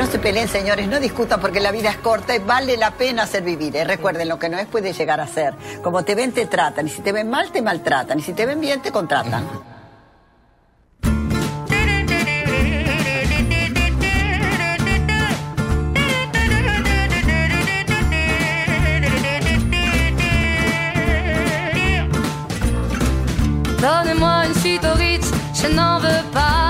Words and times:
No 0.00 0.06
se 0.06 0.18
peleen, 0.18 0.48
señores, 0.48 0.88
no 0.88 0.98
discutan 0.98 1.42
porque 1.42 1.60
la 1.60 1.70
vida 1.72 1.90
es 1.90 1.98
corta 1.98 2.34
y 2.34 2.38
vale 2.38 2.78
la 2.78 2.92
pena 2.92 3.24
hacer 3.24 3.42
vivir. 3.42 3.76
¿eh? 3.76 3.84
Recuerden, 3.84 4.30
lo 4.30 4.38
que 4.38 4.48
no 4.48 4.58
es 4.58 4.66
puede 4.66 4.94
llegar 4.94 5.20
a 5.20 5.26
ser. 5.26 5.52
Como 5.82 6.02
te 6.02 6.14
ven, 6.14 6.32
te 6.32 6.46
tratan. 6.46 6.86
Y 6.86 6.90
si 6.90 7.02
te 7.02 7.12
ven 7.12 7.28
mal, 7.28 7.52
te 7.52 7.60
maltratan. 7.60 8.18
Y 8.18 8.22
si 8.22 8.32
te 8.32 8.46
ven 8.46 8.58
bien, 8.62 8.80
te 8.80 8.90
contratan. 8.90 9.44
Donnez-moi 23.82 24.46
une 24.46 24.54
suite 24.54 24.84
au 24.84 24.96
je 24.96 25.74
n'en 25.74 25.98
veux 25.98 26.24
pas 26.32 26.69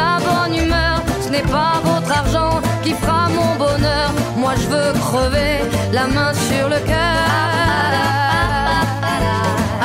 La 0.00 0.18
bonne 0.26 0.54
humeur. 0.62 1.02
Ce 1.24 1.28
n'est 1.28 1.48
pas 1.56 1.74
votre 1.84 2.10
argent 2.22 2.60
qui 2.82 2.92
fera 2.94 3.28
mon 3.28 3.56
bonheur. 3.64 4.08
Moi 4.36 4.52
je 4.60 4.66
veux 4.72 4.92
crever 5.06 5.54
la 5.92 6.06
main 6.06 6.32
sur 6.48 6.68
le 6.68 6.78
cœur. 6.92 7.22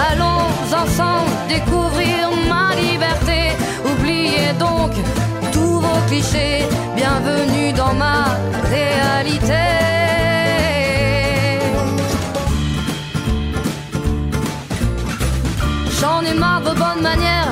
Allons 0.10 0.46
ensemble 0.84 1.32
découvrir 1.48 2.30
ma 2.52 2.76
liberté. 2.76 3.40
Oubliez 3.92 4.54
donc 4.60 4.92
tous 5.54 5.80
vos 5.86 6.02
clichés. 6.08 6.66
Bienvenue 6.96 7.72
dans 7.74 7.94
ma 7.94 8.20
réalité. 8.76 9.66
J'en 16.00 16.22
ai 16.22 16.34
marre 16.34 16.62
de 16.62 16.74
bonnes 16.84 17.02
manières, 17.02 17.52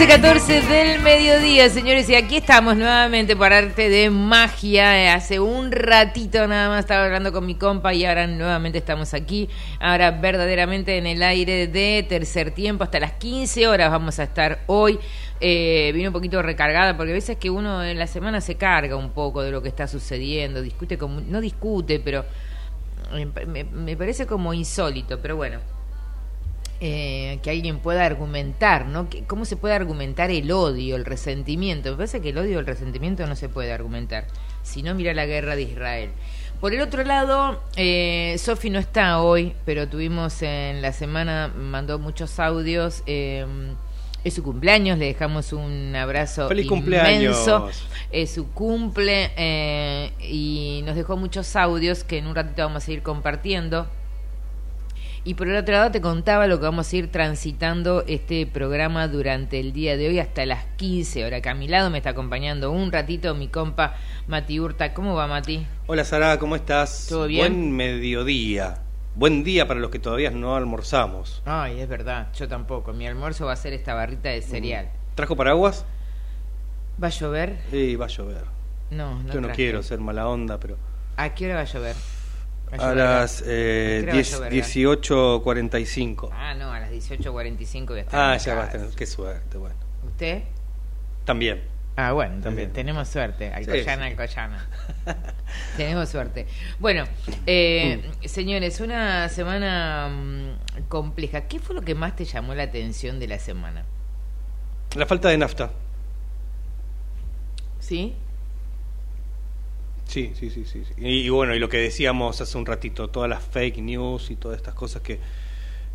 Trece, 0.00 0.14
14 0.14 0.60
del 0.62 1.02
mediodía, 1.02 1.68
señores, 1.68 2.08
y 2.08 2.14
aquí 2.14 2.38
estamos 2.38 2.74
nuevamente 2.74 3.36
por 3.36 3.52
arte 3.52 3.90
de 3.90 4.08
magia. 4.08 4.98
Eh, 4.98 5.10
Hace 5.10 5.40
un 5.40 5.70
ratito 5.70 6.46
nada 6.46 6.70
más 6.70 6.80
estaba 6.80 7.04
hablando 7.04 7.32
con 7.32 7.44
mi 7.44 7.54
compa 7.54 7.92
y 7.92 8.06
ahora 8.06 8.26
nuevamente 8.26 8.78
estamos 8.78 9.12
aquí. 9.12 9.50
Ahora 9.78 10.10
verdaderamente 10.10 10.96
en 10.96 11.06
el 11.06 11.22
aire 11.22 11.66
de 11.66 12.02
tercer 12.08 12.52
tiempo, 12.52 12.82
hasta 12.82 12.98
las 12.98 13.12
15 13.12 13.68
horas 13.68 13.90
vamos 13.90 14.18
a 14.18 14.22
estar 14.22 14.60
hoy. 14.68 14.98
Eh, 15.38 15.90
vine 15.92 16.08
un 16.08 16.14
poquito 16.14 16.40
recargada 16.40 16.96
porque 16.96 17.10
a 17.10 17.14
veces 17.16 17.36
que 17.36 17.50
uno 17.50 17.84
en 17.84 17.98
la 17.98 18.06
semana 18.06 18.40
se 18.40 18.54
carga 18.54 18.96
un 18.96 19.10
poco 19.10 19.42
de 19.42 19.50
lo 19.50 19.60
que 19.60 19.68
está 19.68 19.86
sucediendo, 19.86 20.62
discute 20.62 20.96
como, 20.96 21.20
no 21.20 21.42
discute, 21.42 22.00
pero 22.00 22.24
eh, 23.12 23.26
me 23.70 23.96
parece 23.98 24.26
como 24.26 24.54
insólito, 24.54 25.20
pero 25.20 25.36
bueno 25.36 25.79
eh, 26.80 27.38
que 27.42 27.50
alguien 27.50 27.78
pueda 27.78 28.04
argumentar, 28.06 28.86
¿no? 28.86 29.08
Que- 29.08 29.24
¿Cómo 29.24 29.44
se 29.44 29.56
puede 29.56 29.74
argumentar 29.74 30.30
el 30.30 30.50
odio, 30.50 30.96
el 30.96 31.04
resentimiento? 31.04 31.90
Me 31.90 31.96
parece 31.96 32.20
que 32.20 32.30
el 32.30 32.38
odio 32.38 32.58
el 32.58 32.66
resentimiento 32.66 33.26
no 33.26 33.36
se 33.36 33.48
puede 33.48 33.72
argumentar. 33.72 34.26
Si 34.62 34.82
no, 34.82 34.94
mira 34.94 35.12
la 35.14 35.26
guerra 35.26 35.56
de 35.56 35.62
Israel. 35.62 36.10
Por 36.60 36.74
el 36.74 36.80
otro 36.82 37.02
lado, 37.04 37.62
eh, 37.76 38.36
Sofi 38.38 38.68
no 38.70 38.78
está 38.78 39.20
hoy, 39.22 39.54
pero 39.64 39.88
tuvimos 39.88 40.42
en 40.42 40.82
la 40.82 40.92
semana, 40.92 41.48
mandó 41.56 41.98
muchos 41.98 42.38
audios. 42.38 43.02
eh, 43.06 43.46
es 44.22 44.34
su 44.34 44.42
cumpleaños, 44.42 44.98
le 44.98 45.06
dejamos 45.06 45.54
un 45.54 45.96
abrazo 45.96 46.46
¡Feliz 46.48 46.66
inmenso. 46.66 46.76
cumpleaños! 46.82 47.86
Es 48.12 48.30
su 48.32 48.50
cumple 48.50 49.30
eh, 49.38 50.12
y 50.20 50.82
nos 50.84 50.94
dejó 50.94 51.16
muchos 51.16 51.56
audios 51.56 52.04
que 52.04 52.18
en 52.18 52.26
un 52.26 52.34
ratito 52.34 52.62
vamos 52.62 52.86
a 52.86 52.92
ir 52.92 53.02
compartiendo. 53.02 53.86
Y 55.22 55.34
por 55.34 55.48
el 55.48 55.56
otro 55.56 55.74
lado 55.74 55.90
te 55.90 56.00
contaba 56.00 56.46
lo 56.46 56.58
que 56.58 56.64
vamos 56.64 56.90
a 56.90 56.96
ir 56.96 57.12
transitando 57.12 58.04
este 58.06 58.46
programa 58.46 59.06
durante 59.06 59.60
el 59.60 59.74
día 59.74 59.98
de 59.98 60.08
hoy 60.08 60.18
hasta 60.18 60.46
las 60.46 60.64
15 60.76 61.26
horas. 61.26 61.42
Que 61.42 61.50
a 61.50 61.54
mi 61.54 61.68
lado 61.68 61.90
me 61.90 61.98
está 61.98 62.10
acompañando 62.10 62.70
un 62.70 62.90
ratito 62.90 63.34
mi 63.34 63.48
compa 63.48 63.96
Mati 64.28 64.58
Hurta. 64.58 64.94
¿Cómo 64.94 65.14
va 65.14 65.26
Mati? 65.26 65.66
Hola 65.86 66.04
Sara, 66.04 66.38
¿cómo 66.38 66.56
estás? 66.56 67.06
¿Todo 67.08 67.26
bien? 67.26 67.52
Buen 67.52 67.72
mediodía. 67.76 68.78
Buen 69.14 69.44
día 69.44 69.68
para 69.68 69.78
los 69.78 69.90
que 69.90 69.98
todavía 69.98 70.30
no 70.30 70.56
almorzamos. 70.56 71.42
Ay, 71.44 71.80
es 71.80 71.88
verdad, 71.88 72.28
yo 72.34 72.48
tampoco. 72.48 72.94
Mi 72.94 73.06
almuerzo 73.06 73.44
va 73.44 73.52
a 73.52 73.56
ser 73.56 73.74
esta 73.74 73.92
barrita 73.92 74.30
de 74.30 74.40
cereal. 74.40 74.88
¿Trajo 75.16 75.36
paraguas? 75.36 75.84
¿Va 77.02 77.08
a 77.08 77.10
llover? 77.10 77.58
Sí, 77.70 77.94
va 77.96 78.06
a 78.06 78.08
llover. 78.08 78.44
No, 78.90 79.22
no 79.22 79.32
Yo 79.34 79.40
no 79.40 79.48
traje. 79.48 79.56
quiero 79.64 79.82
ser 79.82 80.00
mala 80.00 80.26
onda, 80.28 80.58
pero... 80.58 80.76
¿A 81.16 81.34
qué 81.34 81.44
hora 81.44 81.56
va 81.56 81.60
a 81.60 81.64
llover? 81.64 81.96
¿Va 82.72 82.90
A 82.90 82.94
las 82.94 83.42
¿A 83.42 83.44
eh, 83.48 84.02
qué 84.04 84.10
hora 84.10 84.38
va 84.40 84.46
a 84.46 84.50
10 84.50 84.74
llover, 84.74 85.00
18.45. 85.02 86.28
Ah, 86.32 86.54
no, 86.54 86.72
a 86.72 86.80
las 86.80 86.90
18.45 86.90 87.86
voy 87.88 87.98
a 87.98 88.02
estar. 88.02 88.32
Ah, 88.32 88.36
ya 88.36 88.54
vas 88.54 88.68
a 88.68 88.72
tener... 88.72 88.88
Qué 88.90 89.06
suerte, 89.06 89.58
bueno. 89.58 89.76
¿Usted? 90.06 90.42
También. 91.24 91.62
Ah, 91.96 92.12
bueno, 92.12 92.40
También. 92.40 92.72
tenemos 92.72 93.08
suerte. 93.08 93.52
Alcoyana, 93.52 94.04
Sí, 94.06 94.14
sí. 94.14 94.20
Alcoyana. 94.20 94.66
tenemos 95.76 96.08
suerte. 96.08 96.46
Bueno, 96.78 97.04
eh, 97.46 98.02
Mm. 98.22 98.26
señores, 98.26 98.80
una 98.80 99.28
semana 99.28 100.08
mm, 100.08 100.82
compleja. 100.88 101.42
¿Qué 101.42 101.58
fue 101.58 101.74
lo 101.74 101.82
que 101.82 101.94
más 101.94 102.16
te 102.16 102.24
llamó 102.24 102.54
la 102.54 102.62
atención 102.62 103.18
de 103.18 103.28
la 103.28 103.38
semana? 103.38 103.84
La 104.96 105.04
falta 105.06 105.28
de 105.28 105.38
nafta. 105.38 105.70
¿Sí? 107.80 108.14
Sí, 110.10 110.32
sí, 110.34 110.50
sí, 110.50 110.64
sí. 110.64 110.82
sí. 110.84 110.94
Y, 110.98 111.20
y 111.20 111.28
bueno, 111.28 111.54
y 111.54 111.60
lo 111.60 111.68
que 111.68 111.78
decíamos 111.78 112.40
hace 112.40 112.58
un 112.58 112.66
ratito, 112.66 113.08
todas 113.08 113.30
las 113.30 113.42
fake 113.44 113.78
news 113.78 114.30
y 114.30 114.36
todas 114.36 114.56
estas 114.56 114.74
cosas 114.74 115.02
que, 115.02 115.20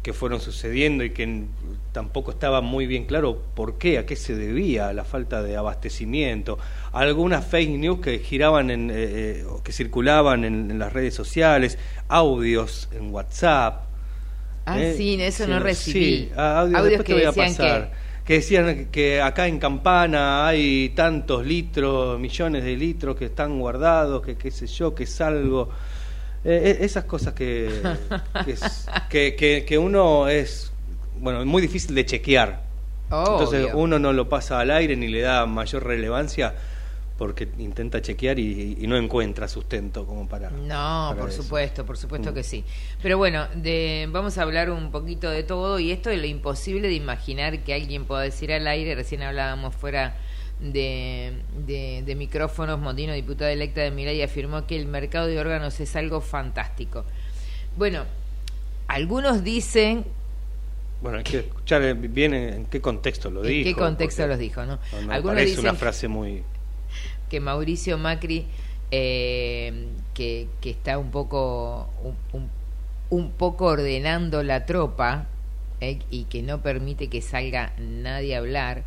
que 0.01 0.13
fueron 0.13 0.39
sucediendo 0.39 1.03
y 1.03 1.09
que 1.09 1.43
tampoco 1.91 2.31
estaba 2.31 2.61
muy 2.61 2.87
bien 2.87 3.05
claro 3.05 3.41
por 3.55 3.77
qué, 3.77 3.97
a 3.97 4.05
qué 4.05 4.15
se 4.15 4.35
debía 4.35 4.93
la 4.93 5.03
falta 5.03 5.43
de 5.43 5.57
abastecimiento. 5.57 6.57
Algunas 6.93 7.45
fake 7.45 7.71
news 7.71 7.99
que 7.99 8.19
giraban, 8.19 8.69
en, 8.69 8.89
eh, 8.89 8.93
eh, 8.95 9.45
o 9.49 9.61
que 9.61 9.73
circulaban 9.73 10.45
en, 10.45 10.71
en 10.71 10.79
las 10.79 10.93
redes 10.93 11.13
sociales, 11.13 11.77
audios 12.07 12.87
en 12.93 13.13
WhatsApp. 13.13 13.83
Ah, 14.65 14.79
¿eh? 14.81 14.93
sí, 14.95 15.17
eso 15.19 15.45
no 15.47 15.59
recibí. 15.59 15.93
Sí, 15.93 16.31
audios, 16.35 16.79
Audios 16.79 16.83
después 16.83 16.97
que 16.99 17.03
te 17.03 17.13
voy 17.13 17.23
a 17.23 17.27
decían 17.27 17.47
pasar. 17.49 17.91
Que... 17.91 18.04
decían 18.33 18.87
que 18.91 19.21
acá 19.21 19.47
en 19.47 19.59
Campana 19.59 20.47
hay 20.47 20.89
tantos 20.89 21.45
litros, 21.45 22.19
millones 22.19 22.63
de 22.63 22.75
litros 22.75 23.15
que 23.15 23.25
están 23.25 23.59
guardados, 23.59 24.21
que 24.25 24.35
qué 24.35 24.49
sé 24.51 24.65
yo, 24.67 24.95
que 24.95 25.03
es 25.03 25.21
algo. 25.21 25.69
Eh, 26.43 26.77
eh, 26.81 26.85
esas 26.85 27.05
cosas 27.05 27.33
que, 27.33 27.69
que, 28.45 28.51
es- 28.51 28.87
que, 29.09 29.35
que- 29.35 29.65
que 29.65 29.77
uno 29.77 30.27
es, 30.27 30.71
bueno, 31.19 31.39
es 31.41 31.45
muy 31.45 31.61
difícil 31.61 31.95
de 31.95 32.05
chequear. 32.05 32.63
Entonces 33.31 33.65
Obvio. 33.65 33.77
uno 33.77 33.99
no 33.99 34.13
lo 34.13 34.27
pasa 34.29 34.59
al 34.59 34.71
aire 34.71 34.95
ni 34.95 35.07
le 35.07 35.21
da 35.21 35.45
mayor 35.45 35.83
relevancia 35.85 36.55
porque 37.17 37.47
intenta 37.59 38.01
chequear 38.01 38.37
y, 38.39 38.77
y 38.79 38.87
no 38.87 38.97
encuentra 38.97 39.47
sustento 39.47 40.05
como 40.05 40.27
para... 40.27 40.49
No, 40.49 41.15
para 41.15 41.15
por 41.17 41.29
eso. 41.29 41.43
supuesto, 41.43 41.85
por 41.85 41.97
supuesto 41.97 42.31
Mm. 42.31 42.33
que 42.33 42.43
sí. 42.43 42.65
Pero 43.01 43.17
bueno, 43.17 43.47
de, 43.55 44.07
vamos 44.11 44.37
a 44.37 44.41
hablar 44.41 44.69
un 44.69 44.91
poquito 44.91 45.29
de 45.29 45.43
todo 45.43 45.79
y 45.79 45.91
esto 45.91 46.09
de 46.09 46.17
lo 46.17 46.25
imposible 46.25 46.87
de 46.89 46.95
imaginar 46.95 47.63
que 47.63 47.73
alguien 47.73 48.05
pueda 48.05 48.21
decir 48.21 48.51
al 48.51 48.67
aire. 48.67 48.95
Recién 48.95 49.21
hablábamos 49.23 49.73
fuera 49.75 50.17
de, 50.59 51.33
de, 51.65 52.03
de 52.05 52.15
micrófonos. 52.15 52.79
Mondino, 52.79 53.13
diputada 53.13 53.51
electa 53.51 53.81
de 53.81 53.91
Milay, 53.91 54.21
afirmó 54.21 54.67
que 54.67 54.75
el 54.75 54.85
mercado 54.87 55.27
de 55.27 55.39
órganos 55.39 55.79
es 55.79 55.95
algo 55.95 56.19
fantástico. 56.21 57.05
Bueno, 57.77 58.03
algunos 58.87 59.43
dicen 59.43 60.05
Bueno, 61.01 61.19
hay 61.19 61.23
que 61.23 61.39
escuchar 61.39 61.81
eh, 61.83 61.93
bien 61.93 62.33
en, 62.33 62.53
en 62.53 62.65
qué 62.65 62.81
contexto 62.81 63.29
lo 63.29 63.43
en 63.43 63.47
dijo. 63.49 63.69
qué 63.69 63.75
contexto 63.75 64.27
los 64.27 64.39
dijo, 64.39 64.65
¿no? 64.65 64.79
no 65.05 65.11
algunos 65.13 65.35
parece 65.35 65.45
dicen 65.51 65.59
una 65.61 65.73
frase 65.75 66.07
muy... 66.07 66.43
que 67.29 67.39
Mauricio 67.39 67.97
Macri 67.97 68.45
eh, 68.91 69.87
que, 70.13 70.47
que 70.61 70.69
está 70.69 70.97
un 70.97 71.11
poco 71.11 71.89
un, 73.09 73.31
poco 73.31 73.65
ordenando 73.65 74.43
la 74.43 74.65
tropa 74.65 75.27
eh, 75.81 75.99
y 76.09 76.25
que 76.25 76.41
no 76.41 76.61
permite 76.61 77.07
que 77.07 77.21
salga 77.21 77.73
nadie 77.77 78.35
a 78.35 78.39
hablar 78.39 78.83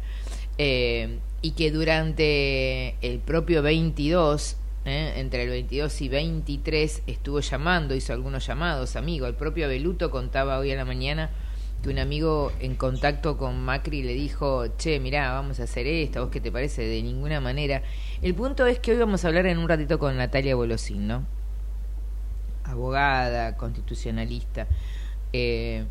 eh, 0.57 1.19
y 1.43 1.53
que 1.53 1.71
durante 1.71 2.97
el 3.01 3.19
propio 3.21 3.63
22 3.63 4.57
eh, 4.85 5.15
entre 5.17 5.43
el 5.43 5.51
22 5.51 6.01
y 6.01 6.09
23 6.09 7.03
estuvo 7.07 7.41
llamando, 7.41 7.95
hizo 7.95 8.15
algunos 8.15 8.47
llamados, 8.47 8.97
amigo. 8.97 9.27
El 9.27 9.35
propio 9.35 9.69
Beluto 9.69 10.11
contaba 10.11 10.59
hoy 10.59 10.73
a 10.73 10.77
la 10.77 10.87
mañana 10.87 11.31
que 11.83 11.91
un 11.91 11.99
amigo 11.99 12.53
en 12.61 12.75
contacto 12.75 13.37
con 13.37 13.65
Macri 13.65 14.03
le 14.03 14.15
dijo, 14.15 14.67
che, 14.77 14.99
mirá, 15.01 15.33
vamos 15.33 15.61
a 15.61 15.65
hacer 15.65 15.87
esto, 15.87 16.19
¿a 16.19 16.23
vos 16.23 16.31
qué 16.31 16.41
te 16.41 16.51
parece? 16.51 16.83
De 16.83 17.03
ninguna 17.03 17.41
manera. 17.41 17.83
El 18.21 18.35
punto 18.35 18.67
es 18.67 18.81
que 18.81 18.93
hoy 18.93 18.99
vamos 18.99 19.25
a 19.25 19.29
hablar 19.29 19.47
en 19.47 19.59
un 19.59 19.69
ratito 19.69 19.99
con 19.99 20.17
Natalia 20.17 20.57
Bolosín, 20.57 21.07
¿no? 21.07 21.25
Abogada, 22.65 23.57
constitucionalista. 23.57 24.67
Eh, 25.33 25.85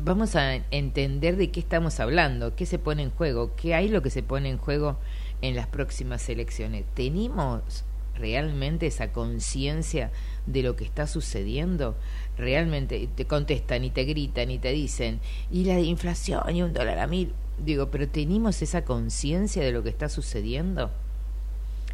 vamos 0.00 0.36
a 0.36 0.54
entender 0.70 1.36
de 1.36 1.50
qué 1.50 1.60
estamos 1.60 2.00
hablando, 2.00 2.56
qué 2.56 2.66
se 2.66 2.78
pone 2.78 3.02
en 3.02 3.10
juego, 3.10 3.54
qué 3.56 3.74
hay 3.74 3.88
lo 3.88 4.02
que 4.02 4.10
se 4.10 4.22
pone 4.22 4.48
en 4.48 4.58
juego 4.58 4.98
en 5.42 5.54
las 5.54 5.66
próximas 5.66 6.28
elecciones. 6.28 6.84
¿Tenemos 6.94 7.84
realmente 8.14 8.86
esa 8.86 9.12
conciencia 9.12 10.10
de 10.46 10.62
lo 10.62 10.76
que 10.76 10.84
está 10.84 11.06
sucediendo? 11.06 11.96
Realmente 12.36 13.08
te 13.14 13.26
contestan 13.26 13.84
y 13.84 13.90
te 13.90 14.04
gritan 14.04 14.50
y 14.50 14.58
te 14.58 14.72
dicen, 14.72 15.20
y 15.50 15.64
la 15.64 15.78
inflación 15.80 16.56
y 16.56 16.62
un 16.62 16.72
dólar 16.72 16.98
a 16.98 17.06
mil. 17.06 17.32
Digo, 17.64 17.90
pero 17.90 18.08
¿tenemos 18.08 18.62
esa 18.62 18.84
conciencia 18.84 19.62
de 19.62 19.72
lo 19.72 19.82
que 19.82 19.90
está 19.90 20.08
sucediendo? 20.08 20.90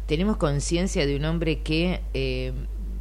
¿Tenemos 0.05 0.37
conciencia 0.37 1.05
de 1.05 1.15
un 1.15 1.25
hombre 1.25 1.59
que 1.59 2.01
eh, 2.13 2.53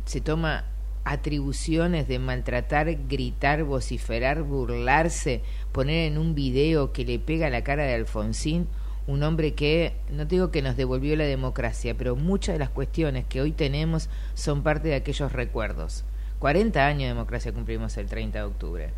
se 0.04 0.20
toma 0.20 0.64
atribuciones 1.04 2.06
de 2.06 2.18
maltratar, 2.18 3.06
gritar, 3.08 3.64
vociferar, 3.64 4.42
burlarse, 4.42 5.40
poner 5.72 6.12
en 6.12 6.18
un 6.18 6.34
video 6.34 6.92
que 6.92 7.06
le 7.06 7.18
pega 7.18 7.48
la 7.48 7.64
cara 7.64 7.84
de 7.84 7.94
Alfonsín, 7.94 8.68
un 9.06 9.22
hombre 9.22 9.54
que, 9.54 9.94
no 10.10 10.26
digo 10.26 10.50
que 10.50 10.60
nos 10.60 10.76
devolvió 10.76 11.16
la 11.16 11.24
democracia, 11.24 11.94
pero 11.96 12.14
muchas 12.14 12.56
de 12.56 12.58
las 12.58 12.68
cuestiones 12.68 13.24
que 13.24 13.40
hoy 13.40 13.52
tenemos 13.52 14.10
son 14.34 14.62
parte 14.62 14.88
de 14.88 14.96
aquellos 14.96 15.32
recuerdos. 15.32 16.04
40 16.38 16.86
años 16.86 17.02
de 17.02 17.08
democracia 17.08 17.52
cumplimos 17.52 17.96
el 17.96 18.06
30 18.08 18.38
de 18.40 18.44
octubre. 18.44 18.90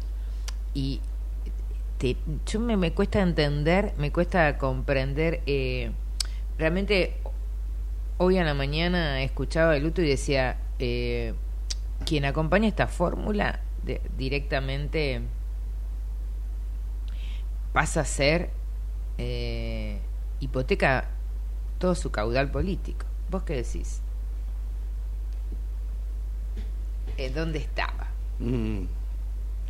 Y 0.74 1.00
te- 1.98 2.16
yo 2.46 2.60
me, 2.60 2.76
me 2.76 2.92
cuesta 2.92 3.20
entender, 3.20 3.92
me 3.98 4.12
cuesta 4.12 4.58
comprender, 4.58 5.42
eh, 5.46 5.92
realmente 6.58 7.16
hoy 8.18 8.38
a 8.38 8.44
la 8.44 8.54
mañana 8.54 9.22
escuchaba 9.22 9.76
el 9.76 9.84
luto 9.84 10.02
y 10.02 10.08
decía, 10.08 10.58
eh, 10.78 11.34
quien 12.06 12.24
acompaña 12.24 12.68
esta 12.68 12.86
fórmula 12.86 13.60
directamente 14.18 15.22
pasa 17.72 18.00
a 18.00 18.04
ser 18.04 18.50
eh, 19.18 19.98
hipoteca 20.40 21.08
todo 21.78 21.94
su 21.94 22.10
caudal 22.10 22.50
político. 22.50 23.06
¿Vos 23.30 23.42
qué 23.44 23.54
decís? 23.56 24.00
Eh, 27.20 27.28
¿Dónde 27.28 27.58
estaba? 27.58 28.06
Mm, 28.38 28.84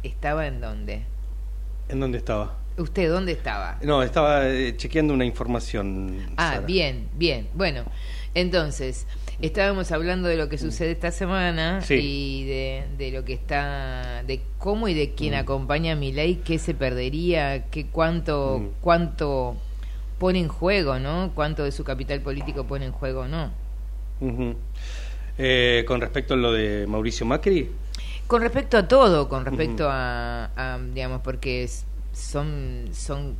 ¿Estaba 0.04 0.47
en 0.47 0.61
dónde? 0.61 1.02
¿En 1.88 1.99
dónde 1.99 2.19
estaba? 2.19 2.57
¿Usted 2.76 3.11
dónde 3.11 3.33
estaba? 3.33 3.76
No, 3.83 4.04
estaba 4.04 4.47
eh, 4.49 4.76
chequeando 4.76 5.12
una 5.14 5.25
información. 5.25 6.30
Ah, 6.37 6.52
Sara. 6.54 6.61
bien, 6.69 7.09
bien. 7.14 7.49
Bueno, 7.54 7.83
entonces, 8.35 9.04
estábamos 9.42 9.90
hablando 9.90 10.28
de 10.28 10.37
lo 10.37 10.49
que 10.49 10.59
sucede 10.59 10.92
esta 10.92 11.11
semana 11.11 11.80
Sí. 11.80 11.95
y 11.95 12.45
de, 12.45 12.85
de 12.97 13.11
lo 13.11 13.25
que 13.25 13.33
está, 13.33 14.23
de 14.23 14.42
cómo 14.59 14.87
y 14.87 14.95
de 14.95 15.14
quién 15.14 15.35
Mm. 15.35 15.38
acompaña 15.38 15.92
a 15.95 15.97
mi 15.97 16.12
ley, 16.12 16.37
qué 16.45 16.57
se 16.61 16.73
perdería, 16.75 17.64
qué 17.66 17.87
cuánto, 17.88 18.61
Mm. 18.62 18.69
cuánto 18.80 19.57
pone 20.21 20.38
en 20.38 20.47
juego, 20.49 21.00
¿no? 21.00 21.33
Cuánto 21.35 21.64
de 21.64 21.73
su 21.73 21.83
capital 21.83 22.21
político 22.21 22.62
pone 22.62 22.85
en 22.87 22.92
juego, 22.92 23.26
¿no? 23.26 23.50
Ujú. 24.21 24.54
Eh, 25.38 25.84
con 25.87 26.00
respecto 26.00 26.34
a 26.34 26.37
lo 26.37 26.52
de 26.52 26.87
Mauricio 26.87 27.25
Macri, 27.26 27.70
Con 28.26 28.42
respecto 28.42 28.76
a 28.76 28.87
todo, 28.87 29.28
con 29.28 29.44
respecto 29.44 29.88
a, 29.88 30.50
a, 30.56 30.78
digamos, 30.78 31.20
porque 31.22 31.68
son, 32.12 32.88
son, 32.92 33.34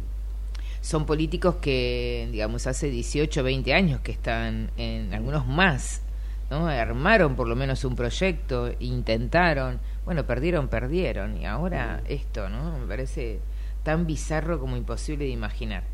son 0.81 1.07
políticos 1.07 1.57
que, 1.61 2.29
digamos, 2.33 2.67
hace 2.67 2.91
18, 2.91 3.43
20 3.43 3.75
años 3.75 4.01
que 4.01 4.13
están, 4.13 4.71
en 4.77 5.13
algunos 5.15 5.47
más, 5.47 6.03
¿no? 6.51 6.67
Armaron 6.67 7.37
por 7.37 7.47
lo 7.47 7.55
menos 7.57 7.85
un 7.85 7.95
proyecto, 7.95 8.73
intentaron, 8.81 9.79
bueno, 10.05 10.25
perdieron, 10.27 10.69
perdieron, 10.69 11.37
y 11.37 11.47
ahora 11.47 12.03
esto, 12.09 12.49
¿no? 12.49 12.79
Me 12.79 12.87
parece 12.87 13.41
tan 13.85 14.07
bizarro 14.07 14.59
como 14.59 14.77
imposible 14.77 15.25
de 15.25 15.31
imaginar. 15.31 15.85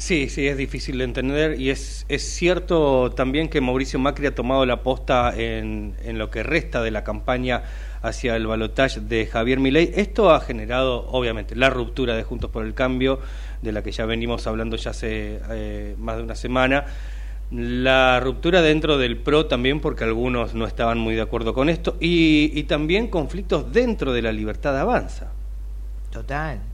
Sí, 0.00 0.30
sí, 0.30 0.48
es 0.48 0.56
difícil 0.56 0.96
de 0.96 1.04
entender 1.04 1.60
y 1.60 1.68
es, 1.68 2.06
es 2.08 2.22
cierto 2.22 3.10
también 3.10 3.50
que 3.50 3.60
Mauricio 3.60 3.98
Macri 3.98 4.26
ha 4.26 4.34
tomado 4.34 4.64
la 4.64 4.82
posta 4.82 5.34
en, 5.36 5.94
en 6.02 6.16
lo 6.16 6.30
que 6.30 6.42
resta 6.42 6.82
de 6.82 6.90
la 6.90 7.04
campaña 7.04 7.64
hacia 8.00 8.34
el 8.34 8.46
balotaje 8.46 9.00
de 9.00 9.26
Javier 9.26 9.60
Milei. 9.60 9.92
Esto 9.94 10.30
ha 10.30 10.40
generado, 10.40 11.06
obviamente, 11.08 11.54
la 11.54 11.68
ruptura 11.68 12.16
de 12.16 12.22
Juntos 12.22 12.50
por 12.50 12.64
el 12.64 12.72
Cambio, 12.72 13.20
de 13.60 13.72
la 13.72 13.82
que 13.82 13.92
ya 13.92 14.06
venimos 14.06 14.46
hablando 14.46 14.76
ya 14.76 14.92
hace 14.92 15.38
eh, 15.50 15.94
más 15.98 16.16
de 16.16 16.22
una 16.22 16.34
semana. 16.34 16.86
La 17.50 18.20
ruptura 18.20 18.62
dentro 18.62 18.96
del 18.96 19.18
PRO 19.18 19.46
también, 19.48 19.80
porque 19.80 20.04
algunos 20.04 20.54
no 20.54 20.66
estaban 20.66 20.98
muy 20.98 21.14
de 21.14 21.20
acuerdo 21.20 21.52
con 21.52 21.68
esto, 21.68 21.98
y, 22.00 22.50
y 22.54 22.62
también 22.62 23.08
conflictos 23.08 23.70
dentro 23.70 24.14
de 24.14 24.22
la 24.22 24.32
libertad 24.32 24.78
avanza. 24.78 25.30
Total. 26.10 26.69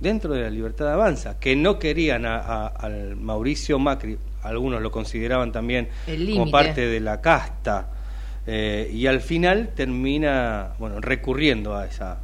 Dentro 0.00 0.32
de 0.32 0.42
la 0.42 0.50
libertad 0.50 0.92
avanza, 0.92 1.38
que 1.38 1.54
no 1.54 1.78
querían 1.78 2.24
a, 2.24 2.38
a, 2.38 2.66
al 2.66 3.16
Mauricio 3.16 3.78
Macri, 3.78 4.16
algunos 4.42 4.80
lo 4.80 4.90
consideraban 4.90 5.52
también 5.52 5.88
como 6.32 6.50
parte 6.50 6.86
de 6.86 7.00
la 7.00 7.20
casta, 7.20 7.88
eh, 8.46 8.90
y 8.92 9.06
al 9.06 9.20
final 9.20 9.70
termina, 9.74 10.70
bueno, 10.78 11.00
recurriendo 11.00 11.76
a 11.76 11.86
esa 11.86 12.18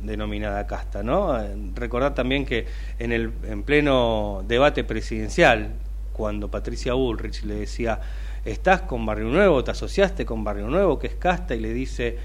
denominada 0.00 0.66
casta, 0.66 1.02
¿no? 1.02 1.40
Eh, 1.40 1.54
Recordar 1.74 2.14
también 2.14 2.44
que 2.44 2.66
en 2.98 3.12
el 3.12 3.32
en 3.44 3.62
pleno 3.62 4.44
debate 4.46 4.84
presidencial, 4.84 5.70
cuando 6.12 6.50
Patricia 6.50 6.92
Bullrich 6.92 7.44
le 7.44 7.54
decía, 7.54 7.98
¿estás 8.44 8.82
con 8.82 9.06
Barrio 9.06 9.28
Nuevo? 9.28 9.64
¿Te 9.64 9.70
asociaste 9.70 10.26
con 10.26 10.44
Barrio 10.44 10.68
Nuevo, 10.68 10.98
que 10.98 11.06
es 11.06 11.14
casta? 11.14 11.54
Y 11.54 11.60
le 11.60 11.72
dice, 11.72 12.18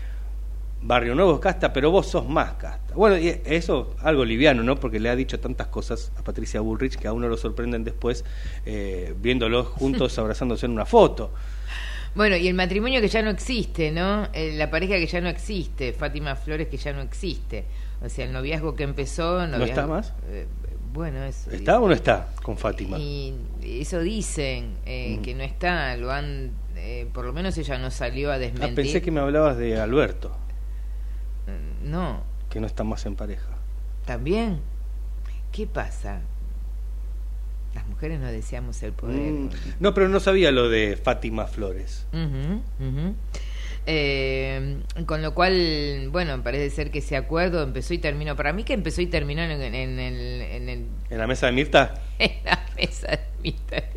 Barrio 0.82 1.16
Nuevo 1.16 1.36
es 1.36 1.40
casta, 1.40 1.74
pero 1.74 1.92
vos 1.92 2.08
sos 2.08 2.28
más 2.28 2.54
casta. 2.54 2.94
Bueno, 2.94 3.18
y 3.18 3.42
eso 3.46 3.96
algo 4.02 4.24
liviano, 4.24 4.64
¿no? 4.64 4.76
Porque 4.80 5.00
le 5.00 5.10
ha 5.10 5.16
dicho 5.16 5.40
tantas 5.40 5.68
cosas 5.68 6.12
a 6.18 6.24
Patricia 6.24 6.62
Bullrich 6.62 6.96
que 6.98 7.08
a 7.08 7.14
uno 7.14 7.28
lo 7.28 7.36
sorprenden 7.38 7.84
después 7.84 8.24
eh, 8.66 9.14
viéndolos 9.20 9.68
juntos 9.68 10.18
abrazándose 10.20 10.66
en 10.66 10.74
una 10.74 10.86
foto. 10.86 11.34
Bueno, 12.16 12.36
y 12.36 12.48
el 12.48 12.54
matrimonio 12.56 13.00
que 13.02 13.08
ya 13.10 13.22
no 13.22 13.30
existe, 13.30 13.92
¿no? 13.92 14.28
Eh, 14.34 14.54
la 14.56 14.70
pareja 14.72 14.96
que 14.96 15.06
ya 15.08 15.22
no 15.22 15.30
existe, 15.30 15.94
Fátima 15.94 16.36
Flores 16.36 16.68
que 16.68 16.78
ya 16.78 16.94
no 16.94 17.02
existe. 17.02 17.66
O 18.04 18.10
sea, 18.10 18.26
el 18.26 18.32
noviazgo 18.34 18.76
que 18.76 18.84
empezó... 18.84 19.46
¿No 19.48 19.64
está 19.64 19.86
más? 19.88 20.14
Eh, 20.30 20.48
bueno, 20.94 21.24
eso... 21.24 21.52
¿Está 21.52 21.80
o 21.80 21.88
no 21.88 21.94
está 21.94 22.30
con 22.42 22.58
Fátima? 22.58 22.98
Y 22.98 23.36
eso 23.62 24.00
dicen, 24.00 24.78
eh, 24.86 25.18
Mm. 25.20 25.22
que 25.22 25.36
no 25.36 25.44
está, 25.44 25.96
lo 25.98 26.12
han... 26.12 26.52
eh, 26.76 27.08
por 27.14 27.26
lo 27.26 27.34
menos 27.34 27.56
ella 27.58 27.78
no 27.78 27.92
salió 27.92 28.32
a 28.32 28.36
Ah, 28.36 28.40
desmentir. 28.40 28.76
pensé 28.76 29.02
que 29.02 29.12
me 29.12 29.20
hablabas 29.20 29.58
de 29.58 29.80
Alberto, 29.80 30.36
No, 31.89 32.24
que 32.50 32.60
no 32.60 32.67
está 32.67 32.84
más 32.84 33.06
en 33.06 33.15
pareja. 33.15 33.50
también. 34.06 34.60
¿Qué 35.51 35.65
pasa? 35.67 36.22
Las 37.74 37.86
mujeres 37.88 38.20
no 38.20 38.27
deseamos 38.27 38.82
el 38.84 38.91
poder. 38.94 39.32
Mm, 39.34 39.50
No, 39.79 39.94
pero 39.94 40.10
no 40.10 40.20
sabía 40.20 40.51
lo 40.51 40.70
de 40.70 40.98
Fátima 41.01 41.46
Flores. 41.48 42.06
Eh, 43.86 44.82
con 45.06 45.22
lo 45.22 45.34
cual, 45.34 46.10
bueno, 46.12 46.41
parece 46.44 46.70
ser 46.75 46.91
que 46.91 47.00
ese 47.00 47.15
acuerdo 47.15 47.63
empezó 47.63 47.94
y 47.94 48.00
terminó. 48.00 48.36
Para 48.36 48.51
mí 48.51 48.63
que 48.63 48.74
empezó 48.74 49.01
y 49.01 49.08
terminó 49.08 49.41
en, 49.44 49.51
en- 49.51 49.74
en 49.75 50.00
el, 50.00 50.41
en, 50.41 50.70
el- 50.70 50.86
¿En 51.10 51.17
la 51.17 51.27
mesa 51.27 51.46
de 51.46 51.51
Mirta? 51.53 51.94
en 52.20 52.32
la 52.44 52.65
mesa 52.75 53.08
de 53.12 53.20
mi 53.41 53.51
tarea. 53.53 53.88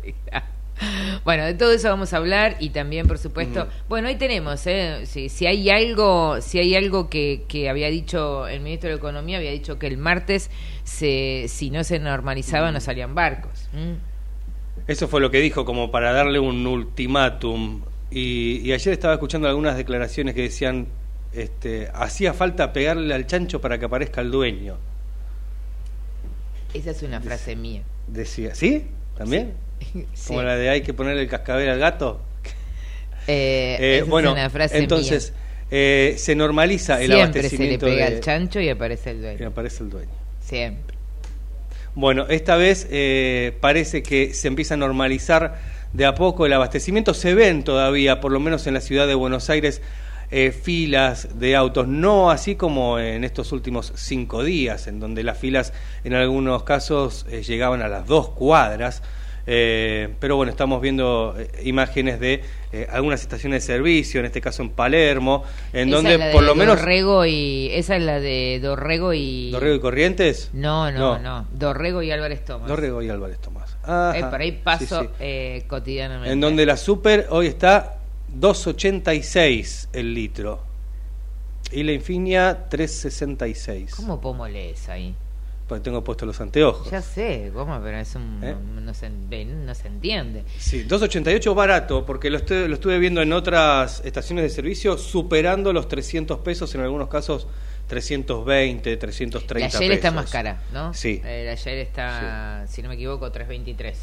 Bueno, 1.23 1.45
de 1.45 1.53
todo 1.53 1.71
eso 1.71 1.89
vamos 1.89 2.13
a 2.13 2.17
hablar 2.17 2.57
y 2.59 2.69
también, 2.69 3.07
por 3.07 3.17
supuesto, 3.17 3.67
bueno, 3.87 4.07
ahí 4.07 4.15
tenemos, 4.15 4.65
¿eh? 4.65 5.05
si, 5.05 5.29
si 5.29 5.45
hay 5.45 5.69
algo, 5.69 6.41
si 6.41 6.59
hay 6.59 6.75
algo 6.75 7.09
que, 7.09 7.43
que 7.47 7.69
había 7.69 7.89
dicho 7.89 8.47
el 8.47 8.61
ministro 8.61 8.89
de 8.89 8.95
Economía, 8.95 9.37
había 9.37 9.51
dicho 9.51 9.77
que 9.77 9.87
el 9.87 9.97
martes, 9.97 10.49
se, 10.83 11.45
si 11.47 11.69
no 11.69 11.83
se 11.83 11.99
normalizaba, 11.99 12.71
no 12.71 12.79
salían 12.79 13.13
barcos. 13.13 13.69
¿Mm? 13.73 13.93
Eso 14.87 15.07
fue 15.07 15.21
lo 15.21 15.29
que 15.29 15.39
dijo, 15.39 15.63
como 15.63 15.91
para 15.91 16.11
darle 16.11 16.39
un 16.39 16.65
ultimátum. 16.65 17.81
Y, 18.09 18.61
y 18.63 18.73
ayer 18.73 18.93
estaba 18.93 19.13
escuchando 19.13 19.47
algunas 19.47 19.77
declaraciones 19.77 20.33
que 20.33 20.41
decían, 20.41 20.87
este, 21.33 21.89
hacía 21.93 22.33
falta 22.33 22.73
pegarle 22.73 23.13
al 23.13 23.27
chancho 23.27 23.61
para 23.61 23.77
que 23.77 23.85
aparezca 23.85 24.21
el 24.21 24.31
dueño. 24.31 24.77
Esa 26.73 26.91
es 26.91 27.03
una 27.03 27.21
frase 27.21 27.55
mía. 27.55 27.83
Decía, 28.07 28.55
¿sí? 28.55 28.87
¿También? 29.17 29.47
Sí. 29.47 29.70
Como 30.27 30.41
la 30.43 30.55
de 30.55 30.69
hay 30.69 30.81
que 30.81 30.93
ponerle 30.93 31.21
el 31.23 31.27
cascabel 31.29 31.69
al 31.69 31.79
gato. 31.79 32.21
Eh, 33.27 33.77
Eh, 33.79 34.03
esa 34.03 34.09
bueno, 34.09 34.29
es 34.29 34.33
una 34.33 34.49
frase 34.49 34.77
entonces 34.77 35.33
eh, 35.69 36.15
se 36.17 36.35
normaliza 36.35 37.01
el 37.01 37.11
Siempre 37.11 37.43
se 37.49 37.57
le 37.57 37.77
abastecimiento 37.77 37.85
pega 37.85 38.07
al 38.07 38.19
chancho 38.19 38.59
y 38.59 38.69
aparece 38.69 39.11
el 39.11 39.17
y 39.17 39.21
dueño. 39.21 39.47
aparece 39.47 39.83
el 39.83 39.89
dueño. 39.89 40.11
Siempre. 40.39 40.97
Bueno, 41.95 42.25
esta 42.29 42.55
vez 42.55 42.87
eh, 42.89 43.57
parece 43.59 44.03
que 44.03 44.33
se 44.33 44.47
empieza 44.47 44.75
a 44.75 44.77
normalizar 44.77 45.59
de 45.93 46.05
a 46.05 46.15
poco 46.15 46.45
el 46.45 46.53
abastecimiento. 46.53 47.13
Se 47.13 47.33
ven 47.33 47.63
todavía, 47.63 48.21
por 48.21 48.31
lo 48.31 48.39
menos 48.39 48.65
en 48.67 48.73
la 48.73 48.81
ciudad 48.81 49.07
de 49.07 49.15
Buenos 49.15 49.49
Aires, 49.49 49.81
eh, 50.31 50.51
filas 50.51 51.39
de 51.39 51.57
autos, 51.57 51.87
no 51.89 52.31
así 52.31 52.55
como 52.55 52.99
en 52.99 53.25
estos 53.25 53.51
últimos 53.51 53.91
cinco 53.95 54.43
días, 54.43 54.87
en 54.87 55.01
donde 55.01 55.23
las 55.23 55.37
filas 55.37 55.73
en 56.05 56.13
algunos 56.13 56.63
casos 56.63 57.25
eh, 57.29 57.43
llegaban 57.43 57.81
a 57.81 57.89
las 57.89 58.07
dos 58.07 58.29
cuadras. 58.29 59.01
Eh, 59.47 60.13
pero 60.19 60.35
bueno, 60.35 60.51
estamos 60.51 60.81
viendo 60.81 61.35
eh, 61.37 61.49
imágenes 61.63 62.19
de 62.19 62.43
eh, 62.71 62.87
algunas 62.91 63.21
estaciones 63.21 63.63
de 63.65 63.73
servicio, 63.73 64.19
en 64.19 64.27
este 64.27 64.39
caso 64.41 64.61
en 64.61 64.69
Palermo, 64.69 65.43
en 65.73 65.89
Esa 65.89 65.95
donde 65.97 66.13
es 66.13 66.19
la 66.19 66.25
de 66.27 66.31
por 66.33 66.43
lo 66.43 66.55
menos... 66.55 66.77
Dorrego 66.79 67.25
y 67.25 67.69
esa 67.73 67.95
es 67.95 68.03
la 68.03 68.19
de 68.19 68.59
Dorrego 68.61 69.13
y 69.13 69.51
¿Dorrego 69.51 69.75
y 69.75 69.79
Corrientes? 69.79 70.49
No, 70.53 70.91
no, 70.91 71.19
no, 71.19 71.47
Dorrego 71.51 72.01
y 72.03 72.11
Álvarez 72.11 72.45
Tomás. 72.45 72.67
Dorrego 72.67 73.01
y 73.01 73.09
Álvarez 73.09 73.39
Tomás. 73.39 73.75
Ajá, 73.83 74.17
Eh, 74.17 74.23
por 74.23 74.41
ahí 74.41 74.51
paso 74.51 75.01
sí, 75.01 75.07
sí. 75.07 75.13
eh, 75.19 75.63
cotidianamente. 75.67 76.31
En 76.31 76.39
donde 76.39 76.65
la 76.65 76.77
super 76.77 77.27
hoy 77.31 77.47
está 77.47 77.97
2.86 78.39 79.87
el 79.93 80.13
litro. 80.13 80.63
Y 81.71 81.83
la 81.83 81.93
Infinia 81.93 82.69
3.66. 82.69 83.95
¿Cómo 83.95 84.19
pomo 84.19 84.47
lees 84.47 84.89
ahí? 84.89 85.15
Porque 85.71 85.85
tengo 85.85 86.03
puestos 86.03 86.27
los 86.27 86.41
anteojos. 86.41 86.91
Ya 86.91 87.01
sé, 87.01 87.49
¿cómo? 87.53 87.79
Pero 87.81 87.97
es 87.97 88.13
un, 88.15 88.41
¿Eh? 88.43 88.53
no, 88.81 88.93
se, 88.93 89.09
no 89.09 89.73
se 89.73 89.87
entiende. 89.87 90.43
Sí, 90.57 90.83
2.88 90.85 91.55
barato, 91.55 92.05
porque 92.05 92.29
lo 92.29 92.39
estuve, 92.39 92.67
lo 92.67 92.73
estuve 92.73 92.99
viendo 92.99 93.21
en 93.21 93.31
otras 93.31 94.01
estaciones 94.03 94.43
de 94.43 94.49
servicio, 94.49 94.97
superando 94.97 95.71
los 95.71 95.87
300 95.87 96.39
pesos, 96.39 96.75
en 96.75 96.81
algunos 96.81 97.07
casos 97.07 97.47
320, 97.87 98.97
330 98.97 99.59
La 99.65 99.69
Shell 99.69 99.79
pesos. 99.79 99.95
está 99.95 100.11
más 100.11 100.29
cara, 100.29 100.61
¿no? 100.73 100.93
Sí. 100.93 101.21
Eh, 101.23 101.43
la 101.45 101.55
Shell 101.55 101.77
está, 101.79 102.65
si 102.67 102.81
no 102.81 102.89
me 102.89 102.95
equivoco, 102.95 103.31
323. 103.31 103.97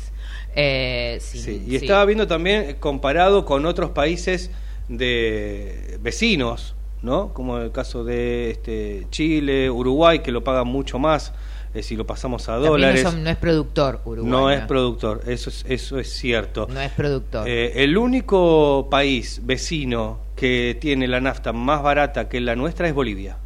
Eh, 0.56 1.18
sí, 1.20 1.38
Sí, 1.38 1.62
y 1.66 1.70
sí. 1.70 1.76
estaba 1.76 2.02
viendo 2.06 2.26
también 2.26 2.76
comparado 2.80 3.44
con 3.44 3.66
otros 3.66 3.90
países 3.90 4.50
de 4.88 5.98
vecinos, 6.00 6.74
¿no? 7.02 7.34
Como 7.34 7.58
el 7.58 7.72
caso 7.72 8.04
de 8.04 8.52
este 8.52 9.06
Chile, 9.10 9.70
Uruguay, 9.70 10.20
que 10.20 10.32
lo 10.32 10.42
pagan 10.42 10.66
mucho 10.66 10.98
más 10.98 11.32
eh, 11.78 11.82
si 11.82 11.96
lo 11.96 12.06
pasamos 12.06 12.48
a 12.48 12.52
También 12.54 12.70
dólares. 12.72 13.04
No, 13.04 13.10
son- 13.10 13.24
no 13.24 13.30
es 13.30 13.36
productor 13.36 14.00
Uruguay. 14.04 14.30
No 14.30 14.50
es 14.50 14.60
productor, 14.62 15.22
eso 15.26 15.50
es, 15.50 15.64
eso 15.68 15.98
es 15.98 16.12
cierto. 16.12 16.66
No 16.70 16.80
es 16.80 16.90
productor. 16.92 17.48
Eh, 17.48 17.82
el 17.84 17.96
único 17.96 18.88
país 18.90 19.40
vecino 19.44 20.18
que 20.36 20.76
tiene 20.80 21.08
la 21.08 21.20
nafta 21.20 21.52
más 21.52 21.82
barata 21.82 22.28
que 22.28 22.40
la 22.40 22.54
nuestra 22.56 22.86
es 22.88 22.94
Bolivia. 22.94 23.36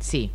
Sí. 0.00 0.30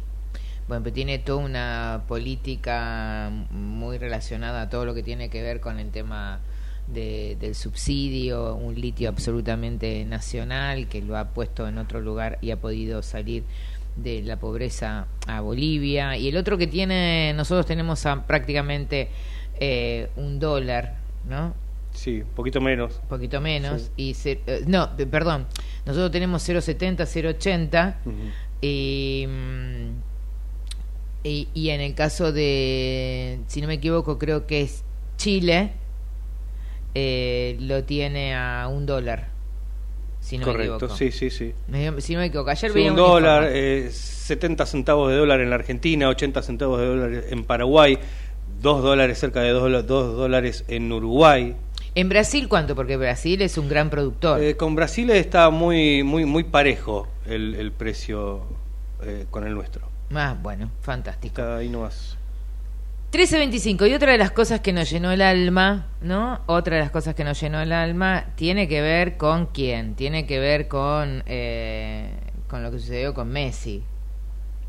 Bueno, 0.68 0.84
pero 0.84 0.94
tiene 0.94 1.20
toda 1.20 1.44
una 1.44 2.03
política 2.08 3.30
muy 3.51 3.98
relacionada 3.98 4.62
a 4.63 4.70
todo 4.70 4.86
lo 4.86 4.94
que 4.94 5.03
tiene 5.03 5.30
que 5.30 5.42
ver 5.42 5.60
con 5.60 5.77
el 5.80 5.89
tema 5.92 6.39
de- 6.88 7.38
del 7.39 7.56
subsidio, 7.56 8.56
un 8.56 8.75
litio 8.80 9.08
absolutamente 9.10 10.03
nacional 10.06 10.88
que 10.88 11.01
lo 11.01 11.18
ha 11.18 11.30
puesto 11.30 11.68
en 11.68 11.77
otro 11.77 12.01
lugar 12.01 12.39
y 12.42 12.51
ha 12.51 12.58
podido 12.58 13.01
salir 13.03 13.44
de 13.95 14.21
la 14.21 14.39
pobreza 14.39 15.07
a 15.27 15.41
Bolivia. 15.41 16.17
Y 16.17 16.29
el 16.29 16.38
otro 16.38 16.57
que 16.57 16.67
tiene, 16.67 17.33
nosotros 17.35 17.65
tenemos 17.65 18.05
a 18.05 18.25
prácticamente 18.25 19.09
eh, 19.59 20.09
un 20.15 20.39
dólar, 20.39 20.97
¿no? 21.27 21.53
Sí, 21.93 22.21
un 22.21 22.29
poquito 22.29 22.59
menos. 22.59 23.01
Poquito 23.07 23.39
menos. 23.39 23.91
Sí. 23.95 24.15
y 24.25 24.29
eh, 24.29 24.63
No, 24.65 24.95
perdón, 25.12 25.45
nosotros 25.85 26.12
tenemos 26.12 26.47
0,70, 26.47 27.05
0,80. 27.05 27.95
Y, 28.62 29.25
mm, 29.27 29.89
y, 31.23 31.50
y 31.53 31.69
en 31.69 31.81
el 31.81 31.93
caso 31.95 32.31
de, 32.31 33.39
si 33.47 33.62
no 33.62 33.67
me 33.67 33.75
equivoco, 33.75 34.17
creo 34.17 34.47
que 34.47 34.62
es 34.62 34.83
Chile, 35.17 35.71
eh, 36.95 37.57
lo 37.59 37.83
tiene 37.83 38.35
a 38.35 38.67
un 38.67 38.85
dólar. 38.85 39.32
Si 40.24 40.38
no 40.38 40.46
me 40.46 40.51
Correcto, 40.53 40.75
equivoco. 40.77 40.96
sí, 40.96 41.12
sí, 41.12 41.30
sí. 41.30 41.53
Me- 41.68 42.00
Si 42.01 42.13
no 42.13 42.20
me 42.22 42.27
equivoco, 42.27 42.50
ayer 42.50 42.72
Sí, 42.72 42.75
veía 42.77 42.92
un 42.92 42.96
dólar, 42.98 43.50
eh, 43.51 43.89
70 43.92 44.65
centavos 44.65 45.12
de 45.12 45.18
dólar 45.18 45.42
en 45.42 45.50
la 45.50 45.56
Argentina, 45.58 46.08
80 46.08 46.42
centavos 46.42 46.80
de 46.80 46.86
dólar 46.88 47.24
en 47.30 47.44
Paraguay, 47.44 48.00
2 48.62 48.82
dólares, 48.82 49.20
cerca 49.20 49.42
de 49.42 49.50
2 49.50 49.86
dólares 49.86 50.63
en 50.70 50.89
Uruguay. 50.92 51.56
En 51.96 52.08
Brasil, 52.08 52.48
¿cuánto? 52.48 52.74
Porque 52.74 52.96
Brasil 52.96 53.42
es 53.42 53.58
un 53.58 53.68
gran 53.68 53.89
productor. 53.89 54.42
Eh, 54.42 54.56
con 54.56 54.75
Brasil 54.75 55.10
está 55.10 55.50
muy 55.50 56.03
muy 56.03 56.24
muy 56.25 56.46
parejo 56.46 57.08
el, 57.25 57.53
el 57.56 57.72
precio 57.74 58.44
eh, 59.03 59.25
con 59.30 59.46
el 59.46 59.53
nuestro. 59.53 59.89
Ah, 60.13 60.38
bueno, 60.42 60.72
fantástico. 60.82 61.27
Está 61.27 61.58
ahí 61.58 61.68
nomás. 61.70 62.18
13.25, 63.13 63.88
y 63.88 63.93
otra 63.93 64.12
de 64.13 64.17
las 64.17 64.32
cosas 64.32 64.62
que 64.62 64.74
nos 64.74 64.89
llenó 64.89 65.12
el 65.12 65.22
alma, 65.22 65.86
¿no? 66.01 66.41
Otra 66.48 66.77
de 66.77 66.82
las 66.82 66.89
cosas 66.89 67.13
que 67.13 67.24
nos 67.24 67.39
llenó 67.39 67.62
el 67.62 67.72
alma 67.72 68.25
tiene 68.36 68.67
que 68.67 68.82
ver 68.82 69.17
con 69.17 69.46
quién, 69.46 69.93
tiene 69.93 70.25
que 70.25 70.39
ver 70.39 70.67
con, 70.67 71.22
eh, 71.27 72.10
con 72.48 72.63
lo 72.63 72.72
que 72.72 72.79
sucedió 72.79 73.13
con 73.13 73.29
Messi. 73.29 73.84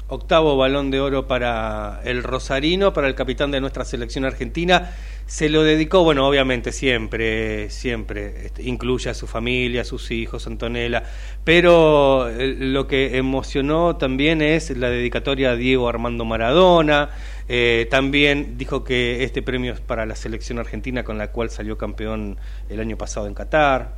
Octavo 0.08 0.58
balón 0.58 0.90
de 0.90 1.00
oro 1.00 1.26
para 1.26 2.02
el 2.04 2.22
Rosarino, 2.22 2.92
para 2.92 3.08
el 3.08 3.14
capitán 3.14 3.50
de 3.50 3.62
nuestra 3.62 3.86
selección 3.86 4.26
argentina. 4.26 4.90
Se 5.26 5.48
lo 5.48 5.62
dedicó, 5.62 6.04
bueno, 6.04 6.28
obviamente 6.28 6.70
siempre, 6.70 7.70
siempre, 7.70 8.46
este, 8.46 8.62
incluye 8.62 9.08
a 9.08 9.14
su 9.14 9.26
familia, 9.26 9.80
a 9.80 9.84
sus 9.84 10.10
hijos, 10.10 10.46
Antonella, 10.46 11.02
pero 11.44 12.28
eh, 12.28 12.54
lo 12.58 12.86
que 12.86 13.16
emocionó 13.16 13.96
también 13.96 14.42
es 14.42 14.70
la 14.76 14.90
dedicatoria 14.90 15.52
a 15.52 15.56
Diego 15.56 15.88
Armando 15.88 16.26
Maradona. 16.26 17.10
Eh, 17.48 17.86
también 17.90 18.58
dijo 18.58 18.84
que 18.84 19.24
este 19.24 19.40
premio 19.40 19.72
es 19.72 19.80
para 19.80 20.04
la 20.04 20.14
selección 20.14 20.58
argentina 20.58 21.04
con 21.04 21.16
la 21.16 21.32
cual 21.32 21.48
salió 21.48 21.78
campeón 21.78 22.36
el 22.68 22.80
año 22.80 22.98
pasado 22.98 23.26
en 23.26 23.34
Qatar. 23.34 23.94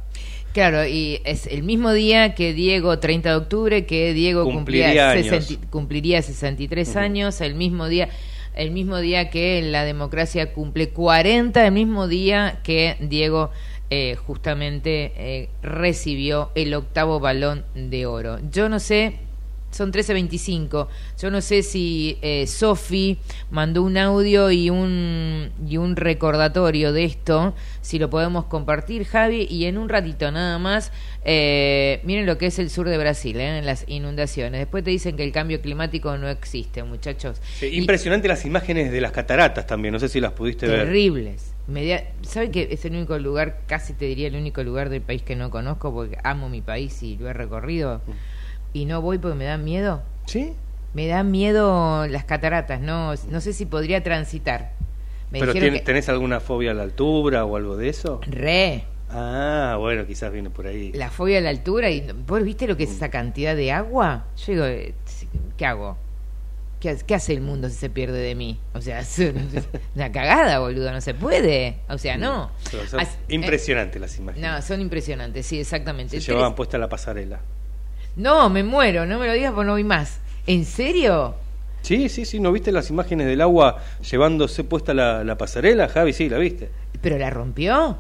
Claro, 0.53 0.87
y 0.87 1.21
es 1.25 1.47
el 1.49 1.65
mismo 1.65 1.93
día 1.93 2.35
que 2.35 2.55
Diego, 2.55 2.99
30 2.99 3.29
de 3.29 3.37
octubre, 3.37 3.85
que 3.85 4.15
Diego 4.15 4.45
Cumpliría. 4.45 5.13
60 5.13 5.67
cumpliría 5.71 6.23
63 6.23 6.97
años, 6.97 7.41
el 7.41 7.57
mismo 7.57 7.89
día 7.89 8.09
el 8.57 8.71
mismo 8.71 8.99
día 8.99 9.31
que 9.31 9.63
la 9.63 9.85
democracia 9.85 10.53
cumple 10.53 10.89
40, 10.91 11.65
el 11.65 11.73
mismo 11.73 12.09
día 12.09 12.61
que 12.65 12.97
Diego 13.01 13.51
eh, 13.89 14.17
justamente 14.17 15.13
eh, 15.17 15.49
recibió 15.63 16.51
el 16.57 16.75
octavo 16.75 17.21
balón 17.21 17.65
de 17.75 18.07
oro. 18.07 18.39
Yo 18.51 18.69
no 18.69 18.81
sé, 18.81 19.21
son 19.77 19.93
13.25, 19.93 20.89
yo 21.21 21.31
no 21.31 21.41
sé 21.41 21.63
si 21.63 22.19
eh, 22.23 22.47
Sofi 22.47 23.19
mandó 23.51 23.83
un 23.83 23.97
audio 23.99 24.51
y 24.51 24.71
un, 24.71 25.51
y 25.69 25.77
un 25.77 25.97
recordatorio 25.97 26.93
de 26.93 27.05
esto, 27.05 27.55
si 27.83 27.99
lo 27.99 28.09
podemos 28.11 28.47
compartir, 28.47 29.05
Javi, 29.05 29.47
y 29.51 29.67
en 29.67 29.79
un 29.79 29.89
ratito 29.89 30.31
nada 30.33 30.59
más, 30.59 30.93
eh, 31.25 32.01
miren 32.05 32.27
lo 32.27 32.39
que 32.39 32.47
es 32.47 32.59
el 32.59 32.71
sur 32.71 32.89
de 32.89 32.97
Brasil, 32.99 33.37
eh, 33.39 33.59
en 33.59 33.67
las 33.67 33.85
inundaciones. 33.87 34.61
Después 34.61 34.83
te 34.83 34.91
dicen 34.91 35.17
que 35.17 35.25
el 35.25 35.33
cambio 35.33 35.61
climático 35.61 36.17
no 36.17 36.29
existe, 36.29 36.83
muchachos. 36.83 37.41
Sí, 37.59 37.67
Y- 37.67 37.79
impresionante 37.79 38.29
las 38.29 38.45
imágenes 38.45 38.91
de 38.91 39.01
las 39.01 39.13
cataratas 39.13 39.67
también, 39.67 39.93
no 39.93 40.01
sé 40.01 40.09
si 40.09 40.21
las 40.21 40.33
pudiste 40.33 40.67
ver. 40.67 40.85
terribles. 40.87 41.53
Media- 41.69 42.05
¿Sabe 42.23 42.51
que 42.53 42.69
es 42.71 42.85
el 42.85 42.93
único 42.95 43.19
lugar, 43.19 43.61
casi 43.67 43.93
te 43.93 44.05
diría 44.05 44.29
el 44.29 44.37
único 44.37 44.63
lugar 44.63 44.89
del 44.89 45.03
país 45.03 45.23
que 45.23 45.35
no 45.35 45.51
conozco 45.51 45.93
porque 45.93 46.17
amo 46.23 46.49
mi 46.49 46.63
país 46.63 47.03
y 47.03 47.17
lo 47.17 47.29
he 47.29 47.33
recorrido 47.33 48.03
y 48.73 48.85
no 48.85 49.01
voy 49.03 49.19
porque 49.19 49.37
me 49.37 49.45
da 49.45 49.59
miedo? 49.59 50.03
¿Sí? 50.27 50.55
Me 50.95 51.07
da 51.07 51.23
miedo 51.23 52.07
las 52.07 52.25
cataratas, 52.25 52.81
no, 52.81 53.15
no 53.31 53.41
sé 53.41 53.53
si 53.53 53.67
podría 53.67 54.03
transitar. 54.03 54.73
Me 55.31 55.41
¿Pero 55.41 55.53
que- 55.53 55.81
tenés 55.81 56.09
alguna 56.09 56.41
fobia 56.41 56.71
a 56.71 56.75
la 56.75 56.83
altura 56.85 57.45
o 57.45 57.57
algo 57.57 57.77
de 57.77 57.89
eso? 57.89 58.21
Re, 58.27 58.85
Ah, 59.11 59.77
bueno, 59.79 60.05
quizás 60.07 60.33
viene 60.33 60.51
por 60.51 60.67
ahí. 60.67 60.91
la 60.93 61.11
fobia 61.11 61.39
a 61.39 61.41
la 61.41 61.51
altura 61.51 61.91
y 61.91 62.05
vos 62.27 62.43
viste 62.43 62.67
lo 62.67 62.77
que 62.77 62.85
es 62.85 62.91
esa 62.91 63.09
cantidad 63.09 63.55
de 63.55 63.71
agua? 63.73 64.25
Yo 64.37 64.53
digo, 64.53 64.65
eh, 64.65 64.95
¿qué 65.57 65.65
hago? 65.67 65.97
¿Qué, 66.81 66.97
qué 67.07 67.15
hace 67.15 67.33
el 67.33 67.41
mundo 67.41 67.69
si 67.69 67.77
se 67.77 67.89
pierde 67.89 68.19
de 68.19 68.35
mí? 68.35 68.59
O 68.75 68.81
sea, 68.81 69.01
es 69.01 69.19
una 69.95 70.11
cagada, 70.13 70.59
boludo, 70.59 70.91
no 70.93 71.01
se 71.01 71.15
puede. 71.15 71.77
O 71.89 71.99
sea, 71.99 72.17
no. 72.19 72.51
Son- 72.71 72.89
son 72.89 73.01
As- 73.01 73.15
eh, 73.15 73.35
impresionantes 73.35 74.01
las 74.01 74.19
imágenes. 74.19 74.51
No, 74.51 74.61
son 74.63 74.81
impresionantes, 74.81 75.47
sí, 75.47 75.61
exactamente. 75.61 76.11
Se 76.11 76.17
Tres- 76.17 76.29
llevaban 76.29 76.55
puesta 76.55 76.77
la 76.79 76.89
pasarela. 76.89 77.41
No, 78.17 78.49
me 78.51 78.65
muero, 78.65 79.07
no 79.07 79.19
me 79.19 79.27
lo 79.27 79.33
digas 79.35 79.53
porque 79.53 79.67
no 79.67 79.75
vi 79.75 79.85
más. 79.85 80.19
¿En 80.47 80.65
serio? 80.65 81.35
Sí, 81.83 82.09
sí, 82.09 82.25
sí, 82.25 82.41
¿no 82.41 82.51
viste 82.51 82.73
las 82.73 82.91
imágenes 82.91 83.27
del 83.27 83.41
agua 83.41 83.77
llevándose 84.11 84.65
puesta 84.65 84.93
la, 84.95 85.23
la 85.23 85.37
pasarela, 85.39 85.89
Javi? 85.89 86.13
Sí, 86.13 86.29
la 86.29 86.39
viste. 86.39 86.71
¿Pero 87.01 87.19
la 87.19 87.31
rompió? 87.31 87.99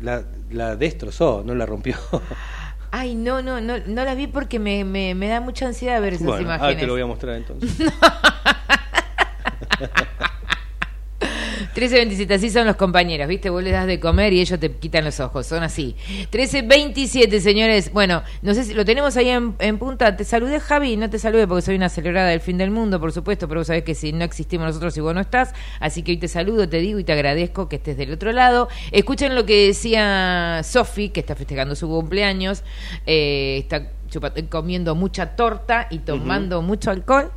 La, 0.00 0.22
la 0.50 0.76
destrozó, 0.76 1.42
no 1.44 1.54
la 1.54 1.66
rompió. 1.66 1.96
Ay, 2.90 3.14
no, 3.16 3.42
no, 3.42 3.60
no, 3.60 3.74
no 3.86 4.04
la 4.04 4.14
vi 4.14 4.28
porque 4.28 4.58
me, 4.60 4.84
me, 4.84 5.14
me 5.16 5.28
da 5.28 5.40
mucha 5.40 5.66
ansiedad 5.66 6.00
ver 6.00 6.14
esas 6.14 6.26
bueno, 6.26 6.42
imágenes. 6.42 6.62
ahora 6.64 6.78
te 6.78 6.86
lo 6.86 6.92
voy 6.92 7.02
a 7.02 7.06
mostrar 7.06 7.34
entonces. 7.36 7.76
13.27, 11.74 12.34
así 12.34 12.50
son 12.50 12.66
los 12.66 12.76
compañeros, 12.76 13.26
¿viste? 13.26 13.50
Vos 13.50 13.62
les 13.62 13.72
das 13.72 13.86
de 13.86 13.98
comer 13.98 14.32
y 14.32 14.40
ellos 14.40 14.60
te 14.60 14.70
quitan 14.70 15.04
los 15.04 15.18
ojos, 15.18 15.46
son 15.46 15.62
así. 15.64 15.96
13.27, 16.30 17.40
señores. 17.40 17.92
Bueno, 17.92 18.22
no 18.42 18.54
sé 18.54 18.62
si 18.64 18.74
lo 18.74 18.84
tenemos 18.84 19.16
ahí 19.16 19.30
en, 19.30 19.56
en 19.58 19.78
punta. 19.78 20.16
Te 20.16 20.24
saludé, 20.24 20.60
Javi, 20.60 20.96
no 20.96 21.10
te 21.10 21.18
saludé 21.18 21.48
porque 21.48 21.62
soy 21.62 21.74
una 21.74 21.88
celebrada 21.88 22.28
del 22.28 22.40
fin 22.40 22.58
del 22.58 22.70
mundo, 22.70 23.00
por 23.00 23.10
supuesto, 23.10 23.48
pero 23.48 23.60
vos 23.60 23.66
sabés 23.66 23.82
que 23.82 23.94
si 23.94 24.12
no 24.12 24.24
existimos 24.24 24.68
nosotros 24.68 24.96
y 24.96 25.00
vos 25.00 25.14
no 25.14 25.20
estás, 25.20 25.52
así 25.80 26.02
que 26.02 26.12
hoy 26.12 26.18
te 26.18 26.28
saludo, 26.28 26.68
te 26.68 26.78
digo 26.78 26.98
y 26.98 27.04
te 27.04 27.12
agradezco 27.12 27.68
que 27.68 27.76
estés 27.76 27.96
del 27.96 28.12
otro 28.12 28.30
lado. 28.30 28.68
Escuchen 28.92 29.34
lo 29.34 29.44
que 29.44 29.66
decía 29.66 30.60
Sofi, 30.62 31.08
que 31.08 31.20
está 31.20 31.34
festejando 31.34 31.74
su 31.74 31.88
cumpleaños, 31.88 32.62
eh, 33.04 33.58
está 33.58 33.90
comiendo 34.48 34.94
mucha 34.94 35.34
torta 35.34 35.88
y 35.90 35.98
tomando 35.98 36.62
mucho 36.62 36.90
alcohol. 36.90 37.32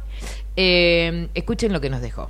Eh, 0.56 1.30
escuchen 1.34 1.74
lo 1.74 1.82
que 1.82 1.90
nos 1.90 2.02
dejó. 2.02 2.30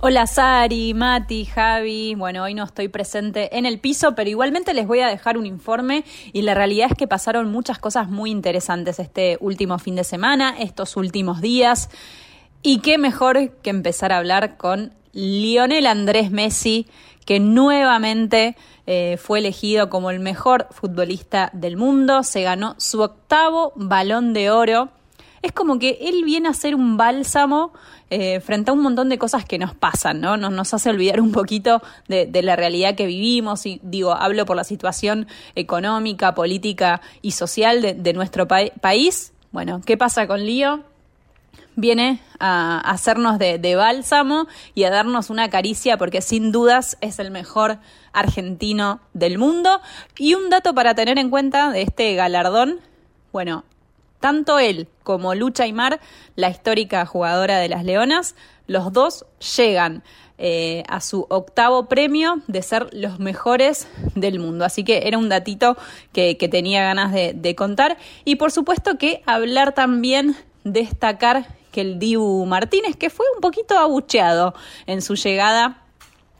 Hola 0.00 0.26
Sari, 0.26 0.94
Mati, 0.94 1.44
Javi. 1.44 2.14
Bueno, 2.14 2.44
hoy 2.44 2.54
no 2.54 2.64
estoy 2.64 2.88
presente 2.88 3.56
en 3.58 3.66
el 3.66 3.78
piso, 3.78 4.14
pero 4.14 4.30
igualmente 4.30 4.74
les 4.74 4.86
voy 4.86 5.00
a 5.00 5.08
dejar 5.08 5.36
un 5.38 5.46
informe 5.46 6.04
y 6.32 6.42
la 6.42 6.54
realidad 6.54 6.88
es 6.90 6.96
que 6.96 7.08
pasaron 7.08 7.50
muchas 7.50 7.78
cosas 7.78 8.08
muy 8.08 8.30
interesantes 8.30 8.98
este 8.98 9.38
último 9.40 9.78
fin 9.78 9.96
de 9.96 10.04
semana, 10.04 10.54
estos 10.58 10.96
últimos 10.96 11.40
días. 11.40 11.90
Y 12.62 12.80
qué 12.80 12.98
mejor 12.98 13.50
que 13.62 13.70
empezar 13.70 14.12
a 14.12 14.18
hablar 14.18 14.56
con 14.56 14.92
Lionel 15.12 15.86
Andrés 15.86 16.30
Messi, 16.30 16.86
que 17.24 17.40
nuevamente 17.40 18.56
eh, 18.86 19.16
fue 19.18 19.40
elegido 19.40 19.90
como 19.90 20.10
el 20.10 20.20
mejor 20.20 20.68
futbolista 20.70 21.50
del 21.52 21.76
mundo, 21.76 22.22
se 22.22 22.42
ganó 22.42 22.74
su 22.78 23.02
octavo 23.02 23.72
balón 23.76 24.32
de 24.32 24.50
oro. 24.50 24.90
Es 25.42 25.52
como 25.52 25.78
que 25.78 25.98
él 26.02 26.24
viene 26.24 26.48
a 26.48 26.52
ser 26.52 26.74
un 26.74 26.96
bálsamo 26.96 27.72
eh, 28.10 28.40
frente 28.40 28.70
a 28.70 28.74
un 28.74 28.80
montón 28.80 29.08
de 29.08 29.18
cosas 29.18 29.44
que 29.44 29.58
nos 29.58 29.74
pasan, 29.74 30.20
¿no? 30.20 30.36
Nos, 30.36 30.74
hace 30.74 30.90
olvidar 30.90 31.20
un 31.20 31.32
poquito 31.32 31.82
de, 32.08 32.28
la 32.42 32.56
realidad 32.56 32.94
que 32.94 33.06
vivimos 33.06 33.66
y 33.66 33.80
digo, 33.82 34.12
hablo 34.12 34.46
por 34.46 34.56
la 34.56 34.64
situación 34.64 35.26
económica, 35.54 36.34
política 36.34 37.00
y 37.22 37.32
social 37.32 37.82
de, 37.82 38.12
nuestro 38.14 38.48
pa- 38.48 38.72
país. 38.80 39.32
Bueno, 39.52 39.80
¿qué 39.84 39.96
pasa 39.96 40.26
con 40.26 40.44
Lío? 40.44 40.82
Viene 41.76 42.20
a 42.40 42.80
hacernos 42.80 43.38
de 43.38 43.74
bálsamo 43.76 44.48
y 44.74 44.84
a 44.84 44.90
darnos 44.90 45.30
una 45.30 45.48
caricia 45.48 45.96
porque 45.96 46.22
sin 46.22 46.50
dudas 46.50 46.96
es 47.00 47.20
el 47.20 47.30
mejor 47.30 47.78
argentino 48.12 49.00
del 49.12 49.38
mundo. 49.38 49.80
Y 50.16 50.34
un 50.34 50.50
dato 50.50 50.74
para 50.74 50.94
tener 50.94 51.18
en 51.18 51.30
cuenta 51.30 51.70
de 51.70 51.82
este 51.82 52.14
galardón, 52.14 52.80
bueno, 53.32 53.64
tanto 54.20 54.58
él 54.58 54.88
como 55.02 55.34
Lucha 55.34 55.64
Aymar, 55.64 56.00
la 56.36 56.50
histórica 56.50 57.06
jugadora 57.06 57.58
de 57.58 57.68
las 57.68 57.84
Leonas, 57.84 58.34
los 58.66 58.92
dos 58.92 59.24
llegan 59.56 60.02
eh, 60.40 60.84
a 60.88 61.00
su 61.00 61.26
octavo 61.30 61.86
premio 61.88 62.42
de 62.46 62.62
ser 62.62 62.88
los 62.92 63.18
mejores 63.18 63.88
del 64.14 64.38
mundo. 64.38 64.64
Así 64.64 64.84
que 64.84 65.08
era 65.08 65.18
un 65.18 65.28
datito 65.28 65.76
que, 66.12 66.34
tenía 66.50 66.84
ganas 66.84 67.12
de, 67.12 67.32
de 67.34 67.54
contar. 67.54 67.96
Y 68.24 68.36
por 68.36 68.52
supuesto 68.52 68.98
que 68.98 69.22
hablar 69.26 69.74
también, 69.74 70.36
destacar 70.64 71.46
que 71.72 71.80
el 71.80 71.98
Dibu 71.98 72.46
Martínez, 72.46 72.96
que 72.96 73.10
fue 73.10 73.26
un 73.34 73.40
poquito 73.40 73.76
abucheado 73.78 74.54
en 74.86 75.02
su 75.02 75.16
llegada 75.16 75.82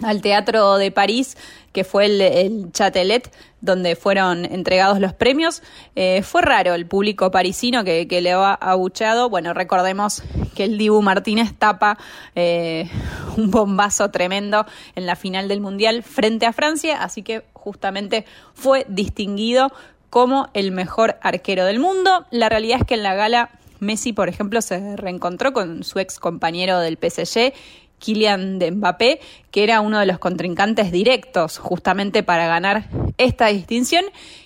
al 0.03 0.23
Teatro 0.23 0.77
de 0.77 0.91
París, 0.91 1.37
que 1.73 1.85
fue 1.85 2.07
el, 2.07 2.21
el 2.21 2.73
Chatelet, 2.73 3.33
donde 3.61 3.97
fueron 3.97 4.45
entregados 4.45 5.01
los 5.01 5.13
premios. 5.13 5.63
Eh, 5.97 6.23
fue 6.23 6.43
raro 6.43 6.75
el 6.75 6.87
público 6.87 7.31
parisino 7.31 7.85
que, 7.85 8.07
le 8.21 8.33
ha 8.33 8.55
abucheado. 8.55 9.29
Bueno, 9.29 9.55
recordemos 9.55 10.23
que 10.55 10.65
el 10.65 10.79
Dibu 10.79 11.03
Martínez 11.03 11.55
tapa 11.59 11.99
eh, 12.35 12.89
un 13.37 13.51
bombazo 13.51 14.11
tremendo 14.11 14.67
en 14.95 15.07
la 15.07 15.17
final 15.17 15.49
del 15.49 15.61
Mundial 15.61 16.03
frente 16.03 16.47
a 16.47 16.53
Francia, 16.53 17.03
así 17.03 17.23
que 17.23 17.45
justamente 17.53 18.25
fue 18.55 18.87
distinguido 18.89 19.73
como 20.11 20.49
el 20.55 20.73
mejor 20.73 21.17
arquero 21.23 21.65
del 21.65 21.79
mundo. 21.79 22.27
La 22.31 22.49
realidad 22.49 22.79
es 22.81 22.87
que 22.87 22.95
en 22.95 23.03
la 23.03 23.15
gala 23.15 23.51
Messi, 23.81 24.13
por 24.13 24.29
ejemplo, 24.29 24.61
se 24.61 24.97
reencontró 24.97 25.53
con 25.53 25.85
su 25.85 25.99
ex 25.99 26.19
compañero 26.19 26.81
del 26.81 26.99
PSG 26.99 27.53
Kylian 27.99 28.59
de 28.59 28.71
Mbappé, 28.71 29.21
que 29.51 29.65
era 29.65 29.81
uno 29.81 29.99
de 29.99 30.07
los 30.07 30.19
contrincantes 30.19 30.93
directos 30.93 31.59
justamente 31.59 32.23
para 32.23 32.47
ganar 32.47 32.89
esta 33.19 33.49
distinción 33.49 34.05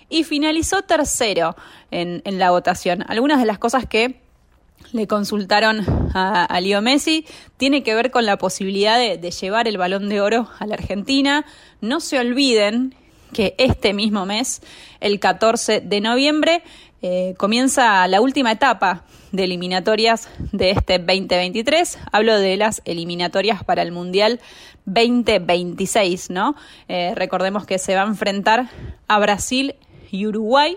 y 0.08 0.24
finalizó 0.24 0.82
tercero 0.82 1.56
en, 1.90 2.22
la 2.24 2.50
votación. 2.50 3.04
Algunas 3.08 3.40
de 3.40 3.46
las 3.46 3.58
cosas 3.58 3.86
que 3.86 4.20
le 4.92 5.06
consultaron 5.06 5.84
a, 6.14 6.44
a 6.44 6.60
Leo 6.60 6.82
Messi 6.82 7.24
tiene 7.56 7.82
que 7.82 7.94
ver 7.94 8.10
con 8.10 8.26
la 8.26 8.36
posibilidad 8.36 8.98
de 8.98 9.30
llevar 9.30 9.68
el 9.68 9.78
balón 9.78 10.08
de 10.08 10.20
oro 10.20 10.48
a 10.58 10.66
la 10.66 10.74
Argentina. 10.74 11.46
No 11.80 12.00
se 12.00 12.18
olviden 12.18 12.94
que 13.32 13.54
este 13.58 13.92
mismo 13.94 14.26
mes, 14.26 14.62
el 15.00 15.18
14 15.18 15.80
de 15.80 16.00
noviembre, 16.00 16.62
Eh, 17.04 17.34
comienza 17.36 18.06
la 18.06 18.20
última 18.20 18.52
etapa 18.52 19.04
de 19.32 19.42
eliminatorias 19.42 20.28
de 20.52 20.70
este 20.70 21.00
2023. 21.00 21.98
Hablo 22.12 22.38
de 22.38 22.56
las 22.56 22.80
eliminatorias 22.84 23.64
para 23.64 23.82
el 23.82 23.90
Mundial 23.90 24.38
2026, 24.84 26.30
¿no? 26.30 26.54
Eh, 26.86 27.12
recordemos 27.16 27.66
que 27.66 27.78
se 27.78 27.96
va 27.96 28.02
a 28.02 28.06
enfrentar 28.06 28.70
a 29.08 29.18
Brasil 29.18 29.74
y 30.12 30.26
Uruguay. 30.26 30.76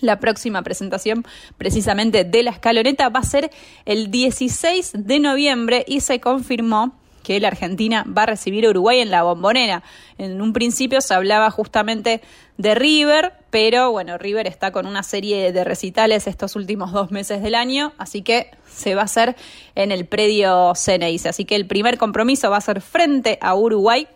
La 0.00 0.18
próxima 0.18 0.62
presentación 0.62 1.24
precisamente 1.56 2.24
de 2.24 2.42
la 2.42 2.50
escaloneta 2.50 3.08
va 3.08 3.20
a 3.20 3.22
ser 3.22 3.52
el 3.84 4.10
16 4.10 4.92
de 4.96 5.20
noviembre 5.20 5.84
y 5.86 6.00
se 6.00 6.18
confirmó 6.18 6.98
que 7.26 7.40
la 7.40 7.48
Argentina 7.48 8.04
va 8.06 8.22
a 8.22 8.26
recibir 8.26 8.64
a 8.64 8.70
Uruguay 8.70 9.00
en 9.00 9.10
la 9.10 9.24
bombonera. 9.24 9.82
En 10.16 10.40
un 10.40 10.52
principio 10.52 11.00
se 11.00 11.12
hablaba 11.12 11.50
justamente 11.50 12.20
de 12.56 12.76
River, 12.76 13.32
pero 13.50 13.90
bueno, 13.90 14.16
River 14.16 14.46
está 14.46 14.70
con 14.70 14.86
una 14.86 15.02
serie 15.02 15.50
de 15.50 15.64
recitales 15.64 16.28
estos 16.28 16.54
últimos 16.54 16.92
dos 16.92 17.10
meses 17.10 17.42
del 17.42 17.56
año, 17.56 17.92
así 17.98 18.22
que 18.22 18.52
se 18.68 18.94
va 18.94 19.02
a 19.02 19.06
hacer 19.06 19.34
en 19.74 19.90
el 19.90 20.06
predio 20.06 20.72
Ceneice. 20.76 21.28
Así 21.28 21.44
que 21.44 21.56
el 21.56 21.66
primer 21.66 21.98
compromiso 21.98 22.48
va 22.48 22.58
a 22.58 22.60
ser 22.60 22.80
frente 22.80 23.40
a 23.42 23.56
Uruguay 23.56 24.06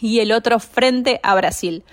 y 0.00 0.18
el 0.18 0.32
otro 0.32 0.58
frente 0.58 1.20
a 1.22 1.36
Brasil. 1.36 1.84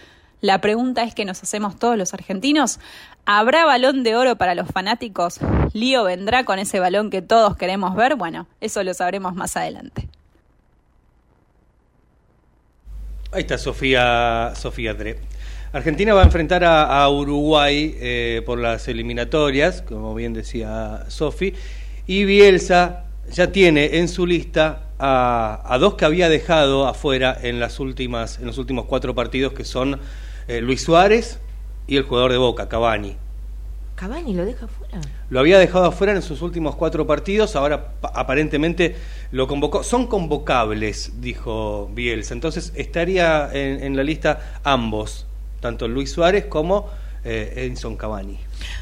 La 0.42 0.62
pregunta 0.62 1.04
es 1.04 1.14
que 1.14 1.26
nos 1.26 1.44
hacemos 1.44 1.78
todos 1.78 1.96
los 1.96 2.16
argentinos. 2.16 2.80
¿Habrá 3.28 3.66
balón 3.66 4.02
de 4.02 4.16
oro 4.16 4.36
para 4.36 4.56
los 4.56 4.68
fanáticos? 4.68 5.38
¿Lío 5.74 6.04
vendrá 6.04 6.44
con 6.44 6.58
ese 6.58 6.80
balón 6.80 7.12
que 7.12 7.22
todos 7.22 7.56
queremos 7.56 7.96
ver? 7.96 8.16
Bueno, 8.16 8.48
eso 8.62 8.84
lo 8.84 8.96
sabremos 8.96 9.36
más 9.36 9.56
adelante. 9.58 10.10
Ahí 13.34 13.42
está 13.42 13.58
Sofía, 13.58 14.54
Sofía 14.56 14.94
Dre. 14.94 15.18
Argentina 15.72 16.14
va 16.14 16.22
a 16.22 16.26
enfrentar 16.26 16.64
a, 16.64 17.10
Uruguay 17.10 17.98
eh, 18.00 18.44
por 18.46 18.60
las 18.60 18.88
eliminatorias, 18.88 19.82
como 19.82 20.14
bien 20.14 20.34
decía 20.34 21.06
Sofi, 21.08 21.56
y 22.06 22.26
Bielsa 22.26 23.06
ya 23.32 23.52
tiene 23.52 23.98
en 23.98 24.08
su 24.08 24.28
lista 24.28 24.90
a, 25.00 25.64
a, 25.66 25.78
dos 25.80 25.96
que 25.96 26.06
había 26.06 26.30
dejado 26.30 26.88
afuera 26.88 27.36
en 27.42 27.60
las 27.60 27.80
últimas, 27.80 28.38
en 28.38 28.46
los 28.46 28.60
últimos 28.60 28.86
cuatro 28.86 29.16
partidos, 29.16 29.54
que 29.54 29.64
son 29.64 30.00
eh, 30.48 30.62
Luis 30.62 30.84
Suárez 30.84 31.40
y 31.88 31.98
el 31.98 32.04
jugador 32.04 32.32
de 32.32 32.38
Boca, 32.38 32.70
Cavani. 32.70 33.16
Cavani 33.96 34.34
lo 34.36 34.46
deja 34.46 34.68
fuera. 34.68 34.83
Lo 35.34 35.40
había 35.40 35.58
dejado 35.58 35.86
afuera 35.86 36.14
en 36.14 36.22
sus 36.22 36.44
últimos 36.44 36.76
cuatro 36.76 37.08
partidos, 37.08 37.56
ahora 37.56 37.94
aparentemente 38.04 38.96
lo 39.32 39.48
convocó. 39.48 39.82
Son 39.82 40.06
convocables, 40.06 41.22
dijo 41.22 41.90
Bielsa. 41.92 42.36
Entonces 42.36 42.72
estaría 42.76 43.50
en, 43.52 43.98
la 43.98 44.04
lista 44.04 44.60
ambos, 44.64 45.26
tanto 45.60 45.88
Luis 45.88 46.12
Suárez 46.12 46.46
como 46.46 46.88
eh, 47.26 47.52
Edison 47.56 47.98
Cavani. 47.98 48.38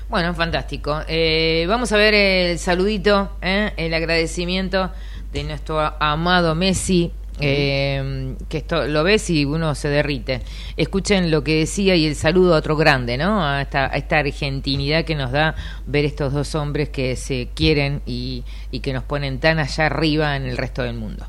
Bueno, 0.09 0.33
fantástico. 0.33 0.99
Eh, 1.07 1.63
vamos 1.69 1.93
a 1.93 1.95
ver 1.95 2.13
el 2.13 2.59
saludito, 2.59 3.31
¿eh? 3.41 3.71
el 3.77 3.93
agradecimiento 3.93 4.91
de 5.31 5.45
nuestro 5.45 5.79
amado 6.01 6.53
Messi. 6.53 7.13
Eh, 7.41 8.35
que 8.47 8.59
esto 8.59 8.85
lo 8.85 9.03
ves 9.03 9.29
y 9.29 9.45
uno 9.45 9.75
se 9.75 9.89
derrite. 9.89 10.41
Escuchen 10.77 11.31
lo 11.31 11.43
que 11.43 11.59
decía 11.59 11.95
y 11.95 12.05
el 12.05 12.15
saludo 12.15 12.55
a 12.55 12.57
otro 12.57 12.75
grande, 12.75 13.17
¿no? 13.17 13.45
A 13.45 13.61
esta, 13.61 13.85
a 13.85 13.97
esta 13.97 14.19
argentinidad 14.19 15.05
que 15.05 15.15
nos 15.15 15.31
da 15.31 15.55
ver 15.85 16.05
estos 16.05 16.33
dos 16.33 16.55
hombres 16.55 16.89
que 16.89 17.15
se 17.15 17.49
quieren 17.53 18.01
y, 18.05 18.43
y 18.71 18.79
que 18.79 18.93
nos 18.93 19.03
ponen 19.03 19.39
tan 19.39 19.59
allá 19.59 19.87
arriba 19.87 20.35
en 20.35 20.45
el 20.45 20.57
resto 20.57 20.83
del 20.83 20.95
mundo. 20.95 21.25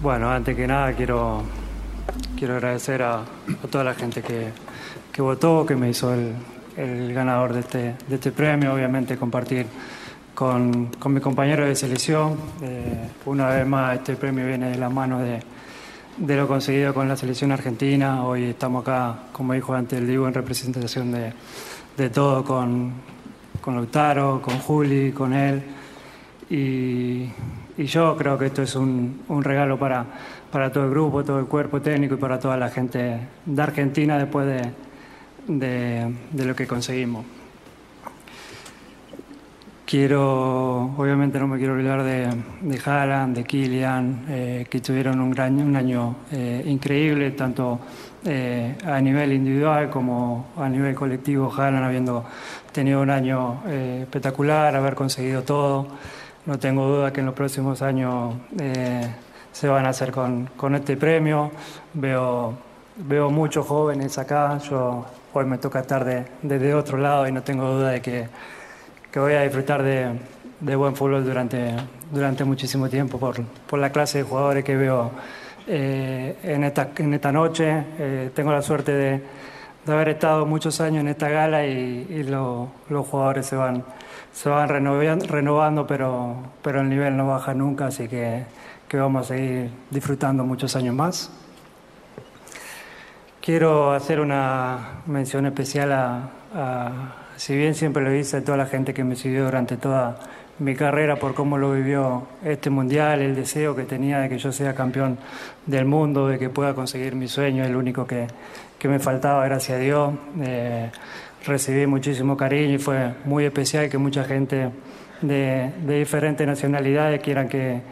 Bueno, 0.00 0.30
antes 0.30 0.56
que 0.56 0.66
nada 0.66 0.92
quiero, 0.94 1.42
quiero 2.38 2.54
agradecer 2.54 3.02
a, 3.02 3.20
a 3.20 3.68
toda 3.70 3.84
la 3.84 3.94
gente 3.94 4.22
que, 4.22 4.48
que 5.12 5.22
votó, 5.22 5.66
que 5.66 5.76
me 5.76 5.90
hizo 5.90 6.12
el, 6.14 6.32
el 6.76 7.12
ganador 7.12 7.52
de 7.52 7.60
este, 7.60 7.94
de 8.08 8.14
este 8.14 8.32
premio, 8.32 8.74
obviamente 8.74 9.16
compartir 9.16 9.66
con, 10.34 10.86
con 10.98 11.12
mi 11.12 11.20
compañero 11.20 11.66
de 11.66 11.74
selección. 11.74 12.36
Eh, 12.62 13.08
una 13.26 13.48
vez 13.48 13.66
más, 13.66 13.96
este 13.96 14.16
premio 14.16 14.46
viene 14.46 14.70
de 14.70 14.78
la 14.78 14.88
mano 14.88 15.20
de, 15.20 15.42
lo 16.36 16.48
conseguido 16.48 16.94
con 16.94 17.08
la 17.08 17.16
selección 17.16 17.52
argentina. 17.52 18.24
Hoy 18.24 18.44
estamos 18.44 18.82
acá, 18.82 19.24
como 19.32 19.52
dijo 19.52 19.74
antes 19.74 19.98
el 19.98 20.06
Diego, 20.06 20.26
en 20.26 20.34
representación 20.34 21.12
de, 21.12 21.32
de 21.96 22.10
todo, 22.10 22.44
con, 22.44 22.92
con 23.60 23.74
Lautaro, 23.74 24.40
con 24.42 24.58
Juli, 24.58 25.12
con 25.12 25.32
él. 25.32 25.62
Y, 26.50 27.30
yo 27.78 28.16
creo 28.16 28.38
que 28.38 28.46
esto 28.46 28.62
es 28.62 28.76
un, 28.76 29.22
un 29.28 29.42
regalo 29.42 29.76
para, 29.76 30.04
para 30.52 30.70
todo 30.70 30.84
el 30.84 30.90
grupo, 30.90 31.24
todo 31.24 31.40
el 31.40 31.46
cuerpo 31.46 31.80
técnico 31.80 32.14
y 32.14 32.18
para 32.18 32.38
toda 32.38 32.56
la 32.56 32.68
gente 32.68 33.18
de 33.44 33.62
Argentina 33.62 34.18
después 34.18 34.46
de, 34.46 34.70
de, 35.48 36.14
de 36.30 36.44
lo 36.44 36.54
que 36.54 36.66
conseguimos. 36.66 37.24
Quiero, 39.92 40.94
obviamente 40.96 41.38
no 41.38 41.46
me 41.46 41.58
quiero 41.58 41.74
olvidar 41.74 42.02
de, 42.02 42.26
de 42.62 42.80
Haaland, 42.82 43.36
de 43.36 43.44
Kylian, 43.44 44.24
eh, 44.26 44.66
que 44.70 44.80
tuvieron 44.80 45.20
un, 45.20 45.30
gran, 45.32 45.60
un 45.60 45.76
año 45.76 46.16
eh, 46.32 46.62
increíble, 46.64 47.32
tanto 47.32 47.78
eh, 48.24 48.74
a 48.86 48.98
nivel 49.02 49.34
individual 49.34 49.90
como 49.90 50.46
a 50.56 50.66
nivel 50.66 50.94
colectivo. 50.94 51.52
Haaland 51.54 51.84
habiendo 51.84 52.24
tenido 52.72 53.02
un 53.02 53.10
año 53.10 53.64
eh, 53.66 53.98
espectacular, 54.04 54.74
haber 54.74 54.94
conseguido 54.94 55.42
todo. 55.42 55.88
No 56.46 56.58
tengo 56.58 56.88
duda 56.88 57.12
que 57.12 57.20
en 57.20 57.26
los 57.26 57.34
próximos 57.34 57.82
años 57.82 58.34
se 59.52 59.68
van 59.68 59.84
a 59.84 59.90
hacer 59.90 60.10
con, 60.10 60.48
con 60.56 60.74
este 60.74 60.96
premio. 60.96 61.50
Veo, 61.92 62.54
veo 62.96 63.28
muchos 63.28 63.66
jóvenes 63.66 64.16
acá. 64.16 64.56
Yo 64.56 65.04
hoy 65.34 65.44
me 65.44 65.58
toca 65.58 65.80
estar 65.80 66.02
de, 66.02 66.24
desde 66.40 66.72
otro 66.72 66.96
lado 66.96 67.28
y 67.28 67.32
no 67.32 67.42
tengo 67.42 67.70
duda 67.70 67.90
de 67.90 68.00
que 68.00 68.28
que 69.12 69.20
voy 69.20 69.34
a 69.34 69.42
disfrutar 69.42 69.82
de, 69.82 70.74
buen 70.74 70.96
fútbol 70.96 71.22
durante, 71.22 71.74
durante 72.10 72.44
muchísimo 72.44 72.88
tiempo 72.88 73.18
por, 73.18 73.42
por 73.44 73.78
la 73.78 73.92
clase 73.92 74.18
de 74.18 74.24
jugadores 74.24 74.64
que 74.64 74.74
veo 74.74 75.10
eh, 75.66 76.38
en, 76.42 76.64
esta, 76.64 76.88
en 76.96 77.12
esta 77.12 77.30
noche. 77.30 77.84
Eh, 77.98 78.30
tengo 78.34 78.52
la 78.52 78.62
suerte 78.62 78.92
de, 78.92 79.22
de, 79.84 79.92
haber 79.92 80.08
estado 80.08 80.46
muchos 80.46 80.80
años 80.80 81.02
en 81.02 81.08
esta 81.08 81.28
gala 81.28 81.66
y, 81.66 82.06
y 82.08 82.22
lo, 82.22 82.72
los 82.88 83.06
jugadores 83.06 83.44
se 83.44 83.54
van, 83.54 83.84
se 84.32 84.48
van 84.48 84.70
renovando, 84.70 85.26
renovando 85.26 85.86
pero, 85.86 86.36
pero 86.62 86.80
el 86.80 86.88
nivel 86.88 87.14
no 87.14 87.26
baja 87.26 87.52
nunca, 87.52 87.86
así 87.88 88.08
que, 88.08 88.46
vamos 88.94 89.26
a 89.26 89.34
seguir 89.34 89.70
disfrutando 89.90 90.44
muchos 90.44 90.74
años 90.74 90.94
más. 90.94 91.30
Quiero 93.42 93.92
hacer 93.92 94.20
una 94.20 95.02
mención 95.06 95.44
especial 95.46 95.92
a 95.92 97.21
si 97.42 97.56
bien 97.56 97.74
siempre 97.74 98.04
lo 98.04 98.14
hice 98.14 98.36
a 98.36 98.44
toda 98.44 98.56
la 98.56 98.66
gente 98.66 98.94
que 98.94 99.02
me 99.02 99.16
siguió 99.16 99.46
durante 99.46 99.76
toda 99.76 100.16
mi 100.60 100.76
carrera 100.76 101.16
por 101.16 101.34
cómo 101.34 101.58
lo 101.58 101.72
vivió 101.72 102.28
este 102.44 102.70
mundial, 102.70 103.20
el 103.20 103.34
deseo 103.34 103.74
que 103.74 103.82
tenía 103.82 104.20
de 104.20 104.28
que 104.28 104.38
yo 104.38 104.52
sea 104.52 104.76
campeón 104.76 105.18
del 105.66 105.84
mundo, 105.84 106.28
de 106.28 106.38
que 106.38 106.50
pueda 106.50 106.72
conseguir 106.72 107.16
mi 107.16 107.26
sueño, 107.26 107.64
el 107.64 107.74
único 107.74 108.06
que, 108.06 108.28
que 108.78 108.86
me 108.86 109.00
faltaba, 109.00 109.44
gracias 109.44 109.76
a 109.76 109.80
Dios. 109.80 110.14
Eh, 110.40 110.88
recibí 111.44 111.84
muchísimo 111.84 112.36
cariño 112.36 112.74
y 112.74 112.78
fue 112.78 113.12
muy 113.24 113.44
especial 113.44 113.88
que 113.88 113.98
mucha 113.98 114.22
gente 114.22 114.70
de, 115.20 115.72
diferentes 115.84 116.46
nacionalidades 116.46 117.20
quieran 117.20 117.48
que 117.48 117.82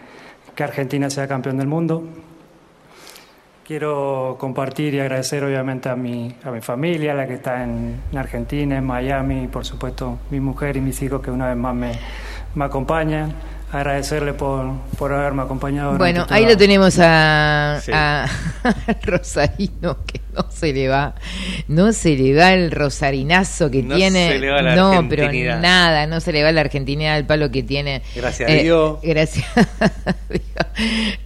Argentina 0.62 1.10
sea 1.10 1.26
campeón 1.26 1.58
del 1.58 1.66
mundo. 1.66 2.04
Quiero 3.70 4.34
compartir 4.36 4.94
y 4.94 4.98
agradecer 4.98 5.44
obviamente 5.44 5.88
a 5.88 5.94
mi, 5.94 6.34
a 6.42 6.50
mi 6.50 6.60
familia, 6.60 7.14
la 7.14 7.28
que 7.28 7.34
está 7.34 7.62
en, 7.62 8.00
en, 8.10 8.18
Argentina, 8.18 8.76
en 8.76 8.84
Miami, 8.84 9.44
y 9.44 9.46
por 9.46 9.64
supuesto 9.64 10.18
mi 10.32 10.40
mujer 10.40 10.76
y 10.76 10.80
mis 10.80 11.00
hijos 11.02 11.22
que 11.22 11.30
una 11.30 11.46
vez 11.46 11.56
más 11.56 11.76
me, 11.76 11.92
me 12.56 12.64
acompañan. 12.64 13.32
Agradecerle 13.72 14.32
por, 14.32 14.72
por 14.98 15.12
haberme 15.12 15.42
acompañado. 15.42 15.96
Bueno, 15.96 16.26
ahí 16.28 16.44
lo 16.44 16.56
tenemos 16.56 16.98
a, 16.98 17.80
sí. 17.80 17.92
a, 17.94 18.26
Rosarino, 19.04 19.98
que 20.04 20.20
no 20.34 20.46
se 20.50 20.72
le 20.72 20.88
va, 20.88 21.14
no 21.68 21.92
se 21.92 22.16
le 22.16 22.34
va 22.34 22.52
el 22.52 22.72
rosarinazo 22.72 23.70
que 23.70 23.84
no 23.84 23.94
tiene. 23.94 24.28
Se 24.28 24.38
le 24.40 24.50
va 24.50 24.60
la 24.60 24.74
no, 24.74 25.06
pero 25.08 25.30
nada, 25.60 26.08
no 26.08 26.20
se 26.20 26.32
le 26.32 26.42
va 26.42 26.50
la 26.50 26.62
Argentina 26.62 27.14
al 27.14 27.26
palo 27.26 27.52
que 27.52 27.62
tiene. 27.62 28.02
Gracias 28.16 28.50
a 28.50 28.52
eh, 28.52 28.62
Dios. 28.64 28.98
Gracias 29.04 29.46
a 29.56 30.14
Dios. 30.28 30.42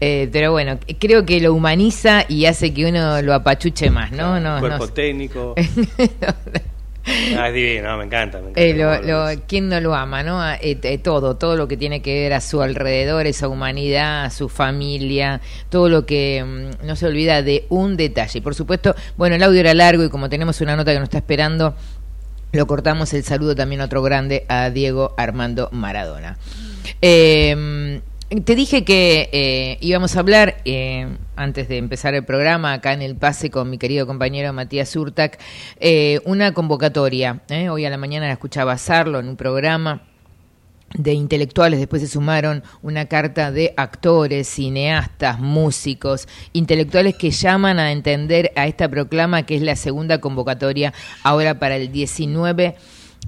Eh, 0.01 0.29
pero 0.31 0.53
bueno, 0.53 0.79
creo 0.99 1.25
que 1.25 1.41
lo 1.41 1.55
humaniza 1.55 2.27
y 2.29 2.45
hace 2.45 2.75
que 2.75 2.85
uno 2.85 3.23
lo 3.23 3.33
apachuche 3.33 3.89
más, 3.89 4.13
¿no? 4.13 4.39
no 4.39 4.61
cuerpo 4.61 4.87
no. 4.87 4.93
técnico. 4.93 5.55
Ah, 7.37 7.49
es 7.49 7.55
divino, 7.55 7.97
me 7.99 8.05
encanta. 8.05 8.39
Me 8.39 8.51
encanta 8.51 8.61
eh, 8.61 8.75
lo, 8.75 9.03
lo, 9.03 9.43
¿Quién 9.47 9.69
no 9.69 9.81
lo 9.81 9.95
ama, 9.95 10.23
no? 10.23 10.43
Eh, 10.55 10.79
eh, 10.83 10.99
todo, 10.99 11.37
todo 11.37 11.57
lo 11.57 11.69
que 11.69 11.77
tiene 11.77 12.01
que 12.01 12.23
ver 12.23 12.33
a 12.33 12.41
su 12.41 12.63
alrededor, 12.63 13.27
esa 13.27 13.49
humanidad, 13.49 14.25
a 14.25 14.31
su 14.31 14.49
familia, 14.49 15.41
todo 15.69 15.89
lo 15.89 16.07
que 16.07 16.43
mmm, 16.45 16.87
no 16.87 16.97
se 16.97 17.07
olvida 17.07 17.43
de 17.43 17.67
un 17.69 17.97
detalle. 17.97 18.39
Y 18.39 18.43
por 18.43 18.55
supuesto, 18.55 18.95
bueno, 19.17 19.37
el 19.37 19.43
audio 19.43 19.61
era 19.61 19.75
largo 19.75 20.05
y 20.05 20.09
como 20.09 20.29
tenemos 20.29 20.61
una 20.61 20.77
nota 20.77 20.93
que 20.93 20.99
nos 20.99 21.07
está 21.07 21.19
esperando, 21.19 21.75
lo 22.53 22.67
cortamos 22.67 23.13
el 23.13 23.25
saludo 23.25 23.55
también 23.55 23.81
otro 23.81 24.01
grande 24.03 24.45
a 24.49 24.71
Diego 24.71 25.15
Armando 25.17 25.69
Maradona. 25.73 26.39
Eh, 27.03 28.01
te 28.43 28.55
dije 28.55 28.85
que 28.85 29.79
íbamos 29.81 30.17
a 30.17 30.21
hablar 30.21 30.57
antes 31.37 31.69
de 31.69 31.79
empezar 31.79 32.15
el 32.15 32.25
programa, 32.25 32.73
acá 32.73 32.93
en 32.93 33.03
el 33.03 33.17
pase 33.17 33.51
con 33.51 33.71
mi 33.71 33.79
querido 33.79 34.07
compañero 34.07 34.53
Matías 34.53 34.95
Urtac, 34.97 35.39
eh, 35.81 36.21
una 36.25 36.53
convocatoria. 36.53 37.43
¿eh? 37.49 37.69
Hoy 37.69 37.85
a 37.85 37.91
la 37.91 37.97
mañana 37.97 38.27
la 38.27 38.33
escuchaba 38.33 38.79
Sarlo 38.79 39.19
en 39.19 39.29
un 39.29 39.37
programa 39.37 40.03
de 40.97 41.13
intelectuales, 41.13 41.81
después 41.81 42.03
se 42.03 42.09
sumaron 42.09 42.63
una 42.83 43.07
carta 43.07 43.51
de 43.51 43.75
actores, 43.77 44.47
cineastas, 44.49 45.41
músicos, 45.41 46.29
intelectuales 46.53 47.17
que 47.17 47.31
llaman 47.33 47.81
a 47.81 47.91
entender 47.91 48.53
a 48.55 48.69
esta 48.69 48.89
proclama 48.89 49.45
que 49.45 49.57
es 49.57 49.63
la 49.63 49.75
segunda 49.75 50.21
convocatoria 50.21 50.93
ahora 51.25 51.59
para 51.59 51.77
el 51.77 51.91
19 51.91 52.77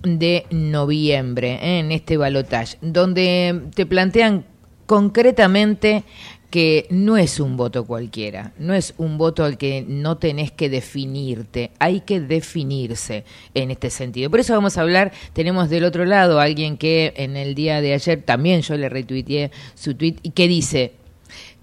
de 0.02 0.46
noviembre 0.50 1.54
¿eh? 1.54 1.80
en 1.80 1.90
este 1.90 2.16
balotaje, 2.16 2.78
donde 2.82 3.62
te 3.74 3.84
plantean 3.84 4.44
concretamente 4.86 6.04
que 6.50 6.86
no 6.90 7.16
es 7.16 7.40
un 7.40 7.56
voto 7.56 7.84
cualquiera, 7.84 8.52
no 8.58 8.72
es 8.72 8.94
un 8.98 9.18
voto 9.18 9.44
al 9.44 9.58
que 9.58 9.84
no 9.86 10.16
tenés 10.16 10.52
que 10.52 10.70
definirte, 10.70 11.72
hay 11.78 12.00
que 12.00 12.20
definirse 12.20 13.24
en 13.54 13.70
este 13.70 13.90
sentido. 13.90 14.30
Por 14.30 14.40
eso 14.40 14.54
vamos 14.54 14.78
a 14.78 14.82
hablar, 14.82 15.12
tenemos 15.32 15.68
del 15.68 15.84
otro 15.84 16.04
lado 16.04 16.40
a 16.40 16.44
alguien 16.44 16.76
que 16.76 17.12
en 17.16 17.36
el 17.36 17.54
día 17.54 17.80
de 17.80 17.94
ayer 17.94 18.22
también 18.22 18.62
yo 18.62 18.76
le 18.76 18.88
retuiteé 18.88 19.50
su 19.74 19.94
tweet 19.94 20.16
y 20.22 20.30
que 20.30 20.48
dice, 20.48 20.92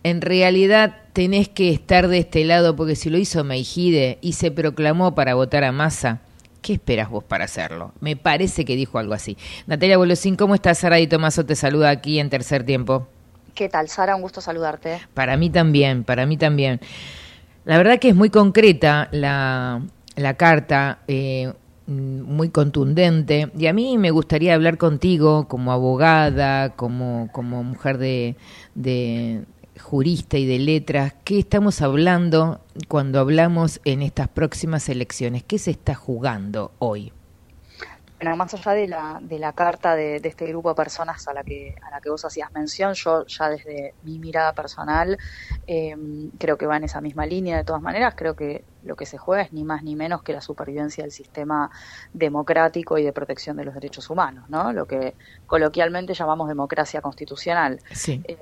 en 0.03 0.21
realidad 0.21 0.97
tenés 1.13 1.47
que 1.47 1.69
estar 1.69 2.09
de 2.09 2.19
este 2.19 2.43
lado 2.43 2.75
porque 2.75 2.95
si 2.95 3.09
lo 3.09 3.17
hizo 3.17 3.43
Meijide 3.43 4.17
y 4.21 4.33
se 4.33 4.51
proclamó 4.51 5.15
para 5.15 5.33
votar 5.33 5.63
a 5.63 5.71
Massa, 5.71 6.21
¿qué 6.61 6.73
esperas 6.73 7.09
vos 7.09 7.23
para 7.23 7.45
hacerlo? 7.45 7.93
Me 8.01 8.15
parece 8.15 8.65
que 8.65 8.75
dijo 8.75 8.99
algo 8.99 9.13
así. 9.13 9.37
Natalia 9.65 9.97
Bolosín, 9.97 10.35
¿cómo 10.35 10.55
estás? 10.55 10.79
Sara 10.79 10.99
y 10.99 11.07
Tomaso 11.07 11.45
te 11.45 11.55
saluda 11.55 11.89
aquí 11.89 12.19
en 12.19 12.29
Tercer 12.29 12.65
Tiempo. 12.65 13.07
¿Qué 13.53 13.69
tal, 13.69 13.87
Sara? 13.87 14.15
Un 14.15 14.21
gusto 14.21 14.41
saludarte. 14.41 15.01
Para 15.13 15.37
mí 15.37 15.49
también, 15.49 16.03
para 16.03 16.25
mí 16.25 16.37
también. 16.37 16.79
La 17.65 17.77
verdad 17.77 17.99
que 17.99 18.09
es 18.09 18.15
muy 18.15 18.29
concreta 18.29 19.09
la, 19.11 19.81
la 20.15 20.33
carta, 20.35 20.99
eh, 21.07 21.53
muy 21.85 22.49
contundente, 22.49 23.51
y 23.57 23.67
a 23.67 23.73
mí 23.73 23.97
me 23.97 24.11
gustaría 24.11 24.55
hablar 24.55 24.77
contigo 24.77 25.47
como 25.47 25.71
abogada, 25.71 26.71
como, 26.71 27.29
como 27.31 27.63
mujer 27.63 27.97
de, 27.97 28.35
de 28.73 29.45
jurista 29.79 30.37
y 30.37 30.45
de 30.45 30.59
letras, 30.59 31.13
¿qué 31.23 31.39
estamos 31.39 31.81
hablando 31.81 32.61
cuando 32.87 33.19
hablamos 33.19 33.81
en 33.85 34.01
estas 34.01 34.27
próximas 34.29 34.87
elecciones? 34.89 35.43
¿Qué 35.43 35.57
se 35.57 35.71
está 35.71 35.95
jugando 35.95 36.71
hoy? 36.79 37.11
Bueno, 38.23 38.37
más 38.37 38.53
allá 38.53 38.71
de 38.71 38.87
la, 38.87 39.19
de 39.21 39.37
la 39.37 39.51
carta 39.51 39.97
de, 39.97 40.21
este 40.23 40.45
grupo 40.47 40.69
de 40.69 40.75
personas 40.75 41.27
a 41.27 41.33
la 41.33 41.43
que 41.43 41.75
a 41.81 41.91
la 41.91 41.99
que 41.99 42.09
vos 42.09 42.23
hacías 42.23 42.49
mención, 42.53 42.93
yo 42.93 43.25
ya 43.27 43.49
desde 43.49 43.95
mi 43.99 44.17
mirada 44.17 44.53
personal 44.53 45.17
eh, 45.67 45.93
creo 46.39 46.57
que 46.57 46.65
va 46.65 46.77
en 46.77 46.85
esa 46.85 47.01
misma 47.01 47.25
línea. 47.25 47.57
De 47.57 47.65
todas 47.65 47.81
maneras, 47.81 48.13
creo 48.15 48.33
que 48.33 48.63
lo 48.83 48.95
que 48.95 49.05
se 49.05 49.17
juega 49.17 49.43
es 49.43 49.53
ni 49.53 49.63
más 49.63 49.83
ni 49.83 49.95
menos 49.95 50.23
que 50.23 50.33
la 50.33 50.41
supervivencia 50.41 51.03
del 51.03 51.11
sistema 51.11 51.71
democrático 52.13 52.97
y 52.97 53.03
de 53.03 53.13
protección 53.13 53.57
de 53.57 53.65
los 53.65 53.73
derechos 53.73 54.09
humanos, 54.09 54.49
¿no? 54.49 54.73
Lo 54.73 54.85
que 54.85 55.15
coloquialmente 55.45 56.13
llamamos 56.13 56.47
democracia 56.47 57.01
constitucional. 57.01 57.79
Sí. 57.91 58.21
Eh, 58.25 58.37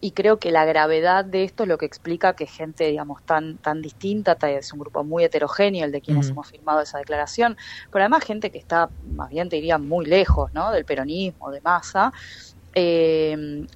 y 0.00 0.12
creo 0.12 0.38
que 0.38 0.50
la 0.50 0.64
gravedad 0.64 1.24
de 1.24 1.44
esto 1.44 1.64
es 1.64 1.68
lo 1.68 1.78
que 1.78 1.86
explica 1.86 2.34
que 2.34 2.46
gente, 2.46 2.84
digamos, 2.84 3.22
tan 3.22 3.58
tan 3.58 3.82
distinta, 3.82 4.36
es 4.48 4.72
un 4.72 4.78
grupo 4.78 5.04
muy 5.04 5.24
heterogéneo 5.24 5.84
el 5.84 5.92
de 5.92 6.00
quienes 6.00 6.26
uh 6.26 6.28
-huh. 6.28 6.32
hemos 6.32 6.48
firmado 6.48 6.80
esa 6.80 6.98
declaración, 6.98 7.56
pero 7.90 8.04
además 8.04 8.24
gente 8.24 8.50
que 8.50 8.58
está, 8.58 8.88
más 9.12 9.30
bien 9.30 9.48
te 9.48 9.56
diría, 9.56 9.78
muy 9.78 10.06
lejos, 10.06 10.52
¿no? 10.54 10.70
Del 10.70 10.84
peronismo, 10.84 11.50
de 11.50 11.60
masa. 11.60 12.12
Eh, 12.72 13.66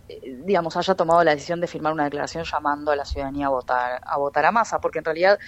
digamos, 0.44 0.76
haya 0.76 0.94
tomado 0.94 1.24
la 1.24 1.32
decisión 1.32 1.60
de 1.60 1.66
firmar 1.66 1.92
una 1.92 2.04
declaración 2.04 2.44
llamando 2.44 2.92
a 2.92 2.96
la 2.96 3.04
ciudadanía 3.04 3.46
a 3.46 3.48
votar 3.50 4.00
a 4.04 4.16
votar 4.18 4.44
a 4.44 4.52
masa, 4.52 4.80
porque 4.80 5.00
en 5.00 5.04
realidad 5.04 5.38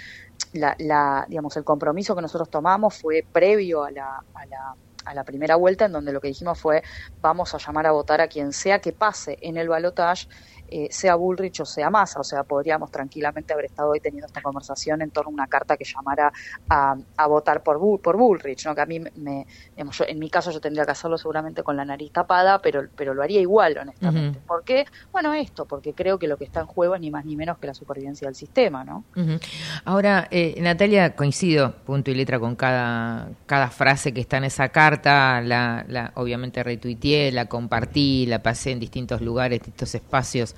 la, 0.52 0.74
la, 0.78 1.26
digamos, 1.28 1.56
el 1.56 1.64
compromiso 1.64 2.14
que 2.14 2.22
nosotros 2.22 2.50
tomamos 2.50 2.96
fue 2.96 3.26
previo 3.30 3.84
a 3.84 3.90
la, 3.90 4.24
a 4.34 4.46
la 4.46 4.76
a 5.06 5.14
la 5.14 5.24
primera 5.24 5.56
vuelta 5.56 5.86
en 5.86 5.92
donde 5.92 6.12
lo 6.12 6.20
que 6.20 6.28
dijimos 6.28 6.58
fue 6.60 6.82
vamos 7.20 7.54
a 7.54 7.58
llamar 7.58 7.86
a 7.86 7.92
votar 7.92 8.20
a 8.20 8.28
quien 8.28 8.52
sea 8.52 8.80
que 8.80 8.92
pase 8.92 9.38
en 9.40 9.56
el 9.56 9.68
balotage 9.68 10.26
eh, 10.68 10.88
sea 10.90 11.14
Bullrich 11.14 11.60
o 11.60 11.64
sea 11.64 11.90
Massa, 11.90 12.20
o 12.20 12.24
sea, 12.24 12.42
podríamos 12.44 12.90
tranquilamente 12.90 13.52
haber 13.52 13.66
estado 13.66 13.90
hoy 13.90 14.00
teniendo 14.00 14.26
esta 14.26 14.40
conversación 14.40 15.02
en 15.02 15.10
torno 15.10 15.30
a 15.30 15.34
una 15.34 15.46
carta 15.46 15.76
que 15.76 15.84
llamara 15.84 16.32
a, 16.68 16.96
a 17.16 17.26
votar 17.26 17.62
por, 17.62 17.78
Bull, 17.78 18.00
por 18.00 18.16
Bullrich, 18.16 18.66
¿no? 18.66 18.74
que 18.74 18.80
a 18.80 18.86
mí, 18.86 19.00
me, 19.00 19.46
digamos, 19.70 19.96
yo, 19.98 20.04
en 20.08 20.18
mi 20.18 20.30
caso 20.30 20.50
yo 20.50 20.60
tendría 20.60 20.84
que 20.84 20.92
hacerlo 20.92 21.18
seguramente 21.18 21.62
con 21.62 21.76
la 21.76 21.84
nariz 21.84 22.12
tapada, 22.12 22.60
pero, 22.60 22.86
pero 22.96 23.14
lo 23.14 23.22
haría 23.22 23.40
igual, 23.40 23.78
honestamente. 23.78 24.38
Uh 24.38 24.42
-huh. 24.42 24.46
¿Por 24.46 24.64
qué? 24.64 24.86
Bueno, 25.12 25.32
esto, 25.34 25.64
porque 25.66 25.92
creo 25.92 26.18
que 26.18 26.26
lo 26.26 26.36
que 26.36 26.44
está 26.44 26.60
en 26.60 26.66
juego 26.66 26.94
es 26.94 27.00
ni 27.00 27.10
más 27.10 27.24
ni 27.24 27.36
menos 27.36 27.58
que 27.58 27.66
la 27.66 27.74
supervivencia 27.74 28.26
del 28.26 28.34
sistema, 28.34 28.84
¿no? 28.84 29.04
Uh 29.14 29.20
-huh. 29.20 29.40
Ahora, 29.84 30.28
eh, 30.30 30.56
Natalia, 30.60 31.14
coincido 31.14 31.74
punto 31.84 32.10
y 32.10 32.14
letra 32.14 32.38
con 32.38 32.56
cada, 32.56 33.28
cada 33.46 33.70
frase 33.70 34.12
que 34.12 34.20
está 34.20 34.38
en 34.38 34.44
esa 34.44 34.68
carta, 34.70 35.40
la, 35.40 35.84
la 35.88 36.12
obviamente 36.14 36.62
retuiteé, 36.62 37.30
la 37.32 37.46
compartí, 37.46 38.26
la 38.26 38.42
pasé 38.42 38.72
en 38.72 38.80
distintos 38.80 39.20
lugares, 39.20 39.60
distintos 39.60 39.94
espacios 39.94 40.55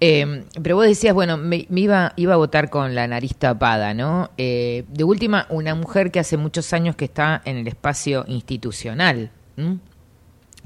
eh, 0.00 0.44
pero 0.62 0.76
vos 0.76 0.86
decías, 0.86 1.14
bueno, 1.14 1.36
me, 1.36 1.66
iba, 1.70 2.12
iba 2.16 2.34
a 2.34 2.36
votar 2.36 2.70
con 2.70 2.94
la 2.94 3.06
nariz 3.06 3.36
tapada, 3.36 3.92
¿no? 3.92 4.30
Eh, 4.38 4.84
de 4.88 5.04
última, 5.04 5.46
una 5.50 5.74
mujer 5.74 6.10
que 6.10 6.20
hace 6.20 6.36
muchos 6.36 6.72
años 6.72 6.96
que 6.96 7.04
está 7.04 7.42
en 7.44 7.58
el 7.58 7.68
espacio 7.68 8.24
institucional, 8.26 9.30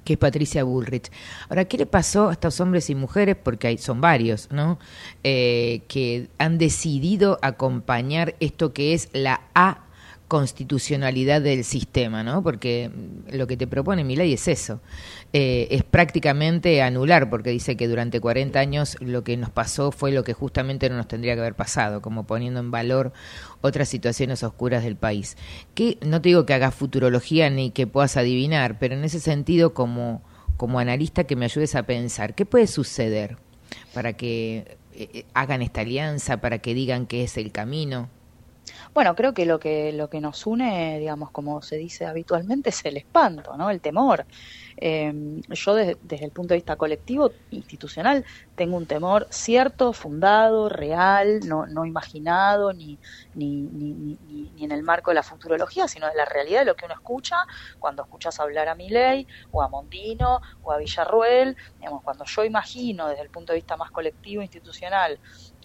que 0.05 0.13
es 0.13 0.19
Patricia 0.19 0.63
Bullrich. 0.63 1.11
Ahora, 1.49 1.65
¿qué 1.65 1.79
le 1.79 1.87
pasó 1.87 2.29
a 2.29 2.33
estos 2.33 2.61
hombres 2.61 2.91
y 2.91 2.95
mujeres? 2.95 3.37
Porque 3.43 3.67
hay, 3.67 3.79
son 3.79 4.01
varios, 4.01 4.51
¿no? 4.53 4.79
Eh, 5.25 5.83
que 5.89 6.29
han 6.39 6.59
decidido 6.59 7.39
acompañar 7.43 8.37
esto 8.39 8.73
que 8.73 8.95
es 8.95 9.09
la 9.13 9.41
A 9.55 9.85
constitucionalidad 10.29 11.43
del 11.43 11.65
sistema, 11.65 12.23
¿no? 12.23 12.43
Porque 12.43 12.91
lo 13.31 13.47
que 13.47 13.57
te 13.57 13.67
propone 13.67 14.05
mi 14.05 14.17
ley 14.17 14.33
es 14.33 14.49
eso, 14.49 14.81
eh, 15.33 15.69
es 15.71 15.85
prácticamente 15.85 16.81
anular, 16.83 17.29
porque 17.29 17.51
dice 17.51 17.77
que 17.77 17.89
durante 17.89 18.21
40 18.21 18.59
años 18.59 18.97
lo 19.01 19.23
que 19.23 19.37
nos 19.37 19.51
pasó 19.51 19.93
fue 19.93 20.13
lo 20.13 20.25
que 20.25 20.33
justamente 20.33 20.89
no 20.89 20.97
nos 20.97 21.09
tendría 21.09 21.35
que 21.35 21.41
haber 21.41 21.55
pasado, 21.55 22.01
como 22.01 22.27
poniendo 22.27 22.61
en 22.61 22.71
valor 22.71 23.13
otras 23.61 23.89
situaciones 23.89 24.43
oscuras 24.43 24.83
del 24.83 24.97
país. 24.97 25.37
Que 25.75 25.99
no 26.05 26.23
te 26.23 26.31
digo 26.31 26.47
que 26.47 26.55
hagas 26.55 26.75
futurología 26.75 27.51
ni 27.51 27.71
que 27.71 27.87
puedas 27.87 28.17
adivinar, 28.17 28.79
pero 28.79 28.95
en 28.95 29.05
ese 29.05 29.21
sentido 29.21 29.75
como, 29.75 30.23
como 30.57 30.79
analista 30.79 31.25
que 31.25 31.37
me 31.37 31.45
ayudes 31.45 31.75
a 31.75 31.85
pensar, 31.85 32.35
¿qué 32.35 32.47
puede 32.47 32.67
suceder 32.67 33.37
para 33.93 34.15
que 34.15 34.79
eh, 34.95 35.27
hagan 35.35 35.61
esta 35.61 35.83
alianza, 35.83 36.41
para 36.41 36.59
que 36.59 36.73
digan 36.73 37.07
que 37.07 37.25
es 37.25 37.37
el 37.37 37.53
camino? 37.53 38.09
Bueno, 38.95 39.17
creo 39.17 39.35
que 39.35 39.45
lo 39.45 39.59
que 39.59 39.93
lo 39.93 40.09
que 40.09 40.21
nos 40.21 40.47
une, 40.47 41.01
digamos, 41.01 41.33
como 41.33 41.61
se 41.63 41.77
dice 41.77 42.07
habitualmente, 42.07 42.71
es 42.71 42.85
el 42.85 42.97
espanto, 42.97 43.57
¿no? 43.57 43.69
El 43.69 43.81
temor. 43.81 44.25
Eh, 44.77 45.13
yo 45.49 45.75
desde, 45.75 46.25
el 46.25 46.31
punto 46.31 46.55
de 46.55 46.59
vista 46.59 46.77
colectivo, 46.77 47.33
institucional, 47.51 48.25
tengo 48.55 48.77
un 48.77 48.87
temor 48.87 49.27
cierto, 49.31 49.93
fundado, 49.93 50.69
real, 50.69 51.41
no, 51.45 51.67
no 51.67 51.85
imaginado, 51.85 52.73
ni, 52.73 52.99
ni, 53.35 53.63
ni, 53.63 53.95
ni, 53.95 54.51
ni 54.55 54.65
en 54.65 54.71
el 54.71 54.85
marco 54.85 55.11
de 55.11 55.17
la 55.17 55.23
futurología, 55.25 55.89
sino 55.89 56.07
de 56.09 56.15
la 56.15 56.25
realidad 56.25 56.61
de 56.61 56.67
lo 56.67 56.77
que 56.77 56.85
uno 56.85 56.95
escucha 56.95 57.37
cuando 57.81 58.03
escuchas 58.03 58.39
hablar 58.39 58.69
a 58.69 58.77
Milei, 58.77 59.27
o 59.51 59.63
a 59.63 59.69
Mondino, 59.69 60.41
o 60.63 60.71
a 60.73 60.79
Villarruel, 60.79 61.57
digamos, 61.79 62.03
cuando 62.03 62.25
yo 62.25 62.45
imagino 62.45 63.09
desde 63.09 63.23
el 63.23 63.31
punto 63.31 63.53
de 63.53 63.59
vista 63.59 63.77
más 63.77 63.91
colectivo, 63.91 64.41
institucional, 64.43 65.19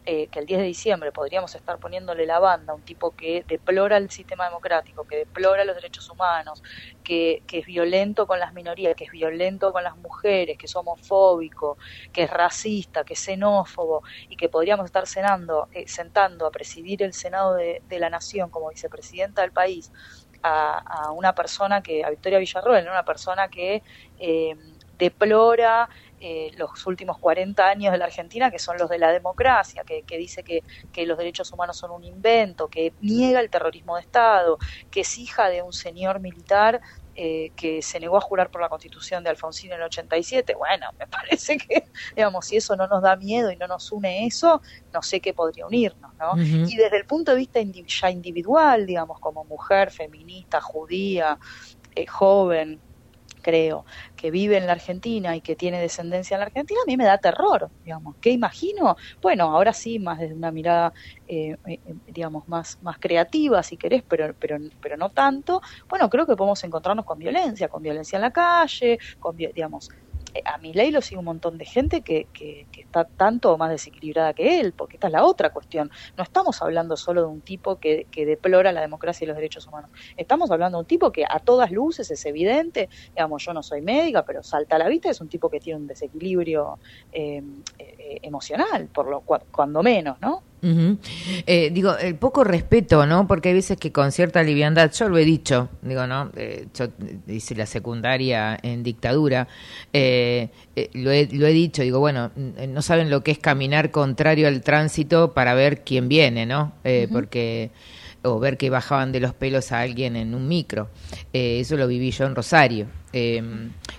eh, 0.05 0.27
que 0.27 0.39
el 0.39 0.45
10 0.45 0.59
de 0.59 0.65
diciembre 0.65 1.11
podríamos 1.11 1.53
estar 1.55 1.77
poniéndole 1.77 2.25
la 2.25 2.39
banda 2.39 2.73
a 2.73 2.75
un 2.75 2.81
tipo 2.81 3.11
que 3.11 3.43
deplora 3.47 3.97
el 3.97 4.09
sistema 4.09 4.45
democrático, 4.45 5.05
que 5.05 5.17
deplora 5.17 5.65
los 5.65 5.75
derechos 5.75 6.09
humanos, 6.09 6.63
que, 7.03 7.43
que, 7.45 7.59
es 7.59 7.65
violento 7.65 8.25
con 8.25 8.39
las 8.39 8.53
minorías, 8.53 8.95
que 8.95 9.05
es 9.05 9.11
violento 9.11 9.71
con 9.71 9.83
las 9.83 9.97
mujeres, 9.97 10.57
que 10.57 10.65
es 10.65 10.75
homofóbico, 10.75 11.77
que 12.13 12.23
es 12.23 12.29
racista, 12.29 13.03
que 13.03 13.13
es 13.13 13.19
xenófobo, 13.19 14.03
y 14.29 14.35
que 14.35 14.49
podríamos 14.49 14.85
estar 14.85 15.05
cenando, 15.05 15.67
eh, 15.73 15.87
sentando 15.87 16.45
a 16.45 16.51
presidir 16.51 17.03
el 17.03 17.13
Senado 17.13 17.55
de, 17.55 17.81
la 17.89 18.09
Nación 18.09 18.49
como 18.49 18.69
vicepresidenta 18.69 19.41
del 19.41 19.51
país 19.51 19.91
a, 20.41 20.77
a, 20.79 21.11
una 21.11 21.35
persona 21.35 21.83
que, 21.83 22.03
a 22.03 22.09
Victoria 22.09 22.39
Villarroel, 22.39 22.87
una 22.87 23.03
persona 23.03 23.49
que 23.49 23.83
eh, 24.19 24.55
deplora 24.99 25.89
eh, 26.19 26.51
los 26.57 26.85
últimos 26.85 27.17
40 27.17 27.67
años 27.67 27.91
de 27.91 27.97
la 27.97 28.05
Argentina, 28.05 28.51
que 28.51 28.59
son 28.59 28.77
los 28.77 28.89
de 28.89 28.97
la 28.97 29.11
democracia, 29.11 29.83
que, 29.83 30.03
que 30.03 30.17
dice 30.17 30.43
que, 30.43 30.63
que, 30.91 31.05
los 31.05 31.17
derechos 31.17 31.51
humanos 31.51 31.77
son 31.77 31.91
un 31.91 32.03
invento, 32.03 32.67
que 32.67 32.93
niega 33.01 33.39
el 33.39 33.49
terrorismo 33.49 33.95
de 33.95 34.01
Estado, 34.01 34.57
que 34.91 35.01
es 35.01 35.17
hija 35.17 35.49
de 35.49 35.61
un 35.61 35.73
señor 35.73 36.19
militar 36.19 36.81
eh, 37.21 37.51
que 37.57 37.81
se 37.81 37.99
negó 37.99 38.15
a 38.15 38.21
jurar 38.21 38.49
por 38.49 38.61
la 38.61 38.69
constitución 38.69 39.25
de 39.25 39.29
Alfonsín 39.29 39.73
en 39.73 39.79
el 39.79 39.83
87. 39.87 40.55
Bueno, 40.55 40.85
me 40.97 41.05
parece 41.07 41.57
que, 41.57 41.89
digamos, 42.15 42.45
si 42.45 42.55
eso 42.55 42.77
no 42.77 42.87
nos 42.87 43.01
da 43.01 43.17
miedo 43.17 43.51
y 43.51 43.57
no 43.57 43.67
nos 43.67 43.91
une 43.91 44.25
eso, 44.25 44.61
no 44.93 45.01
sé 45.01 45.19
qué 45.19 45.33
podría 45.33 45.65
unirnos, 45.65 46.13
¿no? 46.15 46.31
Uh 46.31 46.37
-huh. 46.37 46.71
Y 46.71 46.77
desde 46.77 46.95
el 46.95 47.05
punto 47.05 47.31
de 47.31 47.37
vista 47.37 47.59
indiv 47.59 47.87
ya 47.87 48.09
individual, 48.09 48.85
digamos, 48.85 49.19
como 49.19 49.43
mujer, 49.43 49.91
feminista, 49.91 50.61
judía, 50.61 51.37
eh, 51.93 52.05
joven, 52.05 52.79
creo, 53.41 53.85
que 54.15 54.31
vive 54.31 54.57
en 54.57 54.65
la 54.67 54.73
Argentina 54.73 55.35
y 55.35 55.41
que 55.41 55.55
tiene 55.55 55.79
descendencia 55.79 56.35
en 56.35 56.39
la 56.41 56.45
Argentina, 56.47 56.79
a 56.83 56.87
mí 56.89 56.97
me 56.97 57.05
da 57.05 57.17
terror, 57.17 57.71
digamos. 57.83 58.15
¿Qué 58.21 58.31
imagino? 58.31 58.95
Bueno, 59.21 59.45
ahora 59.45 59.73
sí, 59.73 59.99
más 59.99 60.19
desde 60.19 60.35
una 60.35 60.51
mirada, 60.51 60.93
eh, 61.27 61.55
eh, 61.65 61.79
digamos, 62.07 62.47
más, 62.47 62.77
más 62.81 62.97
creativa, 62.99 63.63
si 63.63 63.77
querés, 63.77 64.03
pero, 64.07 64.33
pero, 64.39 64.57
pero 64.81 64.97
no 64.97 65.09
tanto. 65.09 65.61
Bueno, 65.89 66.09
creo 66.09 66.25
que 66.25 66.35
podemos 66.35 66.63
encontrarnos 66.63 67.05
con 67.05 67.17
violencia, 67.19 67.67
con 67.67 67.81
violencia 67.81 68.17
en 68.17 68.21
la 68.23 68.31
calle, 68.31 68.97
con, 69.19 69.35
digamos, 69.35 69.89
a 70.45 70.57
mi 70.59 70.73
ley 70.73 70.91
lo 70.91 71.01
sigue 71.01 71.19
un 71.19 71.25
montón 71.25 71.57
de 71.57 71.65
gente 71.65 72.01
que, 72.01 72.29
que, 72.33 72.67
está 72.71 73.05
tanto 73.05 73.53
o 73.53 73.57
más 73.57 73.69
desequilibrada 73.69 74.33
que 74.33 74.59
él, 74.59 74.73
porque 74.73 74.97
esta 74.97 75.07
es 75.07 75.13
la 75.13 75.25
otra 75.25 75.49
cuestión. 75.51 75.89
No 76.17 76.23
estamos 76.23 76.61
hablando 76.61 76.97
solo 76.97 77.21
de 77.21 77.27
un 77.27 77.41
tipo 77.41 77.77
que, 77.77 78.07
que 78.11 78.25
deplora 78.25 78.71
la 78.71 78.81
democracia 78.81 79.25
y 79.25 79.27
los 79.27 79.35
derechos 79.35 79.67
humanos. 79.67 79.91
Estamos 80.15 80.51
hablando 80.51 80.77
de 80.77 80.81
un 80.81 80.87
tipo 80.87 81.11
que 81.11 81.25
a 81.29 81.39
todas 81.39 81.71
luces 81.71 82.09
es 82.11 82.25
evidente, 82.25 82.89
digamos, 83.15 83.43
yo 83.43 83.53
no 83.53 83.63
soy 83.63 83.81
médica, 83.81 84.23
pero 84.23 84.43
salta 84.43 84.75
a 84.75 84.79
la 84.79 84.87
vista, 84.87 85.09
es 85.09 85.21
un 85.21 85.29
tipo 85.29 85.49
que 85.49 85.59
tiene 85.59 85.79
un 85.79 85.87
desequilibrio 85.87 86.79
eh, 87.11 87.41
eh, 87.77 88.19
emocional, 88.21 88.89
por 88.89 89.09
lo 89.09 89.23
cua- 89.23 89.45
cuando 89.51 89.83
menos, 89.83 90.17
¿no? 90.21 90.48
Ujú. 90.61 90.97
Eh, 91.45 91.69
digo, 91.71 91.97
el 91.97 92.15
poco 92.15 92.43
respeto, 92.43 93.05
¿no? 93.05 93.27
Porque 93.27 93.49
hay 93.49 93.55
veces 93.55 93.77
que 93.77 93.91
con 93.91 94.11
cierta 94.11 94.43
liviandad, 94.43 94.91
yo 94.91 95.07
lo 95.07 95.17
he 95.17 95.25
dicho, 95.25 95.69
digo, 95.81 96.05
¿no? 96.05 96.31
Eh, 96.35 96.67
yo 96.73 96.87
hice 97.27 97.55
la 97.55 97.65
secundaria 97.65 98.59
en 98.61 98.83
dictadura, 98.83 99.47
eh, 99.93 100.49
eh, 100.75 100.89
lo, 100.93 101.11
he, 101.11 101.27
lo 101.31 101.47
he 101.47 101.53
dicho, 101.53 101.81
digo, 101.81 101.99
bueno, 101.99 102.31
no 102.35 102.81
saben 102.81 103.09
lo 103.09 103.23
que 103.23 103.31
es 103.31 103.39
caminar 103.39 103.91
contrario 103.91 104.47
al 104.47 104.61
tránsito 104.61 105.33
para 105.33 105.53
ver 105.53 105.83
quién 105.83 106.09
viene, 106.09 106.45
¿no? 106.45 106.73
Eh, 106.83 107.05
Ujú. 107.05 107.13
Porque 107.13 107.71
o 108.21 108.37
ver 108.37 108.57
que 108.57 108.69
bajaban 108.69 109.13
de 109.13 109.21
los 109.21 109.33
pelos 109.33 109.71
a 109.71 109.79
alguien 109.79 110.17
en 110.17 110.35
un 110.35 110.45
micro. 110.45 110.89
Eso 111.31 111.77
lo 111.77 111.87
viví 111.87 112.11
yo 112.11 112.25
en 112.25 112.35
Rosario. 112.35 112.87
Eh, 113.13 113.41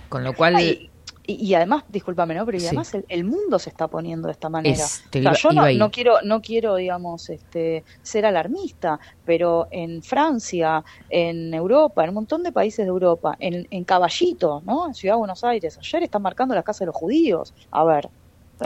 con 0.09 0.23
lo 0.23 0.33
cual... 0.33 0.57
Ay, 0.57 0.90
Y, 1.27 1.33
y 1.49 1.53
además, 1.53 1.83
discúlpame, 1.87 2.33
¿no? 2.33 2.45
Pero 2.45 2.57
y 2.57 2.61
Sí. 2.61 2.67
además 2.67 2.93
el, 2.95 3.05
el 3.07 3.23
mundo 3.23 3.59
se 3.59 3.69
está 3.69 3.87
poniendo 3.87 4.27
de 4.27 4.31
esta 4.33 4.49
manera. 4.49 4.73
Es- 4.75 5.03
O 5.07 5.11
sea, 5.11 5.21
iba- 5.21 5.33
yo 5.33 5.51
no, 5.51 5.71
no 5.73 5.91
quiero, 5.91 6.21
no 6.23 6.41
quiero, 6.41 6.75
digamos, 6.75 7.29
este, 7.29 7.83
ser 8.01 8.25
alarmista, 8.25 8.99
pero 9.23 9.67
en 9.71 10.01
Francia, 10.01 10.83
en 11.09 11.53
Europa, 11.53 12.03
en 12.03 12.09
un 12.09 12.15
montón 12.15 12.41
de 12.43 12.51
países 12.51 12.85
de 12.85 12.89
Europa, 12.89 13.35
en, 13.39 13.67
en 13.69 13.83
Caballito, 13.83 14.61
¿no? 14.65 14.87
En 14.87 14.93
Ciudad 14.95 15.15
de 15.15 15.19
Buenos 15.19 15.43
Aires, 15.43 15.77
ayer 15.77 16.03
están 16.03 16.21
marcando 16.23 16.55
la 16.55 16.63
casa 16.63 16.79
de 16.83 16.87
los 16.87 16.95
judíos. 16.95 17.53
A 17.69 17.83
ver, 17.83 18.09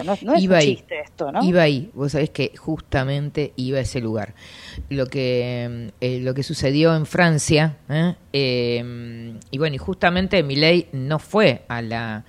no, 0.03 0.13
es- 0.13 0.23
no 0.23 0.33
es 0.33 0.43
Iba 0.43 0.55
un 0.55 0.59
ahí. 0.61 0.75
chiste 0.75 0.99
esto, 1.01 1.31
¿no? 1.31 1.43
Iba 1.43 1.61
ahí, 1.61 1.89
vos 1.93 2.11
sabés 2.13 2.29
que 2.29 2.51
justamente 2.57 3.53
iba 3.57 3.77
a 3.79 3.81
ese 3.81 3.99
lugar. 4.01 4.33
Lo 4.89 5.07
que, 5.07 5.91
eh, 6.01 6.19
lo 6.21 6.33
que 6.33 6.43
sucedió 6.43 6.95
en 6.95 7.05
Francia, 7.05 7.77
¿eh? 7.89 8.15
Eh, 8.33 9.39
y 9.51 9.57
bueno, 9.57 9.75
y 9.75 9.77
justamente 9.79 10.41
Milei 10.43 10.87
no 10.91 11.19
fue 11.19 11.63
a 11.69 11.81
la, 11.81 12.25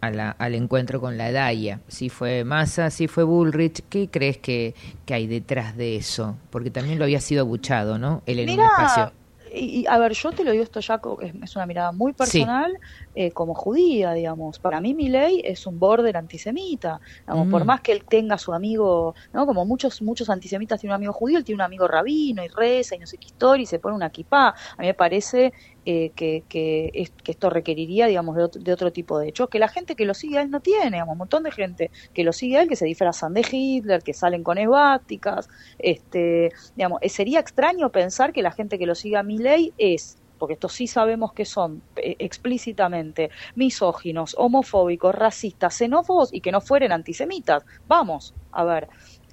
a 0.00 0.10
la, 0.10 0.30
al 0.30 0.54
encuentro 0.54 1.00
con 1.00 1.18
la 1.18 1.32
DAIA, 1.32 1.80
sí 1.88 2.08
fue 2.08 2.44
Massa, 2.44 2.90
sí 2.90 3.08
fue 3.08 3.24
Bullrich, 3.24 3.82
¿qué 3.88 4.08
crees 4.08 4.38
que, 4.38 4.74
que 5.04 5.14
hay 5.14 5.26
detrás 5.26 5.76
de 5.76 5.96
eso? 5.96 6.36
Porque 6.50 6.70
también 6.70 6.98
lo 6.98 7.04
había 7.04 7.20
sido 7.20 7.42
abuchado, 7.42 7.98
¿no? 7.98 8.22
Él 8.26 8.40
en 8.40 8.50
un 8.50 8.60
espacio. 8.60 9.04
Mira, 9.04 9.18
y, 9.52 9.80
y, 9.80 9.86
a 9.86 9.98
ver, 9.98 10.12
yo 10.12 10.32
te 10.32 10.44
lo 10.44 10.52
digo 10.52 10.62
esto 10.62 10.80
ya, 10.80 11.00
es, 11.42 11.56
una 11.56 11.66
mirada 11.66 11.92
muy 11.92 12.12
personal, 12.12 12.78
eh, 13.14 13.30
como 13.30 13.54
judía, 13.54 14.12
digamos. 14.12 14.58
Para 14.58 14.80
mí 14.80 14.94
mi 14.94 15.08
ley 15.08 15.40
es 15.44 15.66
un 15.66 15.78
border 15.78 16.16
antisemita. 16.16 17.00
digamos, 17.20 17.46
Mm. 17.46 17.50
Por 17.50 17.64
más 17.64 17.80
que 17.80 17.92
él 17.92 18.04
tenga 18.04 18.38
su 18.38 18.52
amigo, 18.52 19.14
¿no? 19.32 19.46
Como 19.46 19.64
muchos 19.64 20.02
muchos 20.02 20.28
antisemitas 20.28 20.80
tienen 20.80 20.92
un 20.92 20.96
amigo 20.96 21.12
judío, 21.12 21.38
él 21.38 21.44
tiene 21.44 21.56
un 21.56 21.62
amigo 21.62 21.88
rabino 21.88 22.44
y 22.44 22.48
reza 22.48 22.94
y 22.94 22.98
no 22.98 23.06
sé 23.06 23.16
qué 23.18 23.26
historia 23.26 23.62
y 23.62 23.66
se 23.66 23.78
pone 23.78 23.96
una 23.96 24.10
kipá. 24.10 24.48
A 24.48 24.80
mí 24.80 24.86
me 24.86 24.94
parece 24.94 25.52
eh, 25.90 26.12
que, 26.14 26.44
que, 26.48 26.90
es- 26.94 27.12
que 27.24 27.32
esto 27.32 27.50
requeriría, 27.50 28.06
digamos, 28.06 28.36
de 28.36 28.72
otro, 28.72 28.92
tipo 28.92 29.18
de 29.18 29.28
hechos, 29.28 29.48
que 29.50 29.58
la 29.58 29.68
gente 29.68 29.96
que 29.96 30.04
lo 30.04 30.14
sigue 30.14 30.38
a 30.38 30.42
él 30.42 30.50
no 30.50 30.60
tiene, 30.60 30.90
digamos, 30.96 31.12
un 31.12 31.18
montón 31.18 31.42
de 31.44 31.52
gente 31.52 31.90
que 32.12 32.24
lo 32.24 32.32
sigue 32.32 32.58
a 32.58 32.62
él, 32.62 32.68
que 32.68 32.76
se 32.76 32.84
disfrazan 32.86 33.32
de 33.34 33.46
Hitler, 33.50 34.02
que 34.02 34.14
salen 34.14 34.42
con 34.42 34.58
esvásticas, 34.58 35.46
este, 35.78 36.50
digamos, 36.74 36.98
eh, 37.02 37.08
sería 37.08 37.40
extraño 37.40 37.90
pensar 37.90 38.32
que 38.32 38.42
la 38.42 38.52
gente 38.52 38.78
que 38.78 38.86
lo 38.86 38.94
sigue 38.94 39.16
a 39.16 39.22
Milei 39.22 39.74
es 39.76 40.18
porque 40.36 40.52
esto 40.54 40.68
sí 40.68 40.86
sabemos 40.86 41.32
que 41.34 41.44
son 41.44 41.82
eh, 41.96 42.14
explícitamente 42.20 43.30
misóginos, 43.56 44.34
homofóbicos, 44.38 45.12
racistas, 45.14 45.74
xenófobos 45.76 46.32
y 46.32 46.40
que 46.40 46.52
no 46.52 46.60
fueren 46.60 46.92
antisemitas. 46.92 47.64
Vamos, 47.88 48.36
a 48.52 48.64
ver. 48.64 48.88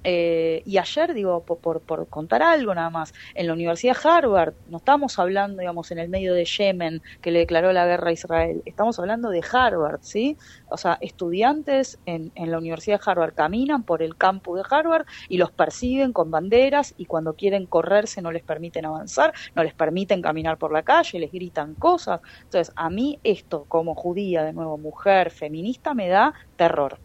Eh, 0.08 0.62
y 0.64 0.78
ayer, 0.78 1.14
digo, 1.14 1.42
por, 1.42 1.80
por, 1.80 2.06
contar 2.06 2.40
algo 2.40 2.72
nada 2.72 2.90
más, 2.90 3.12
en 3.34 3.48
la 3.48 3.54
Universidad 3.54 3.96
de 4.00 4.08
Harvard, 4.08 4.54
no 4.68 4.76
estamos 4.76 5.18
hablando, 5.18 5.58
digamos, 5.58 5.90
en 5.90 5.98
el 5.98 6.08
medio 6.08 6.32
de 6.32 6.44
Yemen, 6.44 7.02
que 7.20 7.32
le 7.32 7.40
declaró 7.40 7.72
la 7.72 7.86
guerra 7.86 8.10
a 8.10 8.12
Israel, 8.12 8.62
estamos 8.66 9.00
hablando 9.00 9.30
de 9.30 9.42
Harvard, 9.52 9.98
¿sí? 10.02 10.36
O 10.68 10.76
sea, 10.76 10.96
estudiantes 11.00 11.98
en, 12.06 12.30
en 12.36 12.52
la 12.52 12.58
Universidad 12.58 13.00
de 13.00 13.10
Harvard 13.10 13.34
caminan 13.34 13.82
por 13.82 14.00
el 14.00 14.16
campus 14.16 14.58
de 14.60 14.64
Harvard 14.70 15.06
y 15.28 15.38
los 15.38 15.50
persiguen 15.50 16.12
con 16.12 16.30
banderas 16.30 16.94
y 16.96 17.06
cuando 17.06 17.34
quieren 17.34 17.66
correrse 17.66 18.22
no 18.22 18.30
les 18.30 18.44
permiten 18.44 18.86
avanzar, 18.86 19.32
no 19.56 19.64
les 19.64 19.74
permiten 19.74 20.22
caminar 20.22 20.56
por 20.56 20.70
la 20.72 20.84
calle, 20.84 21.18
les 21.18 21.32
gritan 21.32 21.74
cosas. 21.74 22.20
Entonces, 22.44 22.72
a 22.76 22.90
mí 22.90 23.18
esto, 23.24 23.64
como 23.66 23.96
judía, 23.96 24.44
de 24.44 24.52
nuevo, 24.52 24.78
mujer, 24.78 25.32
feminista, 25.32 25.94
me 25.94 26.06
da 26.06 26.32
terror. 26.54 27.00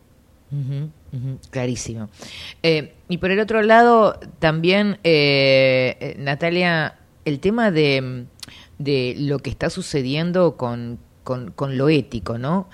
Clarísimo. 1.49 2.09
Eh, 2.63 2.93
y 3.09 3.17
por 3.17 3.31
el 3.31 3.39
otro 3.39 3.61
lado, 3.61 4.19
también, 4.39 4.99
eh, 5.03 5.97
eh, 5.99 6.15
Natalia, 6.19 6.95
el 7.25 7.39
tema 7.39 7.71
de, 7.71 8.25
de 8.77 9.15
lo 9.17 9.39
que 9.39 9.49
está 9.49 9.69
sucediendo 9.69 10.57
con, 10.57 10.99
con 11.23 11.77
lo 11.77 11.89
ético, 11.89 12.37
¿no? 12.37 12.67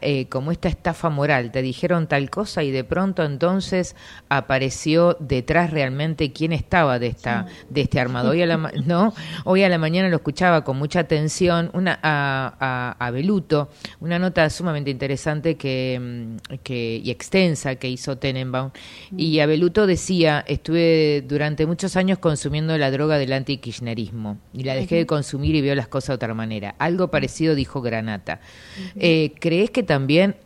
Eh, 0.00 0.26
como 0.30 0.50
esta 0.50 0.68
estafa 0.68 1.10
moral, 1.10 1.50
te 1.52 1.60
dijeron 1.60 2.06
tal 2.06 2.30
cosa 2.30 2.62
y 2.62 2.70
de 2.70 2.84
pronto 2.84 3.22
entonces 3.22 3.94
apareció 4.30 5.16
detrás 5.20 5.70
realmente 5.70 6.32
quién 6.32 6.52
estaba 6.54 6.98
de 6.98 7.08
esta 7.08 7.46
de 7.68 7.82
este 7.82 8.00
armado. 8.00 8.30
Hoy 8.30 8.40
a 8.40 8.46
la 8.46 8.56
ma- 8.56 8.72
no, 8.86 9.12
hoy 9.44 9.62
a 9.62 9.68
la 9.68 9.76
mañana 9.76 10.08
lo 10.08 10.16
escuchaba 10.16 10.64
con 10.64 10.78
mucha 10.78 11.00
atención 11.00 11.70
una 11.74 11.98
a, 12.02 12.54
a, 12.98 13.06
a 13.06 13.10
Beluto, 13.10 13.68
una 14.00 14.18
nota 14.18 14.48
sumamente 14.48 14.90
interesante 14.90 15.56
que, 15.56 16.00
mm, 16.00 16.54
que 16.62 17.00
y 17.04 17.10
extensa 17.10 17.74
que 17.76 17.88
hizo 17.90 18.16
Tenenbaum. 18.16 18.70
Y 19.16 19.40
Abeluto 19.40 19.86
decía, 19.86 20.44
estuve 20.46 21.22
durante 21.28 21.66
muchos 21.66 21.96
años 21.96 22.18
consumiendo 22.18 22.76
la 22.78 22.90
droga 22.90 23.18
del 23.18 23.32
anti-kirchnerismo 23.34 24.38
y 24.54 24.62
la 24.64 24.74
dejé 24.74 24.96
de 24.96 25.06
consumir 25.06 25.54
y 25.54 25.60
veo 25.60 25.74
las 25.74 25.88
cosas 25.88 26.08
de 26.08 26.14
otra 26.14 26.34
manera. 26.34 26.74
Algo 26.78 27.08
parecido 27.08 27.54
dijo 27.54 27.82
Granata. 27.82 28.40
Eh, 28.96 29.32
¿Crees 29.40 29.70
que 29.74 29.82
también 29.82 30.36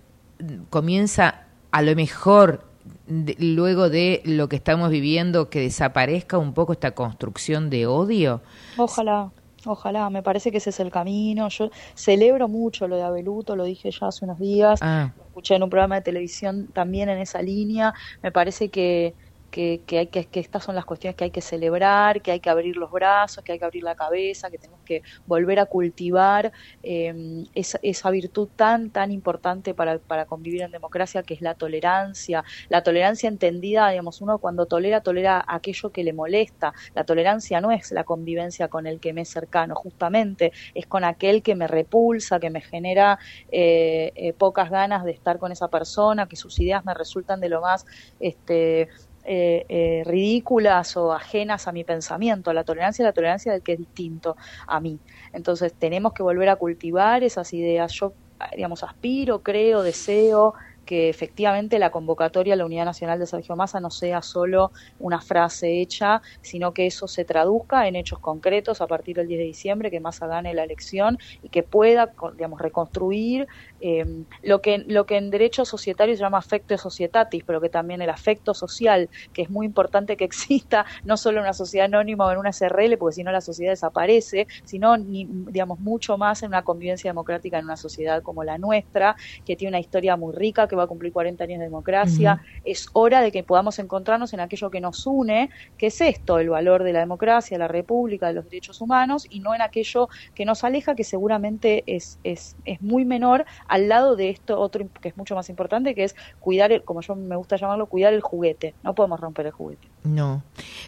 comienza 0.71 1.47
a 1.71 1.83
lo 1.83 1.95
mejor 1.95 2.65
de- 3.07 3.37
luego 3.39 3.91
de 3.91 4.23
lo 4.25 4.49
que 4.49 4.57
estamos 4.57 4.91
viviendo 4.91 5.51
que 5.51 5.61
desaparezca 5.61 6.39
un 6.39 6.55
poco 6.55 6.73
esta 6.73 6.93
construcción 6.93 7.71
de 7.71 7.87
odio? 7.87 8.43
Ojalá, 8.77 9.33
ojalá, 9.67 10.09
me 10.11 10.23
parece 10.23 10.51
que 10.53 10.59
ese 10.59 10.71
es 10.71 10.81
el 10.81 10.91
camino. 10.91 11.49
Yo 11.49 11.71
celebro 11.95 12.49
mucho 12.49 12.89
lo 12.89 12.97
de 12.97 13.03
Abeluto, 13.03 13.57
lo 13.57 13.65
dije 13.65 13.91
ya 13.91 14.09
hace 14.09 14.25
unos 14.25 14.39
días, 14.39 14.81
Ah, 14.83 15.13
lo 15.17 15.25
escuché 15.25 15.57
en 15.57 15.63
un 15.65 15.71
programa 15.71 15.97
de 15.97 16.03
televisión 16.03 16.69
también 16.73 17.09
en 17.09 17.19
esa 17.19 17.43
línea. 17.43 17.93
Me 18.23 18.33
parece 18.33 18.71
que, 18.71 19.17
que, 19.51 19.83
que, 19.87 19.99
hay 19.99 20.07
que, 20.09 20.27
que 20.27 20.41
estas 20.41 20.65
son 20.65 20.75
las 20.75 20.85
cuestiones 20.85 21.17
que 21.17 21.25
hay 21.25 21.31
que 21.31 21.41
celebrar, 21.41 22.23
que 22.23 22.33
hay 22.33 22.41
que 22.41 22.51
abrir 22.51 22.77
los 22.77 22.91
brazos, 22.91 23.45
que 23.45 23.53
hay 23.53 23.59
que 23.59 23.65
abrir 23.65 23.83
la 23.83 23.95
cabeza, 23.95 24.51
que 24.51 24.59
tenemos 24.59 24.81
que 24.85 25.03
volver 25.27 25.59
a 25.61 25.67
cultivar 25.67 26.53
esa, 26.83 27.79
esa 27.83 28.11
virtud 28.11 28.49
tan, 28.57 28.91
tan 28.91 29.11
importante 29.11 29.75
para, 29.75 29.99
para 29.99 30.27
convivir 30.27 30.63
en 30.63 30.71
democracia, 30.71 31.23
que 31.23 31.35
es 31.35 31.41
la 31.41 31.55
tolerancia. 31.55 32.45
La 32.69 32.83
tolerancia 32.83 33.29
entendida, 33.29 33.91
digamos, 33.91 34.21
uno 34.21 34.39
cuando 34.39 34.67
tolera, 34.67 35.03
tolera 35.03 35.45
aquello 35.47 35.91
que 35.91 36.05
le 36.05 36.13
molesta. 36.13 36.73
La 36.95 37.05
tolerancia 37.05 37.61
no 37.61 37.73
es 37.73 37.93
la 37.93 38.05
convivencia 38.05 38.69
con 38.69 38.87
el 38.87 39.01
que 39.01 39.13
me 39.13 39.23
es 39.23 39.29
cercano, 39.29 39.75
justamente 39.75 40.53
es 40.75 40.87
con 40.87 41.05
aquel 41.05 41.43
que 41.43 41.55
me 41.55 41.67
repulsa, 41.67 42.41
que 42.41 42.51
me 42.51 42.61
genera 42.61 43.19
eh, 43.51 44.13
eh, 44.15 44.33
pocas 44.33 44.71
ganas 44.71 45.05
de 45.05 45.13
estar 45.13 45.39
con 45.39 45.53
esa 45.53 45.69
persona, 45.69 46.29
que 46.29 46.37
sus 46.37 46.59
ideas 46.61 46.85
me 46.85 46.95
resultan 46.95 47.41
de 47.41 47.49
lo 47.49 47.61
más 47.61 47.87
este, 48.21 48.89
eh, 49.29 49.65
eh, 49.69 50.03
ridículas 50.07 50.97
o 50.97 51.13
ajenas 51.13 51.69
a 51.69 51.73
mi 51.73 51.85
pensamiento. 51.85 52.53
La 52.53 52.65
tolerancia 52.65 53.03
es 53.03 53.07
la 53.07 53.13
tolerancia 53.13 53.53
del 53.53 53.63
que 53.63 53.73
es 53.75 53.79
distinto 53.79 54.37
a 54.67 54.81
mí. 54.81 55.01
Entonces 55.33 55.75
tenemos 55.79 56.13
que 56.15 56.23
volver 56.23 56.49
a 56.49 56.57
cultivar 56.57 57.23
esas 57.25 57.53
ideas. 57.53 57.93
Yo, 58.01 58.15
digamos, 58.57 58.83
aspiro, 58.85 59.43
creo, 59.43 59.83
deseo 59.83 60.55
que 60.89 61.11
efectivamente 61.11 61.79
la 61.79 61.91
convocatoria 61.91 62.55
a 62.55 62.57
la 62.57 62.65
Unidad 62.65 62.87
Nacional 62.87 63.19
de 63.19 63.27
Sergio 63.27 63.55
Massa 63.57 63.79
no 63.79 63.91
sea 63.91 64.23
solo 64.23 64.73
una 64.99 65.21
frase 65.21 65.83
hecha, 65.83 66.23
sino 66.41 66.73
que 66.73 66.87
eso 66.87 67.07
se 67.07 67.27
traduzca 67.27 67.87
en 67.87 67.95
hechos 67.95 68.21
concretos 68.21 68.81
a 68.81 68.87
partir 68.87 69.17
del 69.17 69.29
10 69.29 69.39
de 69.39 69.45
diciembre, 69.45 69.91
que 69.91 70.01
Massa 70.01 70.27
gane 70.27 70.55
la 70.55 70.65
elección 70.65 71.19
y 71.43 71.51
que 71.51 71.63
pueda, 71.63 72.15
digamos, 72.33 72.59
reconstruir 72.63 73.47
eh, 73.83 74.25
lo, 74.43 74.63
que, 74.63 74.79
lo 74.79 75.05
que 75.05 75.19
en 75.19 75.31
derecho 75.31 75.67
societario 75.67 76.17
se 76.17 76.23
llama 76.23 76.39
afecto 76.39 76.79
societatis, 76.79 77.45
pero 77.45 77.61
que 77.61 77.69
también 77.69 78.01
el 78.01 78.09
afecto 78.09 78.55
social, 78.55 79.11
que 79.35 79.43
es 79.43 79.51
muy 79.51 79.67
importante 79.67 80.17
que 80.17 80.25
exista 80.25 80.87
no 81.05 81.19
solo 81.19 81.37
en 81.37 81.43
una 81.43 81.53
sociedad 81.53 81.85
anónima 81.85 82.25
o 82.25 82.33
en 82.33 82.39
una 82.39 82.55
SRL, 82.55 82.97
porque 82.97 83.17
si 83.17 83.25
no 83.25 83.31
la 83.31 83.43
sociedad 83.43 83.73
desaparece, 83.73 84.47
sino, 84.65 84.97
ni, 84.97 85.27
digamos, 85.29 85.81
mucho 85.81 86.17
más 86.17 86.43
en 86.43 86.49
una 86.49 86.63
convivencia 86.63 87.11
democrática 87.11 87.59
en 87.59 87.67
una 87.67 87.77
sociedad 87.77 88.23
como 88.23 88.43
la 88.43 88.57
nuestra, 88.57 89.17
que 89.45 89.55
tiene 89.55 89.73
una 89.73 89.81
historia 89.81 90.17
muy 90.17 90.35
rica, 90.35 90.67
que 90.67 90.78
va 90.79 90.85
a 90.85 90.87
cumplir 90.87 91.13
40 91.13 91.45
años 91.45 91.59
de 91.59 91.65
democracia. 91.65 92.43
Es 92.65 92.89
hora 92.93 93.21
de 93.21 93.33
que 93.33 93.43
podamos 93.43 93.79
encontrarnos 93.79 94.33
en 94.33 94.41
aquello 94.41 94.71
que 94.71 94.81
nos 94.81 95.07
une, 95.07 95.51
que 95.77 95.89
es 95.89 96.01
esto, 96.01 96.39
el 96.39 96.51
valor 96.51 96.83
de 96.83 96.93
la 96.93 97.01
democracia, 97.01 97.59
la 97.59 97.69
república, 97.69 98.29
de 98.29 98.35
los 98.35 98.45
derechos 98.45 98.81
humanos, 98.81 99.27
y 99.29 99.41
no 99.41 99.55
en 99.55 99.63
aquello 99.63 100.09
que 100.35 100.45
nos 100.45 100.65
aleja, 100.65 100.95
que 100.95 101.05
seguramente 101.05 101.85
es, 101.87 102.19
es, 102.25 102.57
es 102.65 102.81
muy 102.81 103.05
menor 103.05 103.45
al 103.67 103.89
lado 103.89 104.17
de 104.17 104.31
esto 104.31 104.59
otro 104.59 104.89
que 105.01 105.09
es 105.09 105.17
mucho 105.17 105.35
más 105.35 105.49
importante, 105.49 105.95
que 105.95 106.05
es 106.05 106.17
cuidar, 106.41 106.73
el, 106.73 106.83
como 106.83 107.01
yo 107.01 107.15
me 107.15 107.37
gusta 107.37 107.57
llamarlo, 107.57 107.87
cuidar 107.87 108.13
el 108.13 108.21
juguete. 108.21 108.75
No 108.83 108.95
podemos 108.95 109.21
romper 109.21 109.47
el 109.47 109.53
juguete. 109.53 109.89
No. 110.05 110.43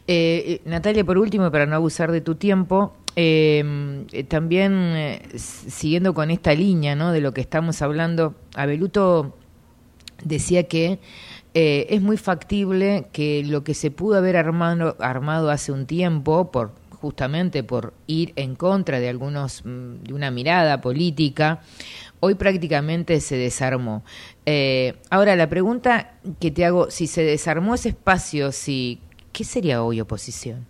Eh, 0.07 0.61
Natalia, 0.65 1.05
por 1.05 1.19
último, 1.19 1.51
para 1.51 1.67
no 1.67 1.77
abusar 1.77 2.13
de 2.13 2.21
tu 2.21 2.37
tiempo, 2.37 2.95
eh, 3.17 4.27
también 4.29 4.73
eh, 4.97 5.23
siguiendo 5.37 6.15
con 6.15 6.31
esta 6.31 6.55
línea 6.55 6.95
¿no? 6.95 7.13
de 7.13 7.21
lo 7.21 7.33
que 7.33 7.41
estamos 7.41 7.83
hablando, 7.83 8.35
Abeluto 8.55 9.37
decía 10.25 10.65
que 10.65 10.99
eh, 11.55 11.87
es 11.91 12.01
muy 12.01 12.17
factible 12.17 13.07
que 13.13 13.43
lo 13.45 13.65
que 13.65 13.75
se 13.75 13.91
pudo 13.91 14.17
haber 14.17 14.37
armado, 14.37 14.97
armado 15.01 15.51
hace 15.51 15.73
un 15.73 15.87
tiempo 15.87 16.51
por 16.51 16.73
justamente 16.91 17.65
por 17.65 17.95
ir 18.07 18.33
en 18.37 18.55
contra 18.55 19.01
de 19.01 19.09
algunos 19.09 19.65
mm, 19.65 20.03
de 20.03 20.15
una 20.15 20.31
mirada 20.31 20.81
política 20.83 21.61
hoy 22.21 22.35
prácticamente 22.35 23.21
se 23.21 23.37
desarmó. 23.37 24.05
Eh, 24.47 24.95
ahora, 25.09 25.35
la 25.37 25.49
pregunta 25.49 26.13
que 26.39 26.51
te 26.51 26.65
hago, 26.65 26.91
si 26.91 27.07
se 27.07 27.23
desarmó 27.23 27.75
ese 27.75 27.91
espacio, 27.91 28.53
si, 28.53 29.01
¿qué 29.33 29.45
sería 29.45 29.83
hoy 29.83 30.01
oposición? 30.01 30.67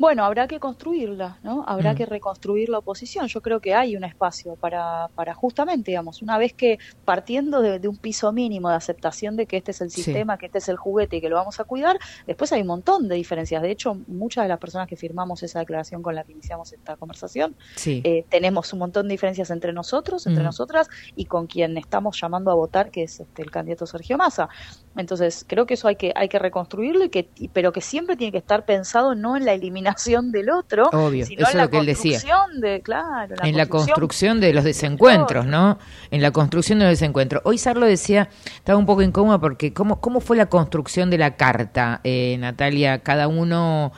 Bueno, 0.00 0.24
habrá 0.24 0.48
que 0.48 0.58
construirla, 0.58 1.36
¿no? 1.42 1.62
Habrá 1.66 1.92
mm. 1.92 1.96
que 1.96 2.06
reconstruir 2.06 2.70
la 2.70 2.78
oposición. 2.78 3.26
Yo 3.26 3.42
creo 3.42 3.60
que 3.60 3.74
hay 3.74 3.96
un 3.96 4.04
espacio 4.04 4.56
para, 4.56 5.10
para 5.14 5.34
justamente, 5.34 5.90
digamos, 5.90 6.22
una 6.22 6.38
vez 6.38 6.54
que 6.54 6.78
partiendo 7.04 7.60
de, 7.60 7.78
de 7.78 7.86
un 7.86 7.98
piso 7.98 8.32
mínimo 8.32 8.70
de 8.70 8.76
aceptación 8.76 9.36
de 9.36 9.44
que 9.44 9.58
este 9.58 9.72
es 9.72 9.82
el 9.82 9.90
sistema, 9.90 10.36
sí. 10.36 10.40
que 10.40 10.46
este 10.46 10.56
es 10.56 10.70
el 10.70 10.78
juguete 10.78 11.16
y 11.16 11.20
que 11.20 11.28
lo 11.28 11.36
vamos 11.36 11.60
a 11.60 11.64
cuidar, 11.64 11.98
después 12.26 12.50
hay 12.50 12.62
un 12.62 12.68
montón 12.68 13.08
de 13.08 13.16
diferencias. 13.16 13.60
De 13.60 13.70
hecho, 13.70 13.94
muchas 14.06 14.44
de 14.44 14.48
las 14.48 14.58
personas 14.58 14.88
que 14.88 14.96
firmamos 14.96 15.42
esa 15.42 15.58
declaración 15.58 16.02
con 16.02 16.14
la 16.14 16.24
que 16.24 16.32
iniciamos 16.32 16.72
esta 16.72 16.96
conversación, 16.96 17.54
sí. 17.76 18.00
eh, 18.02 18.24
tenemos 18.30 18.72
un 18.72 18.78
montón 18.78 19.06
de 19.06 19.12
diferencias 19.12 19.50
entre 19.50 19.74
nosotros, 19.74 20.26
entre 20.26 20.42
mm. 20.42 20.46
nosotras 20.46 20.88
y 21.14 21.26
con 21.26 21.46
quien 21.46 21.76
estamos 21.76 22.18
llamando 22.18 22.50
a 22.50 22.54
votar, 22.54 22.90
que 22.90 23.02
es 23.02 23.20
este, 23.20 23.42
el 23.42 23.50
candidato 23.50 23.84
Sergio 23.84 24.16
Massa. 24.16 24.48
Entonces, 24.96 25.44
creo 25.46 25.66
que 25.66 25.74
eso 25.74 25.86
hay 25.86 25.94
que, 25.94 26.12
hay 26.16 26.28
que 26.28 26.38
reconstruirlo, 26.38 27.04
y 27.04 27.10
que, 27.10 27.28
pero 27.52 27.72
que 27.72 27.80
siempre 27.80 28.16
tiene 28.16 28.32
que 28.32 28.38
estar 28.38 28.64
pensado 28.64 29.14
no 29.14 29.36
en 29.36 29.44
la 29.44 29.52
eliminación 29.52 30.32
del 30.32 30.50
otro, 30.50 30.88
Obvio, 30.92 31.24
sino 31.26 31.42
eso 31.42 31.52
en 31.52 31.56
la 31.58 31.64
lo 31.64 31.70
que 31.70 31.78
él 31.78 31.86
decía. 31.86 32.18
De, 32.56 32.80
claro, 32.82 33.36
la 33.36 33.48
en 33.48 33.56
la 33.56 33.66
construcción 33.66 34.40
de 34.40 34.52
los 34.52 34.64
desencuentros, 34.64 35.46
¿no? 35.46 35.78
En 36.10 36.22
la 36.22 36.32
construcción 36.32 36.80
de 36.80 36.86
los 36.86 36.92
desencuentros. 36.92 37.40
Hoy 37.44 37.58
Sarlo 37.58 37.86
decía, 37.86 38.28
estaba 38.56 38.78
un 38.78 38.86
poco 38.86 39.02
incómodo 39.02 39.40
porque 39.40 39.72
¿cómo, 39.72 40.00
cómo 40.00 40.20
fue 40.20 40.36
la 40.36 40.46
construcción 40.46 41.08
de 41.08 41.18
la 41.18 41.36
carta, 41.36 42.00
eh, 42.04 42.36
Natalia? 42.38 43.00
Cada 43.00 43.28
uno... 43.28 43.92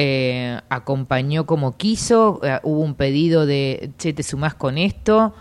Eh, 0.00 0.60
acompañó 0.68 1.44
como 1.44 1.76
quiso, 1.76 2.38
eh, 2.44 2.60
hubo 2.62 2.82
un 2.82 2.94
pedido 2.94 3.46
de, 3.46 3.90
che, 3.98 4.12
te 4.12 4.22
sumás 4.22 4.54
con 4.54 4.78
esto, 4.78 5.34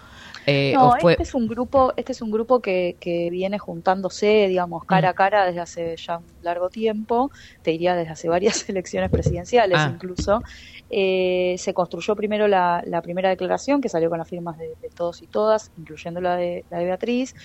eh, 0.49 0.71
no, 0.73 0.93
fue... 1.01 1.11
este 1.11 1.23
es 1.23 1.35
un 1.35 1.45
grupo, 1.45 1.93
este 1.97 2.13
es 2.13 2.21
un 2.21 2.31
grupo 2.31 2.61
que, 2.61 2.95
que 3.01 3.29
viene 3.29 3.59
juntándose, 3.59 4.47
digamos, 4.47 4.85
cara 4.85 5.09
mm. 5.09 5.11
a 5.11 5.13
cara 5.13 5.45
desde 5.45 5.59
hace 5.59 5.97
ya 5.97 6.19
un 6.19 6.23
largo 6.41 6.69
tiempo, 6.69 7.31
te 7.61 7.71
diría 7.71 7.97
desde 7.97 8.13
hace 8.13 8.29
varias 8.29 8.67
elecciones 8.69 9.11
presidenciales 9.11 9.77
ah. 9.77 9.91
incluso. 9.93 10.41
Eh, 10.89 11.55
se 11.57 11.73
construyó 11.73 12.15
primero 12.15 12.47
la, 12.47 12.81
la, 12.85 13.01
primera 13.01 13.27
declaración 13.27 13.81
que 13.81 13.89
salió 13.89 14.09
con 14.09 14.19
las 14.19 14.29
firmas 14.29 14.57
de, 14.57 14.69
de 14.81 14.89
todos 14.89 15.21
y 15.21 15.27
todas, 15.27 15.69
incluyendo 15.77 16.21
la 16.21 16.37
de, 16.37 16.63
la 16.69 16.77
de 16.77 16.85
Beatriz 16.85 17.35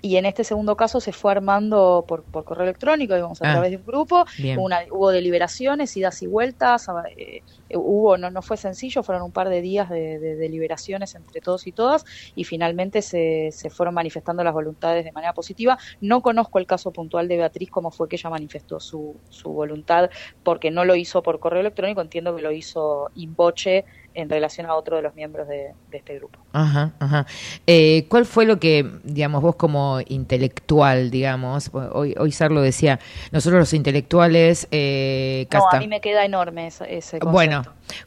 y 0.00 0.16
en 0.16 0.26
este 0.26 0.44
segundo 0.44 0.76
caso 0.76 1.00
se 1.00 1.12
fue 1.12 1.32
armando 1.32 2.04
por, 2.06 2.22
por 2.22 2.44
correo 2.44 2.64
electrónico, 2.64 3.14
digamos, 3.14 3.42
a 3.42 3.48
ah, 3.48 3.52
través 3.52 3.70
de 3.70 3.76
un 3.78 3.86
grupo, 3.86 4.24
una, 4.56 4.80
hubo 4.90 5.10
deliberaciones, 5.10 5.96
idas 5.96 6.22
y 6.22 6.26
vueltas, 6.26 6.86
eh, 7.16 7.42
hubo, 7.74 8.16
no, 8.16 8.30
no 8.30 8.42
fue 8.42 8.56
sencillo, 8.56 9.02
fueron 9.02 9.24
un 9.24 9.32
par 9.32 9.48
de 9.48 9.60
días 9.60 9.90
de, 9.90 10.18
de 10.18 10.36
deliberaciones 10.36 11.14
entre 11.14 11.40
todos 11.40 11.66
y 11.66 11.72
todas, 11.72 12.04
y 12.34 12.44
finalmente 12.44 13.02
se, 13.02 13.50
se, 13.52 13.70
fueron 13.70 13.94
manifestando 13.94 14.44
las 14.44 14.54
voluntades 14.54 15.04
de 15.04 15.12
manera 15.12 15.32
positiva. 15.32 15.78
No 16.00 16.22
conozco 16.22 16.58
el 16.58 16.66
caso 16.66 16.92
puntual 16.92 17.26
de 17.26 17.36
Beatriz, 17.36 17.70
cómo 17.70 17.90
fue 17.90 18.08
que 18.08 18.16
ella 18.16 18.30
manifestó 18.30 18.78
su, 18.80 19.16
su 19.30 19.50
voluntad, 19.50 20.10
porque 20.44 20.70
no 20.70 20.84
lo 20.84 20.94
hizo 20.94 21.22
por 21.22 21.40
correo 21.40 21.60
electrónico, 21.60 22.00
entiendo 22.00 22.36
que 22.36 22.42
lo 22.42 22.52
hizo 22.52 23.10
in 23.14 23.34
boche 23.34 23.84
en 24.14 24.28
relación 24.28 24.66
a 24.66 24.74
otro 24.74 24.96
de 24.96 25.02
los 25.02 25.14
miembros 25.14 25.46
de, 25.46 25.74
de 25.90 25.98
este 25.98 26.16
grupo. 26.16 26.38
Ajá, 26.52 26.92
ajá. 26.98 27.26
Eh, 27.66 28.06
¿Cuál 28.08 28.26
fue 28.26 28.46
lo 28.46 28.58
que, 28.58 28.84
digamos, 29.04 29.42
vos 29.42 29.56
como 29.56 30.00
intelectual, 30.06 31.10
digamos, 31.10 31.70
hoy, 31.72 32.14
hoy 32.18 32.32
Sarlo 32.32 32.60
decía, 32.60 32.98
nosotros 33.30 33.60
los 33.60 33.74
intelectuales... 33.74 34.66
Eh, 34.70 35.46
no, 35.52 35.68
a 35.70 35.78
mí 35.78 35.88
me 35.88 36.00
queda 36.00 36.24
enorme 36.24 36.66
ese, 36.66 36.84
ese 36.84 37.18
concepto. 37.18 37.30
Bueno, 37.30 37.62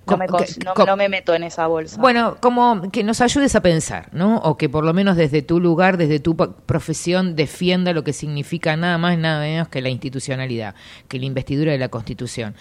no 0.08 0.18
me, 0.18 0.28
no, 0.28 0.86
no 0.86 0.98
me, 0.98 1.10
meto 1.10 1.34
en 1.34 1.44
esa 1.44 1.68
bolsa. 1.68 2.00
Bueno, 2.00 2.38
como 2.40 2.92
que 2.92 3.04
nos 3.04 3.22
ayudes 3.22 3.56
a 3.56 3.62
pensar, 3.62 4.10
¿no? 4.12 4.38
O 4.38 4.58
que 4.58 4.70
por 4.70 4.84
lo 4.84 4.94
menos 4.94 5.18
desde 5.18 5.42
tu 5.42 5.60
lugar, 5.60 5.98
desde 5.98 6.20
tu 6.20 6.36
profesión, 6.36 7.36
defienda 7.36 7.94
lo 7.94 8.04
que 8.04 8.14
significa 8.14 8.76
nada 8.78 8.98
más, 8.98 9.18
nada 9.18 9.42
menos 9.42 9.68
que 9.68 9.82
la 9.82 9.90
institucionalidad, 9.90 10.76
que 11.08 11.20
la 11.20 11.26
investidura 11.26 11.72
de 11.72 11.78
la 11.78 11.90
Constitución, 11.90 12.56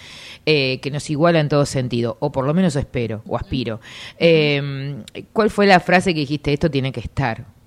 eh, 0.46 0.80
que 0.80 0.90
nos 0.90 1.08
iguala 1.10 1.40
en 1.40 1.48
todo 1.48 1.66
sentido, 1.66 2.16
o 2.20 2.32
por 2.32 2.46
lo 2.46 2.54
menos 2.54 2.76
espero, 2.76 3.22
o 3.26 3.36
aspiro. 3.36 3.80
Eh, 4.18 5.02
¿Cuál 5.32 5.50
fue 5.50 5.66
la 5.66 5.80
frase 5.80 6.14
que 6.14 6.20
dijiste, 6.20 6.52
esto 6.52 6.70
tiene 6.70 6.92
que 6.92 7.00
estar? 7.00 7.59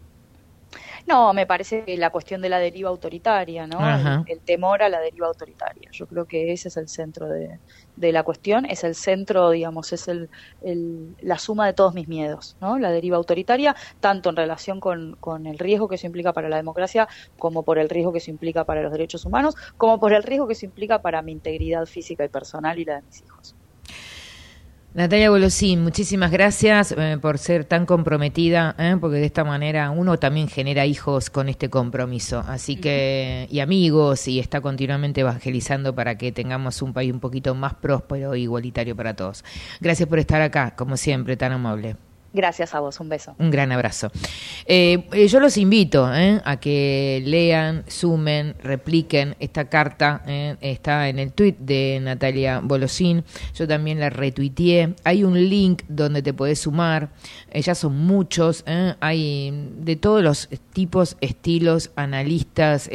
No, 1.05 1.33
me 1.33 1.45
parece 1.45 1.83
que 1.83 1.97
la 1.97 2.11
cuestión 2.11 2.41
de 2.41 2.49
la 2.49 2.59
deriva 2.59 2.89
autoritaria, 2.89 3.67
¿no? 3.67 3.79
El, 3.89 4.23
el, 4.25 4.41
temor 4.41 4.83
a 4.83 4.89
la 4.89 5.01
deriva 5.01 5.27
autoritaria. 5.27 5.89
Yo 5.91 6.07
creo 6.07 6.25
que 6.25 6.53
ese 6.53 6.69
es 6.69 6.77
el 6.77 6.87
centro 6.87 7.27
de, 7.27 7.59
de 7.95 8.11
la 8.13 8.23
cuestión, 8.23 8.65
es 8.65 8.83
el 8.85 8.95
centro, 8.95 9.49
digamos, 9.49 9.91
es 9.91 10.07
el, 10.07 10.29
el, 10.61 11.15
la 11.19 11.37
suma 11.37 11.65
de 11.67 11.73
todos 11.73 11.93
mis 11.93 12.07
miedos, 12.07 12.55
¿no? 12.61 12.79
La 12.79 12.91
deriva 12.91 13.17
autoritaria, 13.17 13.75
tanto 13.99 14.29
en 14.29 14.37
relación 14.37 14.79
con, 14.79 15.17
con 15.19 15.45
el 15.45 15.59
riesgo 15.59 15.89
que 15.89 15.95
eso 15.95 16.07
implica 16.07 16.31
para 16.31 16.47
la 16.49 16.55
democracia, 16.55 17.07
como 17.37 17.63
por 17.63 17.79
el 17.79 17.89
riesgo 17.89 18.13
que 18.13 18.19
eso 18.19 18.31
implica 18.31 18.63
para 18.65 18.81
los 18.81 18.91
derechos 18.91 19.25
humanos, 19.25 19.55
como 19.77 19.99
por 19.99 20.13
el 20.13 20.23
riesgo 20.23 20.47
que 20.47 20.53
eso 20.53 20.65
implica 20.65 21.01
para 21.01 21.21
mi 21.21 21.33
integridad 21.33 21.85
física 21.85 22.23
y 22.23 22.29
personal 22.29 22.79
y 22.79 22.85
la 22.85 22.95
de 22.95 23.01
mis 23.03 23.21
hijos. 23.23 23.55
Natalia 24.95 25.31
Golosín, 25.31 25.81
muchísimas 25.81 26.29
gracias 26.29 26.93
eh, 26.95 27.17
por 27.19 27.39
ser 27.39 27.65
tan 27.65 27.87
comprometida, 27.87 28.75
eh, 28.77 28.95
porque 29.01 29.17
de 29.17 29.25
esta 29.25 29.43
manera 29.43 29.89
uno 29.89 30.19
también 30.19 30.47
genera 30.47 30.85
hijos 30.85 31.31
con 31.31 31.49
este 31.49 31.67
compromiso, 31.67 32.43
así 32.47 32.75
que 32.75 33.47
y 33.49 33.59
amigos 33.59 34.27
y 34.27 34.37
está 34.37 34.61
continuamente 34.61 35.21
evangelizando 35.21 35.95
para 35.95 36.15
que 36.15 36.31
tengamos 36.31 36.83
un 36.83 36.93
país 36.93 37.11
un 37.11 37.19
poquito 37.19 37.55
más 37.55 37.73
próspero 37.73 38.35
e 38.35 38.41
igualitario 38.41 38.95
para 38.95 39.15
todos. 39.15 39.43
Gracias 39.81 40.07
por 40.07 40.19
estar 40.19 40.43
acá, 40.43 40.75
como 40.75 40.95
siempre, 40.95 41.37
tan 41.37 41.53
amable. 41.53 41.95
Gracias 42.33 42.73
a 42.73 42.79
vos, 42.79 42.99
un 42.99 43.09
beso. 43.09 43.35
Un 43.37 43.51
gran 43.51 43.71
abrazo. 43.71 44.11
Eh, 44.65 45.27
yo 45.29 45.39
los 45.39 45.55
invito 45.55 46.11
eh, 46.11 46.41
a 46.43 46.59
que 46.59 47.21
lean, 47.25 47.83
sumen, 47.87 48.55
repliquen 48.63 49.35
esta 49.39 49.69
carta. 49.69 50.23
Eh, 50.25 50.55
está 50.61 51.09
en 51.09 51.19
el 51.19 51.31
tweet 51.31 51.57
de 51.59 51.99
Natalia 52.01 52.59
Bolosín. 52.59 53.23
Yo 53.53 53.67
también 53.67 53.99
la 53.99 54.09
retuiteé. 54.09 54.95
Hay 55.03 55.23
un 55.23 55.35
link 55.47 55.83
donde 55.87 56.23
te 56.23 56.33
podés 56.33 56.57
sumar. 56.57 57.11
ya 57.53 57.75
son 57.75 57.99
muchos. 57.99 58.63
hay 58.99 59.69
de 59.77 59.95
todos 59.95 60.23
los 60.23 60.49
tipos, 60.73 61.17
estilos, 61.21 61.91
analistas, 61.95 62.89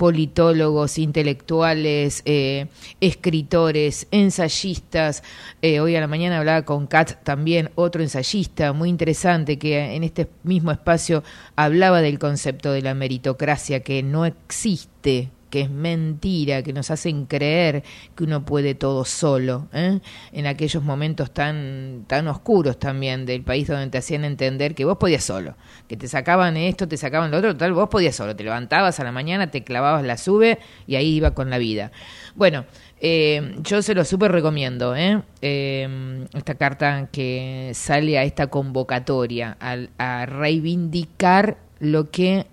politólogos, 0.00 0.96
intelectuales, 0.96 2.22
eh, 2.24 2.68
escritores, 3.02 4.06
ensayistas. 4.10 5.22
Eh, 5.60 5.80
hoy 5.80 5.94
a 5.94 6.00
la 6.00 6.06
mañana 6.06 6.38
hablaba 6.38 6.62
con 6.62 6.86
Kat 6.86 7.22
también, 7.22 7.68
otro 7.74 8.00
ensayista 8.00 8.72
muy 8.72 8.88
interesante 8.88 9.58
que 9.58 9.94
en 9.94 10.02
este 10.02 10.26
mismo 10.42 10.70
espacio 10.70 11.22
hablaba 11.54 12.00
del 12.00 12.18
concepto 12.18 12.72
de 12.72 12.80
la 12.80 12.94
meritocracia 12.94 13.80
que 13.80 14.02
no 14.02 14.24
existe 14.24 15.28
que 15.50 15.62
es 15.62 15.70
mentira, 15.70 16.62
que 16.62 16.72
nos 16.72 16.90
hacen 16.90 17.26
creer 17.26 17.82
que 18.14 18.24
uno 18.24 18.44
puede 18.44 18.74
todo 18.74 19.04
solo, 19.04 19.68
¿eh? 19.72 20.00
en 20.32 20.46
aquellos 20.46 20.82
momentos 20.82 21.32
tan, 21.32 22.04
tan 22.06 22.28
oscuros 22.28 22.78
también 22.78 23.26
del 23.26 23.42
país 23.42 23.68
donde 23.68 23.88
te 23.88 23.98
hacían 23.98 24.24
entender 24.24 24.74
que 24.74 24.84
vos 24.84 24.96
podías 24.96 25.24
solo, 25.24 25.56
que 25.88 25.96
te 25.96 26.08
sacaban 26.08 26.56
esto, 26.56 26.88
te 26.88 26.96
sacaban 26.96 27.30
lo 27.30 27.38
otro, 27.38 27.56
tal, 27.56 27.72
vos 27.72 27.88
podías 27.88 28.14
solo, 28.14 28.36
te 28.36 28.44
levantabas 28.44 29.00
a 29.00 29.04
la 29.04 29.12
mañana, 29.12 29.50
te 29.50 29.64
clavabas 29.64 30.04
la 30.04 30.16
sube 30.16 30.58
y 30.86 30.94
ahí 30.94 31.16
iba 31.16 31.32
con 31.32 31.50
la 31.50 31.58
vida. 31.58 31.90
Bueno, 32.36 32.64
eh, 33.00 33.56
yo 33.62 33.82
se 33.82 33.94
lo 33.94 34.04
súper 34.04 34.30
recomiendo, 34.30 34.94
¿eh? 34.94 35.22
Eh, 35.42 36.26
esta 36.34 36.54
carta 36.54 37.08
que 37.10 37.72
sale 37.74 38.18
a 38.18 38.24
esta 38.24 38.46
convocatoria, 38.46 39.56
a 39.60 40.26
reivindicar 40.26 41.56
lo 41.80 42.10
que 42.10 42.46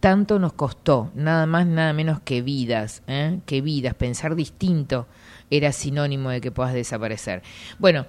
tanto 0.00 0.38
nos 0.38 0.52
costó, 0.52 1.10
nada 1.14 1.46
más, 1.46 1.66
nada 1.66 1.92
menos 1.92 2.20
que 2.20 2.42
vidas, 2.42 3.02
¿eh? 3.06 3.40
que 3.46 3.60
vidas, 3.60 3.94
pensar 3.94 4.34
distinto 4.34 5.06
era 5.50 5.72
sinónimo 5.72 6.30
de 6.30 6.40
que 6.40 6.50
puedas 6.50 6.74
desaparecer. 6.74 7.42
Bueno, 7.78 8.06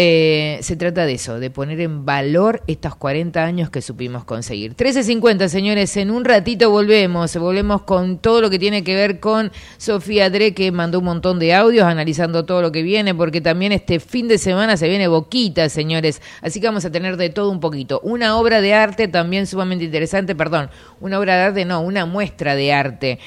eh, 0.00 0.60
se 0.62 0.76
trata 0.76 1.06
de 1.06 1.14
eso, 1.14 1.40
de 1.40 1.50
poner 1.50 1.80
en 1.80 2.04
valor 2.04 2.62
estos 2.68 2.94
40 2.94 3.42
años 3.42 3.68
que 3.68 3.82
supimos 3.82 4.24
conseguir. 4.24 4.76
13.50, 4.76 5.48
señores, 5.48 5.96
en 5.96 6.12
un 6.12 6.24
ratito 6.24 6.70
volvemos, 6.70 7.36
volvemos 7.36 7.82
con 7.82 8.18
todo 8.18 8.40
lo 8.40 8.48
que 8.48 8.60
tiene 8.60 8.84
que 8.84 8.94
ver 8.94 9.18
con 9.18 9.50
Sofía 9.76 10.30
Dre, 10.30 10.54
que 10.54 10.70
mandó 10.70 11.00
un 11.00 11.06
montón 11.06 11.40
de 11.40 11.52
audios 11.52 11.84
analizando 11.84 12.44
todo 12.44 12.62
lo 12.62 12.70
que 12.70 12.82
viene, 12.82 13.12
porque 13.12 13.40
también 13.40 13.72
este 13.72 13.98
fin 13.98 14.28
de 14.28 14.38
semana 14.38 14.76
se 14.76 14.88
viene 14.88 15.08
boquita, 15.08 15.68
señores, 15.68 16.22
así 16.42 16.60
que 16.60 16.68
vamos 16.68 16.84
a 16.84 16.92
tener 16.92 17.16
de 17.16 17.30
todo 17.30 17.50
un 17.50 17.58
poquito. 17.58 17.98
Una 18.04 18.36
obra 18.36 18.60
de 18.60 18.74
arte 18.74 19.08
también 19.08 19.48
sumamente 19.48 19.84
interesante, 19.84 20.36
perdón, 20.36 20.70
una 21.00 21.18
obra 21.18 21.34
de 21.34 21.42
arte, 21.42 21.64
no, 21.64 21.80
una 21.80 22.06
muestra 22.06 22.54
de 22.54 22.72
arte, 22.72 23.18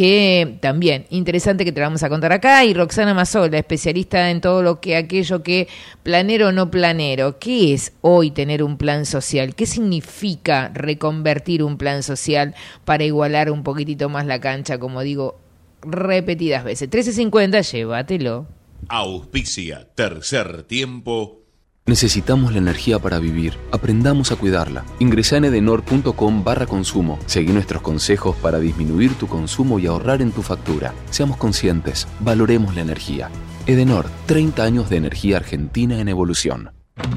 que 0.00 0.56
también 0.62 1.04
interesante 1.10 1.62
que 1.62 1.72
te 1.72 1.80
la 1.80 1.88
vamos 1.88 2.02
a 2.02 2.08
contar 2.08 2.32
acá, 2.32 2.64
y 2.64 2.72
Roxana 2.72 3.12
Mazola, 3.12 3.58
especialista 3.58 4.30
en 4.30 4.40
todo 4.40 4.62
lo 4.62 4.80
que 4.80 4.96
aquello 4.96 5.42
que 5.42 5.68
planero 6.02 6.48
o 6.48 6.52
no 6.52 6.70
planero, 6.70 7.38
¿qué 7.38 7.74
es 7.74 7.92
hoy 8.00 8.30
tener 8.30 8.62
un 8.62 8.78
plan 8.78 9.04
social? 9.04 9.54
¿Qué 9.54 9.66
significa 9.66 10.70
reconvertir 10.72 11.62
un 11.62 11.76
plan 11.76 12.02
social 12.02 12.54
para 12.86 13.04
igualar 13.04 13.50
un 13.50 13.62
poquitito 13.62 14.08
más 14.08 14.24
la 14.24 14.40
cancha, 14.40 14.78
como 14.78 15.02
digo 15.02 15.38
repetidas 15.82 16.64
veces? 16.64 16.88
13.50, 16.88 17.70
llévatelo. 17.70 18.46
Auspicia 18.88 19.86
Tercer 19.94 20.62
Tiempo. 20.62 21.39
Necesitamos 21.86 22.52
la 22.52 22.58
energía 22.58 22.98
para 22.98 23.18
vivir. 23.18 23.58
Aprendamos 23.72 24.30
a 24.32 24.36
cuidarla. 24.36 24.84
Ingresa 24.98 25.36
en 25.36 25.46
edenor.com 25.46 26.44
barra 26.44 26.66
consumo. 26.66 27.18
Seguí 27.26 27.52
nuestros 27.52 27.82
consejos 27.82 28.36
para 28.36 28.60
disminuir 28.60 29.14
tu 29.14 29.26
consumo 29.26 29.78
y 29.78 29.86
ahorrar 29.86 30.22
en 30.22 30.32
tu 30.32 30.42
factura. 30.42 30.94
Seamos 31.10 31.36
conscientes. 31.36 32.06
Valoremos 32.20 32.74
la 32.74 32.82
energía. 32.82 33.30
Edenor, 33.66 34.06
30 34.26 34.62
años 34.62 34.90
de 34.90 34.96
energía 34.96 35.38
argentina 35.38 36.00
en 36.00 36.08
evolución. 36.08 36.70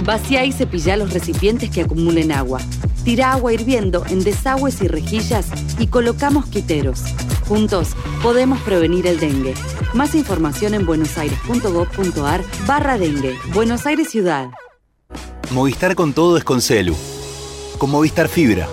Vacía 0.06 0.46
y 0.46 0.52
cepilla 0.52 0.98
los 0.98 1.14
recipientes 1.14 1.70
que 1.70 1.82
acumulen 1.82 2.32
agua. 2.32 2.60
Tira 3.04 3.34
agua 3.34 3.54
hirviendo 3.54 4.06
en 4.10 4.24
desagües 4.24 4.82
y 4.82 4.88
rejillas 4.88 5.48
y 5.80 5.88
coloca 5.88 6.30
mosquiteros. 6.30 7.02
Juntos 7.48 7.90
podemos 8.22 8.62
prevenir 8.62 9.08
el 9.08 9.20
dengue. 9.20 9.54
Más 9.94 10.16
información 10.16 10.74
en 10.74 10.86
buenosaires.gov.ar 10.86 12.42
barra 12.66 12.98
dengue. 12.98 13.38
Buenos 13.54 13.86
Aires 13.86 14.10
Ciudad. 14.10 14.50
Movistar 15.52 15.96
con 15.96 16.14
todo 16.14 16.38
es 16.38 16.44
con 16.44 16.62
Celu. 16.62 16.96
Con 17.78 17.92
Movistar 17.92 18.28
Fibra. 18.28 18.68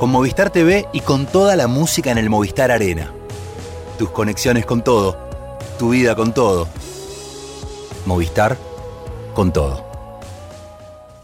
Con 0.00 0.10
Movistar 0.10 0.50
TV 0.50 0.86
y 0.92 1.00
con 1.00 1.26
toda 1.26 1.56
la 1.56 1.66
música 1.66 2.10
en 2.10 2.18
el 2.18 2.30
Movistar 2.30 2.70
Arena. 2.70 3.12
Tus 3.98 4.10
conexiones 4.10 4.64
con 4.64 4.82
todo. 4.82 5.18
Tu 5.78 5.90
vida 5.90 6.14
con 6.14 6.32
todo. 6.32 6.68
Movistar 8.06 8.56
con 9.34 9.52
todo. 9.52 9.87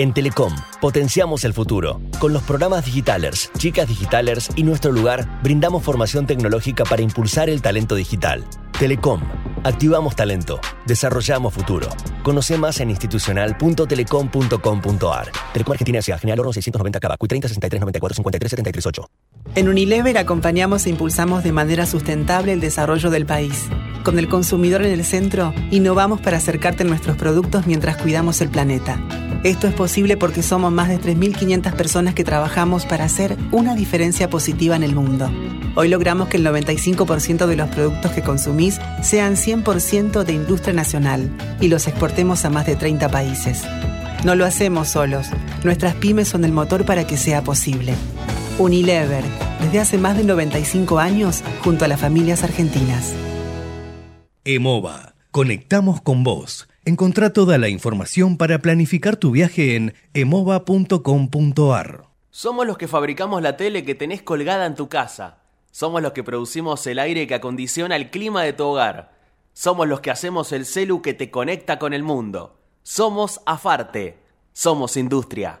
En 0.00 0.14
Telecom, 0.14 0.54
potenciamos 0.80 1.42
el 1.42 1.52
futuro. 1.52 2.00
Con 2.20 2.32
los 2.32 2.44
programas 2.44 2.84
Digitalers, 2.84 3.50
Chicas 3.58 3.88
Digitalers 3.88 4.48
y 4.54 4.62
Nuestro 4.62 4.92
Lugar, 4.92 5.40
brindamos 5.42 5.82
formación 5.82 6.24
tecnológica 6.24 6.84
para 6.84 7.02
impulsar 7.02 7.50
el 7.50 7.60
talento 7.62 7.96
digital. 7.96 8.44
Telecom, 8.78 9.20
activamos 9.64 10.14
talento, 10.14 10.60
desarrollamos 10.86 11.52
futuro. 11.52 11.88
Conoce 12.22 12.56
más 12.56 12.78
en 12.78 12.90
institucional.telecom.com.ar. 12.90 15.32
Telecom 15.52 15.72
Argentina 15.72 15.98
S.A. 15.98 16.18
General 16.18 16.38
Oro 16.38 16.52
690 16.52 17.00
Cava, 17.00 17.16
30 17.16 17.48
63 17.48 17.80
94 17.80 18.14
53 18.14 18.50
73 18.50 18.84
38. 18.84 19.10
En 19.56 19.68
Unilever 19.68 20.16
acompañamos 20.18 20.86
e 20.86 20.90
impulsamos 20.90 21.42
de 21.42 21.50
manera 21.50 21.86
sustentable 21.86 22.52
el 22.52 22.60
desarrollo 22.60 23.10
del 23.10 23.26
país. 23.26 23.66
Con 24.04 24.20
el 24.20 24.28
consumidor 24.28 24.82
en 24.82 24.92
el 24.92 25.04
centro, 25.04 25.52
innovamos 25.72 26.20
para 26.20 26.36
acercarte 26.36 26.84
a 26.84 26.86
nuestros 26.86 27.16
productos 27.16 27.66
mientras 27.66 27.96
cuidamos 27.96 28.40
el 28.40 28.48
planeta. 28.48 29.00
Esto 29.44 29.68
es 29.68 29.74
posible 29.74 30.16
porque 30.16 30.42
somos 30.42 30.72
más 30.72 30.88
de 30.88 30.98
3.500 30.98 31.72
personas 31.74 32.14
que 32.14 32.24
trabajamos 32.24 32.86
para 32.86 33.04
hacer 33.04 33.36
una 33.52 33.76
diferencia 33.76 34.28
positiva 34.28 34.74
en 34.74 34.82
el 34.82 34.96
mundo. 34.96 35.30
Hoy 35.76 35.88
logramos 35.88 36.28
que 36.28 36.38
el 36.38 36.46
95% 36.46 37.46
de 37.46 37.56
los 37.56 37.68
productos 37.68 38.10
que 38.10 38.22
consumís 38.22 38.80
sean 39.00 39.36
100% 39.36 40.24
de 40.24 40.32
industria 40.32 40.74
nacional 40.74 41.30
y 41.60 41.68
los 41.68 41.86
exportemos 41.86 42.44
a 42.44 42.50
más 42.50 42.66
de 42.66 42.74
30 42.74 43.08
países. 43.10 43.62
No 44.24 44.34
lo 44.34 44.44
hacemos 44.44 44.88
solos. 44.88 45.28
Nuestras 45.62 45.94
pymes 45.94 46.26
son 46.26 46.44
el 46.44 46.50
motor 46.50 46.84
para 46.84 47.06
que 47.06 47.16
sea 47.16 47.42
posible. 47.42 47.94
Unilever, 48.58 49.22
desde 49.60 49.78
hace 49.78 49.98
más 49.98 50.16
de 50.16 50.24
95 50.24 50.98
años, 50.98 51.44
junto 51.62 51.84
a 51.84 51.88
las 51.88 52.00
familias 52.00 52.42
argentinas. 52.42 53.14
EMOVA. 54.44 55.14
Conectamos 55.30 56.00
con 56.00 56.24
vos. 56.24 56.66
Encontrá 56.88 57.34
toda 57.34 57.58
la 57.58 57.68
información 57.68 58.38
para 58.38 58.60
planificar 58.60 59.16
tu 59.16 59.30
viaje 59.30 59.76
en 59.76 59.92
emova.com.ar. 60.14 62.06
Somos 62.30 62.66
los 62.66 62.78
que 62.78 62.88
fabricamos 62.88 63.42
la 63.42 63.58
tele 63.58 63.84
que 63.84 63.94
tenés 63.94 64.22
colgada 64.22 64.64
en 64.64 64.74
tu 64.74 64.88
casa. 64.88 65.42
Somos 65.70 66.00
los 66.00 66.12
que 66.12 66.24
producimos 66.24 66.86
el 66.86 66.98
aire 66.98 67.26
que 67.26 67.34
acondiciona 67.34 67.94
el 67.94 68.08
clima 68.08 68.42
de 68.42 68.54
tu 68.54 68.64
hogar. 68.64 69.12
Somos 69.52 69.86
los 69.86 70.00
que 70.00 70.10
hacemos 70.10 70.50
el 70.52 70.64
celu 70.64 71.02
que 71.02 71.12
te 71.12 71.30
conecta 71.30 71.78
con 71.78 71.92
el 71.92 72.02
mundo. 72.02 72.58
Somos 72.84 73.42
Afarte. 73.44 74.16
Somos 74.54 74.96
industria. 74.96 75.60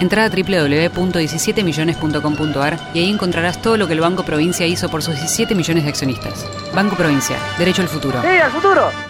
Entrá 0.00 0.24
a 0.24 0.30
www.17millones.com.ar 0.30 2.78
y 2.94 3.00
ahí 3.00 3.10
encontrarás 3.10 3.60
todo 3.60 3.76
lo 3.76 3.86
que 3.86 3.92
el 3.92 4.00
Banco 4.00 4.24
Provincia 4.24 4.66
hizo 4.66 4.88
por 4.88 5.02
sus 5.02 5.14
17 5.14 5.54
millones 5.54 5.84
de 5.84 5.90
accionistas. 5.90 6.46
Banco 6.74 6.96
Provincia, 6.96 7.36
derecho 7.58 7.82
al 7.82 7.88
futuro. 7.88 8.22
¡Sí, 8.22 8.28
al 8.28 8.50
futuro! 8.50 9.09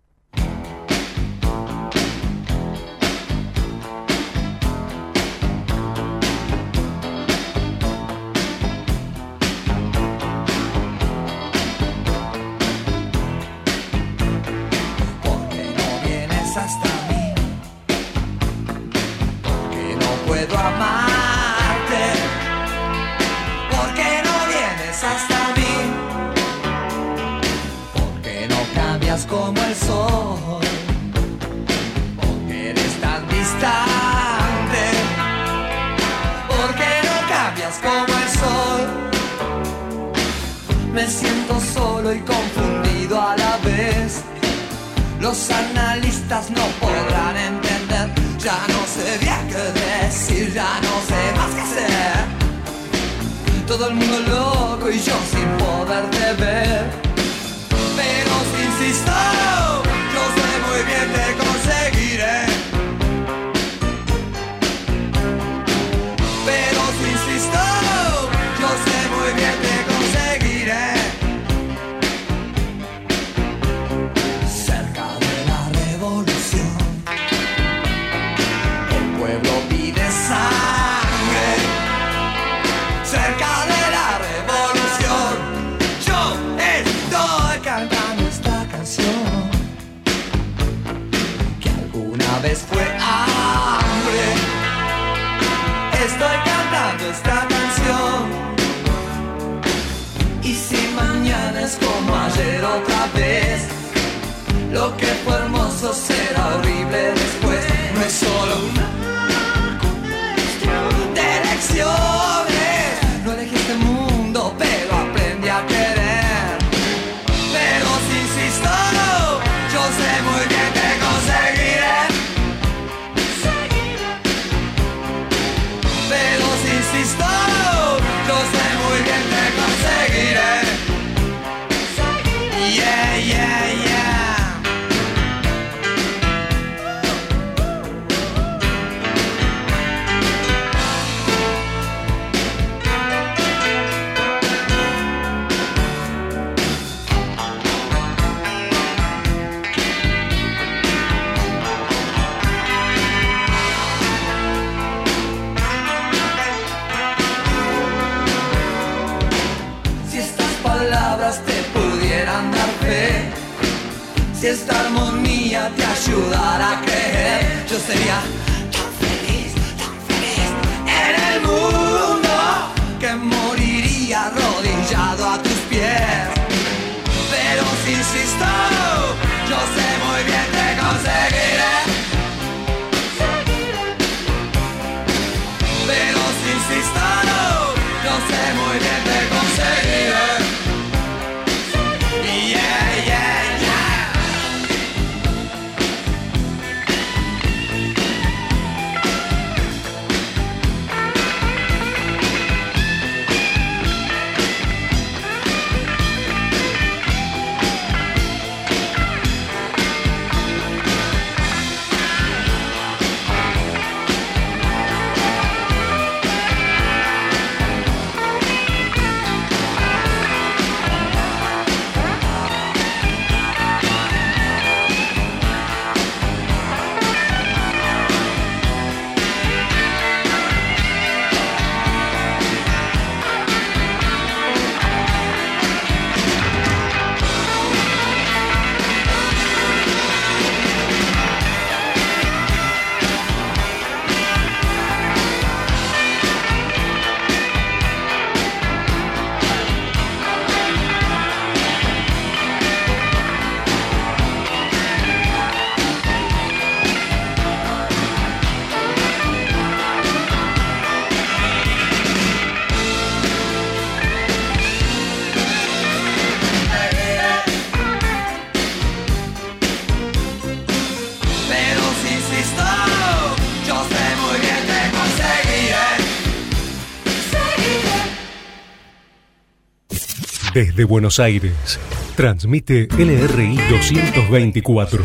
Desde 280.61 280.83
Buenos 280.83 281.19
Aires, 281.19 281.79
transmite 282.15 282.87
LRI 282.95 283.57
224, 283.67 285.03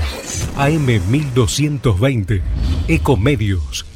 AM 0.59 0.87
1220, 1.11 2.43
Ecomedios. 2.89 3.87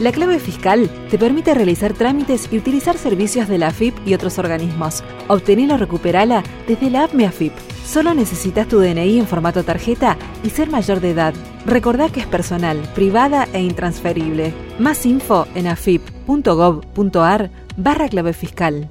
La 0.00 0.10
clave 0.10 0.38
fiscal 0.38 0.88
te 1.10 1.18
permite 1.18 1.52
realizar 1.52 1.92
trámites 1.92 2.48
y 2.50 2.56
utilizar 2.56 2.96
servicios 2.96 3.46
de 3.46 3.58
la 3.58 3.66
AFIP 3.66 3.94
y 4.06 4.14
otros 4.14 4.38
organismos. 4.38 5.04
Obtenela 5.26 5.74
o 5.74 5.76
recuperala 5.76 6.42
desde 6.66 6.88
la 6.88 7.04
app 7.04 7.12
MeAFIP. 7.12 7.52
Solo 7.84 8.14
necesitas 8.14 8.68
tu 8.68 8.80
DNI 8.80 9.18
en 9.18 9.26
formato 9.26 9.64
tarjeta 9.64 10.16
y 10.42 10.48
ser 10.48 10.70
mayor 10.70 11.00
de 11.00 11.10
edad. 11.10 11.34
Recordá 11.66 12.08
que 12.08 12.20
es 12.20 12.26
personal, 12.26 12.78
privada 12.94 13.46
e 13.52 13.60
intransferible. 13.60 14.54
Más 14.78 15.04
info 15.04 15.46
en 15.54 15.66
afip.gov.ar 15.66 17.50
barra 17.76 18.08
clave 18.08 18.32
fiscal. 18.32 18.90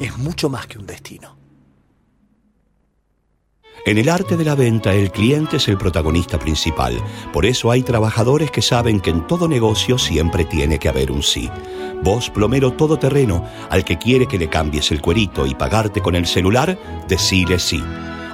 es 0.00 0.16
mucho 0.18 0.48
más 0.48 0.66
que 0.66 0.78
un 0.78 0.86
destino. 0.86 1.36
En 3.84 3.98
el 3.98 4.08
arte 4.08 4.36
de 4.36 4.44
la 4.44 4.56
venta 4.56 4.92
el 4.94 5.12
cliente 5.12 5.58
es 5.58 5.68
el 5.68 5.78
protagonista 5.78 6.40
principal. 6.40 7.00
Por 7.32 7.46
eso 7.46 7.70
hay 7.70 7.82
trabajadores 7.82 8.50
que 8.50 8.60
saben 8.60 9.00
que 9.00 9.10
en 9.10 9.26
todo 9.28 9.46
negocio 9.46 9.96
siempre 9.96 10.44
tiene 10.44 10.80
que 10.80 10.88
haber 10.88 11.12
un 11.12 11.22
sí. 11.22 11.48
Vos, 12.02 12.28
plomero 12.30 12.72
todoterreno, 12.72 13.44
al 13.70 13.84
que 13.84 13.96
quiere 13.96 14.26
que 14.26 14.38
le 14.38 14.48
cambies 14.48 14.90
el 14.90 15.00
cuerito 15.00 15.46
y 15.46 15.54
pagarte 15.54 16.00
con 16.00 16.16
el 16.16 16.26
celular, 16.26 16.76
decile 17.06 17.60
sí. 17.60 17.80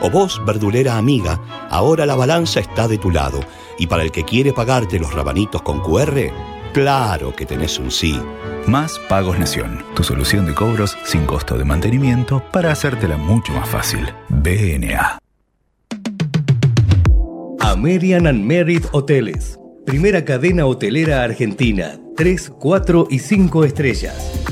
O 0.01 0.09
vos, 0.09 0.41
verdulera 0.47 0.97
amiga, 0.97 1.39
ahora 1.69 2.07
la 2.07 2.17
balanza 2.17 2.61
está 2.61 2.89
de 2.89 2.97
tu 2.97 3.11
lado. 3.11 3.41
Y 3.79 3.89
para 3.89 4.05
el 4.05 4.11
que 4.11 4.25
quiere 4.25 4.55
pagarte 4.55 4.99
los 4.99 5.13
rabanitos 5.13 5.61
con 5.61 5.81
QR, 5.81 6.33
claro 6.73 7.35
que 7.35 7.47
tenés 7.47 7.79
un 7.79 7.91
sí. 7.91 8.21
Más 8.67 8.99
Pagos 9.09 9.39
Nación, 9.39 9.85
tu 9.95 10.03
solución 10.03 10.47
de 10.47 10.55
cobros 10.55 10.97
sin 11.05 11.27
costo 11.27 11.59
de 11.59 11.65
mantenimiento 11.65 12.43
para 12.53 12.73
hacértela 12.73 13.17
mucho 13.17 13.53
más 13.53 13.69
fácil. 13.69 14.13
BNA. 14.29 15.19
American 17.61 18.27
and 18.27 18.45
Merit 18.45 18.85
Hoteles. 18.93 19.59
Primera 19.87 20.25
cadena 20.25 20.67
hotelera 20.67 21.23
argentina. 21.23 21.99
3, 22.17 22.53
4 22.59 23.09
y 23.11 23.19
5 23.19 23.65
estrellas. 23.65 24.52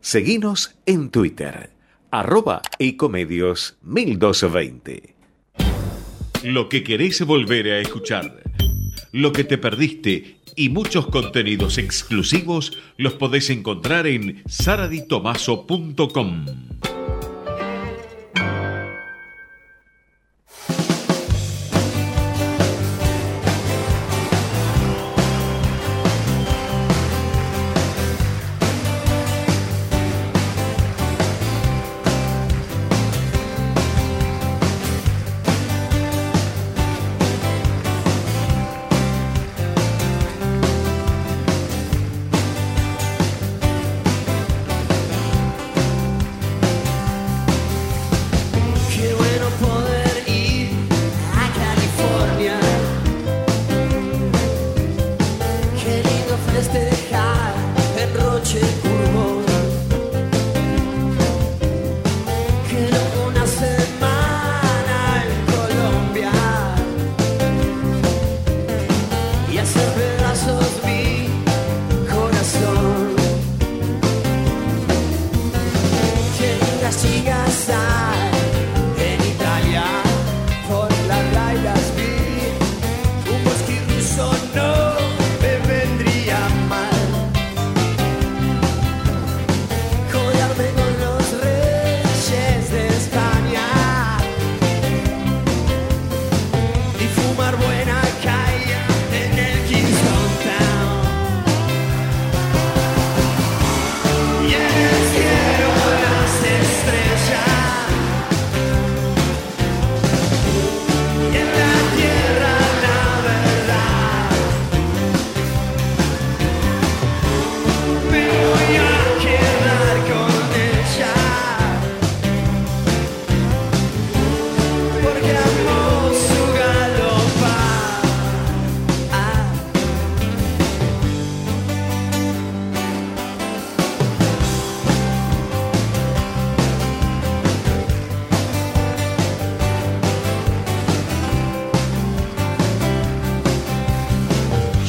Seguinos 0.00 0.76
en 0.86 1.10
Twitter, 1.10 1.70
arroba 2.12 2.62
ecomedios 2.78 3.78
1220. 3.82 5.16
Lo 6.44 6.68
que 6.68 6.84
querés 6.84 7.20
volver 7.26 7.66
a 7.66 7.80
escuchar, 7.80 8.44
lo 9.10 9.32
que 9.32 9.42
te 9.42 9.58
perdiste 9.58 10.36
y 10.54 10.68
muchos 10.68 11.08
contenidos 11.08 11.78
exclusivos 11.78 12.78
los 12.96 13.14
podés 13.14 13.50
encontrar 13.50 14.06
en 14.06 14.44
saraditomaso.com. 14.46 16.46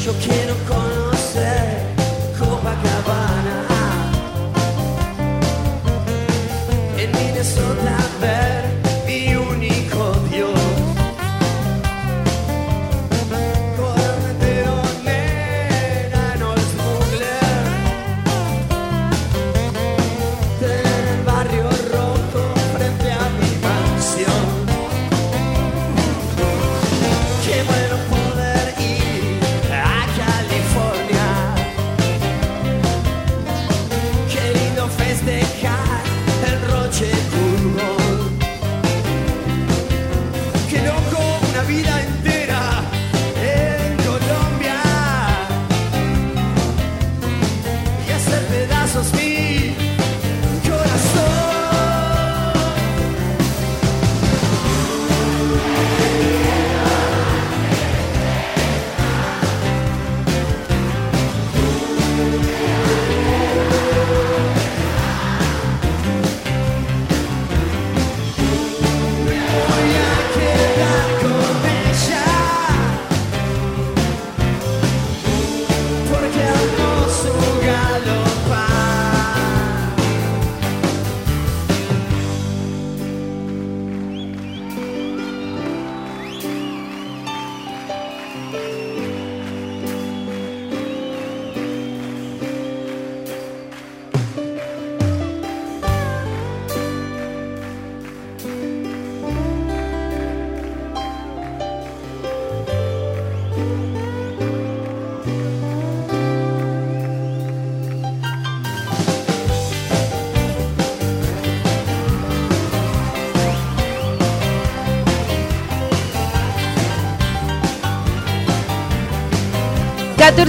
Yo 0.10 0.16
quiero 0.16 0.56
conocer 0.68 1.79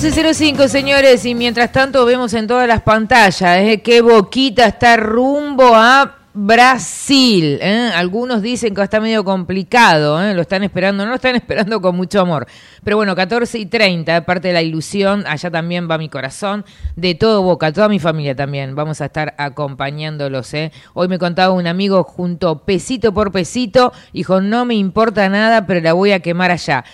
14.05, 0.01 0.66
señores, 0.68 1.26
y 1.26 1.34
mientras 1.34 1.72
tanto 1.72 2.07
vemos 2.07 2.32
en 2.32 2.46
todas 2.46 2.66
las 2.66 2.80
pantallas 2.80 3.59
eh, 3.59 3.82
que 3.82 4.01
Boquita 4.01 4.64
está 4.64 4.96
rumbo 4.96 5.74
a 5.74 6.16
Brasil. 6.32 7.59
¿eh? 7.61 7.90
Algunos 7.94 8.40
dicen 8.40 8.74
que 8.74 8.80
está 8.80 8.98
medio 8.98 9.24
complicado, 9.24 10.22
¿eh? 10.24 10.32
lo 10.32 10.40
están 10.40 10.64
esperando, 10.64 11.05
no 11.05 11.11
lo 11.11 11.16
están 11.16 11.36
esperando 11.36 11.82
con 11.82 11.96
mucho 11.96 12.18
amor. 12.18 12.46
Pero 12.82 12.96
bueno, 12.96 13.14
14 13.14 13.59
y 13.59 13.66
30, 13.66 14.24
parte 14.24 14.48
de 14.48 14.55
la 14.55 14.62
ilusión, 14.62 15.22
allá 15.26 15.51
también 15.51 15.86
va 15.86 15.98
mi 15.98 16.09
corazón, 16.09 16.64
de 16.96 17.14
todo 17.14 17.42
Boca, 17.42 17.70
toda 17.70 17.90
mi 17.90 17.98
familia 17.98 18.34
también. 18.34 18.74
Vamos 18.74 19.03
a 19.03 19.05
estar 19.05 19.34
acompañándolos. 19.36 20.55
¿eh? 20.55 20.72
Hoy 20.94 21.09
me 21.09 21.18
contaba 21.18 21.53
un 21.53 21.66
amigo 21.66 22.05
junto 22.05 22.61
pesito 22.61 23.12
por 23.12 23.32
pesito, 23.32 23.92
dijo, 24.14 24.40
no 24.40 24.64
me 24.64 24.76
importa 24.76 25.28
nada, 25.28 25.66
pero 25.66 25.82
la 25.82 25.92
voy 25.92 26.12
a 26.12 26.20
quemar 26.20 26.53
allá 26.53 26.86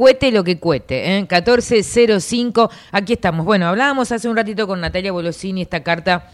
cuete 0.00 0.32
lo 0.32 0.42
que 0.42 0.58
cuete, 0.58 1.18
¿eh? 1.18 1.20
1405, 1.20 2.70
aquí 2.90 3.12
estamos. 3.12 3.44
Bueno, 3.44 3.66
hablábamos 3.66 4.10
hace 4.10 4.30
un 4.30 4.34
ratito 4.34 4.66
con 4.66 4.80
Natalia 4.80 5.12
Bolosini 5.12 5.60
esta 5.60 5.82
carta 5.82 6.30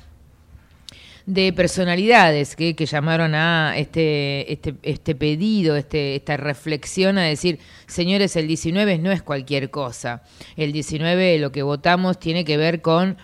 de 1.26 1.52
personalidades 1.52 2.54
que, 2.54 2.76
llamaron 2.76 3.34
a 3.34 3.76
este, 3.76 4.52
este, 4.52 4.76
este 4.84 5.16
pedido, 5.16 5.74
este, 5.74 6.14
esta 6.14 6.36
reflexión 6.36 7.18
a 7.18 7.24
decir, 7.24 7.58
señores, 7.88 8.36
el 8.36 8.46
19 8.46 8.98
no 8.98 9.10
es 9.10 9.20
cualquier 9.20 9.68
cosa. 9.68 10.22
El 10.56 10.70
19 10.70 11.40
lo 11.40 11.50
que 11.50 11.64
votamos 11.64 12.20
tiene 12.20 12.44
que 12.44 12.56
ver 12.56 12.82
con 12.82 13.16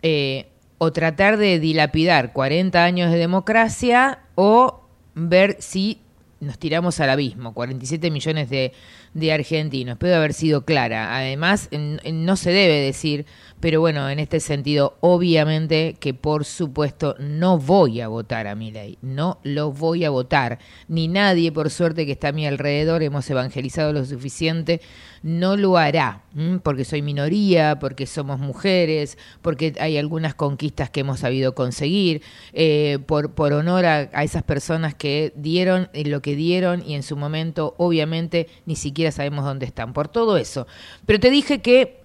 eh, 0.00 0.46
o 0.78 0.90
tratar 0.92 1.36
de 1.36 1.60
dilapidar 1.60 2.32
40 2.32 2.82
años 2.82 3.12
de 3.12 3.18
democracia 3.18 4.20
o 4.36 4.88
ver 5.14 5.58
si 5.60 6.00
nos 6.40 6.58
tiramos 6.58 6.98
al 6.98 7.10
abismo, 7.10 7.54
47 7.54 8.10
millones 8.10 8.50
de, 8.50 8.72
de 9.14 9.32
argentinos. 9.32 9.98
Puede 9.98 10.14
haber 10.14 10.32
sido 10.32 10.64
clara. 10.64 11.16
Además, 11.16 11.68
no 11.72 12.36
se 12.36 12.50
debe 12.50 12.80
decir 12.80 13.26
pero 13.62 13.78
bueno, 13.78 14.10
en 14.10 14.18
este 14.18 14.40
sentido, 14.40 14.96
obviamente 14.98 15.94
que 16.00 16.14
por 16.14 16.44
supuesto 16.44 17.14
no 17.20 17.58
voy 17.58 18.00
a 18.00 18.08
votar 18.08 18.48
a 18.48 18.56
mi 18.56 18.72
ley, 18.72 18.98
no 19.02 19.38
lo 19.44 19.70
voy 19.70 20.04
a 20.04 20.10
votar, 20.10 20.58
ni 20.88 21.06
nadie, 21.06 21.52
por 21.52 21.70
suerte 21.70 22.04
que 22.04 22.10
está 22.10 22.28
a 22.28 22.32
mi 22.32 22.44
alrededor, 22.44 23.04
hemos 23.04 23.30
evangelizado 23.30 23.92
lo 23.92 24.04
suficiente, 24.04 24.80
no 25.22 25.56
lo 25.56 25.76
hará, 25.76 26.24
porque 26.64 26.84
soy 26.84 27.02
minoría, 27.02 27.78
porque 27.78 28.06
somos 28.06 28.40
mujeres, 28.40 29.16
porque 29.42 29.74
hay 29.78 29.96
algunas 29.96 30.34
conquistas 30.34 30.90
que 30.90 30.98
hemos 30.98 31.20
sabido 31.20 31.54
conseguir, 31.54 32.22
eh, 32.52 32.98
por, 33.06 33.30
por 33.30 33.52
honor 33.52 33.86
a, 33.86 34.10
a 34.12 34.24
esas 34.24 34.42
personas 34.42 34.96
que 34.96 35.32
dieron 35.36 35.88
lo 35.94 36.20
que 36.20 36.34
dieron 36.34 36.82
y 36.84 36.94
en 36.94 37.04
su 37.04 37.16
momento, 37.16 37.76
obviamente, 37.78 38.48
ni 38.66 38.74
siquiera 38.74 39.12
sabemos 39.12 39.44
dónde 39.44 39.66
están, 39.66 39.92
por 39.92 40.08
todo 40.08 40.36
eso. 40.36 40.66
Pero 41.06 41.20
te 41.20 41.30
dije 41.30 41.62
que 41.62 42.01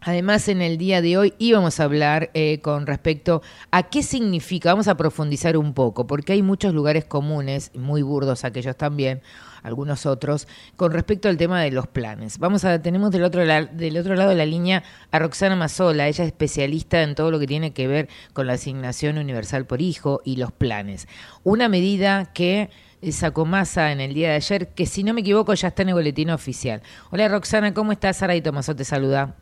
Además, 0.00 0.48
en 0.48 0.62
el 0.62 0.78
día 0.78 1.02
de 1.02 1.16
hoy 1.16 1.34
íbamos 1.38 1.80
a 1.80 1.84
hablar 1.84 2.30
eh, 2.34 2.60
con 2.60 2.86
respecto 2.86 3.42
a 3.70 3.84
qué 3.84 4.02
significa, 4.02 4.70
vamos 4.70 4.88
a 4.88 4.96
profundizar 4.96 5.56
un 5.56 5.74
poco, 5.74 6.06
porque 6.06 6.32
hay 6.32 6.42
muchos 6.42 6.74
lugares 6.74 7.04
comunes, 7.04 7.72
muy 7.74 8.02
burdos 8.02 8.44
aquellos 8.44 8.76
también, 8.76 9.20
algunos 9.64 10.06
otros, 10.06 10.46
con 10.76 10.92
respecto 10.92 11.28
al 11.28 11.36
tema 11.36 11.60
de 11.60 11.72
los 11.72 11.88
planes. 11.88 12.38
Vamos 12.38 12.64
a, 12.64 12.80
tenemos 12.80 13.10
del 13.10 13.24
otro, 13.24 13.44
del 13.44 13.96
otro 13.96 14.14
lado 14.14 14.30
de 14.30 14.36
la 14.36 14.46
línea 14.46 14.84
a 15.10 15.18
Roxana 15.18 15.56
Mazola, 15.56 16.06
ella 16.06 16.22
es 16.22 16.28
especialista 16.28 17.02
en 17.02 17.16
todo 17.16 17.32
lo 17.32 17.40
que 17.40 17.48
tiene 17.48 17.72
que 17.72 17.88
ver 17.88 18.08
con 18.32 18.46
la 18.46 18.52
asignación 18.52 19.18
universal 19.18 19.66
por 19.66 19.80
hijo 19.80 20.20
y 20.24 20.36
los 20.36 20.52
planes. 20.52 21.08
Una 21.42 21.68
medida 21.68 22.26
que 22.32 22.70
sacó 23.10 23.44
masa 23.44 23.90
en 23.92 24.00
el 24.00 24.14
día 24.14 24.28
de 24.28 24.36
ayer, 24.36 24.68
que 24.68 24.86
si 24.86 25.02
no 25.02 25.14
me 25.14 25.22
equivoco 25.22 25.52
ya 25.54 25.68
está 25.68 25.82
en 25.82 25.88
el 25.88 25.94
boletín 25.94 26.30
oficial. 26.30 26.82
Hola 27.10 27.28
Roxana, 27.28 27.74
¿cómo 27.74 27.92
estás? 27.92 28.18
Sara 28.18 28.36
y 28.36 28.42
Tomaso 28.42 28.76
te 28.76 28.84
saluda. 28.84 29.34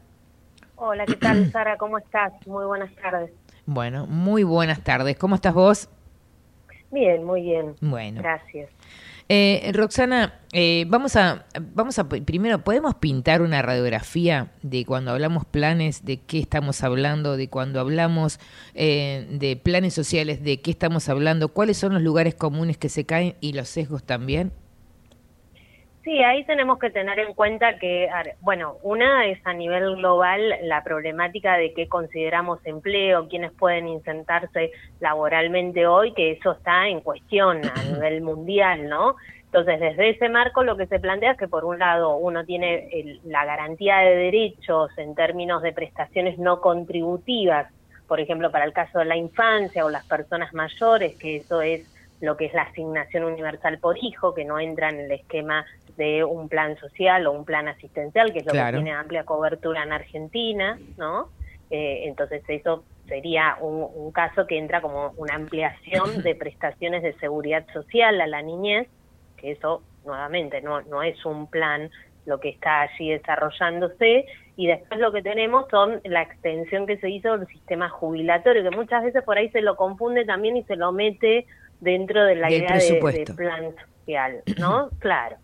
Hola, 0.86 1.06
¿qué 1.06 1.16
tal, 1.16 1.50
Sara? 1.52 1.78
¿Cómo 1.78 1.96
estás? 1.96 2.34
Muy 2.46 2.66
buenas 2.66 2.94
tardes. 2.96 3.30
Bueno, 3.64 4.06
muy 4.06 4.42
buenas 4.42 4.84
tardes. 4.84 5.16
¿Cómo 5.16 5.34
estás 5.34 5.54
vos? 5.54 5.88
Bien, 6.90 7.24
muy 7.24 7.40
bien. 7.40 7.74
Bueno. 7.80 8.20
Gracias. 8.20 8.68
Eh, 9.30 9.70
Roxana, 9.72 10.40
eh, 10.52 10.84
vamos 10.86 11.16
a, 11.16 11.46
vamos 11.58 11.98
a 11.98 12.06
primero, 12.06 12.62
¿podemos 12.62 12.96
pintar 12.96 13.40
una 13.40 13.62
radiografía 13.62 14.52
de 14.60 14.84
cuando 14.84 15.12
hablamos 15.12 15.46
planes, 15.46 16.04
de 16.04 16.18
qué 16.18 16.38
estamos 16.38 16.82
hablando, 16.84 17.38
de 17.38 17.48
cuando 17.48 17.80
hablamos 17.80 18.38
eh, 18.74 19.26
de 19.30 19.56
planes 19.56 19.94
sociales, 19.94 20.44
de 20.44 20.60
qué 20.60 20.70
estamos 20.70 21.08
hablando, 21.08 21.48
cuáles 21.48 21.78
son 21.78 21.94
los 21.94 22.02
lugares 22.02 22.34
comunes 22.34 22.76
que 22.76 22.90
se 22.90 23.06
caen 23.06 23.36
y 23.40 23.54
los 23.54 23.68
sesgos 23.68 24.04
también? 24.04 24.52
Sí, 26.04 26.22
ahí 26.22 26.44
tenemos 26.44 26.78
que 26.78 26.90
tener 26.90 27.18
en 27.18 27.32
cuenta 27.32 27.78
que, 27.78 28.10
bueno, 28.40 28.76
una 28.82 29.26
es 29.26 29.38
a 29.46 29.54
nivel 29.54 29.96
global 29.96 30.54
la 30.62 30.84
problemática 30.84 31.56
de 31.56 31.72
qué 31.72 31.88
consideramos 31.88 32.60
empleo, 32.66 33.26
quiénes 33.26 33.52
pueden 33.52 33.88
insertarse 33.88 34.72
laboralmente 35.00 35.86
hoy, 35.86 36.12
que 36.12 36.32
eso 36.32 36.52
está 36.52 36.88
en 36.88 37.00
cuestión 37.00 37.62
a 37.64 37.82
nivel 37.90 38.20
mundial, 38.20 38.86
¿no? 38.86 39.16
Entonces, 39.46 39.80
desde 39.80 40.10
ese 40.10 40.28
marco 40.28 40.62
lo 40.62 40.76
que 40.76 40.86
se 40.88 41.00
plantea 41.00 41.32
es 41.32 41.38
que 41.38 41.48
por 41.48 41.64
un 41.64 41.78
lado 41.78 42.16
uno 42.16 42.44
tiene 42.44 43.18
la 43.24 43.46
garantía 43.46 43.98
de 43.98 44.14
derechos 44.14 44.90
en 44.98 45.14
términos 45.14 45.62
de 45.62 45.72
prestaciones 45.72 46.38
no 46.38 46.60
contributivas, 46.60 47.72
por 48.06 48.20
ejemplo, 48.20 48.50
para 48.50 48.66
el 48.66 48.74
caso 48.74 48.98
de 48.98 49.06
la 49.06 49.16
infancia 49.16 49.86
o 49.86 49.90
las 49.90 50.04
personas 50.04 50.52
mayores, 50.52 51.16
que 51.16 51.36
eso 51.36 51.62
es 51.62 51.86
lo 52.20 52.36
que 52.36 52.46
es 52.46 52.54
la 52.54 52.62
asignación 52.62 53.24
universal 53.24 53.78
por 53.78 53.96
hijo, 54.02 54.34
que 54.34 54.44
no 54.44 54.58
entra 54.58 54.88
en 54.88 55.00
el 55.00 55.10
esquema 55.12 55.64
de 55.96 56.24
un 56.24 56.48
plan 56.48 56.76
social 56.78 57.26
o 57.26 57.32
un 57.32 57.44
plan 57.44 57.68
asistencial, 57.68 58.32
que 58.32 58.40
es 58.40 58.46
lo 58.46 58.52
que 58.52 58.72
tiene 58.72 58.92
amplia 58.92 59.24
cobertura 59.24 59.82
en 59.82 59.92
Argentina, 59.92 60.78
¿no? 60.96 61.28
Eh, 61.70 62.02
entonces 62.06 62.42
eso 62.48 62.84
sería 63.06 63.56
un, 63.60 64.10
caso 64.12 64.46
que 64.46 64.58
entra 64.58 64.80
como 64.80 65.12
una 65.16 65.34
ampliación 65.34 66.22
de 66.22 66.34
prestaciones 66.36 67.02
de 67.02 67.14
seguridad 67.14 67.66
social 67.72 68.20
a 68.20 68.26
la 68.26 68.42
niñez, 68.42 68.88
que 69.36 69.52
eso 69.52 69.82
nuevamente 70.04 70.60
no, 70.60 70.82
no 70.82 71.02
es 71.02 71.24
un 71.24 71.46
plan 71.46 71.90
lo 72.26 72.40
que 72.40 72.48
está 72.48 72.82
allí 72.82 73.10
desarrollándose, 73.10 74.24
y 74.56 74.66
después 74.66 75.00
lo 75.00 75.12
que 75.12 75.22
tenemos 75.22 75.66
son 75.68 76.00
la 76.04 76.22
extensión 76.22 76.86
que 76.86 76.96
se 76.98 77.10
hizo 77.10 77.36
del 77.36 77.46
sistema 77.48 77.88
jubilatorio, 77.88 78.68
que 78.68 78.76
muchas 78.76 79.02
veces 79.02 79.22
por 79.24 79.36
ahí 79.36 79.50
se 79.50 79.60
lo 79.60 79.76
confunde 79.76 80.24
también 80.24 80.56
y 80.56 80.62
se 80.64 80.76
lo 80.76 80.92
mete 80.92 81.46
dentro 81.80 82.24
de 82.24 82.36
la 82.36 82.50
idea 82.50 82.76
de, 82.78 83.00
de, 83.00 83.34
plan 83.34 83.74
social, 84.00 84.42
¿no? 84.58 84.90
claro. 84.98 85.36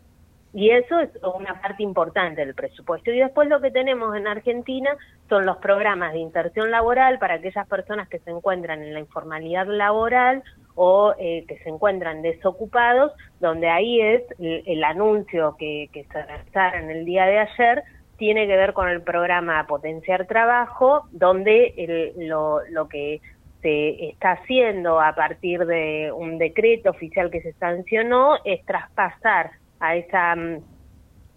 Y 0.52 0.70
eso 0.70 0.98
es 0.98 1.10
una 1.22 1.60
parte 1.60 1.82
importante 1.82 2.44
del 2.44 2.54
presupuesto. 2.54 3.12
Y 3.12 3.18
después 3.18 3.48
lo 3.48 3.60
que 3.60 3.70
tenemos 3.70 4.16
en 4.16 4.26
Argentina 4.26 4.96
son 5.28 5.46
los 5.46 5.58
programas 5.58 6.12
de 6.12 6.18
inserción 6.18 6.72
laboral 6.72 7.20
para 7.20 7.34
aquellas 7.34 7.68
personas 7.68 8.08
que 8.08 8.18
se 8.18 8.30
encuentran 8.30 8.82
en 8.82 8.92
la 8.92 9.00
informalidad 9.00 9.66
laboral 9.68 10.42
o 10.74 11.14
eh, 11.18 11.44
que 11.46 11.58
se 11.58 11.68
encuentran 11.68 12.22
desocupados, 12.22 13.12
donde 13.38 13.68
ahí 13.68 14.00
es 14.00 14.22
el, 14.40 14.82
anuncio 14.82 15.54
que, 15.56 15.88
se 15.92 16.22
realizaron 16.22 16.84
en 16.84 16.90
el 16.90 17.04
día 17.04 17.26
de 17.26 17.38
ayer, 17.38 17.84
tiene 18.16 18.46
que 18.48 18.56
ver 18.56 18.72
con 18.72 18.88
el 18.88 19.02
programa 19.02 19.66
Potenciar 19.68 20.26
Trabajo, 20.26 21.06
donde 21.12 22.12
lo, 22.16 22.60
lo 22.70 22.88
que 22.88 23.20
se 23.62 24.10
está 24.10 24.32
haciendo 24.32 25.00
a 25.00 25.14
partir 25.14 25.66
de 25.66 26.12
un 26.12 26.38
decreto 26.38 26.90
oficial 26.90 27.30
que 27.30 27.42
se 27.42 27.52
sancionó 27.54 28.38
es 28.44 28.64
traspasar 28.64 29.50
a 29.80 29.96
esa 29.96 30.36
mm, 30.36 30.58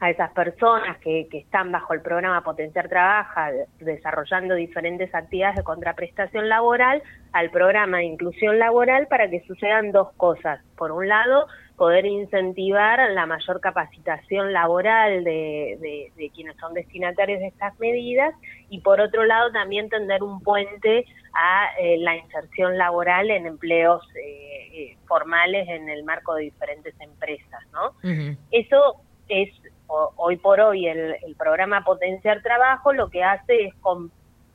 a 0.04 0.10
esas 0.10 0.32
personas 0.34 0.98
que, 0.98 1.30
que 1.32 1.38
están 1.38 1.72
bajo 1.72 1.94
el 1.94 2.02
programa 2.02 2.44
Potenciar 2.44 2.90
Trabaja, 2.90 3.52
desarrollando 3.80 4.54
diferentes 4.54 5.16
actividades 5.16 5.56
de 5.56 5.64
contraprestación 5.64 6.50
laboral, 6.50 7.02
al 7.32 7.50
programa 7.52 8.00
de 8.00 8.04
inclusión 8.04 8.60
laboral 8.60 9.08
para 9.08 9.30
que 9.30 9.46
sucedan 9.48 9.94
dos 9.94 10.12
cosas. 10.18 10.60
Por 10.76 10.92
un 10.92 11.08
lado, 11.08 11.48
poder 11.78 12.06
incentivar 12.06 13.12
la 13.12 13.26
mayor 13.26 13.62
capacitación 13.62 14.52
laboral 14.52 15.24
de, 15.24 16.12
de, 16.16 16.30
quienes 16.32 16.58
son 16.58 16.74
destinatarios 16.74 17.40
de 17.40 17.48
estas 17.48 17.80
medidas 17.80 18.36
y 18.70 18.82
por 18.82 19.00
otro 19.00 19.24
lado 19.24 19.52
también 19.54 19.90
tender 19.90 20.22
un 20.22 20.42
puente 20.42 21.06
a 21.34 21.70
eh, 21.80 21.98
la 21.98 22.16
inserción 22.16 22.78
laboral 22.78 23.32
en 23.32 23.46
empleos 23.46 24.04
eh, 24.16 24.70
eh, 24.72 24.98
formales 25.08 25.68
en 25.68 25.90
el 25.90 26.04
marco 26.04 26.36
de 26.36 26.44
diferentes 26.44 26.94
empresas, 27.00 27.62
¿no? 27.72 27.94
Eso 28.52 29.02
es 29.28 29.50
hoy 29.88 30.38
por 30.38 30.60
hoy 30.60 30.88
el, 30.88 31.16
programa 31.38 31.84
Potenciar 31.84 32.42
Trabajo 32.42 32.94
lo 32.94 33.10
que 33.10 33.24
hace 33.24 33.66
es 33.66 33.74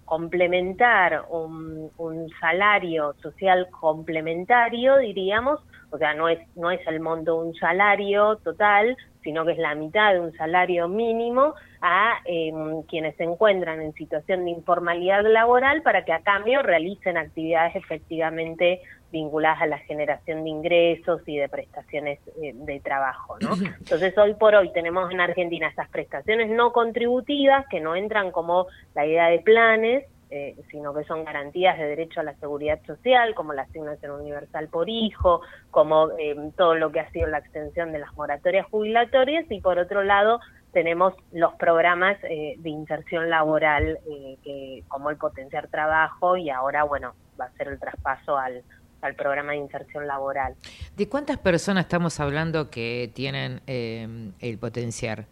complementar 0.05 1.25
un, 1.29 1.91
un, 1.99 2.29
salario 2.41 3.15
social 3.23 3.69
complementario, 3.71 4.97
diríamos, 4.99 5.61
o 5.91 5.99
sea, 5.99 6.15
no 6.15 6.29
es, 6.29 6.39
no 6.57 6.71
es 6.71 6.81
el 6.87 7.01
monto 7.01 7.41
de 7.41 7.49
un 7.49 7.55
salario 7.55 8.37
total, 8.37 8.97
sino 9.29 9.45
que 9.45 9.53
es 9.53 9.59
la 9.59 9.75
mitad 9.75 10.15
de 10.15 10.21
un 10.21 10.33
salario 10.39 10.89
mínimo 10.89 11.53
a 11.83 12.15
em, 12.25 12.81
quienes 12.85 13.15
se 13.17 13.25
encuentran 13.25 13.79
en 13.83 13.93
situación 13.93 14.47
de 14.47 14.53
informalidad 14.53 15.23
laboral 15.23 15.83
para 15.83 16.03
que 16.07 16.15
a 16.15 16.21
cambio 16.21 16.63
realicen 16.63 17.19
actividades 17.19 17.77
efectivamente 17.77 18.81
vinculadas 19.13 19.61
a 19.61 19.67
la 19.67 19.77
generación 19.81 20.45
de 20.45 20.49
ingresos 20.49 21.21
y 21.27 21.37
de 21.37 21.47
prestaciones 21.51 22.21
eh, 22.43 22.53
de 22.55 22.81
trabajo, 22.81 23.37
¿no? 23.43 23.51
Entonces, 23.79 24.17
hoy 24.17 24.33
por 24.33 24.55
hoy 24.55 24.73
tenemos 24.73 25.11
en 25.11 25.21
Argentina 25.21 25.69
estas 25.69 25.91
prestaciones 25.91 26.49
no 26.49 26.73
contributivas 26.73 27.67
que 27.69 27.81
no 27.81 27.97
entran 27.97 28.31
como 28.31 28.69
la 28.95 29.05
idea 29.05 29.29
de 29.29 29.41
planes, 29.41 30.07
eh, 30.31 30.57
sino 30.71 30.95
que 30.95 31.05
son 31.05 31.25
garantías 31.25 31.79
de 31.79 31.85
derecho 31.85 32.21
a 32.21 32.23
la 32.23 32.35
seguridad 32.35 32.81
social, 32.87 33.35
como 33.35 33.53
la 33.53 33.63
asignación 33.63 34.13
universal 34.13 34.69
por 34.69 34.89
hijo, 34.89 35.41
como 35.71 36.11
eh, 36.19 36.37
todo 36.57 36.75
lo 36.75 36.93
que 36.93 37.01
ha 37.01 37.11
sido 37.11 37.27
la 37.27 37.39
extensión 37.39 37.93
de 37.93 37.99
las 37.99 38.15
moratorias 38.15 38.67
jubilatorias, 38.67 39.45
y 39.51 39.61
por 39.61 39.79
otro 39.79 40.03
lado 40.05 40.41
tenemos 40.73 41.15
los 41.33 41.55
programas 41.55 42.21
de 42.21 42.69
inserción 42.69 43.31
laboral, 43.31 43.99
que, 44.45 44.85
como 44.89 45.11
el 45.11 45.17
potenciar 45.17 45.69
trabajo, 45.69 46.37
y 46.37 46.51
ahora, 46.51 46.85
bueno, 46.85 47.15
va 47.41 47.47
a 47.47 47.53
ser 47.53 47.69
el 47.69 47.79
traspaso 47.79 48.37
al, 48.37 48.63
al 49.01 49.15
programa 49.15 49.53
de 49.53 49.59
inserción 49.59 50.07
laboral. 50.07 50.55
¿De 50.97 51.09
cuántas 51.09 51.39
personas 51.39 51.85
estamos 51.85 52.19
hablando 52.21 52.71
que 52.71 53.11
tienen 53.15 53.61
eh, 53.67 54.33
el 54.41 54.59
potenciar? 54.59 55.27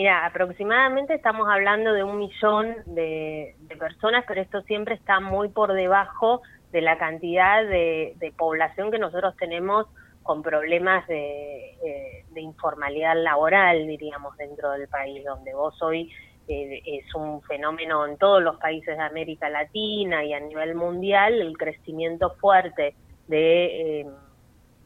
Mira, 0.00 0.24
aproximadamente 0.24 1.12
estamos 1.12 1.46
hablando 1.46 1.92
de 1.92 2.02
un 2.02 2.16
millón 2.16 2.74
de, 2.86 3.54
personas, 3.78 4.24
pero 4.26 4.40
esto 4.40 4.62
siempre 4.62 4.94
está 4.94 5.20
muy 5.20 5.50
por 5.50 5.74
debajo 5.74 6.40
de 6.72 6.80
la 6.80 6.96
cantidad 6.96 7.62
de, 7.66 8.32
población 8.38 8.90
que 8.90 8.98
nosotros 8.98 9.36
tenemos 9.36 9.88
con 10.22 10.40
problemas 10.42 11.06
de, 11.06 11.72
eh, 11.84 12.24
de, 12.30 12.40
informalidad 12.40 13.14
laboral, 13.14 13.86
diríamos, 13.86 14.34
dentro 14.38 14.70
del 14.70 14.88
país, 14.88 15.22
donde 15.22 15.52
vos 15.52 15.74
hoy 15.82 16.10
es 16.48 17.14
un 17.14 17.42
fenómeno 17.42 18.06
en 18.06 18.16
todos 18.16 18.42
los 18.42 18.56
países 18.56 18.96
de 18.96 19.02
América 19.02 19.50
Latina 19.50 20.24
y 20.24 20.32
a 20.32 20.40
nivel 20.40 20.76
mundial, 20.76 21.34
el 21.34 21.58
crecimiento 21.58 22.30
fuerte 22.40 22.94
de, 23.28 24.00
eh, 24.00 24.06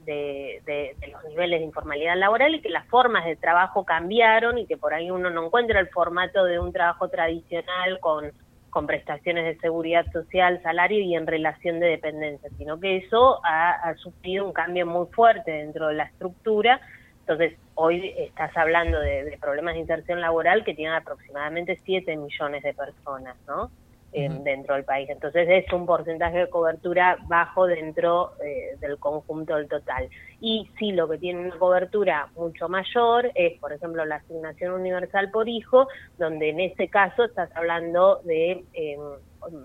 de, 0.04 0.96
los 1.12 1.24
niveles 1.24 1.60
de 1.60 1.66
informalidad 1.66 2.16
laboral 2.16 2.54
y 2.54 2.60
que 2.60 2.70
las 2.70 2.86
formas 2.88 3.24
de 3.24 3.36
trabajo 3.36 3.84
cambiaron 3.84 4.58
y 4.58 4.66
que 4.66 4.76
por 4.76 4.94
ahí 4.94 5.10
uno 5.10 5.30
no 5.30 5.46
encuentra 5.46 5.80
el 5.80 5.88
formato 5.88 6.44
de 6.44 6.58
un 6.58 6.72
trabajo 6.72 7.08
tradicional 7.08 8.00
con, 8.00 8.32
con 8.70 8.86
prestaciones 8.86 9.44
de 9.44 9.60
seguridad 9.60 10.04
social, 10.12 10.60
salario 10.62 11.00
y 11.00 11.14
en 11.14 11.26
relación 11.26 11.80
de 11.80 11.88
dependencia, 11.88 12.48
sino 12.58 12.80
que 12.80 12.98
eso 12.98 13.40
ha, 13.44 13.72
ha 13.72 13.94
sufrido 13.96 14.46
un 14.46 14.52
cambio 14.52 14.86
muy 14.86 15.06
fuerte 15.06 15.50
dentro 15.50 15.88
de 15.88 15.94
la 15.94 16.04
estructura 16.04 16.80
entonces, 17.26 17.58
hoy 17.74 18.12
estás 18.18 18.54
hablando 18.54 19.00
de, 19.00 19.38
problemas 19.40 19.74
de 19.74 19.80
inserción 19.80 20.20
laboral 20.20 20.62
que 20.62 20.74
tienen 20.74 20.94
aproximadamente 20.94 21.80
7 21.82 22.16
millones 22.18 22.62
de 22.62 22.74
personas, 22.74 23.34
¿no? 23.46 23.70
Dentro 24.14 24.76
del 24.76 24.84
país. 24.84 25.08
Entonces 25.10 25.48
es 25.50 25.72
un 25.72 25.86
porcentaje 25.86 26.38
de 26.38 26.48
cobertura 26.48 27.18
bajo 27.26 27.66
dentro 27.66 28.32
eh, 28.44 28.76
del 28.80 28.98
conjunto 28.98 29.56
del 29.56 29.68
total. 29.68 30.08
Y 30.40 30.70
sí, 30.78 30.92
lo 30.92 31.08
que 31.08 31.18
tiene 31.18 31.40
una 31.40 31.58
cobertura 31.58 32.28
mucho 32.36 32.68
mayor 32.68 33.30
es, 33.34 33.58
por 33.58 33.72
ejemplo, 33.72 34.04
la 34.04 34.16
asignación 34.16 34.72
universal 34.74 35.30
por 35.30 35.48
hijo, 35.48 35.88
donde 36.16 36.50
en 36.50 36.60
ese 36.60 36.88
caso 36.88 37.24
estás 37.24 37.50
hablando 37.56 38.20
de 38.24 38.64
eh, 38.72 38.96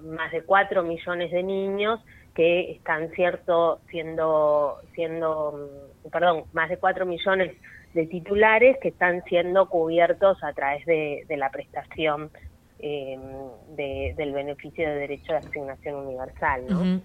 más 0.03 0.31
de 0.31 0.41
4 0.41 0.83
millones 0.83 1.31
de 1.31 1.43
niños 1.43 1.99
que 2.33 2.71
están 2.71 3.09
cierto 3.11 3.81
siendo 3.89 4.77
siendo 4.93 5.69
mm, 6.05 6.09
perdón 6.09 6.43
más 6.53 6.69
de 6.69 6.77
4 6.77 7.05
millones 7.05 7.55
de 7.93 8.05
titulares 8.05 8.77
que 8.81 8.89
están 8.89 9.23
siendo 9.23 9.67
cubiertos 9.67 10.43
a 10.43 10.53
través 10.53 10.85
de, 10.85 11.25
la 11.37 11.49
prestación 11.49 12.29
em, 12.79 13.21
del 13.75 14.31
beneficio 14.31 14.87
de 14.87 14.95
derecho 14.95 15.33
de 15.33 15.37
asignación 15.39 15.95
universal. 15.95 16.63
¿no? 16.67 17.01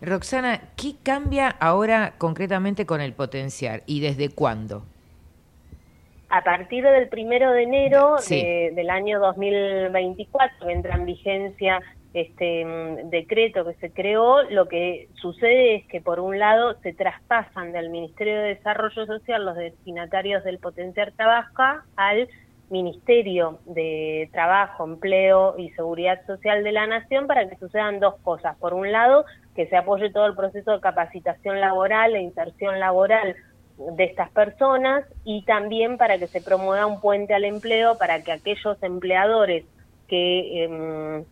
Roxana, 0.00 0.60
¿qué 0.76 0.94
cambia 1.02 1.48
ahora 1.48 2.14
concretamente 2.18 2.86
con 2.86 3.00
el 3.00 3.12
potenciar 3.12 3.82
y 3.86 4.00
desde 4.00 4.28
cuándo? 4.30 4.84
A 6.30 6.44
partir 6.44 6.84
del 6.84 7.08
primero 7.08 7.52
de 7.52 7.62
enero 7.62 8.16
del 8.28 8.90
año 8.90 9.18
2024 9.18 10.68
entra 10.68 10.96
en 10.96 11.06
vigencia 11.06 11.80
este 12.14 12.64
mm, 12.64 13.10
decreto 13.10 13.64
que 13.64 13.74
se 13.74 13.90
creó, 13.90 14.42
lo 14.50 14.66
que 14.66 15.08
sucede 15.14 15.76
es 15.76 15.86
que 15.86 16.00
por 16.00 16.20
un 16.20 16.38
lado 16.38 16.78
se 16.82 16.92
traspasan 16.92 17.72
del 17.72 17.90
Ministerio 17.90 18.34
de 18.34 18.54
Desarrollo 18.54 19.06
Social 19.06 19.44
los 19.44 19.56
destinatarios 19.56 20.44
del 20.44 20.58
Potenciar 20.58 21.12
Trabajo 21.12 21.82
al 21.96 22.28
Ministerio 22.70 23.58
de 23.66 24.28
Trabajo, 24.32 24.84
Empleo 24.84 25.54
y 25.58 25.70
Seguridad 25.70 26.24
Social 26.26 26.62
de 26.64 26.72
la 26.72 26.86
Nación 26.86 27.26
para 27.26 27.48
que 27.48 27.56
sucedan 27.56 28.00
dos 28.00 28.16
cosas. 28.22 28.56
Por 28.58 28.74
un 28.74 28.92
lado, 28.92 29.24
que 29.54 29.66
se 29.66 29.76
apoye 29.76 30.10
todo 30.10 30.26
el 30.26 30.36
proceso 30.36 30.72
de 30.72 30.80
capacitación 30.80 31.60
laboral 31.60 32.14
e 32.14 32.20
inserción 32.20 32.78
laboral 32.78 33.36
de 33.78 34.04
estas 34.04 34.30
personas 34.30 35.04
y 35.24 35.44
también 35.44 35.98
para 35.98 36.18
que 36.18 36.26
se 36.26 36.42
promueva 36.42 36.86
un 36.86 37.00
puente 37.00 37.34
al 37.34 37.44
empleo 37.44 37.96
para 37.96 38.22
que 38.22 38.32
aquellos 38.32 38.82
empleadores 38.82 39.64
que 40.08 40.64
eh, 40.64 41.24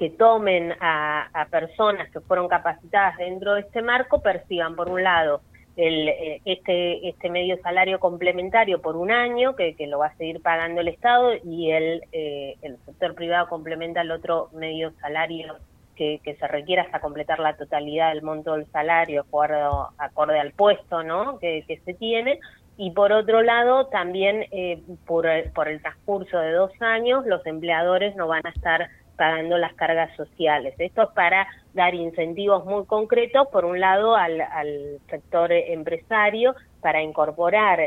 que 0.00 0.08
tomen 0.08 0.72
a, 0.80 1.46
personas 1.50 2.10
que 2.10 2.20
fueron 2.20 2.48
capacitadas 2.48 3.18
dentro 3.18 3.52
de 3.52 3.60
este 3.60 3.82
marco 3.82 4.22
perciban, 4.22 4.74
por 4.74 4.88
un 4.88 5.02
lado, 5.04 5.42
el, 5.76 6.08
eh, 6.08 6.40
este, 6.44 7.08
este 7.08 7.30
medio 7.30 7.58
salario 7.62 8.00
complementario 8.00 8.80
por 8.80 8.96
un 8.96 9.10
año, 9.10 9.54
que, 9.56 9.74
lo 9.86 9.98
va 9.98 10.06
a 10.06 10.16
seguir 10.16 10.40
pagando 10.42 10.80
el 10.80 10.88
Estado, 10.88 11.32
y 11.44 11.70
el, 11.70 12.04
eh, 12.12 12.56
el 12.62 12.76
sector 12.84 13.14
privado 13.14 13.48
complementa 13.48 14.00
el 14.00 14.10
otro 14.10 14.48
medio 14.52 14.92
salario 15.00 15.56
que, 15.96 16.36
se 16.38 16.48
requiera 16.48 16.82
hasta 16.82 17.00
completar 17.00 17.40
la 17.40 17.56
totalidad 17.56 18.14
del 18.14 18.22
monto 18.22 18.54
del 18.54 18.66
salario 18.72 19.20
acuerdo, 19.20 19.90
acorde 19.98 20.40
al 20.40 20.52
puesto 20.52 21.02
¿no? 21.02 21.38
que, 21.38 21.64
se 21.84 21.94
tiene. 21.94 22.40
Y 22.78 22.92
por 22.92 23.12
otro 23.12 23.42
lado, 23.42 23.88
también 23.88 24.46
eh, 24.50 24.80
por, 25.06 25.26
por 25.52 25.68
el 25.68 25.82
transcurso 25.82 26.38
de 26.38 26.52
dos 26.52 26.72
años, 26.80 27.26
los 27.26 27.44
empleadores 27.44 28.16
no 28.16 28.26
van 28.26 28.46
a 28.46 28.50
estar 28.50 28.88
pagando 29.20 29.58
las 29.58 29.74
cargas 29.74 30.16
sociales. 30.16 30.72
Esto 30.78 31.02
es 31.02 31.10
para 31.10 31.46
dar 31.74 31.94
incentivos 31.94 32.64
muy 32.64 32.86
concretos, 32.86 33.48
por 33.48 33.66
un 33.66 33.78
lado, 33.78 34.16
al, 34.16 34.98
sector 35.10 35.52
empresario 35.52 36.54
para 36.80 37.02
incorporar 37.02 37.80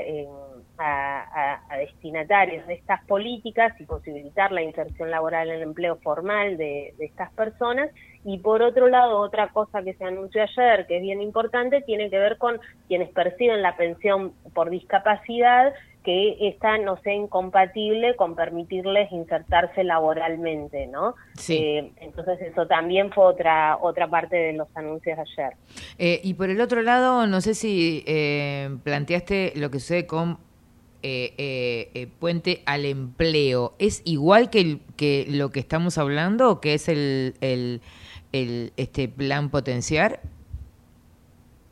a, 0.78 1.60
destinatarios 1.80 2.68
de 2.68 2.76
estas 2.76 3.04
políticas 3.06 3.74
y 3.82 3.86
posibilitar 3.86 4.52
la 4.52 4.62
inserción 4.62 5.10
laboral 5.10 5.50
en 5.50 5.56
el 5.56 5.62
empleo 5.64 5.96
formal 6.04 6.56
de 6.56 6.94
estas 7.00 7.32
personas. 7.32 7.90
Y 8.24 8.38
por 8.38 8.62
otro 8.62 8.88
lado, 8.88 9.18
otra 9.18 9.48
cosa 9.48 9.82
que 9.82 9.96
se 9.96 10.06
anunció 10.06 10.44
ayer, 10.44 10.86
que 10.86 10.98
es 10.98 11.02
bien 11.02 11.20
importante, 11.20 11.82
tiene 11.82 12.12
que 12.12 12.20
ver 12.20 12.38
con 12.38 12.62
quienes 12.88 13.10
perciben 13.10 13.64
la 13.64 13.76
pensión 13.76 14.34
por 14.54 14.70
discapacidad 14.70 15.74
que 16.04 16.48
esta 16.48 16.78
no 16.78 16.98
sea 16.98 17.14
incompatible 17.14 18.16
con 18.16 18.36
permitirles 18.36 19.12
insertarse 19.12 19.84
laboralmente, 19.84 20.88
¿no? 20.88 21.16
Sí. 21.36 21.58
Eh, 21.58 21.92
entonces 22.02 22.40
eso 22.42 22.68
también 22.68 23.12
fue 23.12 23.26
otra 23.26 23.78
otra 23.82 24.10
parte 24.10 24.36
de 24.36 24.54
los 24.54 24.68
anuncios 24.76 25.18
de 25.18 25.22
ayer. 25.22 25.58
Eh, 25.98 26.22
y 26.24 26.34
por 26.34 26.50
el 26.50 26.62
otro 26.62 26.82
lado, 26.82 27.26
no 27.28 27.42
sé 27.42 27.54
si 27.54 28.04
eh, 28.06 28.76
planteaste 28.84 29.54
lo 29.56 29.72
que 29.72 29.80
sucede 29.80 30.06
con 30.06 30.38
Puente 32.20 32.64
al 32.66 32.86
Empleo. 32.86 33.74
¿Es 33.78 34.02
igual 34.06 34.50
que, 34.50 34.80
que 34.96 35.26
lo 35.30 35.50
que 35.50 35.60
estamos 35.60 35.98
hablando, 35.98 36.62
que 36.62 36.76
es 36.76 36.88
el, 36.88 37.34
el, 37.42 37.82
el 38.32 38.72
este 38.78 39.10
plan 39.10 39.50
potenciar? 39.50 40.22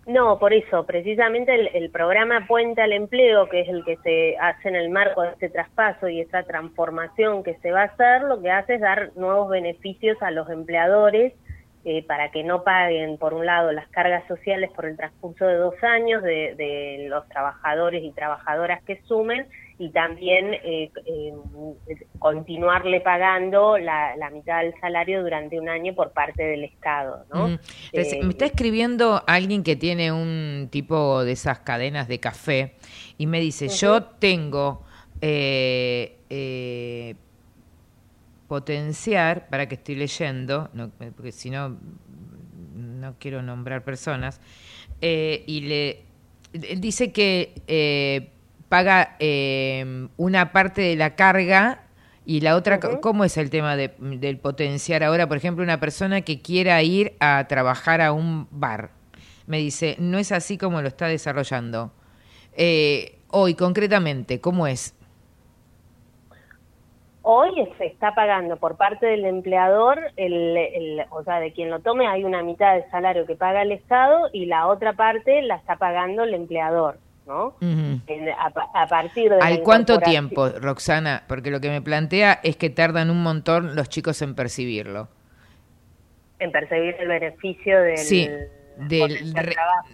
No, 0.07 0.39
por 0.39 0.51
eso, 0.51 0.83
precisamente 0.85 1.77
el, 1.77 1.91
programa 1.91 2.47
Puente 2.47 2.81
al 2.81 2.91
Empleo, 2.91 3.47
que 3.49 3.61
es 3.61 3.69
el 3.69 3.85
que 3.85 3.97
se 3.97 4.35
hace 4.39 4.69
en 4.69 4.75
el 4.75 4.89
marco 4.89 5.21
de 5.21 5.29
este 5.29 5.49
traspaso 5.49 6.09
y 6.09 6.21
esta 6.21 6.41
transformación 6.43 7.43
que 7.43 7.55
se 7.59 7.71
va 7.71 7.81
a 7.81 7.85
hacer, 7.85 8.23
lo 8.23 8.41
que 8.41 8.49
hace 8.49 8.75
es 8.75 8.81
dar 8.81 9.11
nuevos 9.15 9.49
beneficios 9.49 10.17
a 10.21 10.31
los 10.31 10.49
empleadores 10.49 11.33
eh, 11.85 12.03
para 12.07 12.31
que 12.31 12.43
no 12.43 12.63
paguen, 12.63 13.19
por 13.19 13.35
un 13.35 13.45
lado, 13.45 13.71
las 13.71 13.87
cargas 13.89 14.27
sociales 14.27 14.71
por 14.75 14.85
el 14.85 14.97
transcurso 14.97 15.45
de 15.45 15.55
dos 15.55 15.75
años 15.83 16.23
de, 16.23 16.55
de 16.55 17.05
los 17.07 17.27
trabajadores 17.29 18.03
y 18.03 18.11
trabajadoras 18.11 18.81
que 18.83 19.01
sumen 19.03 19.45
y 19.81 19.89
también 19.89 20.53
eh, 20.53 20.91
eh, 21.05 21.33
continuarle 22.19 23.01
pagando 23.01 23.77
la, 23.77 24.15
mitad 24.31 24.61
del 24.61 24.73
salario 24.79 25.23
durante 25.23 25.59
un 25.59 25.67
año 25.67 25.95
por 25.95 26.11
parte 26.11 26.43
del 26.43 26.63
Estado. 26.63 27.25
¿no? 27.33 27.47
me 27.47 27.59
está 28.29 28.45
escribiendo 28.45 29.23
alguien 29.25 29.63
que 29.63 29.75
tiene 29.75 30.11
un 30.11 30.69
tipo 30.69 31.23
de 31.23 31.31
esas 31.31 31.59
cadenas 31.59 32.07
de 32.07 32.19
café 32.19 32.75
y 33.17 33.25
me 33.25 33.39
dice, 33.39 33.67
yo 33.69 34.03
tengo 34.03 34.83
potenciar, 38.51 39.47
para 39.47 39.65
que 39.69 39.75
estoy 39.75 39.95
leyendo, 39.95 40.69
porque 41.15 41.31
si 41.31 41.49
no, 41.49 41.77
no 42.75 43.15
quiero 43.17 43.41
nombrar 43.41 43.85
personas, 43.85 44.41
eh, 44.99 45.45
y 45.47 45.61
le 45.61 46.03
dice 46.77 47.13
que 47.13 47.53
eh, 47.67 48.30
paga 48.71 49.17
eh, 49.19 50.07
una 50.15 50.53
parte 50.53 50.81
de 50.81 50.95
la 50.95 51.15
carga 51.17 51.83
Y 52.23 52.39
la 52.39 52.55
otra, 52.55 52.79
¿cómo 52.79 53.25
es 53.25 53.35
el 53.35 53.49
tema 53.49 53.75
de, 53.75 53.93
del 53.99 54.37
potenciar 54.37 55.03
ahora, 55.03 55.27
por 55.27 55.35
ejemplo, 55.35 55.61
una 55.61 55.81
persona 55.81 56.21
que 56.21 56.41
quiera 56.41 56.81
ir 56.81 57.13
a 57.19 57.45
trabajar 57.49 57.99
a 57.99 58.13
un 58.13 58.47
bar? 58.49 58.91
Me 59.45 59.57
dice, 59.57 59.97
no 59.99 60.17
es 60.19 60.31
así 60.31 60.57
como 60.57 60.81
lo 60.81 60.87
está 60.87 61.07
desarrollando. 61.07 61.91
Eh, 62.53 63.17
hoy, 63.29 63.55
concretamente, 63.55 64.39
¿cómo 64.39 64.67
es? 64.67 64.95
Hoy 67.23 67.51
se 67.77 67.87
está 67.87 68.15
pagando 68.15 68.55
por 68.55 68.77
parte 68.77 69.05
del 69.05 69.25
empleador, 69.25 69.99
el, 70.15 71.03
o 71.09 71.23
sea, 71.23 71.41
de 71.41 71.51
quien 71.51 71.69
lo 71.69 71.79
tome, 71.79 72.07
hay 72.07 72.23
una 72.23 72.41
mitad 72.41 72.75
del 72.75 72.89
salario 72.89 73.25
que 73.25 73.35
paga 73.35 73.63
el 73.63 73.73
Estado 73.73 74.29
y 74.31 74.45
la 74.45 74.67
otra 74.67 74.93
parte 74.93 75.41
la 75.41 75.55
está 75.55 75.75
pagando 75.75 76.23
el 76.23 76.33
empleador. 76.33 76.99
¿No? 77.25 77.55
a, 78.73 78.87
partir 78.87 79.29
de... 79.29 79.39
¿Al 79.39 79.61
cuánto 79.61 79.99
tiempo, 79.99 80.49
Roxana? 80.49 81.23
Porque 81.27 81.51
lo 81.51 81.61
que 81.61 81.69
me 81.69 81.81
plantea 81.81 82.39
es 82.43 82.57
que 82.57 82.69
tardan 82.69 83.09
un 83.09 83.21
montón 83.23 83.75
los 83.75 83.89
chicos 83.89 84.21
en 84.21 84.35
percibirlo. 84.35 85.07
En 86.39 86.51
percibir 86.51 86.95
el 86.99 87.07
beneficio 87.07 87.81
del... 87.81 87.97
Sí, 87.97 88.29
del, 88.77 89.33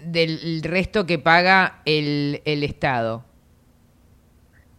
del 0.05 0.61
resto 0.63 1.05
que 1.05 1.19
paga 1.19 1.81
el, 1.85 2.41
el 2.45 2.63
Estado. 2.63 3.25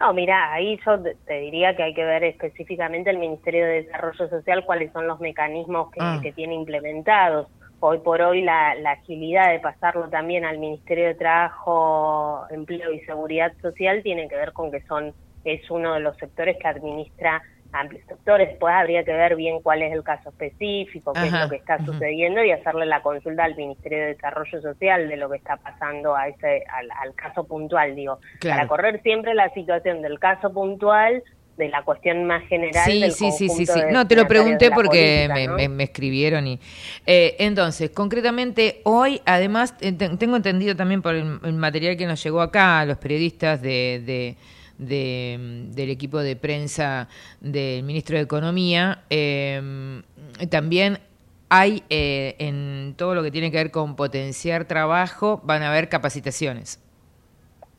No, 0.00 0.12
mira, 0.14 0.52
ahí 0.52 0.78
yo 0.86 1.02
te 1.26 1.40
diría 1.40 1.74
que 1.74 1.82
hay 1.82 1.94
que 1.94 2.04
ver 2.04 2.22
específicamente 2.22 3.10
el 3.10 3.18
Ministerio 3.18 3.66
de 3.66 3.82
Desarrollo 3.82 4.28
Social 4.28 4.64
cuáles 4.64 4.92
son 4.92 5.08
los 5.08 5.18
mecanismos 5.18 5.90
que, 5.90 5.98
ah. 6.00 6.20
que 6.22 6.32
tiene 6.32 6.54
implementados. 6.54 7.48
Hoy 7.80 7.98
por 7.98 8.20
hoy 8.22 8.42
la, 8.42 8.74
la, 8.74 8.92
agilidad 8.92 9.52
de 9.52 9.60
pasarlo 9.60 10.08
también 10.08 10.44
al 10.44 10.58
Ministerio 10.58 11.06
de 11.06 11.14
Trabajo, 11.14 12.44
Empleo 12.50 12.92
y 12.92 13.00
Seguridad 13.00 13.52
Social 13.62 14.02
tiene 14.02 14.28
que 14.28 14.36
ver 14.36 14.52
con 14.52 14.70
que 14.70 14.80
son 14.82 15.14
es 15.44 15.70
uno 15.70 15.94
de 15.94 16.00
los 16.00 16.16
sectores 16.16 16.56
que 16.60 16.68
administra 16.68 17.42
amplios 17.72 18.04
sectores. 18.06 18.48
Después 18.48 18.74
habría 18.74 19.04
que 19.04 19.12
ver 19.12 19.36
bien 19.36 19.60
cuál 19.62 19.82
es 19.82 19.92
el 19.92 20.02
caso 20.02 20.30
específico, 20.30 21.12
qué 21.12 21.26
es 21.26 21.32
lo 21.32 21.48
que 21.48 21.56
está 21.56 21.78
sucediendo 21.84 22.42
y 22.42 22.50
hacerle 22.50 22.86
la 22.86 23.02
consulta 23.02 23.44
al 23.44 23.56
Ministerio 23.56 23.98
de 23.98 24.14
Desarrollo 24.14 24.60
Social 24.60 25.08
de 25.08 25.16
lo 25.16 25.28
que 25.28 25.36
está 25.36 25.56
pasando 25.56 26.16
a 26.16 26.28
ese 26.28 26.64
al, 26.68 27.14
caso 27.14 27.44
puntual, 27.44 27.94
digo, 27.94 28.18
para 28.42 28.66
correr 28.66 29.02
siempre 29.02 29.34
la 29.34 29.50
situación 29.50 30.02
del 30.02 30.18
caso 30.18 30.52
puntual 30.52 31.22
de 31.58 31.68
la 31.68 31.82
cuestión 31.82 32.24
más 32.24 32.46
general 32.48 32.90
sí, 32.90 33.00
del 33.00 33.12
sí, 33.12 33.30
sí, 33.32 33.48
sí, 33.48 33.66
sí. 33.66 33.80
No, 33.90 34.06
te 34.06 34.16
lo 34.16 34.26
pregunté 34.26 34.70
porque 34.70 35.28
me, 35.70 35.84
escribieron 35.84 36.46
y... 36.46 36.58
Eh, 37.04 37.36
entonces, 37.40 37.90
concretamente, 37.90 38.80
hoy, 38.84 39.20
además, 39.26 39.74
eh, 39.80 39.92
tengo 39.92 40.36
entendido 40.36 40.74
también 40.76 41.02
por 41.02 41.14
el, 41.14 41.52
material 41.52 41.96
que 41.96 42.06
nos 42.06 42.22
llegó 42.22 42.40
acá 42.40 42.80
a 42.80 42.86
los 42.86 42.96
periodistas 42.98 43.60
de 43.60 44.36
de, 44.78 45.66
del 45.74 45.90
equipo 45.90 46.18
de 46.18 46.36
prensa 46.36 47.08
del 47.40 47.82
ministro 47.82 48.16
de 48.16 48.22
Economía. 48.22 49.02
Eh, 49.10 50.02
también 50.48 51.00
hay 51.48 51.82
eh, 51.90 52.36
en 52.38 52.94
todo 52.96 53.14
lo 53.14 53.22
que 53.22 53.30
tiene 53.30 53.50
que 53.50 53.56
ver 53.56 53.70
con 53.70 53.96
potenciar 53.96 54.64
trabajo, 54.64 55.40
van 55.44 55.62
a 55.62 55.70
haber 55.70 55.88
capacitaciones. 55.88 56.80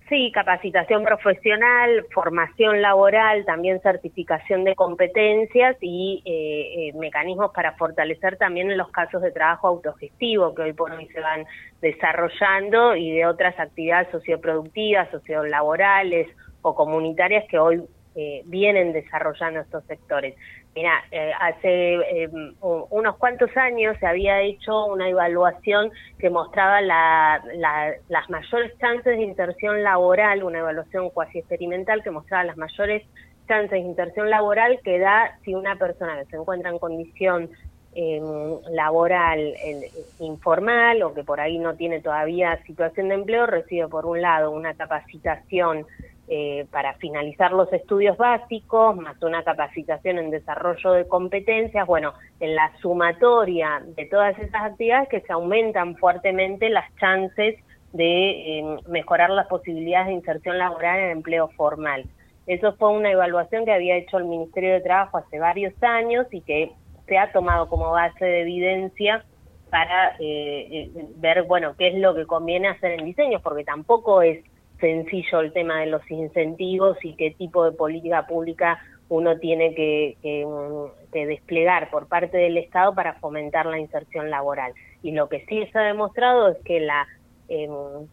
Sí, 0.09 0.31
capacitación 0.31 1.03
profesional, 1.03 2.03
formación 2.11 2.81
laboral, 2.81 3.45
también 3.45 3.79
certificación 3.81 4.63
de 4.63 4.73
competencias 4.73 5.77
y 5.81 6.23
eh, 6.25 6.97
mecanismos 6.97 7.51
para 7.53 7.75
fortalecer 7.77 8.35
también 8.37 8.75
los 8.75 8.89
casos 8.89 9.21
de 9.21 9.31
trabajo 9.31 9.67
autogestivo 9.67 10.55
que 10.55 10.63
hoy 10.63 10.73
por 10.73 10.91
hoy 10.93 11.07
se 11.09 11.19
van 11.19 11.45
desarrollando 11.79 12.95
y 12.95 13.11
de 13.11 13.27
otras 13.27 13.59
actividades 13.59 14.09
socioproductivas, 14.09 15.11
sociolaborales 15.11 16.27
o 16.63 16.73
comunitarias 16.73 17.45
que 17.47 17.59
hoy 17.59 17.83
eh, 18.15 18.41
vienen 18.45 18.93
desarrollando 18.93 19.59
estos 19.59 19.83
sectores. 19.85 20.33
Mira, 20.75 21.03
eh, 21.11 21.31
hace 21.39 21.95
em, 22.23 22.55
unos 22.61 23.17
cuantos 23.17 23.49
años 23.57 23.97
se 23.99 24.05
había 24.05 24.41
hecho 24.41 24.85
una 24.85 25.09
evaluación 25.09 25.91
que 26.19 26.29
mostraba 26.29 26.79
la, 26.81 27.41
las 28.07 28.29
mayores 28.29 28.77
chances 28.79 29.17
de 29.17 29.23
inserción 29.23 29.83
laboral, 29.83 30.43
una 30.43 30.59
evaluación 30.59 31.09
cuasi 31.09 31.39
experimental 31.39 32.03
que 32.03 32.11
mostraba 32.11 32.43
las 32.43 32.57
mayores 32.57 33.03
chances 33.47 33.71
de 33.71 33.79
inserción 33.79 34.29
laboral 34.29 34.79
que 34.83 34.99
da 34.99 35.37
si 35.43 35.55
una 35.55 35.75
persona 35.75 36.19
que 36.19 36.25
se 36.25 36.37
encuentra 36.37 36.69
en 36.69 36.77
condición 36.77 37.49
em, 37.95 38.61
laboral 38.69 39.55
informal 40.19 41.01
o 41.01 41.15
que 41.15 41.23
por 41.23 41.39
ahí 41.39 41.57
no 41.57 41.75
tiene 41.75 41.99
todavía 41.99 42.61
situación 42.67 43.09
de 43.09 43.15
empleo 43.15 43.47
recibe 43.47 43.87
por 43.87 44.05
un 44.05 44.21
lado 44.21 44.51
una 44.51 44.75
capacitación 44.75 45.87
eh, 46.31 46.67
para 46.71 46.93
finalizar 46.93 47.51
los 47.53 47.73
estudios 47.73 48.15
básicos, 48.15 48.95
más 48.95 49.19
una 49.23 49.43
capacitación 49.43 50.19
en 50.19 50.29
desarrollo 50.29 50.91
de 50.91 51.07
competencias, 51.07 51.87
bueno, 51.87 52.13
en 52.39 52.53
la 52.53 52.71
sumatoria 52.81 53.81
de 53.95 54.05
todas 54.05 54.37
esas 54.37 54.61
actividades 54.61 55.09
que 55.09 55.21
se 55.21 55.33
aumentan 55.33 55.95
fuertemente 55.97 56.69
las 56.69 56.85
chances 56.97 57.55
de 57.93 58.59
eh, 58.59 58.77
mejorar 58.87 59.31
las 59.31 59.47
posibilidades 59.47 60.09
de 60.09 60.13
inserción 60.13 60.59
laboral 60.59 60.99
en 60.99 61.09
empleo 61.09 61.47
formal. 61.57 62.05
Eso 62.45 62.73
fue 62.73 62.91
una 62.91 63.09
evaluación 63.09 63.65
que 63.65 63.73
había 63.73 63.95
hecho 63.95 64.19
el 64.19 64.25
Ministerio 64.25 64.73
de 64.73 64.81
Trabajo 64.81 65.17
hace 65.17 65.39
varios 65.39 65.73
años 65.81 66.27
y 66.31 66.41
que 66.41 66.73
se 67.07 67.17
ha 67.17 67.31
tomado 67.31 67.67
como 67.69 67.89
base 67.89 68.23
de 68.23 68.41
evidencia 68.41 69.25
para 69.71 70.15
eh, 70.19 70.91
ver, 71.15 71.41
bueno, 71.43 71.73
qué 71.75 71.87
es 71.87 71.95
lo 71.95 72.13
que 72.13 72.27
conviene 72.27 72.67
hacer 72.67 72.99
en 72.99 73.05
diseños, 73.05 73.41
porque 73.41 73.63
tampoco 73.63 74.21
es 74.21 74.43
sencillo 74.79 75.41
el 75.41 75.53
tema 75.53 75.79
de 75.81 75.87
los 75.87 76.09
incentivos 76.09 76.97
y 77.03 77.15
qué 77.15 77.31
tipo 77.31 77.65
de 77.65 77.71
política 77.71 78.25
pública 78.27 78.79
uno 79.09 79.37
tiene 79.39 79.73
que, 79.73 80.15
desplegar 81.11 81.89
por 81.89 82.07
parte 82.07 82.37
del 82.37 82.57
Estado 82.57 82.93
para 82.93 83.15
fomentar 83.15 83.65
la 83.65 83.79
inserción 83.79 84.29
laboral. 84.29 84.73
Y 85.01 85.11
lo 85.11 85.27
que 85.27 85.45
sí 85.47 85.65
se 85.71 85.79
ha 85.79 85.83
demostrado 85.83 86.49
es 86.49 86.57
que 86.63 86.79
la 86.79 87.07
em, 87.47 88.07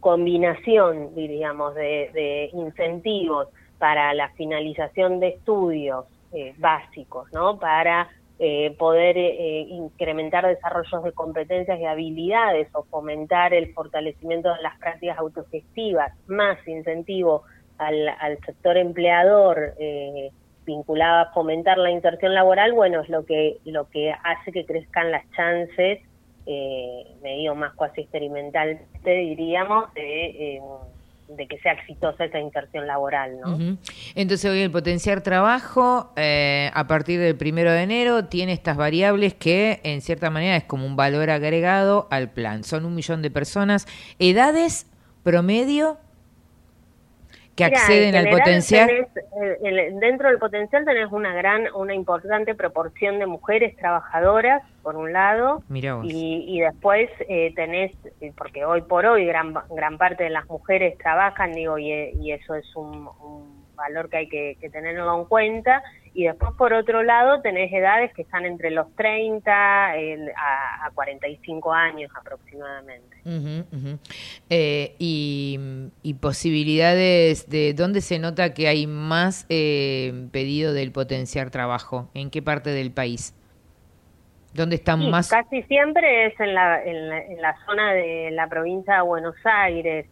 combinación, 0.00 1.14
diríamos, 1.14 1.74
de, 1.76 2.50
incentivos 2.52 3.48
para 3.78 4.12
la 4.14 4.30
finalización 4.30 5.20
de 5.20 5.28
estudios 5.28 6.06
eh, 6.32 6.54
básicos, 6.58 7.32
¿no? 7.32 7.58
Para 7.58 8.08
eh, 8.44 8.74
poder 8.76 9.16
eh, 9.16 9.60
incrementar 9.68 10.44
desarrollos 10.44 11.04
de 11.04 11.12
competencias 11.12 11.78
y 11.78 11.84
habilidades 11.84 12.66
o 12.72 12.82
fomentar 12.82 13.54
el 13.54 13.72
fortalecimiento 13.72 14.52
de 14.52 14.60
las 14.62 14.76
prácticas 14.80 15.16
autogestivas, 15.18 16.12
más 16.26 16.58
incentivo 16.66 17.44
al, 17.78 18.10
sector 18.44 18.78
empleador 18.78 19.74
eh, 19.78 20.32
vinculado 20.66 21.20
a 21.20 21.32
fomentar 21.32 21.78
la 21.78 21.92
inserción 21.92 22.34
laboral, 22.34 22.72
bueno, 22.72 23.02
es 23.02 23.08
lo 23.08 23.24
que, 23.24 23.58
lo 23.64 23.88
que 23.90 24.10
hace 24.10 24.50
que 24.50 24.66
crezcan 24.66 25.12
las 25.12 25.22
chances, 25.36 26.00
eh, 26.44 27.14
medio 27.22 27.54
más 27.54 27.74
cuasi 27.74 28.00
experimental, 28.00 28.80
diríamos, 29.04 29.94
de 29.94 30.60
de 31.28 31.46
que 31.46 31.58
sea 31.58 31.72
exitosa 31.72 32.24
esa 32.24 32.38
inserción 32.38 32.86
laboral. 32.86 33.40
¿no? 33.40 33.78
Entonces 34.14 34.50
hoy 34.50 34.60
el 34.60 34.70
potenciar 34.70 35.22
trabajo 35.22 36.12
eh, 36.16 36.70
a 36.74 36.86
partir 36.86 37.20
del 37.20 37.36
primero 37.36 37.72
de 37.72 37.82
enero 37.82 38.26
tiene 38.26 38.52
estas 38.52 38.76
variables 38.76 39.34
que 39.34 39.80
en 39.84 40.00
cierta 40.00 40.30
manera 40.30 40.56
es 40.56 40.64
como 40.64 40.86
un 40.86 40.96
valor 40.96 41.30
agregado 41.30 42.08
al 42.10 42.30
plan. 42.30 42.64
Son 42.64 42.84
un 42.84 42.94
millón 42.94 43.22
de 43.22 43.30
personas, 43.30 43.86
edades 44.18 44.86
promedio 45.22 45.98
que 47.56 47.64
acceden 47.64 48.14
al 48.14 48.30
potencial. 48.30 48.90
Eh, 48.90 49.92
dentro 50.00 50.28
del 50.28 50.38
potencial 50.38 50.84
tenés 50.84 51.10
una 51.12 51.34
gran, 51.34 51.64
una 51.74 51.94
importante 51.94 52.54
proporción 52.54 53.18
de 53.18 53.26
mujeres 53.26 53.76
trabajadoras, 53.76 54.62
por 54.82 54.96
un 54.96 55.12
lado, 55.12 55.62
y, 55.70 56.44
y, 56.48 56.60
después 56.60 57.10
eh, 57.28 57.52
tenés, 57.54 57.92
eh, 58.20 58.32
porque 58.36 58.64
hoy 58.64 58.82
por 58.82 59.06
hoy 59.06 59.26
gran, 59.26 59.54
gran 59.70 59.98
parte 59.98 60.24
de 60.24 60.30
las 60.30 60.46
mujeres 60.46 60.96
trabajan, 60.98 61.52
digo, 61.52 61.78
y, 61.78 61.92
y 61.92 62.32
eso 62.32 62.54
es 62.54 62.74
un, 62.74 63.08
un 63.20 63.61
valor 63.82 64.08
que 64.08 64.16
hay 64.16 64.28
que, 64.28 64.56
que 64.60 64.70
tenerlo 64.70 65.18
en 65.18 65.24
cuenta, 65.26 65.82
y 66.14 66.24
después, 66.24 66.52
por 66.58 66.74
otro 66.74 67.02
lado, 67.02 67.40
tenés 67.40 67.72
edades 67.72 68.12
que 68.12 68.22
están 68.22 68.44
entre 68.44 68.70
los 68.70 68.94
30 68.96 69.50
a, 69.50 70.86
a, 70.86 70.90
45 70.92 71.72
años 71.72 72.10
aproximadamente. 72.14 73.16
Eh, 74.50 74.94
y, 74.98 76.14
posibilidades 76.20 77.48
de 77.48 77.72
dónde 77.72 78.00
se 78.02 78.18
nota 78.18 78.52
que 78.52 78.68
hay 78.68 78.86
más 78.86 79.46
eh, 79.48 80.28
pedido 80.30 80.74
del 80.74 80.92
potenciar 80.92 81.50
trabajo, 81.50 82.10
en 82.14 82.30
qué 82.30 82.42
parte 82.42 82.70
del 82.70 82.92
país. 82.92 83.34
¿Dónde 84.52 84.76
están 84.76 85.08
más? 85.08 85.30
Casi 85.30 85.62
siempre 85.62 86.26
es 86.26 86.38
en 86.38 86.54
la, 86.54 86.84
en 86.84 87.40
la, 87.40 87.56
zona 87.64 87.94
de 87.94 88.30
la 88.32 88.48
provincia 88.48 88.96
de 88.96 89.00
Buenos 89.00 89.34
Aires 89.44 90.06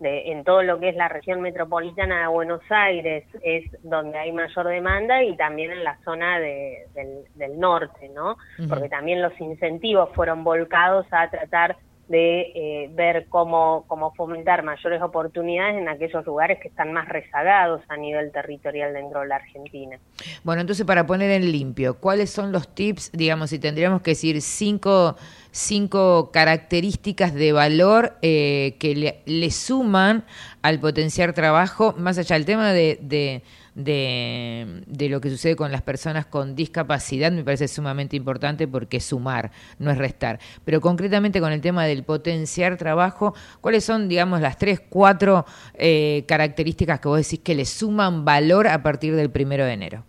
en 0.00 0.44
todo 0.44 0.62
lo 0.62 0.78
que 0.78 0.90
es 0.90 0.96
la 0.96 1.08
región 1.08 1.40
metropolitana 1.40 2.20
de 2.20 2.26
Buenos 2.26 2.60
Aires 2.68 3.24
es 3.42 3.64
donde 3.82 4.18
hay 4.18 4.32
mayor 4.32 4.68
demanda 4.68 5.22
y 5.22 5.36
también 5.36 5.70
en 5.70 5.84
la 5.84 5.98
zona 6.04 6.38
del, 6.38 7.58
norte, 7.58 8.10
¿no? 8.10 8.36
Porque 8.68 8.88
también 8.88 9.22
los 9.22 9.38
incentivos 9.40 10.10
fueron 10.14 10.44
volcados 10.44 11.06
a 11.10 11.30
tratar 11.30 11.76
de 12.08 12.52
eh, 12.54 12.90
ver 12.92 13.26
cómo, 13.28 13.84
cómo 13.88 14.14
fomentar 14.14 14.62
mayores 14.62 15.02
oportunidades 15.02 15.76
en 15.76 15.88
aquellos 15.88 16.24
lugares 16.24 16.58
que 16.60 16.68
están 16.68 16.92
más 16.92 17.08
rezagados 17.08 17.82
a 17.88 17.96
nivel 17.96 18.30
territorial 18.32 18.94
dentro 18.94 19.20
de 19.20 19.26
la 19.26 19.36
Argentina. 19.36 19.98
Bueno, 20.44 20.60
entonces 20.60 20.86
para 20.86 21.06
poner 21.06 21.30
en 21.30 21.50
limpio, 21.50 21.98
¿cuáles 21.98 22.30
son 22.30 22.52
los 22.52 22.68
tips, 22.74 23.10
digamos, 23.12 23.50
si 23.50 23.58
tendríamos 23.58 24.02
que 24.02 24.12
decir 24.12 24.40
cinco, 24.40 25.16
cinco 25.50 26.30
características 26.32 27.34
de 27.34 27.52
valor 27.52 28.16
eh, 28.22 28.76
que 28.78 29.22
le, 29.26 29.50
suman 29.50 30.24
al 30.62 30.80
potenciar 30.80 31.32
trabajo, 31.32 31.94
más 31.98 32.18
allá 32.18 32.36
del 32.36 32.44
tema 32.44 32.72
de 32.72 32.98
de, 33.00 33.42
de, 33.76 35.08
lo 35.10 35.20
que 35.20 35.28
sucede 35.28 35.54
con 35.54 35.70
las 35.70 35.82
personas 35.82 36.26
con 36.26 36.56
discapacidad 36.56 37.30
me 37.30 37.44
parece 37.44 37.68
sumamente 37.68 38.16
importante 38.16 38.66
porque 38.66 39.00
sumar, 39.00 39.50
no 39.78 39.90
es 39.90 39.98
restar. 39.98 40.38
Pero 40.64 40.80
concretamente 40.80 41.40
con 41.40 41.52
el 41.52 41.60
tema 41.60 41.84
del 41.84 42.02
potenciar 42.02 42.76
trabajo, 42.76 43.34
¿cuáles 43.60 43.84
son, 43.84 44.08
digamos, 44.08 44.40
las 44.40 44.56
tres, 44.56 44.80
cuatro 44.80 45.44
eh, 45.74 46.24
características 46.26 47.00
que 47.00 47.08
vos 47.08 47.18
decís 47.18 47.40
que 47.40 47.54
le 47.54 47.66
suman 47.66 48.24
valor 48.24 48.66
a 48.66 48.82
partir 48.82 49.14
del 49.14 49.30
primero 49.30 49.64
de 49.64 49.72
enero? 49.72 50.04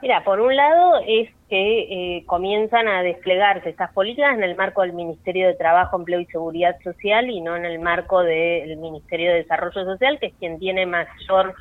Mira, 0.00 0.22
por 0.24 0.40
un 0.40 0.54
lado 0.54 1.00
es 1.06 1.30
que 1.48 2.18
eh, 2.18 2.24
comienzan 2.26 2.86
a 2.86 3.02
desplegarse 3.02 3.70
estas 3.70 3.92
políticas 3.92 4.36
en 4.36 4.44
el 4.44 4.54
marco 4.54 4.82
del 4.82 4.92
Ministerio 4.92 5.48
de 5.48 5.54
Trabajo, 5.54 5.96
Empleo 5.96 6.20
y 6.20 6.26
Seguridad 6.26 6.76
Social 6.84 7.30
y 7.30 7.40
no 7.40 7.56
en 7.56 7.64
el 7.64 7.78
marco 7.78 8.22
del 8.22 8.76
Ministerio 8.76 9.30
de 9.30 9.38
Desarrollo 9.38 9.84
Social, 9.84 10.18
que 10.20 10.26
es 10.26 10.34
quien 10.38 10.58
tiene 10.58 10.86
mayor 10.86 11.54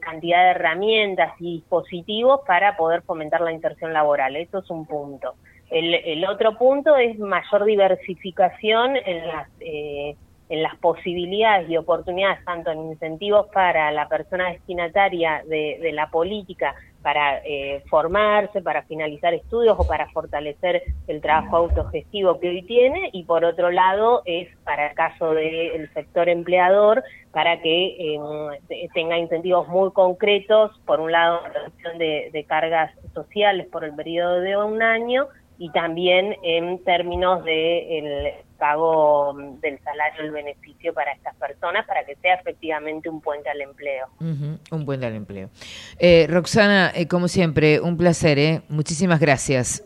cantidad 0.00 0.44
de 0.44 0.50
herramientas 0.50 1.32
y 1.40 1.56
dispositivos 1.56 2.40
para 2.46 2.76
poder 2.76 3.02
fomentar 3.02 3.40
la 3.40 3.52
inserción 3.52 3.92
laboral. 3.92 4.36
Eso 4.36 4.58
es 4.58 4.70
un 4.70 4.86
punto. 4.86 5.34
El, 5.70 6.24
otro 6.24 6.58
punto 6.58 6.96
es 6.96 7.18
mayor 7.18 7.64
diversificación 7.64 8.96
en 8.96 9.26
las, 9.28 9.48
eh, 9.60 10.16
en 10.48 10.62
las 10.62 10.74
posibilidades 10.76 11.70
y 11.70 11.76
oportunidades, 11.76 12.44
tanto 12.44 12.72
en 12.72 12.90
incentivos 12.90 13.46
para 13.52 13.92
la 13.92 14.08
persona 14.08 14.50
destinataria 14.50 15.42
de, 15.46 15.78
de 15.80 15.92
la 15.92 16.10
política, 16.10 16.74
para 17.02 17.38
eh, 17.44 17.82
formarse, 17.88 18.60
para 18.60 18.82
finalizar 18.82 19.32
estudios 19.32 19.76
o 19.78 19.86
para 19.86 20.10
fortalecer 20.10 20.82
el 21.06 21.20
trabajo 21.20 21.56
autogestivo 21.56 22.38
que 22.38 22.48
hoy 22.48 22.62
tiene. 22.62 23.10
Y 23.12 23.24
por 23.24 23.44
otro 23.44 23.70
lado 23.70 24.22
es 24.24 24.48
para 24.64 24.88
el 24.88 24.94
caso 24.94 25.32
del 25.34 25.92
sector 25.94 26.28
empleador 26.28 27.02
para 27.32 27.60
que 27.62 28.14
em, 28.14 28.88
tenga 28.92 29.18
incentivos 29.18 29.68
muy 29.68 29.90
concretos, 29.92 30.72
por 30.84 31.00
un 31.00 31.12
lado 31.12 31.40
reducción 31.54 31.98
de, 31.98 32.30
de 32.32 32.44
cargas 32.44 32.92
sociales 33.14 33.66
por 33.70 33.84
el 33.84 33.94
periodo 33.94 34.40
de 34.40 34.56
un 34.56 34.82
año 34.82 35.28
y 35.60 35.70
también 35.72 36.34
en 36.42 36.82
términos 36.84 37.44
de 37.44 37.98
el 37.98 38.32
pago 38.58 39.34
del 39.60 39.78
salario 39.80 40.22
el 40.22 40.30
beneficio 40.30 40.94
para 40.94 41.12
estas 41.12 41.34
personas 41.36 41.86
para 41.86 42.02
que 42.04 42.16
sea 42.16 42.34
efectivamente 42.36 43.10
un 43.10 43.20
puente 43.20 43.50
al 43.50 43.60
empleo. 43.60 44.06
un 44.20 44.86
puente 44.86 45.04
al 45.04 45.14
empleo. 45.14 45.50
Eh, 45.98 46.26
Roxana, 46.30 46.90
eh, 46.94 47.06
como 47.06 47.28
siempre, 47.28 47.78
un 47.78 47.98
placer, 47.98 48.38
¿eh? 48.38 48.62
Muchísimas 48.70 49.20
gracias. 49.20 49.84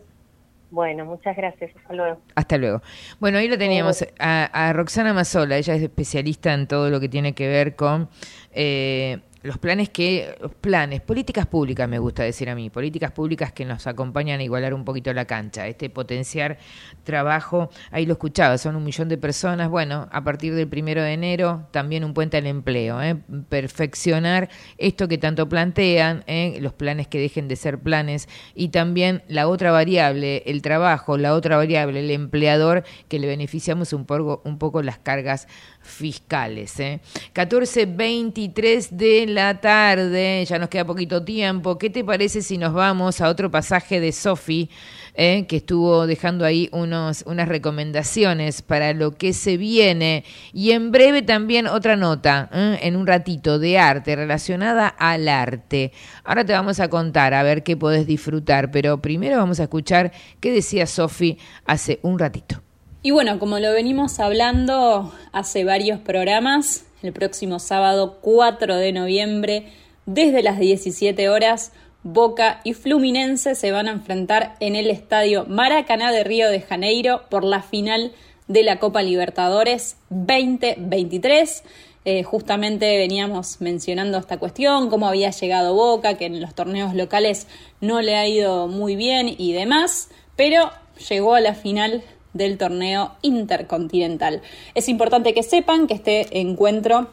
Bueno, 0.70 1.04
muchas 1.06 1.36
gracias. 1.36 1.72
Hasta 1.76 1.92
luego. 1.92 2.20
Hasta 2.36 2.56
luego. 2.56 2.82
Bueno, 3.18 3.38
ahí 3.38 3.48
lo 3.48 3.58
teníamos 3.58 4.06
a, 4.20 4.68
a 4.68 4.72
Roxana 4.72 5.12
Mazola. 5.12 5.56
Ella 5.56 5.74
es 5.74 5.82
especialista 5.82 6.54
en 6.54 6.68
todo 6.68 6.88
lo 6.88 7.00
que 7.00 7.08
tiene 7.08 7.32
que 7.32 7.48
ver 7.48 7.74
con 7.74 8.08
eh, 8.52 9.18
los 9.44 9.58
planes 9.58 9.90
que, 9.90 10.34
planes, 10.62 11.02
políticas 11.02 11.44
públicas 11.46 11.86
me 11.86 11.98
gusta 11.98 12.22
decir 12.22 12.48
a 12.48 12.54
mí, 12.54 12.70
políticas 12.70 13.12
públicas 13.12 13.52
que 13.52 13.66
nos 13.66 13.86
acompañan 13.86 14.40
a 14.40 14.42
igualar 14.42 14.72
un 14.72 14.86
poquito 14.86 15.12
la 15.12 15.26
cancha, 15.26 15.68
este 15.68 15.90
potenciar 15.90 16.56
trabajo, 17.04 17.68
ahí 17.90 18.06
lo 18.06 18.14
escuchaba, 18.14 18.56
son 18.56 18.74
un 18.74 18.82
millón 18.82 19.10
de 19.10 19.18
personas, 19.18 19.68
bueno, 19.68 20.08
a 20.12 20.24
partir 20.24 20.54
del 20.54 20.66
primero 20.66 21.02
de 21.02 21.12
enero 21.12 21.68
también 21.72 22.04
un 22.04 22.14
puente 22.14 22.38
al 22.38 22.46
empleo, 22.46 23.02
¿eh? 23.02 23.16
perfeccionar 23.50 24.48
esto 24.78 25.08
que 25.08 25.18
tanto 25.18 25.46
plantean, 25.46 26.24
¿eh? 26.26 26.56
los 26.62 26.72
planes 26.72 27.06
que 27.06 27.20
dejen 27.20 27.46
de 27.46 27.56
ser 27.56 27.78
planes 27.78 28.30
y 28.54 28.68
también 28.68 29.24
la 29.28 29.46
otra 29.46 29.72
variable, 29.72 30.42
el 30.46 30.62
trabajo, 30.62 31.18
la 31.18 31.34
otra 31.34 31.58
variable, 31.58 32.00
el 32.00 32.10
empleador, 32.10 32.82
que 33.08 33.18
le 33.18 33.26
beneficiamos 33.26 33.92
un 33.92 34.06
poco, 34.06 34.40
un 34.46 34.56
poco 34.58 34.80
las 34.80 34.96
cargas 34.96 35.48
fiscales. 35.84 36.80
¿eh? 36.80 37.00
14.23 37.34 38.90
de 38.90 39.26
la 39.26 39.60
tarde, 39.60 40.44
ya 40.44 40.58
nos 40.58 40.68
queda 40.68 40.84
poquito 40.84 41.22
tiempo. 41.24 41.78
¿Qué 41.78 41.90
te 41.90 42.02
parece 42.02 42.42
si 42.42 42.58
nos 42.58 42.72
vamos 42.72 43.20
a 43.20 43.28
otro 43.28 43.50
pasaje 43.50 44.00
de 44.00 44.12
Sofi, 44.12 44.70
eh, 45.14 45.46
que 45.46 45.56
estuvo 45.56 46.06
dejando 46.06 46.44
ahí 46.44 46.68
unos, 46.72 47.22
unas 47.26 47.48
recomendaciones 47.48 48.62
para 48.62 48.92
lo 48.94 49.12
que 49.12 49.32
se 49.32 49.56
viene? 49.56 50.24
Y 50.52 50.72
en 50.72 50.90
breve 50.90 51.22
también 51.22 51.66
otra 51.66 51.96
nota, 51.96 52.48
¿eh? 52.52 52.78
en 52.82 52.96
un 52.96 53.06
ratito, 53.06 53.58
de 53.58 53.78
arte, 53.78 54.16
relacionada 54.16 54.88
al 54.88 55.28
arte. 55.28 55.92
Ahora 56.24 56.44
te 56.44 56.52
vamos 56.52 56.80
a 56.80 56.88
contar 56.88 57.34
a 57.34 57.42
ver 57.42 57.62
qué 57.62 57.76
podés 57.76 58.06
disfrutar, 58.06 58.70
pero 58.70 59.00
primero 59.00 59.36
vamos 59.36 59.60
a 59.60 59.64
escuchar 59.64 60.12
qué 60.40 60.50
decía 60.50 60.86
Sofi 60.86 61.38
hace 61.66 62.00
un 62.02 62.18
ratito. 62.18 62.62
Y 63.06 63.10
bueno, 63.10 63.38
como 63.38 63.58
lo 63.58 63.70
venimos 63.70 64.18
hablando 64.18 65.12
hace 65.30 65.62
varios 65.62 66.00
programas, 66.00 66.86
el 67.02 67.12
próximo 67.12 67.58
sábado 67.58 68.16
4 68.22 68.76
de 68.76 68.92
noviembre, 68.92 69.66
desde 70.06 70.42
las 70.42 70.58
17 70.58 71.28
horas, 71.28 71.72
Boca 72.02 72.62
y 72.64 72.72
Fluminense 72.72 73.56
se 73.56 73.72
van 73.72 73.88
a 73.88 73.92
enfrentar 73.92 74.56
en 74.58 74.74
el 74.74 74.90
estadio 74.90 75.44
Maracaná 75.44 76.12
de 76.12 76.24
Río 76.24 76.48
de 76.48 76.62
Janeiro 76.62 77.24
por 77.28 77.44
la 77.44 77.60
final 77.60 78.12
de 78.48 78.62
la 78.62 78.78
Copa 78.78 79.02
Libertadores 79.02 79.98
2023. 80.08 81.62
Eh, 82.06 82.22
justamente 82.22 82.96
veníamos 82.96 83.60
mencionando 83.60 84.16
esta 84.16 84.38
cuestión, 84.38 84.88
cómo 84.88 85.08
había 85.08 85.28
llegado 85.28 85.74
Boca, 85.74 86.14
que 86.14 86.24
en 86.24 86.40
los 86.40 86.54
torneos 86.54 86.94
locales 86.94 87.48
no 87.82 88.00
le 88.00 88.16
ha 88.16 88.26
ido 88.26 88.66
muy 88.66 88.96
bien 88.96 89.28
y 89.36 89.52
demás, 89.52 90.08
pero 90.36 90.70
llegó 91.10 91.34
a 91.34 91.40
la 91.42 91.52
final 91.52 92.02
del 92.34 92.58
torneo 92.58 93.12
intercontinental. 93.22 94.42
Es 94.74 94.88
importante 94.88 95.32
que 95.32 95.42
sepan 95.42 95.86
que 95.86 95.94
este 95.94 96.40
encuentro 96.40 97.08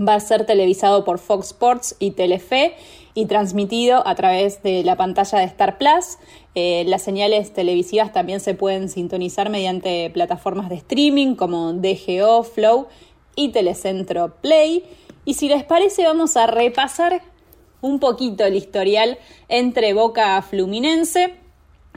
va 0.00 0.14
a 0.14 0.20
ser 0.20 0.44
televisado 0.44 1.04
por 1.04 1.18
Fox 1.18 1.48
Sports 1.48 1.96
y 1.98 2.12
Telefe 2.12 2.74
y 3.14 3.26
transmitido 3.26 4.06
a 4.06 4.14
través 4.14 4.62
de 4.62 4.82
la 4.84 4.96
pantalla 4.96 5.38
de 5.38 5.44
Star 5.44 5.78
Plus. 5.78 6.18
Eh, 6.54 6.84
las 6.86 7.02
señales 7.02 7.52
televisivas 7.52 8.12
también 8.12 8.40
se 8.40 8.54
pueden 8.54 8.88
sintonizar 8.88 9.50
mediante 9.50 10.10
plataformas 10.10 10.68
de 10.68 10.76
streaming 10.76 11.34
como 11.34 11.72
DGO, 11.72 12.42
Flow 12.42 12.86
y 13.36 13.50
Telecentro 13.50 14.34
Play. 14.40 14.84
Y 15.24 15.34
si 15.34 15.48
les 15.48 15.64
parece, 15.64 16.04
vamos 16.04 16.36
a 16.36 16.46
repasar 16.46 17.22
un 17.80 17.98
poquito 17.98 18.44
el 18.44 18.56
historial 18.56 19.18
entre 19.48 19.92
Boca 19.94 20.40
Fluminense, 20.42 21.34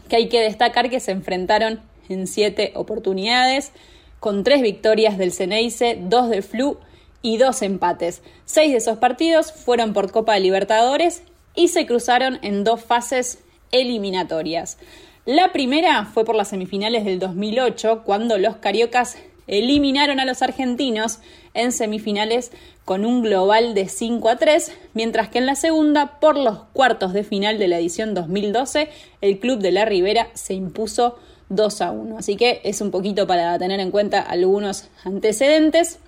que 0.10 0.16
hay 0.18 0.30
que 0.30 0.42
destacar 0.42 0.90
que 0.90 1.00
se 1.00 1.12
enfrentaron 1.12 1.82
en 2.12 2.28
siete 2.28 2.72
oportunidades, 2.76 3.72
con 4.20 4.44
tres 4.44 4.62
victorias 4.62 5.18
del 5.18 5.32
Ceneice, 5.32 5.98
dos 6.00 6.30
del 6.30 6.44
Flu 6.44 6.78
y 7.22 7.38
dos 7.38 7.62
empates. 7.62 8.22
Seis 8.46 8.72
de 8.72 8.78
esos 8.78 8.98
partidos 8.98 9.52
fueron 9.52 9.94
por 9.94 10.12
Copa 10.12 10.34
de 10.36 10.42
Libertadores 10.42 11.24
y 11.56 11.70
se 11.70 11.86
cruzaron 11.86 12.40
en 12.42 12.64
dos 12.64 12.84
fases 12.84 13.40
eliminatorias. 13.72 14.78
La 15.26 15.52
primera 15.52 16.06
fue 16.06 16.26
por 16.26 16.36
las 16.36 16.50
semifinales 16.50 17.06
del 17.06 17.20
2008, 17.20 18.02
cuando 18.04 18.38
los 18.38 18.58
cariocas 18.58 19.18
eliminaron 19.48 20.20
a 20.20 20.26
los 20.26 20.42
argentinos 20.42 21.20
en 21.54 21.72
semifinales 21.72 22.52
con 22.86 23.06
un 23.06 23.22
global 23.22 23.74
de 23.74 23.88
5 23.88 24.30
a 24.30 24.38
3, 24.38 24.72
mientras 24.94 25.30
que 25.30 25.40
en 25.40 25.46
la 25.46 25.56
segunda, 25.56 26.20
por 26.20 26.38
los 26.38 26.64
cuartos 26.74 27.14
de 27.14 27.24
final 27.24 27.60
de 27.60 27.68
la 27.68 27.78
edición 27.78 28.14
2012, 28.14 28.90
el 29.22 29.40
Club 29.40 29.60
de 29.60 29.72
la 29.72 29.86
Ribera 29.86 30.30
se 30.34 30.54
impuso 30.54 31.20
2 31.52 31.82
a 31.82 31.92
1. 31.92 32.18
Así 32.18 32.36
que 32.36 32.62
es 32.64 32.82
un 32.82 32.92
poquito 32.92 33.28
para 33.28 33.58
tener 33.60 33.80
en 33.80 33.92
cuenta 33.92 34.22
algunos 34.22 34.88
antecedentes. 35.04 36.00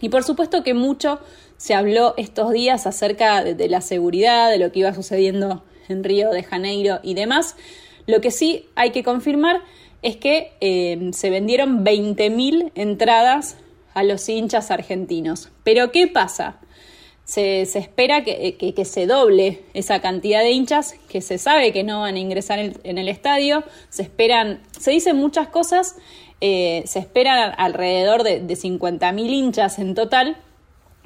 Y 0.00 0.08
por 0.08 0.24
supuesto 0.24 0.62
que 0.62 0.74
mucho 0.74 1.18
se 1.56 1.74
habló 1.74 2.14
estos 2.16 2.52
días 2.52 2.86
acerca 2.86 3.42
de, 3.42 3.68
la 3.68 3.80
seguridad, 3.80 4.50
de 4.50 4.58
lo 4.58 4.70
que 4.70 4.80
iba 4.80 4.94
sucediendo 4.94 5.64
en 5.88 6.04
Río 6.04 6.30
de 6.30 6.44
Janeiro 6.44 7.00
y 7.02 7.14
demás. 7.14 7.56
Lo 8.06 8.20
que 8.20 8.30
sí 8.30 8.66
hay 8.76 8.90
que 8.90 9.02
confirmar 9.02 9.60
es 10.02 10.16
que 10.16 10.52
eh, 10.60 11.10
se 11.12 11.30
vendieron 11.30 11.84
20.000 11.84 12.70
entradas 12.76 13.56
a 13.94 14.04
los 14.04 14.28
hinchas 14.28 14.70
argentinos. 14.70 15.50
Pero 15.64 15.90
¿qué 15.90 16.06
pasa? 16.06 16.60
Se, 17.28 17.60
espera 17.60 18.24
que, 18.24 18.84
se 18.86 19.06
doble 19.06 19.60
esa 19.74 20.00
cantidad 20.00 20.40
de 20.40 20.50
hinchas 20.50 20.94
que 21.10 21.20
se 21.20 21.36
sabe 21.36 21.74
que 21.74 21.84
no 21.84 22.00
van 22.00 22.14
a 22.14 22.18
ingresar 22.18 22.58
en, 22.58 22.96
el 22.96 23.06
estadio. 23.06 23.64
Se 23.90 24.00
esperan, 24.00 24.62
se 24.80 24.92
dicen 24.92 25.16
muchas 25.16 25.48
cosas, 25.48 25.96
eh, 26.40 26.82
se 26.86 26.98
esperan 26.98 27.52
alrededor 27.58 28.22
de, 28.22 28.40
de 28.40 28.54
50.000 28.54 29.28
hinchas 29.28 29.78
en 29.78 29.94
total. 29.94 30.38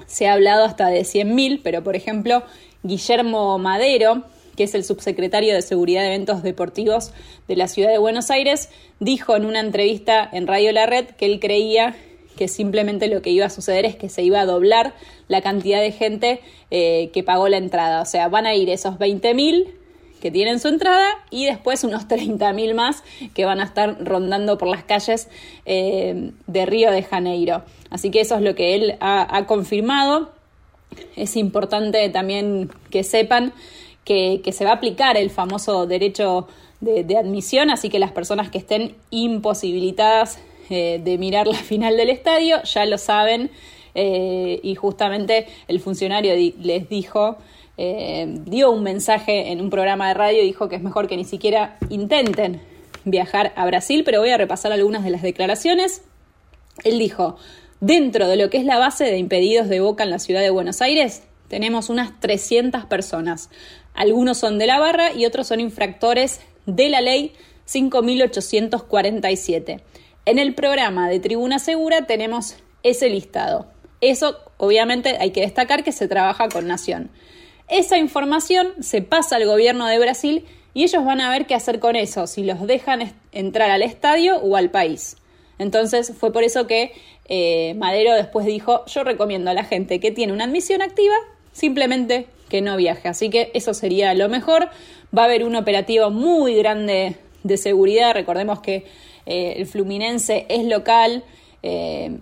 Se 0.06 0.28
ha 0.28 0.34
hablado 0.34 0.64
hasta 0.64 0.86
de 0.86 1.00
100.000, 1.00 1.60
pero 1.64 1.82
por 1.82 1.96
ejemplo, 1.96 2.44
Guillermo 2.84 3.58
Madero, 3.58 4.22
que 4.54 4.62
es 4.62 4.76
el 4.76 4.84
subsecretario 4.84 5.54
de 5.54 5.62
Seguridad 5.62 6.02
de 6.02 6.14
Eventos 6.14 6.44
Deportivos 6.44 7.10
de 7.48 7.56
la 7.56 7.66
Ciudad 7.66 7.90
de 7.90 7.98
Buenos 7.98 8.30
Aires, 8.30 8.68
dijo 9.00 9.34
en 9.34 9.44
una 9.44 9.58
entrevista 9.58 10.28
en 10.32 10.46
Radio 10.46 10.70
La 10.70 10.86
Red 10.86 11.06
que 11.16 11.26
él 11.26 11.40
creía 11.40 11.96
que 12.36 12.48
simplemente 12.48 13.08
lo 13.08 13.22
que 13.22 13.30
iba 13.30 13.46
a 13.46 13.50
suceder 13.50 13.84
es 13.84 13.96
que 13.96 14.08
se 14.08 14.22
iba 14.22 14.40
a 14.40 14.46
doblar 14.46 14.94
la 15.28 15.42
cantidad 15.42 15.80
de 15.80 15.92
gente 15.92 16.40
eh, 16.70 17.10
que 17.12 17.22
pagó 17.22 17.48
la 17.48 17.56
entrada. 17.58 18.02
O 18.02 18.06
sea, 18.06 18.28
van 18.28 18.46
a 18.46 18.54
ir 18.54 18.70
esos 18.70 18.98
20.000 18.98 19.66
que 20.22 20.30
tienen 20.30 20.60
su 20.60 20.68
entrada 20.68 21.08
y 21.30 21.46
después 21.46 21.82
unos 21.82 22.02
30.000 22.08 22.74
más 22.74 23.02
que 23.34 23.44
van 23.44 23.60
a 23.60 23.64
estar 23.64 24.02
rondando 24.02 24.56
por 24.56 24.68
las 24.68 24.84
calles 24.84 25.28
eh, 25.66 26.30
de 26.46 26.66
Río 26.66 26.90
de 26.92 27.02
Janeiro. 27.02 27.64
Así 27.90 28.10
que 28.10 28.20
eso 28.20 28.36
es 28.36 28.42
lo 28.42 28.54
que 28.54 28.74
él 28.74 28.96
ha, 29.00 29.44
confirmado. 29.46 30.30
Es 31.16 31.36
importante 31.36 32.08
también 32.08 32.70
que 32.90 33.02
sepan 33.02 33.52
que, 34.04 34.40
se 34.52 34.64
va 34.64 34.70
a 34.70 34.74
aplicar 34.74 35.16
el 35.16 35.30
famoso 35.30 35.86
derecho 35.86 36.46
de, 36.80 37.16
admisión, 37.16 37.70
así 37.70 37.88
que 37.88 37.98
las 37.98 38.12
personas 38.12 38.50
que 38.50 38.58
estén 38.58 38.94
imposibilitadas 39.10 40.38
eh, 40.72 41.00
de 41.02 41.18
mirar 41.18 41.46
la 41.46 41.58
final 41.58 41.96
del 41.96 42.10
estadio 42.10 42.62
ya 42.62 42.86
lo 42.86 42.98
saben 42.98 43.50
eh, 43.94 44.60
y 44.62 44.74
justamente 44.74 45.46
el 45.68 45.80
funcionario 45.80 46.34
les 46.34 46.88
dijo 46.88 47.36
eh, 47.76 48.26
dio 48.46 48.70
un 48.70 48.82
mensaje 48.82 49.52
en 49.52 49.60
un 49.60 49.70
programa 49.70 50.08
de 50.08 50.14
radio 50.14 50.42
dijo 50.42 50.68
que 50.68 50.76
es 50.76 50.82
mejor 50.82 51.08
que 51.08 51.16
ni 51.16 51.24
siquiera 51.24 51.76
intenten 51.90 52.60
viajar 53.04 53.52
a 53.56 53.66
Brasil, 53.66 54.02
pero 54.04 54.20
voy 54.20 54.30
a 54.30 54.38
repasar 54.38 54.72
algunas 54.72 55.04
de 55.04 55.10
las 55.10 55.22
declaraciones. 55.22 56.02
Él 56.84 56.98
dijo, 56.98 57.36
dentro 57.80 58.28
de 58.28 58.36
lo 58.36 58.50
que 58.50 58.58
es 58.58 58.64
la 58.64 58.78
base 58.78 59.04
de 59.04 59.18
impedidos 59.18 59.68
de 59.68 59.80
Boca 59.80 60.04
en 60.04 60.10
la 60.10 60.18
ciudad 60.18 60.40
de 60.40 60.50
Buenos 60.50 60.82
Aires, 60.82 61.22
tenemos 61.48 61.90
unas 61.90 62.20
300 62.20 62.84
personas. 62.86 63.50
Algunos 63.94 64.38
son 64.38 64.58
de 64.58 64.66
la 64.66 64.78
barra 64.78 65.12
y 65.12 65.26
otros 65.26 65.48
son 65.48 65.60
infractores 65.60 66.40
de 66.66 66.88
la 66.88 67.00
ley 67.00 67.32
5847. 67.66 69.80
En 70.24 70.38
el 70.38 70.54
programa 70.54 71.08
de 71.08 71.18
Tribuna 71.18 71.58
Segura 71.58 72.06
tenemos 72.06 72.54
ese 72.84 73.08
listado. 73.08 73.66
Eso, 74.00 74.36
obviamente, 74.56 75.16
hay 75.18 75.32
que 75.32 75.40
destacar 75.40 75.82
que 75.82 75.90
se 75.90 76.06
trabaja 76.06 76.48
con 76.48 76.68
Nación. 76.68 77.10
Esa 77.66 77.98
información 77.98 78.68
se 78.80 79.02
pasa 79.02 79.34
al 79.34 79.46
gobierno 79.46 79.86
de 79.88 79.98
Brasil 79.98 80.44
y 80.74 80.84
ellos 80.84 81.04
van 81.04 81.20
a 81.20 81.28
ver 81.28 81.46
qué 81.46 81.56
hacer 81.56 81.80
con 81.80 81.96
eso, 81.96 82.28
si 82.28 82.44
los 82.44 82.64
dejan 82.68 83.12
entrar 83.32 83.72
al 83.72 83.82
estadio 83.82 84.36
o 84.36 84.54
al 84.54 84.70
país. 84.70 85.16
Entonces 85.58 86.12
fue 86.16 86.32
por 86.32 86.44
eso 86.44 86.68
que 86.68 86.92
eh, 87.28 87.74
Madero 87.74 88.14
después 88.14 88.46
dijo, 88.46 88.86
yo 88.86 89.02
recomiendo 89.02 89.50
a 89.50 89.54
la 89.54 89.64
gente 89.64 89.98
que 89.98 90.12
tiene 90.12 90.32
una 90.32 90.44
admisión 90.44 90.82
activa 90.82 91.14
simplemente 91.50 92.26
que 92.48 92.60
no 92.60 92.76
viaje. 92.76 93.08
Así 93.08 93.28
que 93.28 93.50
eso 93.54 93.74
sería 93.74 94.14
lo 94.14 94.28
mejor. 94.28 94.68
Va 95.16 95.22
a 95.22 95.24
haber 95.24 95.42
un 95.42 95.56
operativo 95.56 96.10
muy 96.10 96.54
grande 96.54 97.16
de 97.42 97.56
seguridad. 97.56 98.14
Recordemos 98.14 98.60
que 98.60 98.86
eh, 99.26 99.54
el 99.56 99.66
Fluminense 99.66 100.46
es 100.48 100.64
local. 100.64 101.24
Eh, 101.62 102.18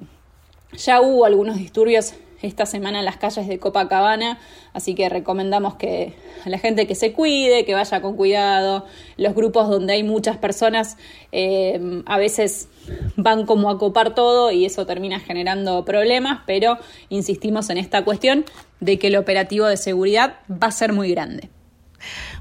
ya 0.72 1.00
hubo 1.00 1.24
algunos 1.24 1.56
disturbios 1.56 2.14
esta 2.42 2.64
semana 2.64 3.00
en 3.00 3.04
las 3.04 3.18
calles 3.18 3.46
de 3.48 3.58
Copacabana, 3.58 4.38
así 4.72 4.94
que 4.94 5.10
recomendamos 5.10 5.74
que 5.74 6.14
a 6.44 6.48
la 6.48 6.58
gente 6.58 6.86
que 6.86 6.94
se 6.94 7.12
cuide, 7.12 7.66
que 7.66 7.74
vaya 7.74 8.00
con 8.00 8.16
cuidado. 8.16 8.86
Los 9.18 9.34
grupos 9.34 9.68
donde 9.68 9.92
hay 9.92 10.02
muchas 10.02 10.38
personas 10.38 10.96
eh, 11.32 12.02
a 12.06 12.18
veces 12.18 12.68
van 13.16 13.44
como 13.44 13.68
a 13.68 13.78
copar 13.78 14.14
todo 14.14 14.50
y 14.52 14.64
eso 14.64 14.86
termina 14.86 15.20
generando 15.20 15.84
problemas, 15.84 16.40
pero 16.46 16.78
insistimos 17.10 17.68
en 17.68 17.76
esta 17.76 18.04
cuestión 18.04 18.46
de 18.80 18.98
que 18.98 19.08
el 19.08 19.16
operativo 19.16 19.66
de 19.66 19.76
seguridad 19.76 20.36
va 20.50 20.68
a 20.68 20.72
ser 20.72 20.94
muy 20.94 21.10
grande. 21.10 21.50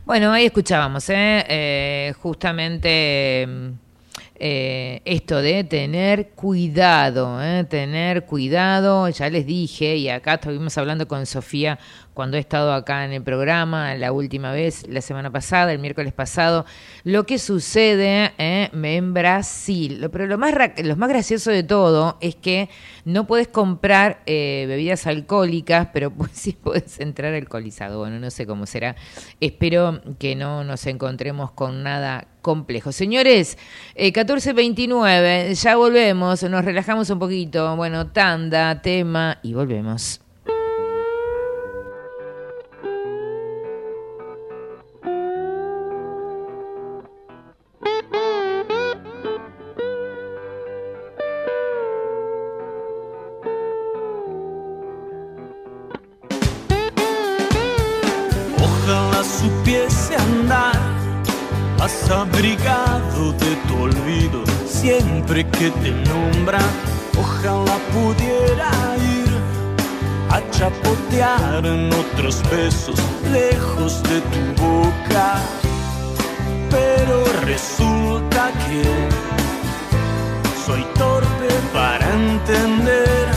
Bueno, 0.06 0.32
ahí 0.32 0.46
escuchábamos, 0.46 1.08
justamente 2.22 3.46
eh, 4.42 5.02
esto 5.04 5.42
de 5.42 5.66
tener 5.66 6.30
cuidado, 6.30 7.44
¿eh? 7.44 7.66
tener 7.66 8.26
cuidado, 8.26 9.10
ya 9.10 9.30
les 9.30 9.46
dije, 9.46 9.98
y 9.98 10.08
acá 10.08 10.36
estuvimos 10.36 10.78
hablando 10.78 11.08
con 11.10 11.26
Sofía 11.26 11.78
cuando 12.20 12.36
he 12.36 12.42
estado 12.42 12.74
acá 12.74 13.06
en 13.06 13.14
el 13.14 13.24
programa, 13.24 13.96
la 13.96 14.12
última 14.12 14.52
vez, 14.52 14.86
la 14.90 15.00
semana 15.00 15.32
pasada, 15.32 15.72
el 15.72 15.80
miércoles 15.80 16.12
pasado, 16.12 16.66
lo 17.06 17.26
que 17.26 17.40
sucede 17.40 18.34
eh, 18.38 18.70
en 18.74 19.14
Brasil. 19.14 20.06
Pero 20.12 20.28
lo 20.28 20.38
más, 20.38 20.54
lo 20.84 20.98
más 20.98 21.08
gracioso 21.08 21.50
de 21.50 21.64
todo 21.64 22.18
es 22.20 22.36
que 22.36 22.68
no 23.06 23.26
puedes 23.26 23.48
comprar 23.48 24.22
eh, 24.26 24.66
bebidas 24.68 25.08
alcohólicas, 25.08 25.92
pero 25.94 26.12
pues 26.14 26.32
sí 26.34 26.58
puedes 26.62 27.00
entrar 27.00 27.34
alcoholizado. 27.34 28.00
Bueno, 28.00 28.20
no 28.20 28.30
sé 28.32 28.46
cómo 28.46 28.66
será. 28.66 28.98
Espero 29.40 30.02
que 30.20 30.36
no 30.36 30.66
nos 30.66 30.88
encontremos 30.88 31.52
con 31.52 31.84
nada 31.84 32.28
complejo. 32.42 32.92
Señores, 32.92 33.58
eh, 33.96 34.12
14.29, 34.12 35.54
ya 35.54 35.78
volvemos, 35.78 36.44
nos 36.44 36.66
relajamos 36.66 37.10
un 37.12 37.20
poquito. 37.20 37.78
Bueno, 37.78 38.08
tanda, 38.08 38.82
tema 38.82 39.40
y 39.42 39.54
volvemos. 39.54 40.20
Abrigado 62.12 63.34
de 63.34 63.56
tu 63.68 63.84
olvido 63.84 64.44
siempre 64.66 65.46
que 65.46 65.70
te 65.72 65.92
nombra. 66.10 66.60
Ojalá 67.18 67.78
pudiera 67.94 68.72
ir 68.98 69.32
a 70.30 70.42
chapotear 70.52 71.66
en 71.66 71.92
otros 71.94 72.42
besos 72.50 73.00
lejos 73.32 74.02
de 74.04 74.22
tu 74.32 74.64
boca. 74.64 75.42
Pero 76.70 77.26
resulta 77.46 78.52
que 78.66 78.84
soy 80.66 80.84
torpe 80.96 81.50
para 81.74 82.06
entender 82.14 83.28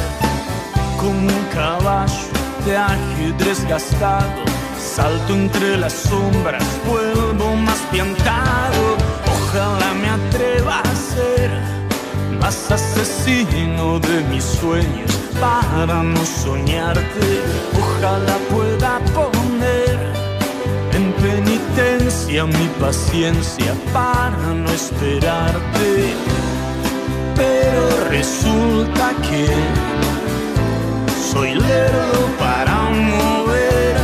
como 0.98 1.28
un 1.28 1.44
caballo 1.52 2.28
de 2.64 2.76
ajedrez 2.76 3.66
gastado 3.66 4.52
Salto 4.94 5.32
entre 5.32 5.78
las 5.78 5.94
sombras, 5.94 6.62
vuelvo 6.86 7.41
Ojalá 7.94 9.92
me 9.92 10.08
atreva 10.08 10.80
a 10.80 10.94
ser 10.96 11.50
más 12.40 12.70
asesino 12.70 14.00
de 14.00 14.22
mis 14.30 14.44
sueños 14.44 15.10
para 15.38 16.02
no 16.02 16.24
soñarte. 16.24 17.42
Ojalá 17.78 18.38
pueda 18.48 18.98
poner 19.12 19.98
en 20.94 21.12
penitencia 21.12 22.46
mi 22.46 22.66
paciencia 22.80 23.74
para 23.92 24.54
no 24.54 24.70
esperarte. 24.70 26.14
Pero 27.36 28.08
resulta 28.08 29.12
que 29.28 29.48
soy 31.30 31.56
lerdo 31.56 32.26
para 32.38 32.88
mover 32.88 33.96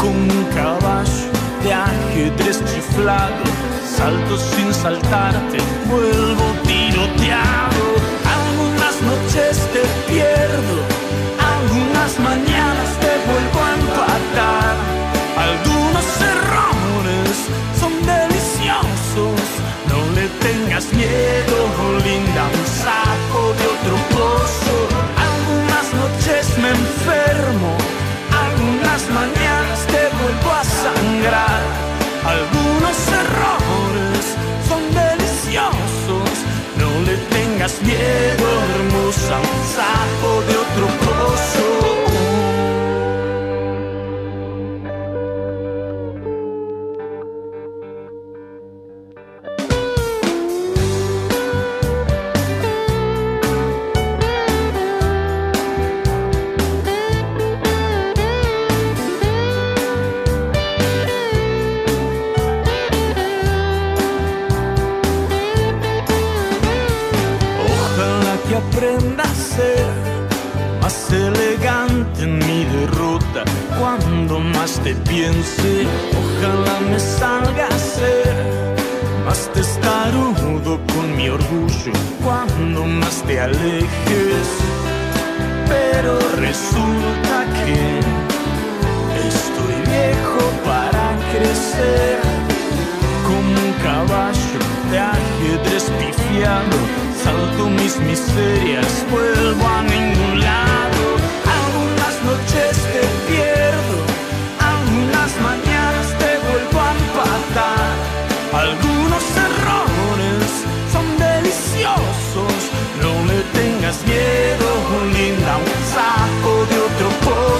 con 0.00 0.10
un 0.10 0.44
caballo 0.56 1.29
de 1.62 1.72
ajedrez 1.72 2.62
chiflado. 2.64 3.44
Salto 3.96 4.36
sin 4.38 4.72
saltarte, 4.72 5.58
vuelvo 5.86 6.44
tiroteado. 6.66 7.84
Algunas 8.36 8.94
noches 9.02 9.58
te 9.72 9.82
pierdo, 10.10 10.76
algunas 11.54 12.18
mañanas 12.20 12.90
te 13.02 13.12
vuelvo 13.28 13.58
a 13.66 13.70
empatar. 13.80 14.76
Algunos 15.48 16.06
errores 16.34 17.34
son 17.78 17.92
deliciosos, 18.06 19.40
no 19.90 19.98
le 20.14 20.28
tengas 20.46 20.92
miedo, 20.92 21.56
linda, 22.04 22.42
un 22.58 22.66
saco 22.84 23.40
de 23.58 23.64
otro 23.74 23.96
pozo. 24.14 24.76
Algunas 25.26 25.86
noches 26.00 26.58
me 26.58 26.70
enfermo, 26.70 27.72
algunas 28.44 29.02
mañanas 29.10 29.89
sangrar. 30.64 31.62
Algunos 32.24 32.96
errores 33.22 34.24
son 34.68 34.82
deliciosos. 34.94 36.30
No 36.76 36.90
le 37.06 37.16
tengas 37.34 37.80
miedo, 37.82 38.46
hermosa, 38.74 39.34
un 39.38 39.60
saco 39.76 40.30
de 40.48 40.54
otro 40.64 40.99
más 74.40 74.80
te 74.80 74.94
piense, 74.94 75.86
ojalá 76.20 76.80
me 76.90 76.98
salga 76.98 77.66
a 77.66 77.78
ser 77.78 78.34
más 79.24 79.50
testarudo 79.52 80.80
con 80.92 81.16
mi 81.16 81.28
orgullo 81.28 81.92
cuando 82.24 82.84
más 82.84 83.22
te 83.22 83.40
alejes. 83.40 84.48
Pero 85.68 86.18
resulta 86.36 87.36
que 87.58 88.00
estoy 89.28 89.74
viejo 89.86 90.42
para 90.64 91.16
crecer 91.32 92.18
como 93.26 93.50
un 93.66 93.72
caballo 93.82 94.60
de 94.90 94.98
ajedrez 94.98 95.84
pifiado. 95.98 96.78
Salto 97.22 97.70
mis 97.70 97.96
miserias, 98.00 99.06
vuelvo 99.10 99.66
a 99.68 99.82
ningún 99.82 100.40
lado. 100.40 100.79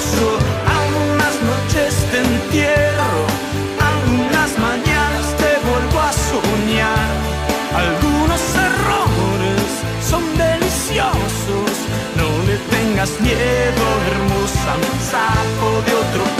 Pozo. 0.00 0.38
Algunas 0.80 1.34
noches 1.50 1.94
te 2.10 2.18
entierro, 2.18 3.22
algunas 3.92 4.58
mañanas 4.58 5.26
te 5.36 5.52
vuelvo 5.68 6.00
a 6.00 6.12
soñar. 6.12 7.08
Algunos 7.74 8.42
errores 8.68 9.68
son 10.10 10.24
deliciosos, 10.36 11.72
no 12.16 12.28
le 12.46 12.56
tengas 12.74 13.10
miedo, 13.20 13.84
hermosa, 14.10 14.72
sapo 15.10 15.68
de 15.86 15.92
otro 15.94 16.39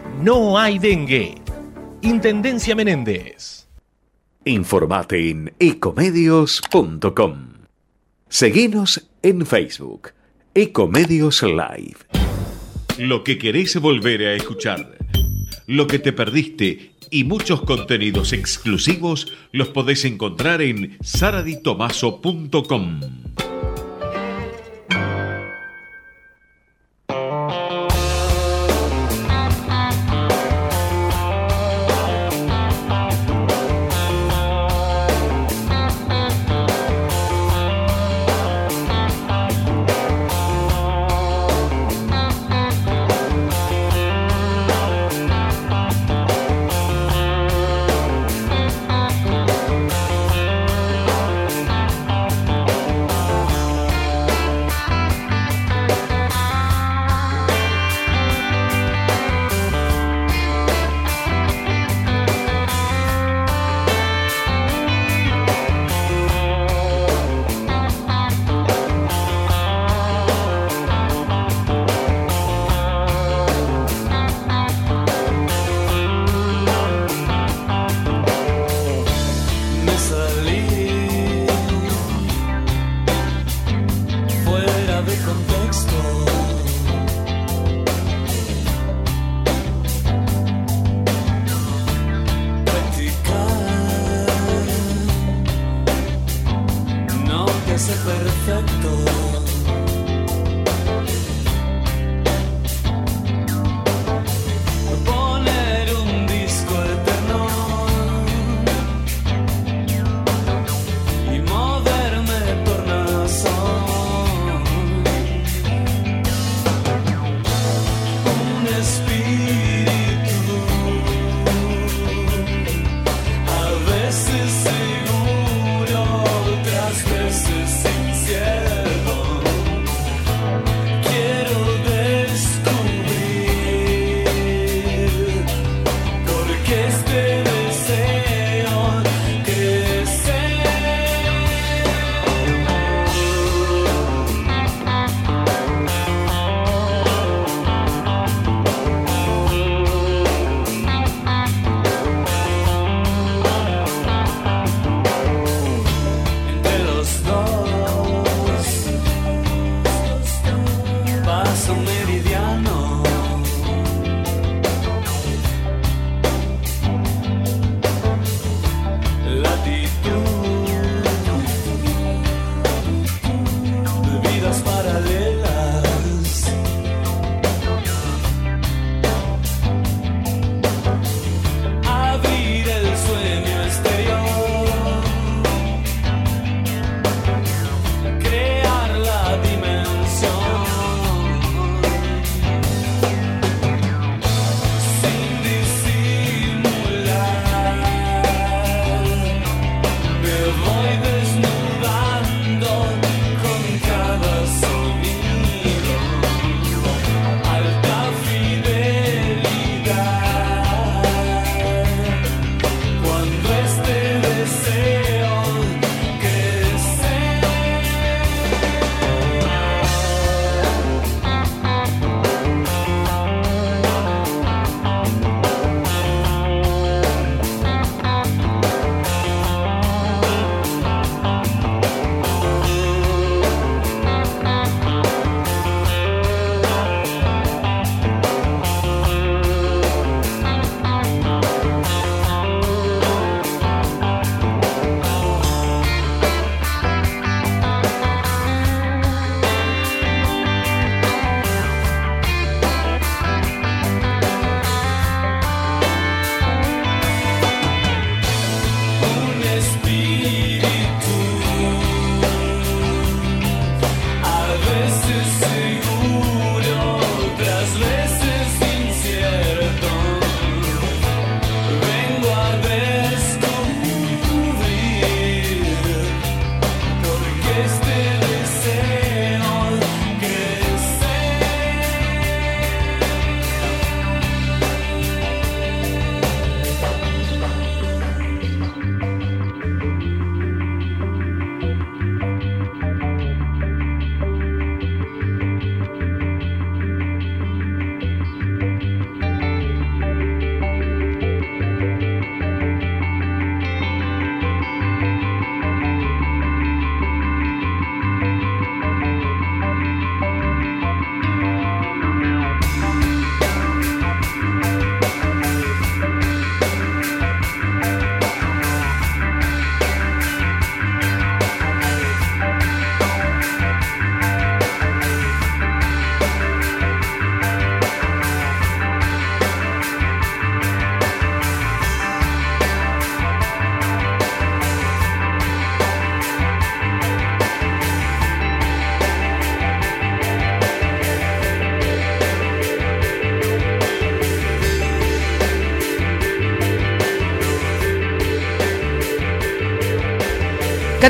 no 0.21 0.57
hay 0.57 0.79
dengue. 0.79 1.35
Intendencia 2.01 2.75
Menéndez. 2.75 3.67
Informate 4.45 5.29
en 5.29 5.53
ecomedios.com. 5.59 7.49
Seguinos 8.27 9.07
en 9.21 9.45
Facebook, 9.45 10.09
Ecomedios 10.53 11.43
Live. 11.43 11.97
Lo 12.97 13.23
que 13.23 13.37
querés 13.37 13.79
volver 13.79 14.27
a 14.27 14.33
escuchar, 14.33 14.97
lo 15.67 15.87
que 15.87 15.99
te 15.99 16.13
perdiste 16.13 16.93
y 17.09 17.23
muchos 17.23 17.61
contenidos 17.61 18.33
exclusivos 18.33 19.31
los 19.51 19.69
podés 19.69 20.05
encontrar 20.05 20.61
en 20.61 20.97
saraditomaso.com. 21.01 22.99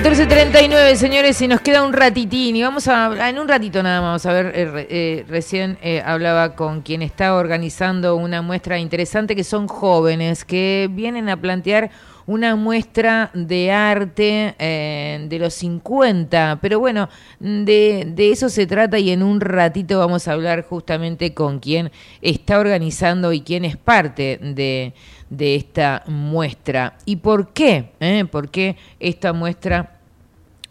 14.39, 0.02 0.96
señores, 0.96 1.40
y 1.44 1.48
nos 1.48 1.62
queda 1.62 1.84
un 1.84 1.94
ratitín. 1.94 2.56
Y 2.56 2.64
vamos 2.64 2.88
a, 2.88 3.30
en 3.30 3.38
un 3.38 3.48
ratito 3.48 3.84
nada 3.84 4.02
más, 4.02 4.26
vamos 4.26 4.26
a 4.26 4.34
ver, 4.34 4.52
eh, 4.56 4.88
eh, 4.90 5.26
recién 5.28 5.78
eh, 5.84 6.02
hablaba 6.04 6.56
con 6.56 6.82
quien 6.82 7.04
está 7.04 7.36
organizando 7.36 8.16
una 8.16 8.42
muestra 8.42 8.80
interesante, 8.80 9.36
que 9.36 9.44
son 9.44 9.68
jóvenes, 9.68 10.44
que 10.44 10.90
vienen 10.92 11.30
a 11.30 11.40
plantear 11.40 11.92
una 12.26 12.56
muestra 12.56 13.30
de 13.36 13.72
arte 13.72 14.56
de 14.58 15.38
los 15.40 15.54
50. 15.54 16.58
Pero 16.64 16.80
bueno, 16.80 17.08
de, 17.40 18.08
de 18.08 18.32
eso 18.32 18.50
se 18.50 18.66
trata 18.66 18.98
y 18.98 19.12
en 19.12 19.22
un 19.22 19.40
ratito 19.40 20.00
vamos 20.00 20.28
a 20.28 20.34
hablar 20.34 20.64
justamente 20.64 21.36
con 21.36 21.60
quien 21.60 21.92
está 22.24 22.60
organizando 22.60 23.34
y 23.34 23.42
quién 23.42 23.66
es 23.66 23.78
parte 23.78 24.40
de, 24.42 24.94
de 25.32 25.56
esta 25.56 26.04
muestra. 26.06 26.98
¿Y 27.06 27.16
por 27.16 27.54
qué? 27.54 27.94
¿Eh? 28.00 28.26
¿Por 28.30 28.52
qué 28.52 28.76
esta 29.00 29.34
muestra 29.34 29.98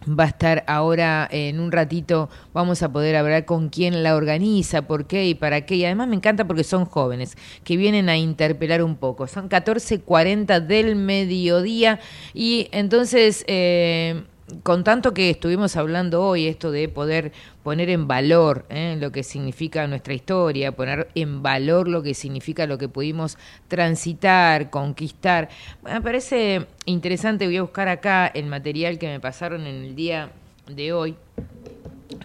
va 0.07 0.25
a 0.25 0.29
estar 0.29 0.65
ahora 0.67 1.27
en 1.31 1.59
un 1.59 1.73
ratito? 1.73 2.29
Vamos 2.53 2.83
a 2.83 2.93
poder 2.93 3.17
hablar 3.17 3.47
con 3.47 3.71
quién 3.71 4.03
la 4.03 4.15
organiza, 4.15 4.83
por 4.83 5.07
qué 5.07 5.27
y 5.27 5.35
para 5.35 5.63
qué. 5.63 5.77
Y 5.77 5.85
además 5.87 6.09
me 6.09 6.17
encanta 6.17 6.47
porque 6.47 6.63
son 6.63 6.85
jóvenes 6.85 7.37
que 7.65 7.79
vienen 7.79 8.09
a 8.11 8.19
interpelar 8.19 8.83
un 8.83 8.97
poco. 8.97 9.27
Son 9.27 9.49
14.40 9.49 10.61
del 10.61 10.95
mediodía 10.95 11.99
y 12.35 12.69
entonces... 12.71 13.45
eh, 13.49 14.23
con 14.63 14.85
tanto 14.85 15.15
que 15.15 15.31
estuvimos 15.31 15.77
hablando 15.77 16.23
hoy, 16.23 16.47
esto 16.47 16.71
de 16.71 16.89
poder 16.89 17.33
poner 17.63 17.91
en 17.91 18.09
valor 18.09 18.67
¿eh? 18.69 18.97
lo 18.99 19.13
que 19.13 19.23
significa 19.23 19.87
nuestra 19.87 20.15
historia, 20.15 20.73
poner 20.73 21.09
en 21.15 21.43
valor 21.43 21.89
lo 21.89 22.03
que 22.03 22.15
significa 22.15 22.67
lo 22.67 22.79
que 22.79 22.89
pudimos 22.89 23.39
transitar, 23.69 24.71
conquistar. 24.71 25.49
Me 25.83 26.01
parece 26.01 26.67
interesante, 26.85 27.47
voy 27.47 27.59
a 27.59 27.63
buscar 27.63 27.89
acá 27.89 28.27
el 28.27 28.47
material 28.47 28.99
que 28.99 29.09
me 29.09 29.21
pasaron 29.21 29.67
en 29.67 29.85
el 29.85 29.97
día 29.97 30.31
de 30.67 30.93
hoy 30.93 31.17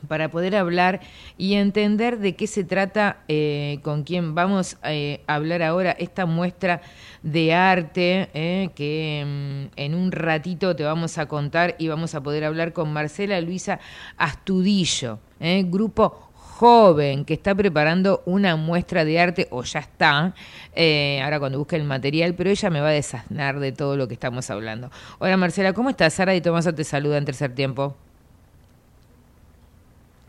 para 0.07 0.30
poder 0.30 0.56
hablar 0.56 1.02
y 1.38 1.56
entender 1.56 2.20
de 2.20 2.36
qué 2.36 2.48
se 2.48 2.64
trata 2.64 3.18
eh, 3.28 3.80
con 3.84 4.03
quién 4.03 4.36
vamos 4.36 4.78
eh, 4.84 5.22
a 5.28 5.36
hablar 5.36 5.62
ahora 5.64 5.91
esta 5.91 6.26
muestra 6.26 6.82
de 7.26 7.53
arte 7.56 8.30
eh, 8.36 8.70
que 8.76 9.24
mm, 9.26 9.80
en 9.80 9.95
un 9.95 10.12
ratito 10.12 10.76
te 10.76 10.84
vamos 10.84 11.18
a 11.18 11.26
contar 11.26 11.76
y 11.80 11.88
vamos 11.88 12.14
a 12.14 12.22
poder 12.22 12.44
hablar 12.44 12.72
con 12.72 12.94
Marcela 12.94 13.41
Luisa 13.41 13.80
Astudillo, 14.18 15.20
eh, 15.40 15.64
grupo 15.66 16.32
joven 16.34 17.26
que 17.26 17.34
está 17.34 17.56
preparando 17.56 18.22
una 18.26 18.56
muestra 18.56 19.03
de 19.03 19.20
arte 19.20 19.48
o 19.49 19.64
ya 19.64 19.80
está, 19.80 20.36
eh, 20.76 21.20
ahora 21.24 21.40
cuando 21.40 21.57
busque 21.57 21.76
el 21.76 21.84
material, 21.84 22.36
pero 22.36 22.52
ella 22.52 22.70
me 22.70 22.80
va 22.80 22.90
a 22.90 22.91
desasnar 22.91 23.60
de 23.60 23.72
todo 23.72 23.98
lo 23.98 24.07
que 24.07 24.14
estamos 24.14 24.49
hablando. 24.52 24.91
Hola 25.18 25.36
Marcela, 25.36 25.74
¿cómo 25.74 25.90
estás? 25.90 26.14
Sara 26.14 26.36
y 26.36 26.41
Tomasa 26.41 26.74
te 26.74 26.84
saluda 26.84 27.18
en 27.18 27.26
tercer 27.26 27.56
tiempo. 27.56 27.95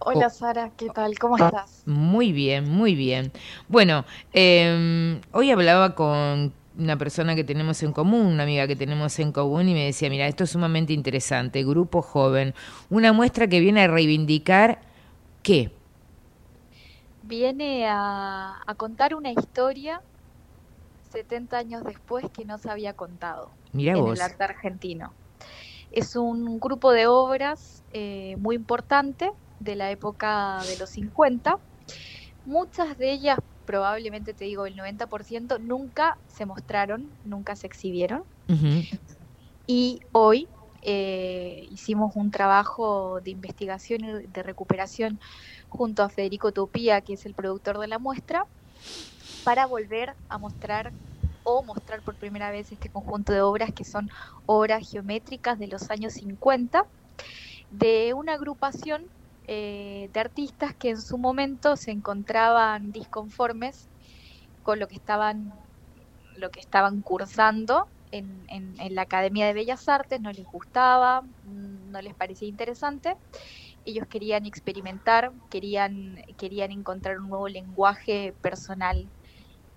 Hola 0.09 0.27
Oh. 0.27 0.31
Sara, 0.31 0.71
¿qué 0.77 0.89
tal? 0.89 1.19
¿Cómo 1.19 1.37
estás? 1.37 1.85
Muy 1.85 2.31
bien, 2.31 2.69
muy 2.71 2.95
bien. 2.95 3.33
Bueno, 3.69 4.05
eh, 4.33 5.21
hoy 5.33 5.51
hablaba 5.51 5.97
con 5.97 6.53
una 6.79 6.97
persona 6.97 7.35
que 7.35 7.43
tenemos 7.43 7.83
en 7.83 7.93
común, 7.93 8.27
una 8.27 8.45
amiga 8.45 8.69
que 8.69 8.77
tenemos 8.77 9.19
en 9.19 9.33
común, 9.33 9.69
y 9.69 9.75
me 9.75 9.87
decía, 9.87 10.09
mira, 10.09 10.29
esto 10.29 10.45
es 10.45 10.51
sumamente 10.51 10.93
interesante, 10.93 11.65
grupo 11.65 12.03
joven, 12.03 12.55
una 12.89 13.13
muestra 13.13 13.49
que 13.49 13.59
viene 13.59 13.83
a 13.83 13.89
reivindicar 13.89 14.81
qué. 15.43 15.73
Viene 17.23 17.87
a, 17.89 18.61
a 18.65 18.75
contar 18.77 19.15
una 19.15 19.33
historia 19.33 20.01
70 21.11 21.59
años 21.59 21.85
después 21.85 22.29
que 22.31 22.45
no 22.45 22.59
se 22.59 22.71
había 22.71 22.95
contado 22.95 23.51
Mirá 23.73 23.95
en 23.95 23.99
vos. 24.01 24.15
el 24.15 24.21
arte 24.21 24.45
argentino. 24.45 25.13
Es 25.91 26.17
un 26.17 26.61
grupo 26.61 26.93
de 26.93 27.07
obras 27.07 27.85
eh, 27.93 28.37
muy 28.39 28.57
importante 28.57 29.33
de 29.61 29.77
la 29.77 29.91
época 29.91 30.61
de 30.69 30.79
los 30.79 30.91
50. 30.91 31.59
Muchas 32.45 32.97
de 32.99 33.13
ellas, 33.13 33.39
probablemente 33.65 34.35
te 34.35 34.45
digo 34.45 34.67
el 34.67 34.77
90%, 34.77 35.61
nunca 35.61 36.19
se 36.29 36.47
mostraron, 36.47 37.09
nunca 37.25 37.57
se 37.57 37.67
exhibieron. 37.67 38.25
Y 39.67 40.01
hoy 40.13 40.49
eh, 40.83 41.67
hicimos 41.71 42.15
un 42.15 42.31
trabajo 42.31 43.21
de 43.21 43.33
investigación 43.33 44.05
y 44.05 44.27
de 44.27 44.43
recuperación 44.43 45.19
junto 45.69 46.05
a 46.05 46.09
Federico 46.09 46.53
Topía, 46.53 47.01
que 47.01 47.15
es 47.15 47.27
el 47.27 47.35
productor 47.35 47.79
de 47.79 47.89
la 47.89 47.99
muestra, 47.99 48.47
para 49.43 49.67
volver 49.67 50.15
a 50.29 50.39
mostrar 50.39 50.93
o 51.43 51.63
mostrar 51.63 52.03
por 52.03 52.15
primera 52.15 52.51
vez 52.51 52.71
este 52.73 52.89
conjunto 52.89 53.33
de 53.33 53.41
obras 53.41 53.73
que 53.73 53.85
son 53.85 54.11
obras 54.47 54.89
geométricas 54.91 55.59
de 55.59 55.69
los 55.69 55.91
años 55.91 56.15
50 56.15 56.85
de 57.71 58.15
una 58.15 58.35
agrupación 58.35 59.05
eh, 59.47 60.09
de 60.13 60.21
artistas 60.21 60.75
que 60.79 60.91
en 60.91 61.01
su 61.03 61.19
momento 61.19 61.77
se 61.77 61.93
encontraban 61.93 62.93
disconformes 62.93 63.91
con 64.63 64.79
lo 64.81 64.89
que 64.89 64.97
estaban 64.97 65.51
lo 66.37 66.51
que 66.51 66.61
estaban 66.61 67.03
cursando 67.03 67.89
en, 68.11 68.45
en- 68.49 68.77
la 68.95 69.03
Academia 69.03 69.47
de 69.47 69.55
Bellas 69.55 69.89
Artes, 69.89 70.21
no 70.21 70.33
les 70.33 70.45
gustaba, 70.47 71.23
no 71.43 72.01
les 72.03 72.15
parecía 72.15 72.49
interesante. 72.49 73.17
Ellos 73.85 74.07
querían 74.09 74.47
experimentar, 74.47 75.33
querían, 75.51 76.17
querían 76.39 76.73
encontrar 76.73 77.19
un 77.21 77.29
nuevo 77.29 77.49
lenguaje 77.49 78.35
personal 78.41 79.11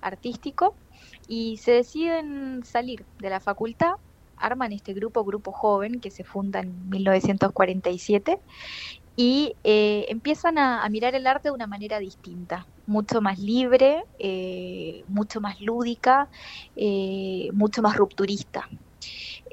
artístico 0.02 0.80
y 1.28 1.58
se 1.58 1.72
deciden 1.74 2.64
salir 2.66 3.08
de 3.20 3.30
la 3.30 3.40
facultad, 3.40 3.94
arman 4.38 4.72
este 4.74 4.94
grupo, 4.94 5.26
grupo 5.26 5.52
joven, 5.52 6.00
que 6.02 6.12
se 6.12 6.24
funda 6.24 6.62
en 6.62 6.90
1947 6.90 8.40
y 9.22 9.58
eh, 9.66 10.06
empiezan 10.08 10.58
a, 10.58 10.82
a 10.82 10.88
mirar 10.90 11.14
el 11.14 11.28
arte 11.28 11.50
de 11.50 11.54
una 11.54 11.68
manera 11.68 12.00
distinta, 12.00 12.70
mucho 12.86 13.20
más 13.20 13.38
libre, 13.38 14.02
eh, 14.18 15.04
mucho 15.08 15.42
más 15.42 15.60
lúdica, 15.60 16.30
eh, 16.78 17.50
mucho 17.52 17.82
más 17.82 17.98
rupturista. 17.98 18.66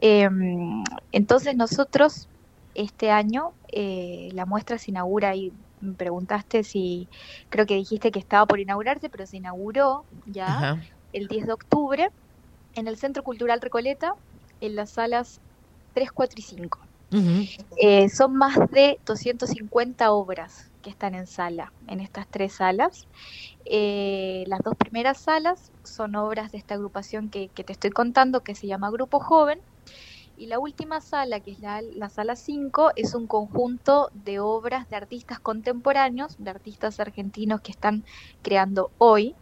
Em, 0.01 0.85
entonces 1.11 1.57
nosotros 1.57 2.29
este 2.75 3.11
año 3.11 3.57
la 3.73 4.47
muestra 4.47 4.79
se 4.79 4.93
inaugura 4.93 5.35
y 5.35 5.53
me 5.81 5.95
preguntaste 5.97 6.63
si 6.63 7.09
creo 7.49 7.67
que 7.67 7.75
dijiste 7.75 8.13
que 8.13 8.21
estaba 8.21 8.47
por 8.47 8.61
inaugurarse, 8.61 9.11
pero 9.11 9.27
se 9.27 9.39
inauguró 9.39 10.07
ya 10.27 10.53
Ajá. 10.61 10.81
el 11.13 11.27
10 11.27 11.45
de 11.47 11.55
octubre 11.55 12.09
en 12.75 12.87
el 12.87 12.99
Centro 12.99 13.25
Cultural 13.25 13.61
Recoleta 13.61 14.15
en 14.61 14.77
las 14.77 14.93
salas 14.93 15.41
3, 15.93 16.13
4 16.13 16.39
y 16.39 16.43
5. 16.43 16.79
Eh, 17.11 18.09
son 18.09 18.37
más 18.37 18.57
de 18.71 18.99
250 19.07 20.11
obras 20.11 20.71
que 20.83 20.91
están 20.91 21.15
en 21.15 21.27
sala, 21.27 21.73
en 21.89 22.01
estas 22.01 22.27
tres 22.29 22.55
salas. 22.55 23.07
Eh, 23.65 24.45
las 24.47 24.61
dos 24.61 24.75
primeras 24.77 25.19
salas 25.19 25.73
son 25.85 26.17
obras 26.17 26.53
de 26.53 26.59
esta 26.59 26.75
agrupación 26.75 27.31
que, 27.31 27.49
te 27.49 27.73
estoy 27.73 27.91
contando, 27.91 28.43
que 28.43 28.55
se 28.55 28.67
llama 28.67 28.91
Grupo 28.91 29.21
Joven. 29.21 29.61
Y 30.37 30.47
la 30.47 30.59
última 30.59 31.01
sala, 31.01 31.41
que 31.41 31.53
es 31.53 31.61
la, 31.61 31.81
la 31.81 32.11
sala 32.11 32.37
5, 32.37 32.93
es 32.97 33.15
un 33.15 33.27
conjunto 33.27 34.11
de 34.13 34.39
obras 34.39 34.89
de 34.91 34.97
artistas 34.97 35.41
contemporáneos, 35.41 36.37
de 36.39 36.51
artistas 36.51 37.01
argentinos 37.01 37.63
que 37.63 37.73
están 37.73 38.05
creando 38.43 38.91
hoy, 38.99 39.35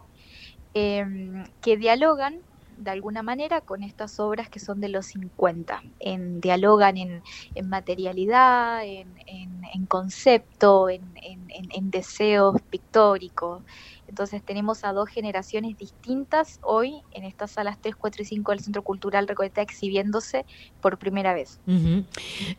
em, 0.73 1.43
que 1.61 1.75
dialogan 1.77 2.39
de 2.77 2.91
alguna 2.91 3.23
manera 3.23 3.61
con 3.61 3.83
estas 3.83 4.19
obras 4.19 4.49
que 4.49 4.59
son 4.59 4.79
de 4.81 4.89
los 4.89 5.07
50. 5.07 5.85
En, 5.99 6.39
dialogan 6.41 6.97
en, 6.97 7.23
en 7.53 7.69
materialidad, 7.69 8.83
en, 8.85 9.15
en- 9.27 9.61
concepto, 9.87 10.89
en 11.73 11.89
deseos 11.91 12.55
pictóricos. 12.69 13.63
Entonces 14.15 14.41
tenemos 14.43 14.85
a 14.85 14.93
dos 14.93 15.09
generaciones 15.09 15.77
distintas 15.77 16.61
hoy 16.63 17.01
en 17.11 17.25
estas 17.25 17.51
salas 17.51 17.77
3, 17.81 17.97
4 17.97 18.21
y 18.21 18.25
5 18.25 18.51
del 18.53 18.61
Centro 18.61 18.81
Cultural 18.81 19.27
Recoleta 19.27 19.61
exhibiéndose 19.61 20.45
por 20.79 20.97
primera 20.97 21.33
vez. 21.33 21.59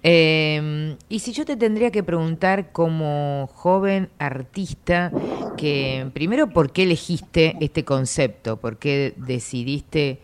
Eh, 0.03 0.99
y 1.09 1.19
si 1.21 1.33
yo 1.33 1.47
te 1.47 1.57
tendría 1.57 1.91
que 1.91 2.03
preguntar 2.03 2.73
como 2.73 3.49
joven 3.55 4.11
artista, 4.19 5.11
que 5.57 6.11
primero, 6.13 6.51
¿por 6.51 6.73
qué 6.73 6.83
elegiste 6.83 7.57
este 7.63 7.87
concepto? 7.87 8.59
¿Por 8.59 8.77
qué 8.77 9.15
decidiste 9.17 10.21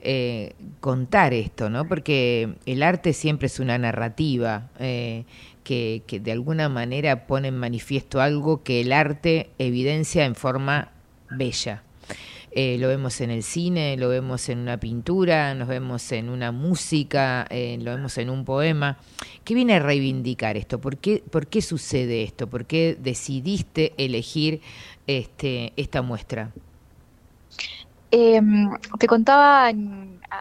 eh, 0.00 0.54
contar 0.80 1.34
esto? 1.34 1.68
¿no? 1.68 1.86
Porque 1.86 2.54
el 2.64 2.82
arte 2.82 3.12
siempre 3.12 3.48
es 3.48 3.60
una 3.60 3.76
narrativa 3.76 4.70
eh, 4.78 5.26
que, 5.64 6.02
de 6.08 6.32
alguna 6.32 6.68
manera 6.68 7.26
pone 7.26 7.48
en 7.48 7.58
manifiesto 7.58 8.20
algo 8.20 8.62
que 8.62 8.80
el 8.80 8.92
arte 8.92 9.50
evidencia 9.58 10.24
en 10.24 10.34
forma 10.34 10.92
bella. 11.30 11.82
Eh, 12.52 12.78
lo 12.78 12.88
vemos 12.88 13.20
en 13.20 13.30
el 13.30 13.44
cine, 13.44 13.96
lo 13.96 14.08
vemos 14.08 14.48
en 14.48 14.58
una 14.58 14.78
pintura, 14.78 15.54
nos 15.54 15.68
vemos 15.68 16.10
en 16.10 16.28
una 16.28 16.50
música, 16.50 17.46
eh, 17.48 17.78
lo 17.80 17.92
vemos 17.92 18.18
en 18.18 18.28
un 18.28 18.44
poema. 18.44 18.98
¿Qué 19.44 19.54
viene 19.54 19.74
a 19.74 19.78
reivindicar 19.78 20.56
esto? 20.56 20.80
¿Por 20.80 20.96
qué, 20.96 21.22
por 21.30 21.46
qué 21.46 21.62
sucede 21.62 22.24
esto? 22.24 22.48
¿Por 22.48 22.66
qué 22.66 22.98
decidiste 23.00 23.92
elegir 23.98 24.62
este, 25.06 25.72
esta 25.76 26.02
muestra? 26.02 26.50
Em, 28.10 28.70
te 28.98 29.06
contaba 29.06 29.70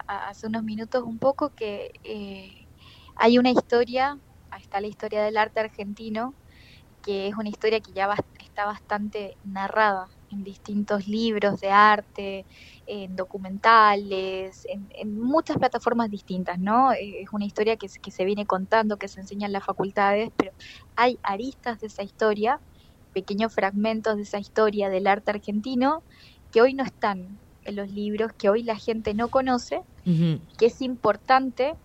hace 0.07 0.47
unos 0.47 0.63
minutos 0.63 1.03
un 1.03 1.19
poco 1.19 1.51
que 1.55 1.91
eh, 2.03 2.51
Hay 3.15 3.37
una 3.37 3.51
historia, 3.51 4.17
está 4.69 4.81
la 4.81 4.87
historia 4.87 5.23
del 5.23 5.37
arte 5.37 5.59
argentino, 5.59 6.35
que 7.01 7.27
es 7.27 7.35
una 7.35 7.49
historia 7.49 7.79
que 7.81 7.91
ya 7.91 8.07
está 8.39 8.65
bastante 8.65 9.37
narrada 9.41 10.07
en 10.29 10.43
distintos 10.43 11.07
libros 11.07 11.59
de 11.59 11.71
arte, 11.71 12.45
en 12.85 13.15
documentales, 13.15 14.61
en, 14.65 14.87
en 14.95 15.15
muchas 15.17 15.57
plataformas 15.57 16.09
distintas, 16.11 16.59
¿no? 16.59 16.91
Eh, 16.93 17.21
Es 17.23 17.29
una 17.31 17.45
historia 17.45 17.77
que, 17.77 17.89
se- 17.89 17.99
que 17.99 18.11
se 18.11 18.25
viene 18.25 18.45
contando, 18.45 18.97
que 18.97 19.07
se 19.07 19.21
enseña 19.21 19.47
en 19.47 19.53
las 19.53 19.65
facultades, 19.65 20.29
pero 20.37 20.51
hay 20.95 21.19
aristas 21.23 21.79
de 21.79 21.87
esa 21.87 22.03
historia, 22.03 22.61
pequeños 23.11 23.51
fragmentos 23.53 24.17
de 24.17 24.21
esa 24.23 24.37
historia 24.37 24.89
del 24.89 25.07
arte 25.07 25.31
argentino 25.31 26.03
que 26.51 26.61
hoy 26.61 26.75
no 26.75 26.83
están 26.83 27.39
en 27.63 27.75
los 27.75 27.89
libros, 27.89 28.31
que 28.37 28.49
hoy 28.49 28.61
la 28.63 28.75
gente 28.77 29.13
no 29.15 29.29
conoce, 29.29 29.81
que 30.59 30.67
es 30.67 30.81
importante 30.81 31.75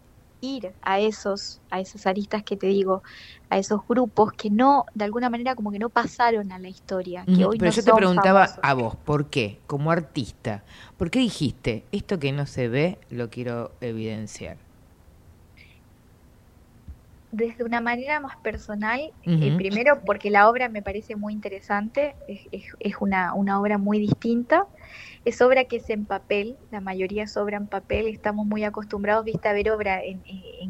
ir 0.44 0.76
a 0.82 1.00
esos, 1.00 1.62
a 1.70 1.80
esos 1.80 2.06
aristas 2.06 2.42
que 2.44 2.56
te 2.56 2.68
digo, 2.68 3.02
a 3.50 3.58
esos 3.58 3.80
grupos 3.88 4.32
que 4.34 4.50
no, 4.50 4.84
de 4.94 5.04
alguna 5.04 5.30
manera 5.30 5.54
como 5.56 5.70
que 5.72 5.78
no 5.80 5.90
pasaron 5.90 6.52
a 6.52 6.58
la 6.58 6.68
historia, 6.68 7.28
que 7.32 7.44
Ujú, 7.44 7.46
hoy 7.46 7.58
Pero 7.58 7.70
no 7.70 7.76
yo 7.76 7.82
te 7.84 7.94
preguntaba 7.94 8.44
famosos. 8.44 8.62
a 8.62 8.74
vos, 8.74 8.96
¿por 8.96 9.30
qué? 9.30 9.62
Como 9.66 9.90
artista, 9.90 10.64
¿por 10.96 11.10
qué 11.10 11.20
dijiste, 11.20 11.88
esto 11.92 12.18
que 12.18 12.32
no 12.32 12.46
se 12.46 12.68
ve, 12.68 13.00
lo 13.08 13.30
quiero 13.30 13.76
evidenciar? 13.80 14.58
desde 17.30 17.64
una 17.64 17.80
manera 17.80 18.20
más 18.20 18.34
personal, 18.42 19.00
eh, 19.40 19.52
primero 19.52 20.02
porque 20.06 20.30
la 20.30 20.48
obra 20.48 20.68
me 20.68 20.82
parece 20.82 21.16
muy 21.16 21.32
interesante, 21.32 22.14
es, 22.28 22.42
es- 22.52 22.68
es 22.78 22.94
una, 23.00 23.34
una 23.34 23.60
obra 23.60 23.76
muy 23.78 23.98
distinta, 23.98 24.68
es 25.24 25.40
obra 25.40 25.64
que 25.64 25.76
es 25.76 25.88
en 25.90 26.04
papel, 26.04 26.56
la 26.70 26.80
mayoría 26.80 27.24
es 27.24 27.36
obra 27.36 27.56
en 27.56 27.66
papel, 27.66 28.08
estamos 28.08 28.46
muy 28.46 28.64
acostumbrados 28.64 29.24
¿viste, 29.24 29.48
a 29.48 29.52
ver 29.52 29.70
obra 29.70 30.02
en, 30.02 30.22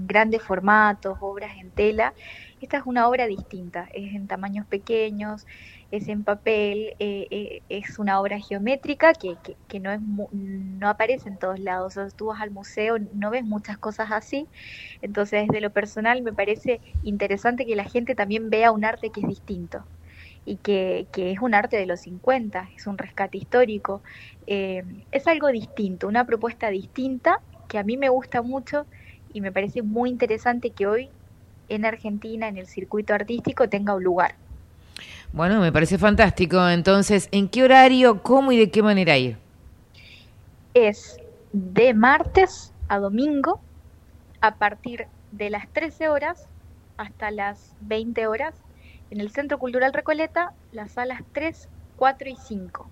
grandes 0.07 0.43
formatos, 0.43 1.19
obras 1.21 1.57
en 1.59 1.71
tela, 1.71 2.15
esta 2.61 2.79
es 2.79 2.85
una 2.87 3.09
obra 3.09 3.27
distinta, 3.27 3.89
es 3.93 4.15
en 4.15 4.27
tamaños 4.27 4.67
pequeños, 4.67 5.47
es 5.91 6.09
en 6.09 6.25
papel, 6.25 6.95
eh, 6.99 7.27
eh, 7.31 7.63
es 7.69 7.99
una 7.99 8.21
obra 8.21 8.39
geométrica 8.39 9.13
que, 9.13 9.37
que, 9.43 9.57
que 9.69 9.81
no, 9.81 9.93
es 9.93 10.01
no 10.01 10.89
aparece 10.89 11.29
en 11.29 11.39
todos 11.39 11.59
lados. 11.61 11.97
O 11.97 12.11
tú 12.11 12.27
vas 12.27 12.41
al 12.41 12.51
museo, 12.51 12.97
no 13.13 13.31
ves 13.31 13.45
muchas 13.45 13.77
cosas 13.79 14.11
así. 14.13 14.49
Entonces, 15.03 15.47
desde 15.47 15.61
lo 15.61 15.71
personal, 15.71 16.23
me 16.23 16.33
parece 16.33 16.81
interesante 17.03 17.67
que 17.67 17.77
la 17.77 17.85
gente 17.85 18.15
también 18.15 18.51
vea 18.51 18.73
un 18.73 18.85
arte 18.85 19.11
que 19.11 19.21
es 19.21 19.29
distinto 19.29 19.85
y 20.45 20.57
que, 20.57 21.07
que 21.13 21.33
es 21.33 21.41
un 21.41 21.55
arte 21.55 21.77
de 21.77 21.87
los 21.87 22.01
50, 22.01 22.71
es 22.77 22.87
un 22.87 22.99
rescate 22.99 23.39
histórico. 23.39 24.03
Eh, 24.47 24.83
es 25.11 25.27
algo 25.27 25.49
distinto, 25.49 26.07
una 26.07 26.25
propuesta 26.25 26.69
distinta 26.69 27.41
que 27.69 27.79
a 27.79 27.83
mí 27.83 27.97
me 27.97 28.09
gusta 28.09 28.43
mucho 28.43 28.87
y 29.33 29.41
me 29.41 29.53
parece 29.53 29.83
muy 29.83 30.11
interesante 30.11 30.71
que 30.71 30.87
hoy 30.87 31.11
en 31.69 31.85
Argentina, 31.85 32.49
en 32.49 32.59
el 32.59 32.67
circuito 32.67 33.15
artístico, 33.15 33.69
tenga 33.69 33.95
un 33.95 34.05
lugar. 34.05 34.35
Bueno, 35.33 35.61
me 35.61 35.73
parece 35.73 35.99
fantástico. 35.99 36.69
Entonces, 36.69 37.29
¿en 37.33 37.49
qué 37.49 37.65
horario, 37.65 38.23
cómo 38.23 38.53
y 38.53 38.59
de 38.59 38.71
qué 38.71 38.83
manera 38.83 39.17
ir? 39.17 39.39
es 40.75 41.19
de 41.53 41.95
martes 41.95 42.73
a 42.89 42.99
domingo 42.99 43.61
a 44.41 44.57
partir 44.57 45.07
de 45.31 45.49
las 45.49 45.69
13 45.69 46.09
horas 46.09 46.49
hasta 46.97 47.31
las 47.31 47.75
20 47.81 48.27
horas 48.27 48.55
en 49.11 49.21
el 49.21 49.31
Centro 49.31 49.59
Cultural 49.59 49.93
Recoleta, 49.93 50.53
las 50.73 50.93
salas 50.93 51.23
3, 51.33 51.69
4 51.97 52.29
y 52.29 52.37
5. 52.37 52.91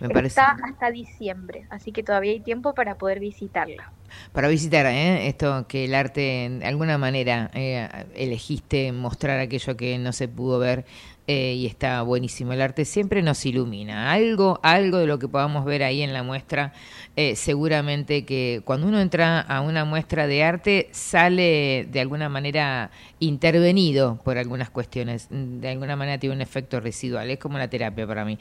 Me 0.00 0.08
parece 0.08 0.40
Está 0.40 0.56
hasta 0.64 0.90
diciembre, 0.90 1.66
así 1.70 1.92
que 1.92 2.02
todavía 2.02 2.32
hay 2.32 2.40
tiempo 2.40 2.74
para 2.74 2.96
poder 2.96 3.20
visitarla. 3.20 3.92
para 4.32 4.48
visitar 4.48 4.86
¿eh? 4.86 5.28
esto 5.28 5.66
que 5.68 5.84
el 5.84 5.94
arte 5.94 6.48
de 6.50 6.66
alguna 6.66 6.98
manera 6.98 7.50
eh, 7.54 7.88
elegiste 8.14 8.92
mostrar 8.92 9.38
aquello 9.40 9.76
que 9.76 9.98
no 9.98 10.12
se 10.12 10.28
pudo 10.28 10.58
ver 10.58 10.84
eh, 11.30 11.56
y 11.58 11.66
está 11.66 12.00
buenísimo. 12.00 12.54
El 12.54 12.62
arte 12.62 12.86
siempre 12.86 13.20
nos 13.20 13.44
ilumina. 13.44 14.10
Algo, 14.10 14.58
algo 14.62 14.96
de 14.96 15.06
lo 15.06 15.18
que 15.18 15.28
podamos 15.28 15.66
ver 15.66 15.82
ahí 15.82 16.00
en 16.00 16.14
la 16.14 16.22
muestra, 16.22 16.72
eh, 17.16 17.36
seguramente 17.36 18.24
que 18.24 18.62
cuando 18.64 18.86
uno 18.86 18.98
entra 18.98 19.42
a 19.42 19.60
una 19.60 19.84
muestra 19.84 20.26
de 20.26 20.42
arte 20.42 20.88
sale 20.90 21.86
de 21.90 22.00
alguna 22.00 22.30
manera 22.30 22.90
intervenido 23.18 24.18
por 24.24 24.38
algunas 24.38 24.70
cuestiones. 24.70 25.28
De 25.30 25.68
alguna 25.68 25.96
manera 25.96 26.18
tiene 26.18 26.34
un 26.34 26.40
efecto 26.40 26.80
residual. 26.80 27.30
Es 27.30 27.38
como 27.38 27.58
la 27.58 27.68
terapia 27.68 28.06
para 28.06 28.24
mí. 28.24 28.38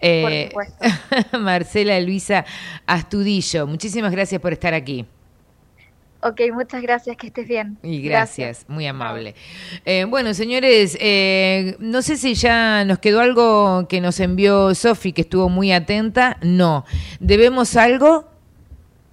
Eh, 0.00 0.48
supuesto. 0.48 1.38
Marcela 1.40 2.00
Luisa 2.00 2.46
Astudillo, 2.86 3.66
muchísimas 3.66 4.12
gracias 4.12 4.40
por 4.40 4.54
estar 4.54 4.72
aquí. 4.72 5.04
Ok, 6.22 6.40
muchas 6.52 6.82
gracias, 6.82 7.16
que 7.16 7.28
estés 7.28 7.48
bien. 7.48 7.78
Y 7.82 8.02
gracias, 8.02 8.66
muy 8.68 8.86
amable. 8.86 9.34
Eh, 9.84 10.04
bueno, 10.04 10.34
señores, 10.34 10.96
eh, 11.00 11.76
no 11.78 12.02
sé 12.02 12.16
si 12.16 12.34
ya 12.34 12.84
nos 12.84 12.98
quedó 12.98 13.20
algo 13.20 13.88
que 13.88 14.00
nos 14.00 14.20
envió 14.20 14.74
Sofi, 14.74 15.12
que 15.12 15.22
estuvo 15.22 15.48
muy 15.48 15.72
atenta. 15.72 16.36
No. 16.42 16.84
¿Debemos 17.20 17.74
algo? 17.76 18.30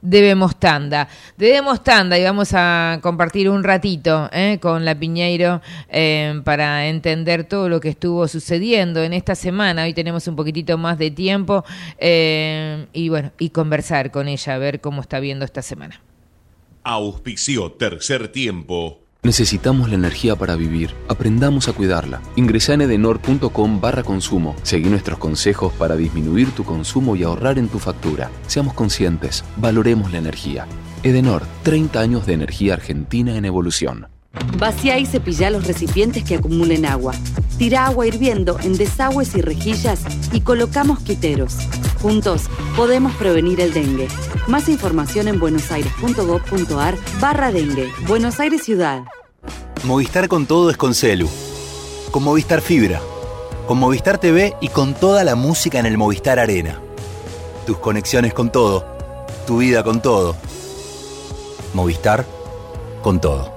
Debemos 0.02 0.60
tanda. 0.60 1.08
Debemos 1.38 1.84
tanda 1.84 2.20
y 2.20 2.24
vamos 2.24 2.52
a 2.54 3.00
compartir 3.02 3.50
un 3.50 3.64
ratito 3.64 4.30
eh, 4.32 4.60
con 4.62 4.86
la 4.86 4.94
Piñeiro 4.94 5.62
eh, 5.90 6.40
para 6.44 6.88
entender 6.88 7.46
todo 7.46 7.68
lo 7.68 7.80
que 7.80 7.90
estuvo 7.90 8.28
sucediendo 8.28 9.02
en 9.02 9.14
esta 9.14 9.34
semana. 9.34 9.84
Hoy 9.84 9.94
tenemos 9.94 10.28
un 10.28 10.36
poquitito 10.36 10.78
más 10.78 10.98
de 11.00 11.10
tiempo 11.10 11.66
eh, 11.98 12.86
y 12.94 13.10
bueno, 13.10 13.32
y 13.40 13.50
conversar 13.50 14.12
con 14.12 14.28
ella, 14.28 14.54
a 14.54 14.58
ver 14.60 14.82
cómo 14.82 15.02
está 15.02 15.20
viendo 15.20 15.46
esta 15.46 15.62
semana. 15.62 16.00
Auspicio 16.90 17.74
Tercer 17.74 18.30
Tiempo. 18.30 19.02
Necesitamos 19.22 19.90
la 19.90 19.96
energía 19.96 20.38
para 20.38 20.56
vivir. 20.56 20.96
Aprendamos 21.10 21.68
a 21.68 21.74
cuidarla. 21.74 22.22
Ingresa 22.38 22.76
en 22.76 22.80
edenor.com 22.80 23.82
barra 23.82 24.04
consumo. 24.04 24.56
Seguí 24.64 24.88
nuestros 24.88 25.20
consejos 25.20 25.74
para 25.74 25.98
disminuir 25.98 26.52
tu 26.52 26.64
consumo 26.64 27.18
y 27.18 27.24
ahorrar 27.24 27.60
en 27.60 27.68
tu 27.68 27.80
factura. 27.80 28.32
Seamos 28.48 28.74
conscientes. 28.74 29.44
Valoremos 29.58 30.14
la 30.14 30.20
energía. 30.20 30.66
Edenor, 31.04 31.44
30 31.64 32.00
años 32.00 32.26
de 32.26 32.36
energía 32.36 32.76
argentina 32.76 33.36
en 33.36 33.44
evolución. 33.44 34.08
Vacía 34.58 34.98
y 34.98 35.06
cepilla 35.06 35.50
los 35.50 35.68
recipientes 35.68 36.24
que 36.24 36.36
acumulen 36.36 36.86
agua. 36.86 37.14
Tira 37.58 37.86
agua 37.86 38.08
hirviendo 38.08 38.60
en 38.62 38.78
desagües 38.78 39.36
y 39.36 39.42
rejillas 39.42 40.02
y 40.32 40.42
coloca 40.42 40.84
mosquiteros. 40.84 41.56
Juntos 42.02 42.44
podemos 42.76 43.16
prevenir 43.16 43.60
el 43.62 43.74
dengue. 43.74 44.08
Más 44.48 44.70
información 44.70 45.28
en 45.28 45.40
buenosaires.gov.ar 45.40 46.96
barra 47.20 47.52
dengue. 47.52 47.92
Buenos 48.08 48.40
Aires 48.40 48.64
Ciudad. 48.64 49.04
Movistar 49.84 50.28
con 50.28 50.46
todo 50.46 50.70
es 50.70 50.78
con 50.78 50.94
Celu. 50.94 51.28
Con 52.12 52.24
Movistar 52.24 52.62
Fibra. 52.62 53.02
Con 53.68 53.80
Movistar 53.80 54.18
TV 54.18 54.56
y 54.62 54.70
con 54.70 54.94
toda 54.94 55.24
la 55.24 55.36
música 55.36 55.80
en 55.80 55.86
el 55.86 55.98
Movistar 55.98 56.40
Arena. 56.40 56.80
Tus 57.66 57.78
conexiones 57.80 58.34
con 58.34 58.52
todo. 58.52 58.86
Tu 59.46 59.58
vida 59.58 59.84
con 59.84 60.02
todo. 60.02 60.36
Movistar 61.74 62.26
con 63.02 63.20
todo. 63.20 63.57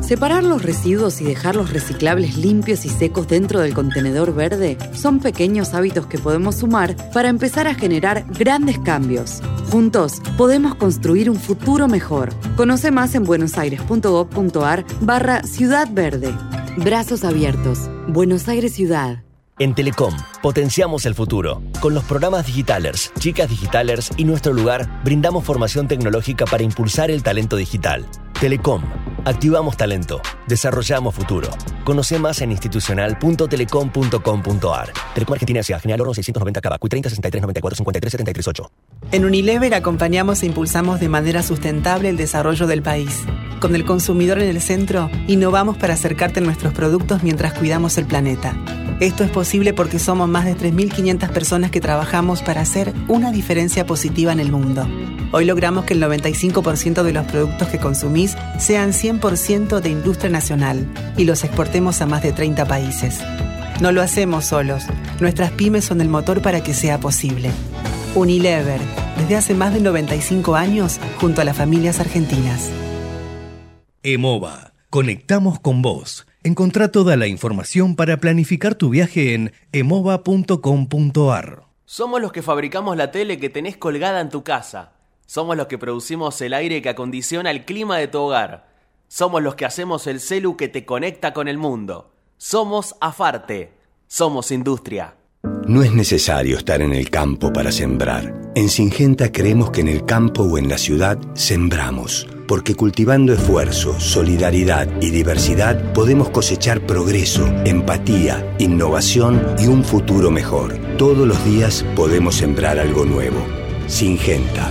Separar 0.00 0.44
los 0.44 0.62
residuos 0.62 1.20
y 1.20 1.24
dejar 1.24 1.56
los 1.56 1.70
reciclables 1.70 2.36
limpios 2.36 2.84
y 2.84 2.88
secos 2.88 3.28
dentro 3.28 3.60
del 3.60 3.74
contenedor 3.74 4.34
verde 4.34 4.78
son 4.94 5.20
pequeños 5.20 5.74
hábitos 5.74 6.06
que 6.06 6.18
podemos 6.18 6.56
sumar 6.56 6.96
para 7.12 7.28
empezar 7.28 7.66
a 7.66 7.74
generar 7.74 8.24
grandes 8.30 8.78
cambios. 8.78 9.40
Juntos 9.70 10.22
podemos 10.36 10.74
construir 10.76 11.28
un 11.28 11.36
futuro 11.36 11.88
mejor. 11.88 12.30
Conoce 12.56 12.90
más 12.90 13.14
en 13.14 13.24
buenosaires.gov.ar 13.24 14.84
barra 15.00 15.42
Ciudad 15.42 15.88
Verde. 15.90 16.34
Brazos 16.78 17.24
abiertos. 17.24 17.90
Buenos 18.06 18.48
Aires 18.48 18.72
Ciudad. 18.72 19.24
En 19.60 19.74
Telecom, 19.74 20.14
potenciamos 20.40 21.04
el 21.04 21.16
futuro. 21.16 21.62
Con 21.80 21.92
los 21.92 22.04
programas 22.04 22.46
Digitalers, 22.46 23.12
Chicas 23.18 23.50
Digitalers 23.50 24.10
y 24.16 24.24
Nuestro 24.24 24.52
Lugar, 24.52 24.88
brindamos 25.02 25.44
formación 25.44 25.88
tecnológica 25.88 26.44
para 26.44 26.62
impulsar 26.62 27.10
el 27.10 27.24
talento 27.24 27.56
digital. 27.56 28.06
Telecom, 28.40 28.82
activamos 29.24 29.76
talento, 29.76 30.20
desarrollamos 30.46 31.14
futuro. 31.14 31.48
Conoce 31.84 32.18
más 32.18 32.40
en 32.40 32.50
institucional.telecom.com.ar. 32.52 34.92
Telecom 35.14 35.34
Argentina 35.34 35.60
S.A. 35.60 35.78
General 35.80 36.00
Oro 36.02 36.14
690 36.14 36.60
Cabacuy 36.60 36.90
30 36.90 37.10
63 37.10 37.42
94 37.42 37.76
53 37.76 38.10
73 38.10 38.48
8. 38.48 38.70
En 39.12 39.24
Unilever 39.24 39.74
acompañamos 39.74 40.42
e 40.42 40.46
impulsamos 40.46 41.00
de 41.00 41.08
manera 41.08 41.42
sustentable 41.42 42.08
el 42.08 42.16
desarrollo 42.16 42.66
del 42.66 42.82
país. 42.82 43.24
Con 43.60 43.74
el 43.74 43.84
consumidor 43.84 44.38
en 44.38 44.48
el 44.48 44.60
centro, 44.60 45.10
innovamos 45.26 45.76
para 45.76 45.94
acercarte 45.94 46.40
a 46.40 46.42
nuestros 46.42 46.74
productos 46.74 47.22
mientras 47.22 47.54
cuidamos 47.54 47.98
el 47.98 48.06
planeta. 48.06 48.54
Esto 49.00 49.22
es 49.22 49.30
posible 49.30 49.74
porque 49.74 50.00
somos 50.00 50.28
más 50.28 50.44
de 50.44 50.56
3.500 50.56 51.30
personas 51.30 51.70
que 51.70 51.80
trabajamos 51.80 52.42
para 52.42 52.60
hacer 52.60 52.92
una 53.06 53.30
diferencia 53.30 53.86
positiva 53.86 54.32
en 54.32 54.40
el 54.40 54.50
mundo. 54.50 54.88
Hoy 55.30 55.44
logramos 55.44 55.84
que 55.84 55.94
el 55.94 56.02
95% 56.02 57.02
de 57.02 57.12
los 57.12 57.24
productos 57.26 57.68
que 57.68 57.78
consumís 57.78 58.36
sean 58.58 58.92
100% 59.08 59.80
de 59.80 59.88
industria 59.88 60.30
nacional 60.30 60.86
y 61.16 61.24
los 61.24 61.44
exportemos 61.44 62.00
a 62.02 62.06
más 62.06 62.22
de 62.22 62.32
30 62.32 62.66
países. 62.66 63.20
No 63.80 63.92
lo 63.92 64.02
hacemos 64.02 64.44
solos. 64.44 64.84
Nuestras 65.20 65.52
pymes 65.52 65.84
son 65.84 66.00
el 66.00 66.08
motor 66.08 66.42
para 66.42 66.62
que 66.62 66.74
sea 66.74 66.98
posible. 66.98 67.50
Unilever, 68.14 68.80
desde 69.16 69.36
hace 69.36 69.54
más 69.54 69.72
de 69.72 69.80
95 69.80 70.56
años, 70.56 71.00
junto 71.20 71.40
a 71.40 71.44
las 71.44 71.56
familias 71.56 72.00
argentinas. 72.00 72.70
EMOVA. 74.02 74.72
Conectamos 74.90 75.60
con 75.60 75.82
vos. 75.82 76.26
Encontrá 76.42 76.90
toda 76.90 77.16
la 77.16 77.26
información 77.26 77.94
para 77.94 78.16
planificar 78.16 78.74
tu 78.74 78.88
viaje 78.88 79.34
en 79.34 79.52
emova.com.ar. 79.72 81.64
Somos 81.84 82.20
los 82.20 82.32
que 82.32 82.42
fabricamos 82.42 82.96
la 82.96 83.10
tele 83.10 83.38
que 83.38 83.50
tenés 83.50 83.76
colgada 83.76 84.20
en 84.20 84.30
tu 84.30 84.44
casa. 84.44 84.92
Somos 85.26 85.56
los 85.56 85.66
que 85.66 85.78
producimos 85.78 86.40
el 86.40 86.54
aire 86.54 86.80
que 86.80 86.88
acondiciona 86.88 87.50
el 87.50 87.64
clima 87.64 87.98
de 87.98 88.08
tu 88.08 88.18
hogar. 88.18 88.67
Somos 89.08 89.42
los 89.42 89.54
que 89.54 89.64
hacemos 89.64 90.06
el 90.06 90.20
celu 90.20 90.56
que 90.56 90.68
te 90.68 90.84
conecta 90.84 91.32
con 91.32 91.48
el 91.48 91.56
mundo. 91.56 92.12
Somos 92.36 92.94
Afarte. 93.00 93.72
Somos 94.06 94.52
industria. 94.52 95.16
No 95.66 95.82
es 95.82 95.92
necesario 95.92 96.58
estar 96.58 96.82
en 96.82 96.92
el 96.92 97.08
campo 97.10 97.52
para 97.52 97.72
sembrar. 97.72 98.52
En 98.54 98.68
Singenta 98.68 99.32
creemos 99.32 99.70
que 99.70 99.80
en 99.80 99.88
el 99.88 100.04
campo 100.04 100.42
o 100.42 100.58
en 100.58 100.68
la 100.68 100.76
ciudad 100.76 101.18
sembramos, 101.34 102.26
porque 102.46 102.74
cultivando 102.74 103.32
esfuerzo, 103.32 103.98
solidaridad 103.98 104.88
y 105.00 105.10
diversidad 105.10 105.92
podemos 105.94 106.28
cosechar 106.30 106.86
progreso, 106.86 107.46
empatía, 107.64 108.56
innovación 108.58 109.54
y 109.58 109.68
un 109.68 109.84
futuro 109.84 110.30
mejor. 110.30 110.76
Todos 110.98 111.26
los 111.26 111.42
días 111.44 111.84
podemos 111.96 112.36
sembrar 112.36 112.78
algo 112.78 113.04
nuevo. 113.04 113.38
Singenta. 113.86 114.70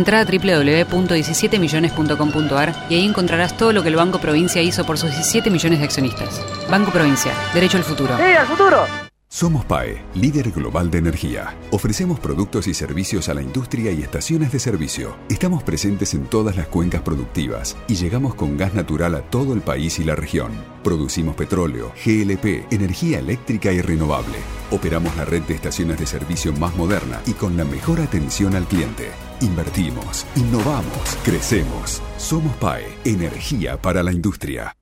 Entra 0.00 0.20
a 0.20 0.24
www.17millones.com.ar 0.24 2.86
y 2.88 2.94
ahí 2.94 3.04
encontrarás 3.04 3.58
todo 3.58 3.74
lo 3.74 3.82
que 3.82 3.90
el 3.90 3.96
Banco 3.96 4.18
Provincia 4.18 4.62
hizo 4.62 4.86
por 4.86 4.96
sus 4.96 5.10
17 5.10 5.50
millones 5.50 5.80
de 5.80 5.84
accionistas. 5.84 6.42
Banco 6.70 6.90
Provincia, 6.90 7.34
derecho 7.52 7.76
al 7.76 7.84
futuro. 7.84 8.16
¡Sí, 8.16 8.22
al 8.22 8.46
futuro! 8.46 8.86
Somos 9.28 9.66
PAE, 9.66 10.02
líder 10.14 10.52
global 10.52 10.90
de 10.90 10.96
energía. 10.96 11.54
Ofrecemos 11.70 12.18
productos 12.18 12.66
y 12.66 12.72
servicios 12.72 13.28
a 13.28 13.34
la 13.34 13.42
industria 13.42 13.92
y 13.92 14.00
estaciones 14.00 14.52
de 14.52 14.58
servicio. 14.58 15.18
Estamos 15.28 15.64
presentes 15.64 16.14
en 16.14 16.24
todas 16.24 16.56
las 16.56 16.68
cuencas 16.68 17.02
productivas 17.02 17.76
y 17.86 17.96
llegamos 17.96 18.34
con 18.34 18.56
gas 18.56 18.72
natural 18.72 19.16
a 19.16 19.20
todo 19.20 19.52
el 19.52 19.60
país 19.60 19.98
y 19.98 20.04
la 20.04 20.16
región. 20.16 20.52
Producimos 20.82 21.36
petróleo, 21.36 21.92
GLP, 22.06 22.72
energía 22.72 23.18
eléctrica 23.18 23.70
y 23.70 23.82
renovable. 23.82 24.38
Operamos 24.70 25.14
la 25.18 25.26
red 25.26 25.42
de 25.42 25.56
estaciones 25.56 25.98
de 25.98 26.06
servicio 26.06 26.54
más 26.54 26.74
moderna 26.74 27.20
y 27.26 27.34
con 27.34 27.58
la 27.58 27.66
mejor 27.66 28.00
atención 28.00 28.56
al 28.56 28.64
cliente. 28.64 29.10
Invertimos, 29.40 30.26
innovamos, 30.36 31.16
crecemos. 31.24 32.02
Somos 32.18 32.54
PAE, 32.56 32.84
energía 33.04 33.80
para 33.80 34.02
la 34.02 34.12
industria. 34.12 34.76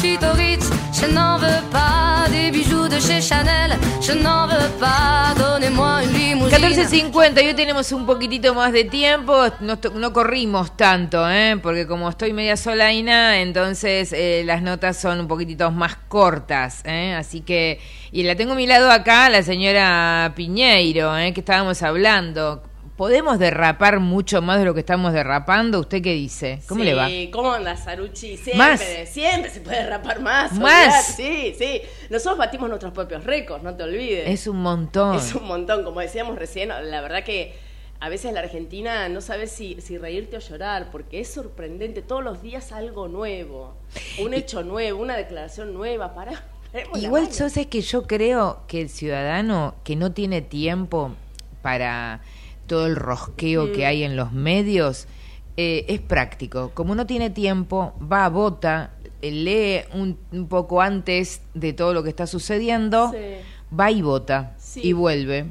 Suite 0.00 0.32
Ritz, 0.34 0.70
de 2.98 3.02
chez 3.02 3.20
Chanel, 3.22 3.78
je 4.00 4.12
n'en 4.12 4.46
veux 4.46 4.70
pas. 4.80 5.34
Donnez-moi 5.36 6.02
une 6.04 6.12
limousine. 6.12 6.58
14.50, 6.58 7.46
hoy 7.46 7.54
tenemos 7.54 7.92
un 7.92 8.04
poquitito 8.06 8.54
más 8.54 8.72
de 8.72 8.84
tiempo, 8.84 9.34
no 9.60 10.12
corrimos 10.12 10.76
tanto, 10.76 11.28
¿eh? 11.30 11.56
porque 11.62 11.86
como 11.86 12.08
estoy 12.08 12.32
media 12.32 12.56
solaina, 12.56 13.40
entonces 13.40 14.12
eh, 14.12 14.42
las 14.44 14.62
notas 14.62 14.96
son 14.96 15.20
un 15.20 15.28
poquitito 15.28 15.70
más 15.70 15.96
cortas, 16.08 16.82
¿eh? 16.84 17.14
así 17.14 17.40
que, 17.42 17.80
y 18.10 18.24
la 18.24 18.34
tengo 18.34 18.52
a 18.52 18.56
mi 18.56 18.66
lado 18.66 18.90
acá, 18.90 19.28
la 19.28 19.42
señora 19.42 20.32
Piñeiro, 20.34 21.16
¿eh? 21.16 21.32
que 21.32 21.40
estábamos 21.40 21.82
hablando. 21.82 22.62
¿Podemos 22.98 23.38
derrapar 23.38 24.00
mucho 24.00 24.42
más 24.42 24.58
de 24.58 24.64
lo 24.64 24.74
que 24.74 24.80
estamos 24.80 25.12
derrapando? 25.12 25.78
¿Usted 25.78 26.02
qué 26.02 26.14
dice? 26.14 26.60
¿Cómo 26.66 26.82
le 26.82 26.94
va? 26.94 27.06
Sí, 27.06 27.30
¿cómo 27.32 27.52
anda 27.52 27.76
Saruchi? 27.76 28.36
Siempre, 28.36 28.56
Más. 28.56 28.82
siempre 29.08 29.50
se 29.52 29.60
puede 29.60 29.86
rapar 29.88 30.18
más. 30.18 30.52
Más. 30.54 31.14
Sí, 31.14 31.54
sí. 31.56 31.80
Nosotros 32.10 32.38
batimos 32.38 32.68
nuestros 32.68 32.92
propios 32.92 33.22
récords, 33.22 33.62
no 33.62 33.76
te 33.76 33.84
olvides. 33.84 34.28
Es 34.28 34.48
un 34.48 34.60
montón. 34.62 35.14
Es 35.14 35.32
un 35.32 35.46
montón, 35.46 35.84
como 35.84 36.00
decíamos 36.00 36.40
recién, 36.40 36.70
la 36.70 37.00
verdad 37.00 37.22
que 37.22 37.54
a 38.00 38.08
veces 38.08 38.32
la 38.32 38.40
Argentina 38.40 39.08
no 39.08 39.20
sabes 39.20 39.52
si, 39.52 39.80
si 39.80 39.96
reírte 39.96 40.36
o 40.36 40.40
llorar, 40.40 40.88
porque 40.90 41.20
es 41.20 41.28
sorprendente, 41.28 42.02
todos 42.02 42.24
los 42.24 42.42
días 42.42 42.72
algo 42.72 43.06
nuevo, 43.06 43.76
un 44.18 44.34
hecho 44.34 44.64
nuevo, 44.64 45.00
una 45.00 45.16
declaración 45.16 45.72
nueva, 45.72 46.16
para... 46.16 46.32
Igual 46.96 47.30
yo 47.30 47.48
sé 47.48 47.68
que 47.68 47.80
yo 47.80 48.08
creo 48.08 48.62
que 48.66 48.80
el 48.80 48.88
ciudadano 48.88 49.76
que 49.84 49.94
no 49.94 50.10
tiene 50.10 50.42
tiempo 50.42 51.12
para 51.62 52.22
todo 52.68 52.86
el 52.86 52.94
rosqueo 52.94 53.66
Mm. 53.66 53.72
que 53.72 53.84
hay 53.86 54.04
en 54.04 54.14
los 54.16 54.30
medios 54.32 55.08
eh, 55.56 55.84
es 55.88 56.00
práctico. 56.00 56.70
Como 56.72 56.94
no 56.94 57.04
tiene 57.06 57.30
tiempo, 57.30 57.92
va 58.00 58.24
a 58.26 58.28
vota, 58.28 58.92
eh, 59.22 59.32
lee 59.32 59.92
un, 59.98 60.16
un 60.30 60.46
poco 60.46 60.80
antes 60.80 61.40
de 61.54 61.72
todo 61.72 61.92
lo 61.92 62.04
que 62.04 62.10
está 62.10 62.28
sucediendo, 62.28 63.12
va 63.76 63.90
y 63.90 64.00
vota 64.02 64.54
Sí. 64.56 64.82
y 64.84 64.92
vuelve. 64.92 65.46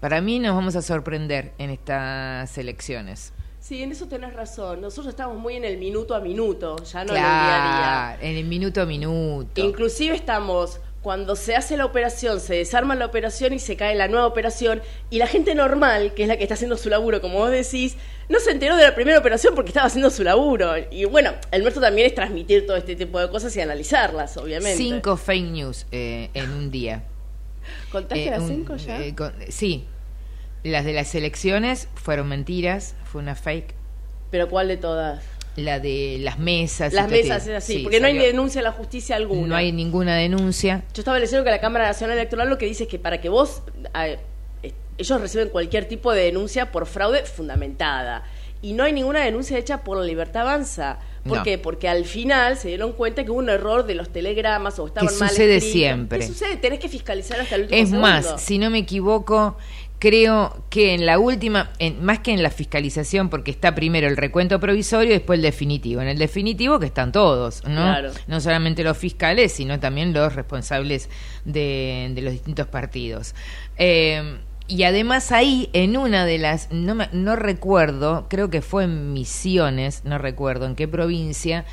Para 0.00 0.22
mí 0.22 0.38
nos 0.38 0.54
vamos 0.54 0.76
a 0.76 0.80
sorprender 0.82 1.52
en 1.58 1.68
estas 1.70 2.56
elecciones. 2.56 3.34
Sí, 3.60 3.82
en 3.82 3.92
eso 3.92 4.06
tenés 4.08 4.32
razón. 4.32 4.80
Nosotros 4.80 5.08
estamos 5.08 5.36
muy 5.36 5.56
en 5.56 5.64
el 5.64 5.76
minuto 5.76 6.14
a 6.14 6.20
minuto, 6.20 6.76
ya 6.84 7.04
no 7.04 7.10
en 7.10 7.16
el 7.18 7.22
día 7.22 8.12
a 8.12 8.16
día. 8.16 8.30
En 8.30 8.36
el 8.38 8.46
minuto 8.46 8.80
a 8.80 8.86
minuto. 8.86 9.60
Inclusive 9.60 10.14
estamos 10.14 10.80
cuando 11.02 11.36
se 11.36 11.54
hace 11.54 11.76
la 11.76 11.84
operación, 11.84 12.40
se 12.40 12.54
desarma 12.56 12.94
la 12.96 13.06
operación 13.06 13.52
y 13.52 13.58
se 13.60 13.76
cae 13.76 13.94
la 13.94 14.08
nueva 14.08 14.26
operación 14.26 14.82
y 15.10 15.18
la 15.18 15.26
gente 15.28 15.54
normal, 15.54 16.12
que 16.14 16.22
es 16.22 16.28
la 16.28 16.36
que 16.36 16.42
está 16.42 16.54
haciendo 16.54 16.76
su 16.76 16.88
laburo, 16.90 17.20
como 17.20 17.38
vos 17.38 17.50
decís, 17.50 17.96
no 18.28 18.40
se 18.40 18.50
enteró 18.50 18.76
de 18.76 18.82
la 18.84 18.94
primera 18.94 19.18
operación 19.18 19.54
porque 19.54 19.68
estaba 19.70 19.86
haciendo 19.86 20.10
su 20.10 20.24
laburo. 20.24 20.72
Y 20.90 21.04
bueno, 21.04 21.32
el 21.52 21.62
nuestro 21.62 21.80
también 21.80 22.08
es 22.08 22.14
transmitir 22.14 22.66
todo 22.66 22.76
este 22.76 22.96
tipo 22.96 23.20
de 23.20 23.30
cosas 23.30 23.56
y 23.56 23.60
analizarlas, 23.60 24.36
obviamente. 24.36 24.76
Cinco 24.76 25.16
fake 25.16 25.46
news 25.50 25.86
eh, 25.92 26.30
en 26.34 26.50
un 26.50 26.70
día. 26.70 27.04
¿Contaste 27.92 28.26
Eh, 28.26 28.30
las 28.30 28.40
un- 28.40 28.48
cinco 28.48 28.76
ya? 28.76 29.00
eh, 29.00 29.14
con- 29.14 29.34
sí. 29.48 29.86
Las 30.64 30.84
de 30.84 30.92
las 30.92 31.14
elecciones 31.14 31.88
fueron 31.94 32.28
mentiras, 32.28 32.96
fue 33.04 33.20
una 33.22 33.36
fake. 33.36 33.74
¿Pero 34.30 34.48
cuál 34.48 34.66
de 34.68 34.76
todas? 34.76 35.22
La 35.58 35.80
de 35.80 36.18
las 36.20 36.38
mesas. 36.38 36.92
Las 36.92 37.10
mesas 37.10 37.46
es 37.46 37.54
así, 37.56 37.78
Sí, 37.78 37.82
porque 37.82 37.98
no 38.00 38.06
hay 38.06 38.16
denuncia 38.16 38.60
a 38.60 38.64
la 38.64 38.72
justicia 38.72 39.16
alguna. 39.16 39.46
No 39.48 39.56
hay 39.56 39.72
ninguna 39.72 40.14
denuncia. 40.16 40.84
Yo 40.94 41.00
estaba 41.00 41.18
leyendo 41.18 41.42
que 41.44 41.50
la 41.50 41.60
Cámara 41.60 41.86
Nacional 41.86 42.16
Electoral 42.16 42.48
lo 42.48 42.58
que 42.58 42.66
dice 42.66 42.84
es 42.84 42.88
que 42.88 42.98
para 42.98 43.20
que 43.20 43.28
vos, 43.28 43.62
eh, 43.94 44.18
ellos 44.98 45.20
reciben 45.20 45.48
cualquier 45.48 45.86
tipo 45.86 46.12
de 46.12 46.22
denuncia 46.22 46.70
por 46.70 46.86
fraude 46.86 47.24
fundamentada. 47.24 48.22
Y 48.62 48.72
no 48.72 48.84
hay 48.84 48.92
ninguna 48.92 49.20
denuncia 49.24 49.56
hecha 49.58 49.82
por 49.84 49.98
la 49.98 50.04
Libertad 50.04 50.42
Avanza. 50.42 50.98
¿Por 51.24 51.38
No. 51.38 51.42
qué? 51.44 51.58
Porque 51.58 51.88
al 51.88 52.04
final 52.04 52.56
se 52.56 52.68
dieron 52.68 52.92
cuenta 52.92 53.24
que 53.24 53.30
hubo 53.30 53.38
un 53.38 53.48
error 53.48 53.84
de 53.86 53.94
los 53.94 54.10
telegramas 54.10 54.78
o 54.78 54.86
estaban 54.86 55.06
mal 55.18 55.28
sucede 55.28 55.56
escritos. 55.56 55.72
siempre. 55.72 56.18
¿Qué 56.20 56.26
sucede? 56.26 56.56
Tenés 56.56 56.78
que 56.80 56.88
fiscalizar 56.88 57.40
hasta 57.40 57.54
el 57.56 57.62
último 57.62 57.80
Es 57.82 57.90
más, 57.92 58.40
si 58.42 58.58
no 58.58 58.70
me 58.70 58.78
equivoco, 58.78 59.56
creo 59.98 60.64
que 60.70 60.94
en 60.94 61.06
la 61.06 61.18
última, 61.18 61.70
en, 61.78 62.04
más 62.04 62.20
que 62.20 62.32
en 62.32 62.42
la 62.42 62.50
fiscalización, 62.50 63.28
porque 63.30 63.50
está 63.50 63.74
primero 63.74 64.06
el 64.06 64.16
recuento 64.16 64.60
provisorio 64.60 65.10
y 65.10 65.14
después 65.14 65.38
el 65.38 65.42
definitivo. 65.42 66.00
En 66.00 66.08
el 66.08 66.18
definitivo 66.18 66.78
que 66.78 66.86
están 66.86 67.12
todos, 67.12 67.62
¿no? 67.64 67.82
Claro. 67.82 68.10
No 68.26 68.40
solamente 68.40 68.84
los 68.84 68.96
fiscales, 68.96 69.52
sino 69.52 69.80
también 69.80 70.12
los 70.12 70.34
responsables 70.34 71.08
de, 71.44 72.10
de 72.14 72.22
los 72.22 72.32
distintos 72.32 72.66
partidos. 72.66 73.34
Eh, 73.76 74.38
y 74.70 74.82
además 74.82 75.32
ahí, 75.32 75.70
en 75.72 75.96
una 75.96 76.26
de 76.26 76.36
las, 76.38 76.70
no, 76.70 76.94
me- 76.94 77.08
no 77.12 77.36
recuerdo, 77.36 78.26
creo 78.28 78.50
que 78.50 78.60
fue 78.60 78.84
en 78.84 79.14
Misiones, 79.14 80.02
no 80.04 80.18
recuerdo 80.18 80.66
en 80.66 80.76
qué 80.76 80.86
provincia, 80.86 81.64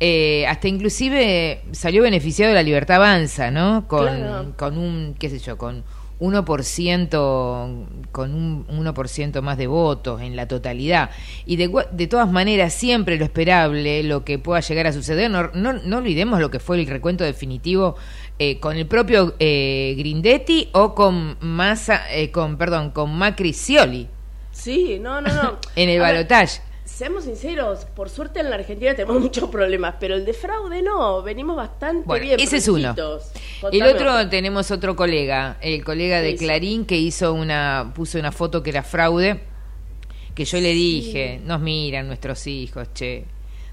eh, 0.00 0.46
hasta 0.48 0.66
inclusive 0.68 1.60
salió 1.72 2.02
beneficiado 2.02 2.48
de 2.50 2.54
la 2.54 2.62
Libertad 2.62 2.96
Avanza, 2.96 3.50
¿no? 3.50 3.86
Con, 3.86 4.06
Claro. 4.06 4.54
con 4.56 4.78
un, 4.78 5.14
qué 5.18 5.28
sé 5.28 5.38
yo, 5.40 5.58
con 5.58 5.84
1% 6.20 7.86
con 8.12 8.34
un 8.34 8.66
1% 8.66 9.40
más 9.42 9.58
de 9.58 9.66
votos 9.66 10.20
en 10.20 10.36
la 10.36 10.48
totalidad. 10.48 11.10
Y 11.46 11.56
de, 11.56 11.70
de 11.92 12.06
todas 12.06 12.30
maneras, 12.30 12.74
siempre 12.74 13.18
lo 13.18 13.24
esperable, 13.24 14.02
lo 14.02 14.24
que 14.24 14.38
pueda 14.38 14.60
llegar 14.60 14.86
a 14.86 14.92
suceder, 14.92 15.30
no, 15.30 15.50
no, 15.54 15.72
no 15.74 15.98
olvidemos 15.98 16.40
lo 16.40 16.50
que 16.50 16.58
fue 16.58 16.80
el 16.80 16.86
recuento 16.86 17.24
definitivo 17.24 17.96
eh, 18.38 18.60
con 18.60 18.76
el 18.76 18.86
propio 18.86 19.34
eh, 19.38 19.94
Grindetti 19.98 20.68
o 20.72 20.94
con 20.94 21.36
Massa, 21.40 22.12
eh, 22.12 22.30
con, 22.30 22.56
perdón, 22.56 22.90
con 22.90 23.16
Macri 23.16 23.52
Scioli 23.52 24.08
Sí, 24.52 24.98
no, 25.00 25.20
no, 25.20 25.32
no. 25.32 25.58
en 25.76 25.88
el 25.88 26.00
balotaje. 26.00 26.60
Seamos 26.98 27.26
sinceros, 27.26 27.84
por 27.84 28.10
suerte 28.10 28.40
en 28.40 28.50
la 28.50 28.56
Argentina 28.56 28.92
tenemos 28.92 29.20
muchos 29.20 29.48
problemas, 29.50 29.94
pero 30.00 30.16
el 30.16 30.24
de 30.24 30.32
fraude 30.32 30.82
no, 30.82 31.22
venimos 31.22 31.54
bastante 31.54 32.02
Bueno, 32.04 32.24
bien. 32.24 32.40
ese 32.40 32.56
es 32.56 32.66
uno. 32.66 32.92
El 33.70 33.82
otro 33.84 34.28
tenemos 34.28 34.72
otro 34.72 34.96
colega, 34.96 35.58
el 35.60 35.84
colega 35.84 36.20
de. 36.20 36.34
Clarín 36.34 36.84
que 36.84 36.96
hizo 36.96 37.34
una 37.34 37.92
puso 37.94 38.18
una 38.18 38.32
foto 38.32 38.64
que 38.64 38.70
era 38.70 38.82
fraude, 38.82 39.40
que 40.34 40.44
yo 40.44 40.58
le 40.58 40.72
dije, 40.72 41.40
nos 41.44 41.60
miran 41.60 42.08
nuestros 42.08 42.44
hijos, 42.48 42.88
che. 42.94 43.26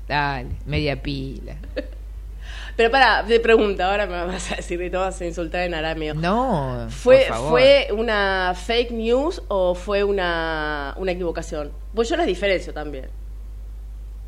Dale, 0.08 0.58
media 0.68 1.02
pila. 1.02 1.56
Pero 2.76 2.92
para, 2.92 3.24
te 3.26 3.40
pregunta, 3.40 3.90
ahora 3.90 4.06
me 4.06 4.26
vas 4.26 4.52
a 4.52 4.56
decir 4.58 4.78
que 4.80 4.90
te 4.90 4.98
vas 4.98 5.20
a 5.22 5.26
insultar 5.26 5.62
en 5.62 5.74
arameo. 5.74 6.14
No, 6.14 6.88
¿Fue, 6.90 7.20
por 7.20 7.28
favor. 7.28 7.50
¿Fue 7.52 7.88
una 7.92 8.54
fake 8.56 8.92
news 8.92 9.42
o 9.48 9.76
fue 9.76 10.04
una, 10.04 10.94
una 10.98 11.12
equivocación? 11.14 11.72
Pues 11.94 12.10
yo 12.10 12.18
las 12.18 12.26
diferencio 12.28 12.74
también. 12.74 13.08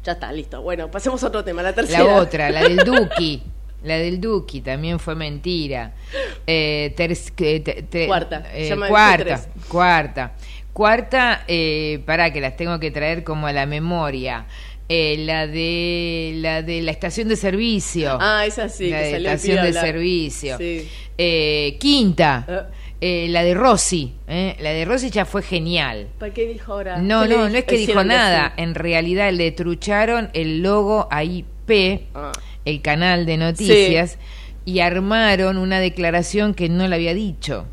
Ya 0.03 0.13
está, 0.13 0.31
listo. 0.31 0.61
Bueno, 0.61 0.89
pasemos 0.89 1.21
a 1.23 1.27
otro 1.27 1.43
tema, 1.43 1.61
la 1.61 1.73
tercera. 1.73 2.03
La 2.03 2.15
otra, 2.15 2.49
la 2.49 2.61
del 2.63 2.77
Duki. 2.85 3.43
La 3.83 3.97
del 3.97 4.19
Duki 4.21 4.61
también 4.61 4.97
fue 4.99 5.13
mentira. 5.15 5.93
Eh, 6.47 6.93
ters- 6.97 7.31
que- 7.35 7.59
te- 7.59 7.83
te- 7.83 8.07
Cuarta, 8.07 8.43
eh, 8.53 8.73
cuarta, 8.87 9.41
cuarta. 9.67 10.31
Cuarta, 10.73 11.43
eh, 11.47 12.01
para 12.05 12.31
que 12.31 12.39
las 12.39 12.55
tengo 12.55 12.79
que 12.79 12.91
traer 12.91 13.23
como 13.23 13.47
a 13.47 13.51
la 13.51 13.65
memoria. 13.65 14.45
Eh, 14.89 15.17
la 15.25 15.47
de 15.47 16.33
la 16.37 16.61
de 16.61 16.81
la 16.81 16.91
estación 16.91 17.27
de 17.27 17.35
servicio. 17.35 18.17
Ah, 18.21 18.45
esa 18.45 18.69
sí, 18.69 18.89
la 18.89 18.99
que 18.99 19.03
de 19.05 19.11
salió 19.11 19.29
estación 19.31 19.65
de 19.65 19.73
servicio. 19.73 20.57
Sí. 20.57 20.87
Eh, 21.17 21.77
quinta, 21.79 22.69
eh, 23.01 23.27
la 23.29 23.43
de 23.43 23.53
Rossi. 23.53 24.13
eh, 24.29 24.55
la 24.61 24.69
de 24.71 24.85
Rossi 24.85 25.09
ya 25.09 25.25
fue 25.25 25.41
genial. 25.43 26.07
¿Para 26.19 26.33
qué 26.33 26.45
dijo 26.47 26.71
ahora? 26.73 26.97
No, 26.99 27.23
¿Qué 27.23 27.27
le 27.29 27.35
no, 27.37 27.49
no 27.49 27.57
es 27.57 27.65
que 27.65 27.75
dijo 27.77 28.03
nada. 28.05 28.53
En 28.55 28.75
realidad 28.75 29.31
le 29.33 29.51
trucharon 29.51 30.29
el 30.33 30.61
logo 30.61 31.07
a 31.11 31.23
IP, 31.25 32.07
Ah. 32.15 32.31
el 32.63 32.81
canal 32.81 33.25
de 33.25 33.35
noticias, 33.37 34.17
y 34.63 34.79
armaron 34.79 35.57
una 35.57 35.79
declaración 35.81 36.53
que 36.53 36.69
no 36.69 36.87
le 36.87 36.95
había 36.95 37.13
dicho. 37.13 37.65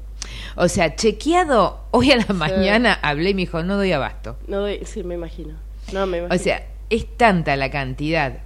O 0.56 0.68
sea, 0.68 0.96
chequeado, 0.96 1.84
hoy 1.92 2.10
a 2.10 2.16
la 2.16 2.34
mañana 2.34 2.98
hablé 3.02 3.30
y 3.30 3.34
me 3.34 3.42
dijo, 3.42 3.62
no 3.62 3.76
doy 3.76 3.92
abasto. 3.92 4.36
No, 4.48 4.60
doy- 4.60 4.80
sí, 4.84 5.04
me 5.04 5.14
imagino. 5.14 5.54
No, 5.92 6.06
me 6.06 6.18
imagino. 6.18 6.34
O 6.34 6.38
sea, 6.42 6.64
es 6.96 7.16
tanta 7.16 7.56
la 7.56 7.70
cantidad 7.70 8.38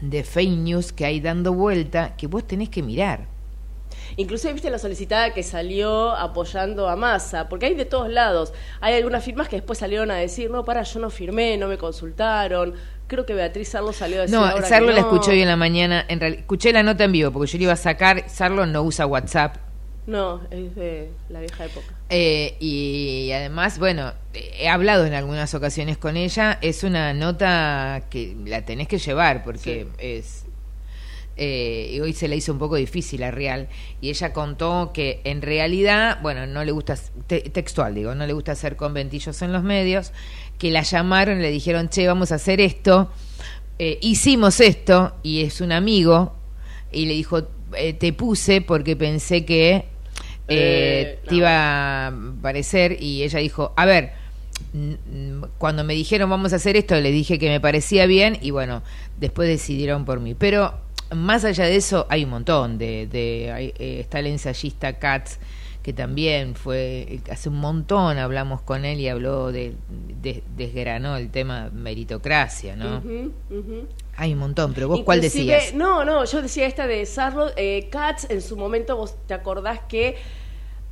de 0.00 0.24
fake 0.24 0.50
news 0.58 0.92
que 0.92 1.04
hay 1.06 1.20
dando 1.20 1.52
vuelta 1.52 2.16
que 2.16 2.26
vos 2.26 2.46
tenés 2.46 2.68
que 2.68 2.82
mirar. 2.82 3.26
Inclusive 4.16 4.52
viste 4.52 4.70
la 4.70 4.78
solicitada 4.78 5.32
que 5.34 5.42
salió 5.42 6.12
apoyando 6.12 6.88
a 6.88 6.96
Massa, 6.96 7.48
porque 7.48 7.66
hay 7.66 7.74
de 7.74 7.84
todos 7.84 8.08
lados. 8.08 8.52
Hay 8.80 8.94
algunas 8.94 9.24
firmas 9.24 9.48
que 9.48 9.56
después 9.56 9.78
salieron 9.78 10.10
a 10.10 10.14
decir, 10.16 10.50
no, 10.50 10.64
para, 10.64 10.82
yo 10.82 11.00
no 11.00 11.10
firmé, 11.10 11.56
no 11.56 11.66
me 11.66 11.76
consultaron. 11.78 12.74
Creo 13.08 13.24
que 13.26 13.34
Beatriz 13.34 13.68
Sarlo 13.70 13.92
salió 13.92 14.18
a 14.18 14.22
decir 14.22 14.36
No, 14.36 14.44
ahora 14.44 14.66
Sarlo 14.66 14.88
que 14.88 14.94
la 14.94 15.00
escuché 15.00 15.32
hoy 15.32 15.42
en 15.42 15.48
la 15.48 15.56
mañana. 15.56 16.04
En 16.08 16.20
real- 16.20 16.34
escuché 16.34 16.72
la 16.72 16.82
nota 16.82 17.04
en 17.04 17.12
vivo 17.12 17.30
porque 17.30 17.50
yo 17.50 17.58
le 17.58 17.64
iba 17.64 17.72
a 17.72 17.76
sacar. 17.76 18.28
Sarlo 18.28 18.66
no 18.66 18.82
usa 18.82 19.06
WhatsApp. 19.06 19.56
No, 20.06 20.40
es 20.50 20.74
de 20.76 21.10
la 21.28 21.40
vieja 21.40 21.64
época. 21.64 21.94
Eh, 22.08 22.56
y 22.60 23.30
además, 23.32 23.78
bueno, 23.78 24.12
he 24.32 24.68
hablado 24.68 25.06
en 25.06 25.14
algunas 25.14 25.54
ocasiones 25.54 25.98
con 25.98 26.16
ella. 26.16 26.58
Es 26.62 26.84
una 26.84 27.12
nota 27.14 28.04
que 28.10 28.36
la 28.44 28.62
tenés 28.64 28.88
que 28.88 28.98
llevar 28.98 29.42
porque 29.42 29.88
es. 29.98 30.44
eh, 31.36 31.90
y 31.92 32.00
hoy 32.00 32.12
se 32.12 32.28
le 32.28 32.36
hizo 32.36 32.52
un 32.52 32.58
poco 32.58 32.76
difícil 32.76 33.22
a 33.24 33.30
Real. 33.30 33.68
Y 34.00 34.10
ella 34.10 34.32
contó 34.32 34.92
que 34.94 35.20
en 35.24 35.42
realidad, 35.42 36.18
bueno, 36.22 36.46
no 36.46 36.64
le 36.64 36.72
gusta, 36.72 36.96
te- 37.26 37.40
textual 37.50 37.94
digo, 37.94 38.14
no 38.14 38.26
le 38.26 38.32
gusta 38.32 38.52
hacer 38.52 38.76
conventillos 38.76 39.42
en 39.42 39.52
los 39.52 39.62
medios. 39.64 40.12
Que 40.58 40.70
la 40.70 40.82
llamaron 40.82 41.38
y 41.40 41.42
le 41.42 41.50
dijeron, 41.50 41.88
che, 41.88 42.06
vamos 42.06 42.30
a 42.32 42.36
hacer 42.36 42.60
esto. 42.60 43.10
Eh, 43.78 43.98
hicimos 44.00 44.60
esto 44.60 45.16
y 45.22 45.42
es 45.42 45.60
un 45.60 45.72
amigo. 45.72 46.34
Y 46.92 47.06
le 47.06 47.14
dijo, 47.14 47.48
eh, 47.76 47.92
te 47.94 48.12
puse 48.12 48.60
porque 48.62 48.94
pensé 48.96 49.44
que 49.44 49.84
eh, 50.48 51.18
Eh, 51.18 51.18
te 51.28 51.34
iba 51.36 52.06
a 52.08 52.12
parecer 52.42 52.96
y 53.02 53.22
ella 53.22 53.38
dijo, 53.40 53.72
a 53.76 53.84
ver, 53.86 54.12
cuando 55.58 55.84
me 55.84 55.94
dijeron 55.94 56.30
vamos 56.30 56.52
a 56.52 56.56
hacer 56.56 56.76
esto, 56.76 56.94
le 57.00 57.10
dije 57.10 57.38
que 57.38 57.48
me 57.48 57.60
parecía 57.60 58.06
bien 58.06 58.38
y 58.40 58.50
bueno, 58.50 58.82
después 59.18 59.48
decidieron 59.48 60.04
por 60.04 60.20
mí. 60.20 60.34
Pero 60.34 60.74
más 61.14 61.44
allá 61.44 61.64
de 61.64 61.76
eso, 61.76 62.06
hay 62.08 62.24
un 62.24 62.30
montón 62.30 62.78
de... 62.78 63.06
de 63.06 63.52
hay, 63.52 63.66
eh, 63.78 64.00
está 64.00 64.18
el 64.20 64.26
ensayista 64.26 64.94
Katz, 64.94 65.38
que 65.82 65.92
también 65.92 66.56
fue, 66.56 67.20
hace 67.30 67.48
un 67.48 67.58
montón 67.60 68.18
hablamos 68.18 68.60
con 68.60 68.84
él 68.84 68.98
y 68.98 69.08
habló 69.08 69.52
de, 69.52 69.74
de- 70.20 70.42
desgranó 70.56 71.16
el 71.16 71.30
tema 71.30 71.70
meritocracia, 71.72 72.74
¿no? 72.74 72.98
Ujú. 73.50 73.86
Hay 74.18 74.32
un 74.32 74.38
montón, 74.38 74.72
pero 74.72 74.88
vos 74.88 75.00
cuál 75.04 75.20
decías? 75.20 75.74
No, 75.74 76.04
no, 76.04 76.24
yo 76.24 76.40
decía 76.42 76.66
esta 76.66 76.86
de 76.86 77.04
Sarlo. 77.06 77.50
Eh, 77.56 77.88
Katz, 77.90 78.30
en 78.30 78.40
su 78.40 78.56
momento, 78.56 78.96
vos 78.96 79.14
te 79.26 79.34
acordás 79.34 79.80
que 79.88 80.16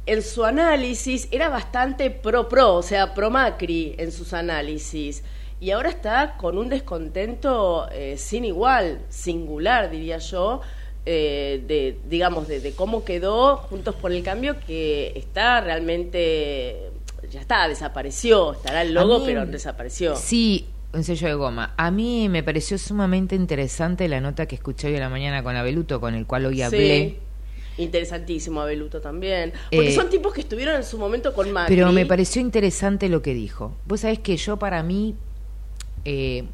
en 0.06 0.20
su 0.22 0.44
análisis 0.44 1.28
era 1.30 1.48
bastante 1.48 2.10
pro-pro, 2.10 2.74
o 2.74 2.82
sea, 2.82 3.14
pro-Macri 3.14 3.94
en 3.98 4.12
sus 4.12 4.34
análisis. 4.34 5.24
Y 5.60 5.70
ahora 5.70 5.88
está 5.88 6.36
con 6.36 6.58
un 6.58 6.68
descontento 6.68 7.88
eh, 7.90 8.16
sin 8.18 8.44
igual, 8.44 9.00
singular, 9.08 9.90
diría 9.90 10.18
yo, 10.18 10.60
eh, 11.06 11.62
de, 11.66 11.98
digamos, 12.06 12.46
de, 12.48 12.60
de 12.60 12.72
cómo 12.74 13.04
quedó 13.04 13.56
Juntos 13.56 13.94
por 13.94 14.12
el 14.12 14.22
Cambio, 14.22 14.56
que 14.66 15.12
está 15.16 15.62
realmente, 15.62 16.90
ya 17.30 17.40
está, 17.40 17.66
desapareció, 17.68 18.52
estará 18.52 18.82
el 18.82 18.92
logo, 18.92 19.20
mí- 19.20 19.24
pero 19.26 19.46
desapareció. 19.46 20.16
Sí, 20.16 20.66
un 20.94 21.04
sello 21.04 21.28
de 21.28 21.34
goma. 21.34 21.74
A 21.76 21.90
mí 21.90 22.28
me 22.28 22.42
pareció 22.42 22.78
sumamente 22.78 23.34
interesante 23.34 24.08
la 24.08 24.20
nota 24.20 24.46
que 24.46 24.54
escuché 24.54 24.88
hoy 24.88 24.96
a 24.96 25.00
la 25.00 25.08
mañana 25.08 25.42
con 25.42 25.56
Abeluto, 25.56 26.00
con 26.00 26.14
el 26.14 26.26
cual 26.26 26.46
hoy 26.46 26.62
hablé. 26.62 27.18
Sí, 27.76 27.82
interesantísimo 27.82 28.60
Abeluto 28.60 29.00
también. 29.00 29.52
Porque 29.70 29.88
Eh, 29.88 29.92
son 29.94 30.08
tipos 30.10 30.32
que 30.32 30.40
estuvieron 30.42 30.76
en 30.76 30.84
su 30.84 30.98
momento 30.98 31.34
con 31.34 31.50
Macri. 31.52 31.74
Pero 31.74 31.92
me 31.92 32.06
pareció 32.06 32.40
interesante 32.40 33.08
lo 33.08 33.22
que 33.22 33.34
dijo. 33.34 33.76
Vos 33.86 34.00
sabés 34.00 34.20
que 34.20 34.36
yo 34.36 34.58
para 34.58 34.82
mí, 34.82 35.16
eh, 36.04 36.44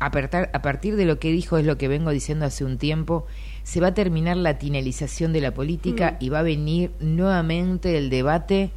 a, 0.00 0.10
partar- 0.10 0.50
a 0.52 0.62
partir 0.62 0.94
de 0.96 1.04
lo 1.04 1.18
que 1.18 1.32
dijo 1.32 1.58
es 1.58 1.66
lo 1.66 1.76
que 1.76 1.88
vengo 1.88 2.10
diciendo 2.10 2.44
hace 2.46 2.64
un 2.64 2.78
tiempo, 2.78 3.26
se 3.64 3.80
va 3.80 3.88
a 3.88 3.94
terminar 3.94 4.36
la 4.36 4.58
tinelización 4.58 5.32
de 5.32 5.40
la 5.40 5.52
política 5.52 6.12
Mm. 6.20 6.24
y 6.24 6.28
va 6.28 6.38
a 6.38 6.42
venir 6.42 6.90
nuevamente 7.00 7.98
el 7.98 8.08
debate 8.10 8.70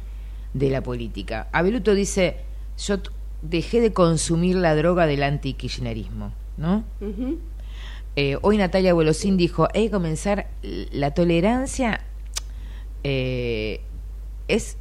de 0.52 0.68
la 0.70 0.82
política. 0.82 1.48
Abeluto 1.52 1.94
dice, 1.94 2.36
yo 2.76 2.98
dejé 3.42 3.80
de 3.80 3.92
consumir 3.92 4.56
la 4.56 4.74
droga 4.74 5.06
del 5.06 5.22
anti-kirchnerismo, 5.22 6.32
¿no? 6.56 6.84
Eh, 8.16 8.38
hoy 8.42 8.58
Natalia 8.58 8.94
Bolosín 8.94 9.36
dijo, 9.36 9.68
hay 9.74 9.86
que 9.86 9.90
comenzar, 9.90 10.48
la 10.62 11.12
tolerancia 11.12 12.00
eh, 13.04 13.80
es 14.48 14.76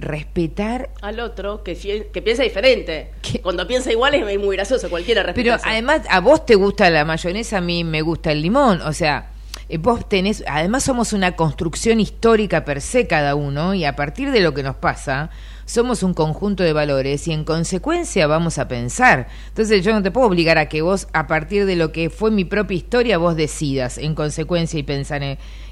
respetar 0.00 0.90
Al 1.00 1.20
otro 1.20 1.62
que, 1.64 1.74
piensa 2.22 2.42
diferente. 2.42 3.10
Cuando 3.42 3.66
piensa 3.66 3.90
igual 3.90 4.14
es 4.14 4.38
muy 4.38 4.56
gracioso, 4.56 4.90
cualquiera 4.90 5.22
respeta 5.22 5.56
Pero 5.56 5.70
además, 5.70 6.02
a 6.08 6.20
vos 6.20 6.44
te 6.44 6.54
gusta 6.54 6.90
la 6.90 7.04
mayonesa, 7.04 7.58
a 7.58 7.60
mí 7.60 7.84
me 7.84 8.02
gusta 8.02 8.32
el 8.32 8.42
limón. 8.42 8.80
O 8.82 8.92
sea, 8.92 9.30
eh, 9.68 9.78
vos 9.78 10.08
tenés. 10.08 10.44
Además, 10.46 10.84
somos 10.84 11.12
una 11.12 11.32
construcción 11.32 12.00
histórica 12.00 12.64
per 12.64 12.80
se 12.80 13.06
cada 13.06 13.34
uno, 13.34 13.74
y 13.74 13.84
a 13.84 13.96
partir 13.96 14.30
de 14.30 14.40
lo 14.40 14.54
que 14.54 14.62
nos 14.62 14.76
pasa, 14.76 15.30
somos 15.68 16.02
un 16.02 16.14
conjunto 16.14 16.62
de 16.62 16.72
valores, 16.72 17.28
y 17.28 17.32
en 17.32 17.44
consecuencia 17.44 18.26
vamos 18.26 18.56
a 18.58 18.66
pensar. 18.68 19.28
Entonces, 19.48 19.84
yo 19.84 19.92
no 19.92 20.02
te 20.02 20.10
puedo 20.10 20.26
obligar 20.26 20.56
a 20.56 20.68
que 20.68 20.80
vos, 20.80 21.08
a 21.12 21.26
partir 21.26 21.66
de 21.66 21.76
lo 21.76 21.92
que 21.92 22.08
fue 22.08 22.30
mi 22.30 22.46
propia 22.46 22.76
historia, 22.76 23.18
vos 23.18 23.36
decidas 23.36 23.98
en 23.98 24.14
consecuencia 24.14 24.80
y 24.80 24.82
pensar 24.82 25.22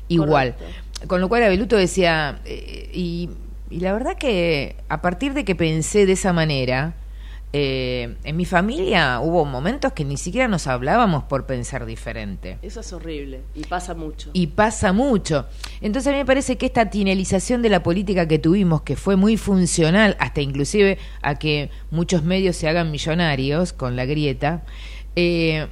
igual. 0.09 0.55
Con 1.07 1.23
lo 1.23 1.29
cual, 1.29 1.45
Abeluto 1.45 1.77
decía. 1.77 2.41
eh, 2.45 2.91
y, 2.93 3.31
y 3.71 3.81
la 3.81 3.95
verdad 3.95 4.17
que 4.19 4.77
a 4.89 5.01
partir 5.01 5.33
de 5.33 5.45
que 5.45 5.55
pensé 5.55 6.05
de 6.05 6.13
esa 6.13 6.33
manera. 6.33 6.95
Eh, 7.59 8.17
en 8.25 8.37
mi 8.37 8.45
familia 8.45 9.19
hubo 9.21 9.47
momentos 9.47 9.95
que 9.95 10.05
ni 10.05 10.19
siquiera 10.19 10.47
nos 10.47 10.67
hablábamos 10.67 11.25
por 11.25 11.47
pensar 11.47 11.87
diferente. 11.87 12.59
Eso 12.61 12.81
es 12.81 12.93
horrible 12.93 13.41
y 13.55 13.65
pasa 13.65 13.95
mucho. 13.95 14.29
Y 14.35 14.49
pasa 14.49 14.93
mucho. 14.93 15.47
Entonces 15.81 16.09
a 16.09 16.13
mí 16.13 16.19
me 16.19 16.27
parece 16.27 16.59
que 16.59 16.67
esta 16.67 16.91
tinelización 16.91 17.63
de 17.63 17.71
la 17.71 17.83
política 17.83 18.29
que 18.29 18.39
tuvimos, 18.39 18.83
que 18.83 18.95
fue 18.95 19.17
muy 19.17 19.39
funcional, 19.39 20.19
hasta 20.21 20.43
inclusive 20.43 20.99
a 21.23 21.37
que 21.37 21.71
muchos 21.91 22.25
medios 22.25 22.57
se 22.57 22.69
hagan 22.69 22.91
millonarios 22.91 23.73
con 23.73 23.97
la 23.97 24.05
grieta, 24.05 24.63
eh, 25.15 25.67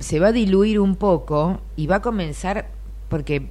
se 0.00 0.18
va 0.18 0.28
a 0.28 0.32
diluir 0.32 0.80
un 0.80 0.96
poco 0.96 1.60
y 1.76 1.86
va 1.86 1.96
a 1.96 2.02
comenzar, 2.02 2.68
porque 3.08 3.38
mm, 3.38 3.46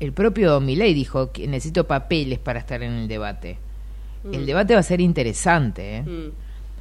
el 0.00 0.12
propio 0.14 0.58
Milei 0.60 0.94
dijo 0.94 1.32
que 1.32 1.46
necesito 1.46 1.86
papeles 1.86 2.38
para 2.38 2.60
estar 2.60 2.82
en 2.82 2.92
el 2.92 3.08
debate. 3.08 3.58
El 4.32 4.42
Mm. 4.42 4.46
debate 4.46 4.74
va 4.74 4.80
a 4.80 4.84
ser 4.84 5.00
interesante, 5.00 5.96
¿eh? 5.98 6.02
Mm. 6.02 6.30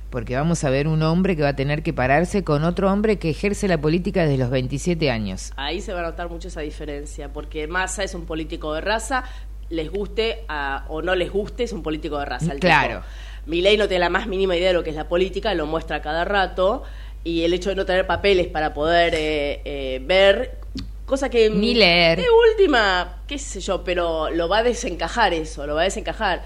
porque 0.10 0.36
vamos 0.36 0.64
a 0.64 0.69
ver 0.69 0.88
un 0.88 1.03
hombre 1.03 1.36
que 1.36 1.41
va 1.44 1.49
a 1.49 1.56
tener 1.56 1.84
que 1.84 1.91
pararse 1.91 2.44
con 2.45 2.64
otro 2.64 2.90
hombre 2.91 3.18
que 3.19 3.30
ejerce 3.30 3.68
la 3.68 3.78
política 3.80 4.24
desde 4.24 4.38
los 4.38 4.49
27 4.49 5.11
años. 5.11 5.52
Ahí 5.57 5.82
se 5.82 5.91
va 5.94 5.99
a 5.99 6.03
notar 6.03 6.30
mucho 6.30 6.48
esa 6.48 6.61
diferencia, 6.61 7.34
porque 7.34 7.68
Massa 7.68 8.03
es 8.06 8.14
un 8.15 8.26
político 8.26 8.74
de 8.74 8.80
raza, 8.82 9.26
les 9.69 9.91
guste 9.91 10.45
a- 10.48 10.86
o 10.88 11.02
no 11.02 11.14
les 11.14 11.30
guste, 11.30 11.64
es 11.64 11.74
un 11.74 11.84
político 11.84 12.18
de 12.19 12.26
raza. 12.26 12.53
el 12.53 12.60
Claro. 12.61 13.02
Milei 13.48 13.76
no 13.78 13.88
tiene 13.90 13.99
la 13.99 14.10
más 14.10 14.28
mínima 14.28 14.56
idea 14.56 14.69
de 14.69 14.74
lo 14.76 14.84
que 14.84 14.91
es 14.91 14.95
la 14.95 15.10
política, 15.10 15.53
lo 15.53 15.65
muestra 15.65 16.02
cada 16.02 16.24
rato, 16.24 16.84
y 17.26 17.44
el 17.44 17.53
hecho 17.53 17.69
de 17.72 17.76
no 17.76 17.86
tener 17.86 18.07
papeles 18.07 18.48
para 18.48 18.74
poder 18.74 19.14
eh, 19.14 19.61
eh, 19.65 20.02
ver, 20.06 20.57
cosa 21.06 21.30
que... 21.30 21.49
Ni 21.49 21.74
leer. 21.76 22.19
De 22.19 22.26
última, 22.52 23.18
qué 23.28 23.38
sé 23.38 23.60
yo, 23.60 23.84
pero 23.84 24.30
lo 24.30 24.48
va 24.48 24.60
a 24.60 24.64
desencajar 24.64 25.34
eso, 25.34 25.68
lo 25.68 25.76
va 25.76 25.82
a 25.82 25.86
desencajar. 25.86 26.44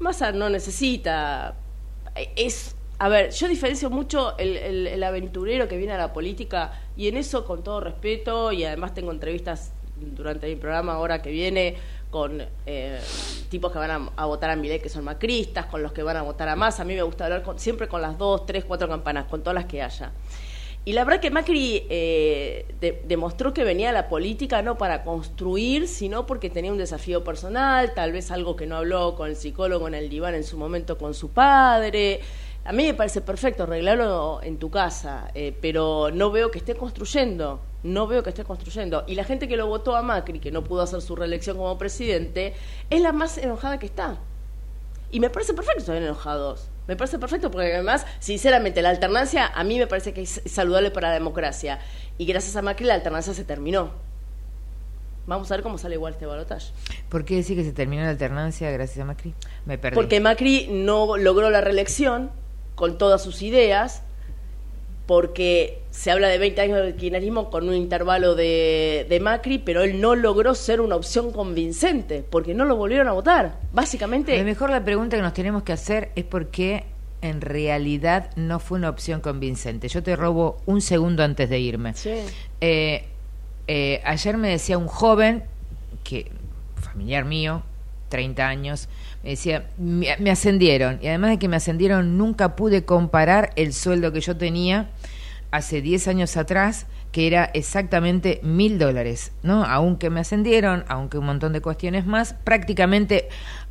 Massa 0.00 0.32
no 0.32 0.48
necesita... 0.50 1.54
Es... 2.36 2.76
A 2.98 3.08
ver, 3.08 3.30
yo 3.30 3.48
diferencio 3.48 3.88
mucho 3.88 4.36
el, 4.36 4.58
el- 4.58 5.02
aventurero 5.02 5.66
que 5.68 5.78
viene 5.78 5.94
a 5.94 5.98
la 5.98 6.12
política 6.12 6.72
y 6.98 7.08
en 7.08 7.16
eso 7.16 7.46
con 7.46 7.62
todo 7.64 7.80
respeto 7.80 8.52
y 8.52 8.62
además 8.64 8.92
tengo 8.92 9.10
entrevistas 9.10 9.72
durante 9.96 10.46
mi 10.48 10.56
programa 10.56 10.92
ahora 10.92 11.22
que 11.22 11.30
viene 11.30 11.76
con 12.10 12.42
eh, 12.66 13.00
tipos 13.48 13.72
que 13.72 13.78
van 13.78 13.90
a, 13.90 14.10
a 14.16 14.26
votar 14.26 14.50
a 14.50 14.56
Milei 14.56 14.82
que 14.82 14.90
son 14.90 15.04
macristas, 15.04 15.64
con 15.64 15.82
los 15.82 15.92
que 15.92 16.02
van 16.02 16.18
a 16.18 16.22
votar 16.22 16.50
a 16.50 16.56
más. 16.56 16.78
A 16.78 16.84
mí 16.84 16.94
me 16.94 17.02
gusta 17.02 17.24
hablar 17.24 17.42
con- 17.42 17.58
siempre 17.58 17.88
con 17.88 18.02
las 18.02 18.18
dos, 18.18 18.44
tres, 18.44 18.66
cuatro 18.66 18.86
campanas, 18.86 19.24
con 19.26 19.40
todas 19.42 19.54
las 19.54 19.64
que 19.64 19.80
haya. 19.82 20.12
Y 20.84 20.94
la 20.94 21.04
verdad 21.04 21.20
que 21.20 21.30
Macri 21.30 21.86
eh, 21.90 22.64
de- 22.80 23.02
demostró 23.06 23.52
que 23.52 23.64
venía 23.64 23.90
a 23.90 23.92
la 23.92 24.08
política 24.08 24.62
no 24.62 24.78
para 24.78 25.04
construir, 25.04 25.86
sino 25.86 26.24
porque 26.26 26.48
tenía 26.48 26.72
un 26.72 26.78
desafío 26.78 27.22
personal, 27.22 27.92
tal 27.94 28.12
vez 28.12 28.30
algo 28.30 28.56
que 28.56 28.66
no 28.66 28.76
habló 28.76 29.14
con 29.14 29.28
el 29.28 29.36
psicólogo 29.36 29.88
en 29.88 29.94
el 29.94 30.08
diván 30.08 30.34
en 30.34 30.42
su 30.42 30.56
momento 30.56 30.96
con 30.96 31.12
su 31.12 31.28
padre. 31.30 32.20
A 32.64 32.72
mí 32.72 32.84
me 32.84 32.94
parece 32.94 33.20
perfecto 33.20 33.64
arreglarlo 33.64 34.40
en 34.42 34.58
tu 34.58 34.70
casa, 34.70 35.30
eh, 35.34 35.54
pero 35.60 36.10
no 36.12 36.30
veo 36.30 36.50
que 36.50 36.58
esté 36.58 36.74
construyendo, 36.74 37.60
no 37.82 38.06
veo 38.06 38.22
que 38.22 38.30
esté 38.30 38.44
construyendo. 38.44 39.04
Y 39.06 39.14
la 39.16 39.24
gente 39.24 39.48
que 39.48 39.56
lo 39.58 39.66
votó 39.66 39.96
a 39.96 40.02
Macri, 40.02 40.40
que 40.40 40.50
no 40.50 40.64
pudo 40.64 40.82
hacer 40.82 41.02
su 41.02 41.14
reelección 41.14 41.56
como 41.58 41.76
presidente, 41.78 42.54
es 42.88 43.00
la 43.02 43.12
más 43.12 43.36
enojada 43.38 43.78
que 43.78 43.86
está. 43.86 44.18
Y 45.10 45.20
me 45.20 45.30
parece 45.30 45.54
perfecto 45.54 45.76
que 45.78 45.92
estén 45.92 46.02
enojados. 46.02 46.68
Me 46.86 46.96
parece 46.96 47.18
perfecto 47.18 47.50
porque 47.50 47.72
además, 47.74 48.06
sinceramente, 48.18 48.82
la 48.82 48.90
alternancia 48.90 49.46
a 49.46 49.64
mí 49.64 49.78
me 49.78 49.86
parece 49.86 50.12
que 50.12 50.22
es 50.22 50.42
saludable 50.46 50.90
para 50.90 51.08
la 51.08 51.14
democracia. 51.14 51.80
Y 52.18 52.26
gracias 52.26 52.56
a 52.56 52.62
Macri 52.62 52.86
la 52.86 52.94
alternancia 52.94 53.34
se 53.34 53.44
terminó. 53.44 53.92
Vamos 55.26 55.50
a 55.50 55.54
ver 55.54 55.62
cómo 55.62 55.78
sale 55.78 55.94
igual 55.94 56.14
este 56.14 56.26
balotaje. 56.26 56.72
¿Por 57.08 57.24
qué 57.24 57.36
decir 57.36 57.56
que 57.56 57.64
se 57.64 57.72
terminó 57.72 58.02
la 58.02 58.10
alternancia 58.10 58.70
gracias 58.70 58.98
a 58.98 59.04
Macri? 59.04 59.34
Me 59.66 59.78
perdí. 59.78 59.94
Porque 59.94 60.20
Macri 60.20 60.68
no 60.70 61.16
logró 61.16 61.50
la 61.50 61.60
reelección 61.60 62.30
con 62.74 62.98
todas 62.98 63.22
sus 63.22 63.42
ideas, 63.42 64.02
porque 65.10 65.82
se 65.90 66.12
habla 66.12 66.28
de 66.28 66.38
20 66.38 66.60
años 66.60 66.76
del 66.76 66.94
kirchnerismo 66.94 67.50
con 67.50 67.68
un 67.68 67.74
intervalo 67.74 68.36
de, 68.36 69.06
de 69.08 69.18
Macri, 69.18 69.58
pero 69.58 69.82
él 69.82 70.00
no 70.00 70.14
logró 70.14 70.54
ser 70.54 70.80
una 70.80 70.94
opción 70.94 71.32
convincente, 71.32 72.22
porque 72.30 72.54
no 72.54 72.64
lo 72.64 72.76
volvieron 72.76 73.08
a 73.08 73.12
votar. 73.12 73.58
Básicamente... 73.72 74.36
A 74.36 74.38
lo 74.38 74.44
mejor 74.44 74.70
la 74.70 74.84
pregunta 74.84 75.16
que 75.16 75.22
nos 75.24 75.34
tenemos 75.34 75.64
que 75.64 75.72
hacer 75.72 76.12
es 76.14 76.22
por 76.22 76.46
qué 76.50 76.84
en 77.22 77.40
realidad 77.40 78.30
no 78.36 78.60
fue 78.60 78.78
una 78.78 78.88
opción 78.88 79.20
convincente. 79.20 79.88
Yo 79.88 80.00
te 80.00 80.14
robo 80.14 80.58
un 80.64 80.80
segundo 80.80 81.24
antes 81.24 81.50
de 81.50 81.58
irme. 81.58 81.94
Sí. 81.94 82.12
Eh, 82.60 83.06
eh, 83.66 84.00
ayer 84.04 84.36
me 84.36 84.50
decía 84.50 84.78
un 84.78 84.86
joven, 84.86 85.42
que 86.04 86.30
familiar 86.76 87.24
mío, 87.24 87.64
30 88.10 88.46
años, 88.46 88.88
me 89.24 89.30
decía, 89.30 89.66
me, 89.76 90.16
me 90.20 90.30
ascendieron. 90.30 91.00
Y 91.02 91.08
además 91.08 91.30
de 91.30 91.40
que 91.40 91.48
me 91.48 91.56
ascendieron, 91.56 92.16
nunca 92.16 92.54
pude 92.54 92.84
comparar 92.84 93.50
el 93.56 93.72
sueldo 93.72 94.12
que 94.12 94.20
yo 94.20 94.36
tenía 94.36 94.88
hace 95.50 95.82
10 95.82 96.06
años 96.08 96.36
atrás, 96.36 96.86
que 97.12 97.26
era 97.26 97.44
exactamente 97.54 98.40
mil 98.42 98.78
dólares, 98.78 99.32
¿no? 99.42 99.64
Aunque 99.64 100.10
me 100.10 100.20
ascendieron, 100.20 100.84
aunque 100.88 101.18
un 101.18 101.26
montón 101.26 101.52
de 101.52 101.60
cuestiones 101.60 102.06
más, 102.06 102.34
prácticamente 102.44 103.28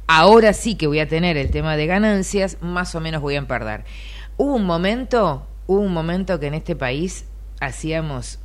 ahora 0.08 0.54
sí 0.54 0.76
que 0.76 0.88
voy 0.88 1.00
a 1.00 1.08
tener 1.08 1.38
el 1.38 1.52
tema 1.52 1.78
de 1.78 1.88
ganancias, 1.88 2.58
más 2.62 2.96
o 2.96 3.00
menos 3.00 3.22
voy 3.22 3.36
a 3.36 3.48
perder. 3.48 3.86
Hubo 4.38 4.56
un 4.56 4.66
momento, 4.66 5.46
hubo 5.68 5.80
un 5.80 5.94
momento 5.94 6.40
que 6.40 6.48
en 6.48 6.54
este 6.56 6.76
país 6.76 7.26
hacíamos 7.62 8.40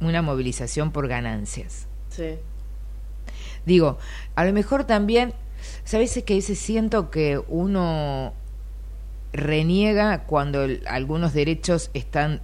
una 0.00 0.22
movilización 0.22 0.92
por 0.92 1.08
ganancias. 1.08 1.86
Sí. 2.10 2.34
Digo, 3.64 3.98
a 4.36 4.44
lo 4.44 4.52
mejor 4.52 4.84
también, 4.84 5.32
¿sabes 5.84 6.20
que 6.24 6.34
a 6.34 6.36
veces 6.36 6.58
siento 6.58 7.10
que 7.10 7.40
uno 7.48 8.32
reniega 9.32 10.24
cuando 10.24 10.62
el- 10.64 10.82
algunos 10.86 11.32
derechos 11.34 11.90
están 11.94 12.40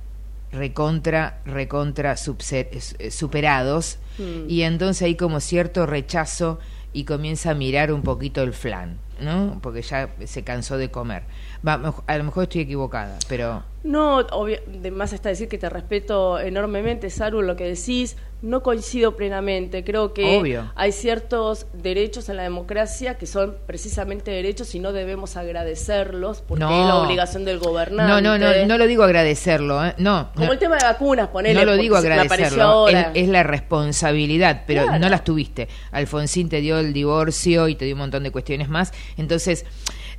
recontra, 0.53 1.41
recontra 1.45 2.15
eh, 2.19 3.11
superados 3.11 3.99
Mm. 4.19 4.45
y 4.51 4.63
entonces 4.63 5.03
hay 5.03 5.15
como 5.17 5.41
cierto 5.41 5.87
rechazo 5.87 6.59
y 6.93 7.05
comienza 7.05 7.53
a 7.53 7.55
mirar 7.55 7.91
un 7.93 8.03
poquito 8.03 8.43
el 8.43 8.53
flan, 8.53 8.99
¿no? 9.21 9.59
Porque 9.63 9.81
ya 9.81 10.11
se 10.27 10.45
cansó 10.45 10.77
de 10.77 10.91
comer. 10.91 11.23
Va, 11.67 11.95
a 12.07 12.19
lo 12.19 12.25
mejor 12.25 12.43
estoy 12.45 12.63
equivocada, 12.63 13.19
pero 13.29 13.63
No, 13.85 14.19
obvio, 14.19 14.59
de 14.67 14.91
más 14.91 15.13
está 15.13 15.29
decir 15.29 15.49
que 15.49 15.59
te 15.59 15.69
respeto 15.69 16.39
enormemente, 16.41 17.09
Saru, 17.11 17.43
lo 17.43 17.55
que 17.57 17.65
decís. 17.65 18.17
No 18.43 18.65
coincido 18.65 19.15
plenamente. 19.17 19.85
Creo 19.85 20.13
que 20.13 20.37
Obvio. 20.41 20.73
hay 20.75 20.91
ciertos 20.91 21.67
derechos 21.75 22.29
en 22.29 22.39
la 22.39 22.43
democracia 22.43 23.17
que 23.17 23.27
son 23.29 23.55
precisamente 23.69 24.33
derechos 24.33 24.75
y 24.75 24.81
no 24.81 24.93
debemos 24.93 25.37
agradecerlos 25.37 26.41
porque 26.41 26.65
No. 26.65 26.71
es 26.81 26.87
la 26.89 26.97
obligación 26.97 27.45
del 27.45 27.61
gobernante. 27.61 28.11
no, 28.13 28.21
no, 28.21 28.37
no, 28.39 28.67
no 28.67 28.79
lo 28.79 28.87
digo 28.89 29.05
agradecerlo, 29.05 29.85
¿eh? 29.87 29.95
no. 29.99 30.31
Como 30.35 30.47
no. 30.47 30.53
el 30.55 30.59
tema 30.59 30.77
de 30.77 30.85
vacunas, 30.87 31.29
ponele. 31.29 31.55
no 31.61 31.65
lo 31.65 31.77
digo 31.77 31.95
agradecerlo, 31.97 32.89
es, 32.89 33.07
es 33.15 33.29
la 33.29 33.45
responsabilidad, 33.45 34.65
pero 34.67 34.83
Claro. 34.85 34.99
no 34.99 35.09
las 35.09 35.23
tuviste. 35.23 35.69
Alfonsín 35.93 36.49
te 36.49 36.61
dio 36.61 36.81
el 36.81 36.93
divorcio 36.93 37.69
y 37.69 37.77
te 37.77 37.85
dio 37.85 37.95
un 37.95 38.01
montón 38.01 38.25
de 38.25 38.33
cuestiones 38.33 38.69
más. 38.69 38.93
Entonces, 39.17 39.65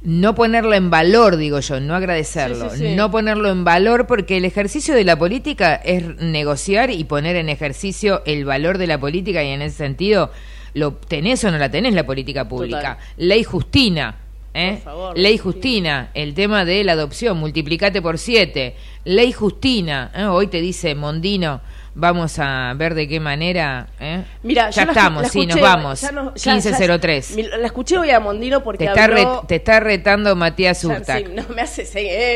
no 0.03 0.35
ponerlo 0.35 0.73
en 0.73 0.89
valor, 0.89 1.37
digo 1.37 1.59
yo, 1.59 1.79
no 1.79 1.95
agradecerlo. 1.95 2.69
Sí, 2.69 2.77
sí, 2.77 2.87
sí. 2.89 2.95
No 2.95 3.09
ponerlo 3.09 3.49
en 3.49 3.63
valor 3.63 4.05
porque 4.05 4.37
el 4.37 4.45
ejercicio 4.45 4.93
de 4.93 5.05
la 5.05 5.17
política 5.17 5.75
es 5.75 6.17
negociar 6.17 6.91
y 6.91 7.03
poner 7.05 7.37
en 7.37 7.49
ejercicio 7.49 8.21
el 8.25 8.43
valor 8.43 8.77
de 8.77 8.87
la 8.87 8.99
política 8.99 9.43
y 9.43 9.49
en 9.49 9.61
ese 9.61 9.77
sentido, 9.77 10.31
¿lo 10.73 10.93
tenés 10.93 11.43
o 11.45 11.51
no 11.51 11.57
la 11.57 11.71
tenés 11.71 11.93
la 11.93 12.05
política 12.05 12.47
pública? 12.47 12.97
Total. 12.97 12.97
Ley 13.17 13.43
Justina. 13.43 14.17
¿eh? 14.53 14.71
Por 14.73 14.83
favor, 14.83 15.15
Ley 15.15 15.23
Ley 15.23 15.37
Justina, 15.37 16.11
el 16.13 16.33
tema 16.33 16.65
de 16.65 16.83
la 16.83 16.93
adopción, 16.93 17.37
multiplicate 17.37 18.01
por 18.01 18.17
siete. 18.17 18.75
Ley 19.05 19.31
Justina, 19.31 20.11
¿eh? 20.13 20.25
hoy 20.25 20.47
te 20.47 20.59
dice 20.59 20.95
Mondino, 20.95 21.61
vamos 21.95 22.37
a 22.39 22.73
ver 22.75 22.93
de 22.95 23.07
qué 23.07 23.19
manera. 23.19 23.87
¿eh? 23.99 24.23
Mira, 24.43 24.69
ya 24.69 24.83
estamos, 24.83 25.27
sí, 25.27 25.45
nos 25.45 25.59
vamos. 25.59 26.01
ya 26.01 26.11
no- 26.11 26.33
ya- 26.35 26.53
1503. 26.53 27.29
ya- 27.29 27.35
mi- 27.35 27.43
la 27.43 27.65
escuché 27.65 27.97
hoy 27.97 28.09
a 28.11 28.19
Mondino 28.19 28.63
porque 28.63 28.85
te, 28.85 28.89
está 28.91 29.03
habló... 29.05 29.41
re- 29.41 29.47
te 29.47 29.55
está 29.55 29.79
retando 29.79 30.35
Matías 30.35 30.79
sí, 30.79 30.87
no 31.33 31.43
me 31.55 31.61
hace 31.61 31.85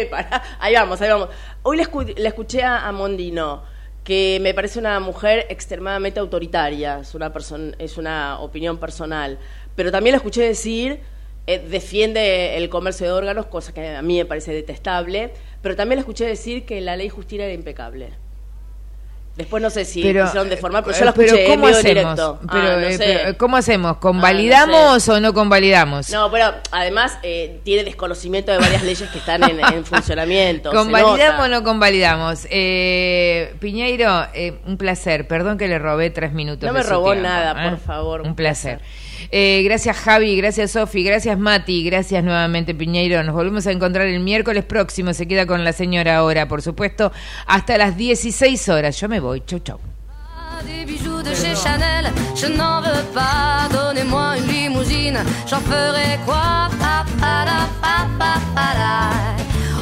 eh, 0.02 0.06
pará. 0.08 0.42
Ahí 0.60 0.74
vamos, 0.76 1.02
ahí 1.02 1.10
vamos. 1.10 1.30
Hoy 1.64 1.78
la, 1.78 1.84
escu- 1.84 2.18
la 2.18 2.28
escuché 2.30 2.64
a, 2.64 2.88
a 2.88 2.92
Mondino, 2.92 3.64
que 4.04 4.40
me 4.42 4.54
parece 4.54 4.80
una 4.80 5.00
mujer 5.00 5.46
extremadamente 5.50 6.20
autoritaria, 6.20 7.00
es 7.02 7.14
una, 7.16 7.32
es 7.80 7.98
una 7.98 8.40
opinión 8.40 8.78
personal, 8.78 9.38
pero 9.76 9.92
también 9.92 10.14
la 10.14 10.18
escuché 10.18 10.44
decir, 10.44 11.02
eh, 11.46 11.60
defiende 11.60 12.56
el 12.58 12.70
comercio 12.70 13.06
de 13.08 13.12
órganos, 13.14 13.48
cosa 13.48 13.74
que 13.74 13.96
a 13.96 14.02
mí 14.02 14.18
me 14.18 14.26
parece 14.26 14.54
detestable, 14.54 15.32
pero 15.62 15.76
también 15.76 15.98
la 15.98 16.02
escuché 16.02 16.26
decir 16.26 16.66
que 16.66 16.80
la 16.80 16.96
ley 16.96 17.10
Justina 17.10 17.44
era 17.46 17.54
impecable. 17.54 18.12
Después 19.38 19.62
no 19.62 19.70
sé 19.70 19.86
si 19.86 20.02
Pero, 20.02 20.24
quisieron 20.26 20.50
deformar, 20.50 20.84
pero 20.84 20.96
eh, 20.96 21.00
yo 21.00 21.06
la 21.06 21.12
escuché 21.12 21.28
pero 21.30 21.40
en 21.42 21.52
¿cómo 21.52 21.68
vivo 21.68 21.78
en 21.78 21.86
directo. 21.86 22.40
Pero, 22.52 22.64
Ah, 22.72 22.76
no 22.78 22.88
eh, 22.88 22.98
sé. 22.98 23.04
pero, 23.24 23.38
¿Cómo 23.38 23.58
hacemos? 23.58 23.92
Ah, 23.92 23.94
no 23.94 24.00
¿Convalidamos 24.00 25.10
o 25.10 25.20
no 25.20 25.34
convalidamos? 25.36 26.10
No, 26.10 26.32
pero 26.32 26.54
además 26.72 27.20
eh, 27.22 27.60
tiene 27.64 27.84
desconocimiento 27.84 28.52
de 28.52 28.58
varias 28.58 28.84
leyes 28.84 29.08
que 29.12 29.20
están 29.20 29.44
en, 29.44 29.60
en 29.60 29.86
funcionamiento. 29.86 30.72
¿Convalidamos 30.72 31.46
o 31.46 31.48
no 31.50 31.64
convalidamos? 31.64 32.48
Eh, 32.50 33.54
Piñeiro, 33.60 34.26
eh, 34.34 34.60
un 34.66 34.78
placer. 34.78 35.28
Perdón 35.28 35.60
que 35.60 35.68
le 35.68 35.78
robé 35.78 36.10
tres 36.10 36.34
minutos. 36.34 36.68
No 36.68 36.74
de 36.74 36.80
me 36.80 36.84
robó 36.84 37.12
tiempo, 37.12 37.30
nada, 37.30 37.68
¿eh? 37.68 37.70
por 37.70 37.80
favor. 37.80 38.22
Un 38.22 38.36
placer. 38.36 38.80
Eh, 39.32 39.62
gracias 39.64 39.98
Javi, 39.98 40.38
gracias 40.38 40.72
Sofi, 40.72 41.04
gracias 41.04 41.38
Mati, 41.38 41.84
gracias 41.84 42.24
nuevamente 42.24 42.74
Piñeiro. 42.74 43.24
Nos 43.24 43.36
volvemos 43.36 43.68
a 43.68 43.72
encontrar 43.72 44.08
el 44.08 44.20
miércoles 44.20 44.64
próximo. 44.64 45.14
Se 45.14 45.28
queda 45.28 45.46
con 45.46 45.64
la 45.64 45.74
señora 45.74 46.18
ahora, 46.18 46.48
por 46.48 46.62
supuesto, 46.62 47.12
hasta 47.46 47.78
las 47.78 47.98
16 47.98 48.70
horas. 48.70 49.00
Yo 49.00 49.10
me 49.10 49.20
voy. 49.20 49.44
Chau, 49.46 49.60
chau. 49.60 49.80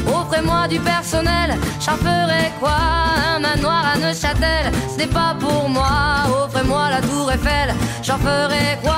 Offrez-moi 0.07 0.68
du 0.68 0.80
personnel, 0.80 1.56
j'en 1.84 1.98
ferai 1.98 2.52
quoi 2.60 2.77
Un 3.36 3.40
manoir 3.40 3.86
à 3.94 3.98
Neuchâtel, 3.98 4.72
ce 4.91 4.98
n'est 4.98 5.07
pas 5.07 5.36
pour 5.40 5.69
moi. 5.69 6.26
Offrez-moi 6.45 6.90
la 6.90 7.02
tour 7.02 7.32
Eiffel, 7.32 7.73
j'en 8.03 8.18
ferai 8.18 8.77
quoi. 8.82 8.95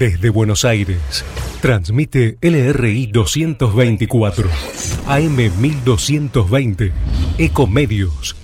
Desde 0.00 0.30
Buenos 0.30 0.64
Aires, 0.64 0.96
transmite 1.60 2.38
LRI 2.42 3.08
224, 3.08 4.44
AM 5.08 5.36
1220, 5.60 6.90
Ecomedios 7.38 8.34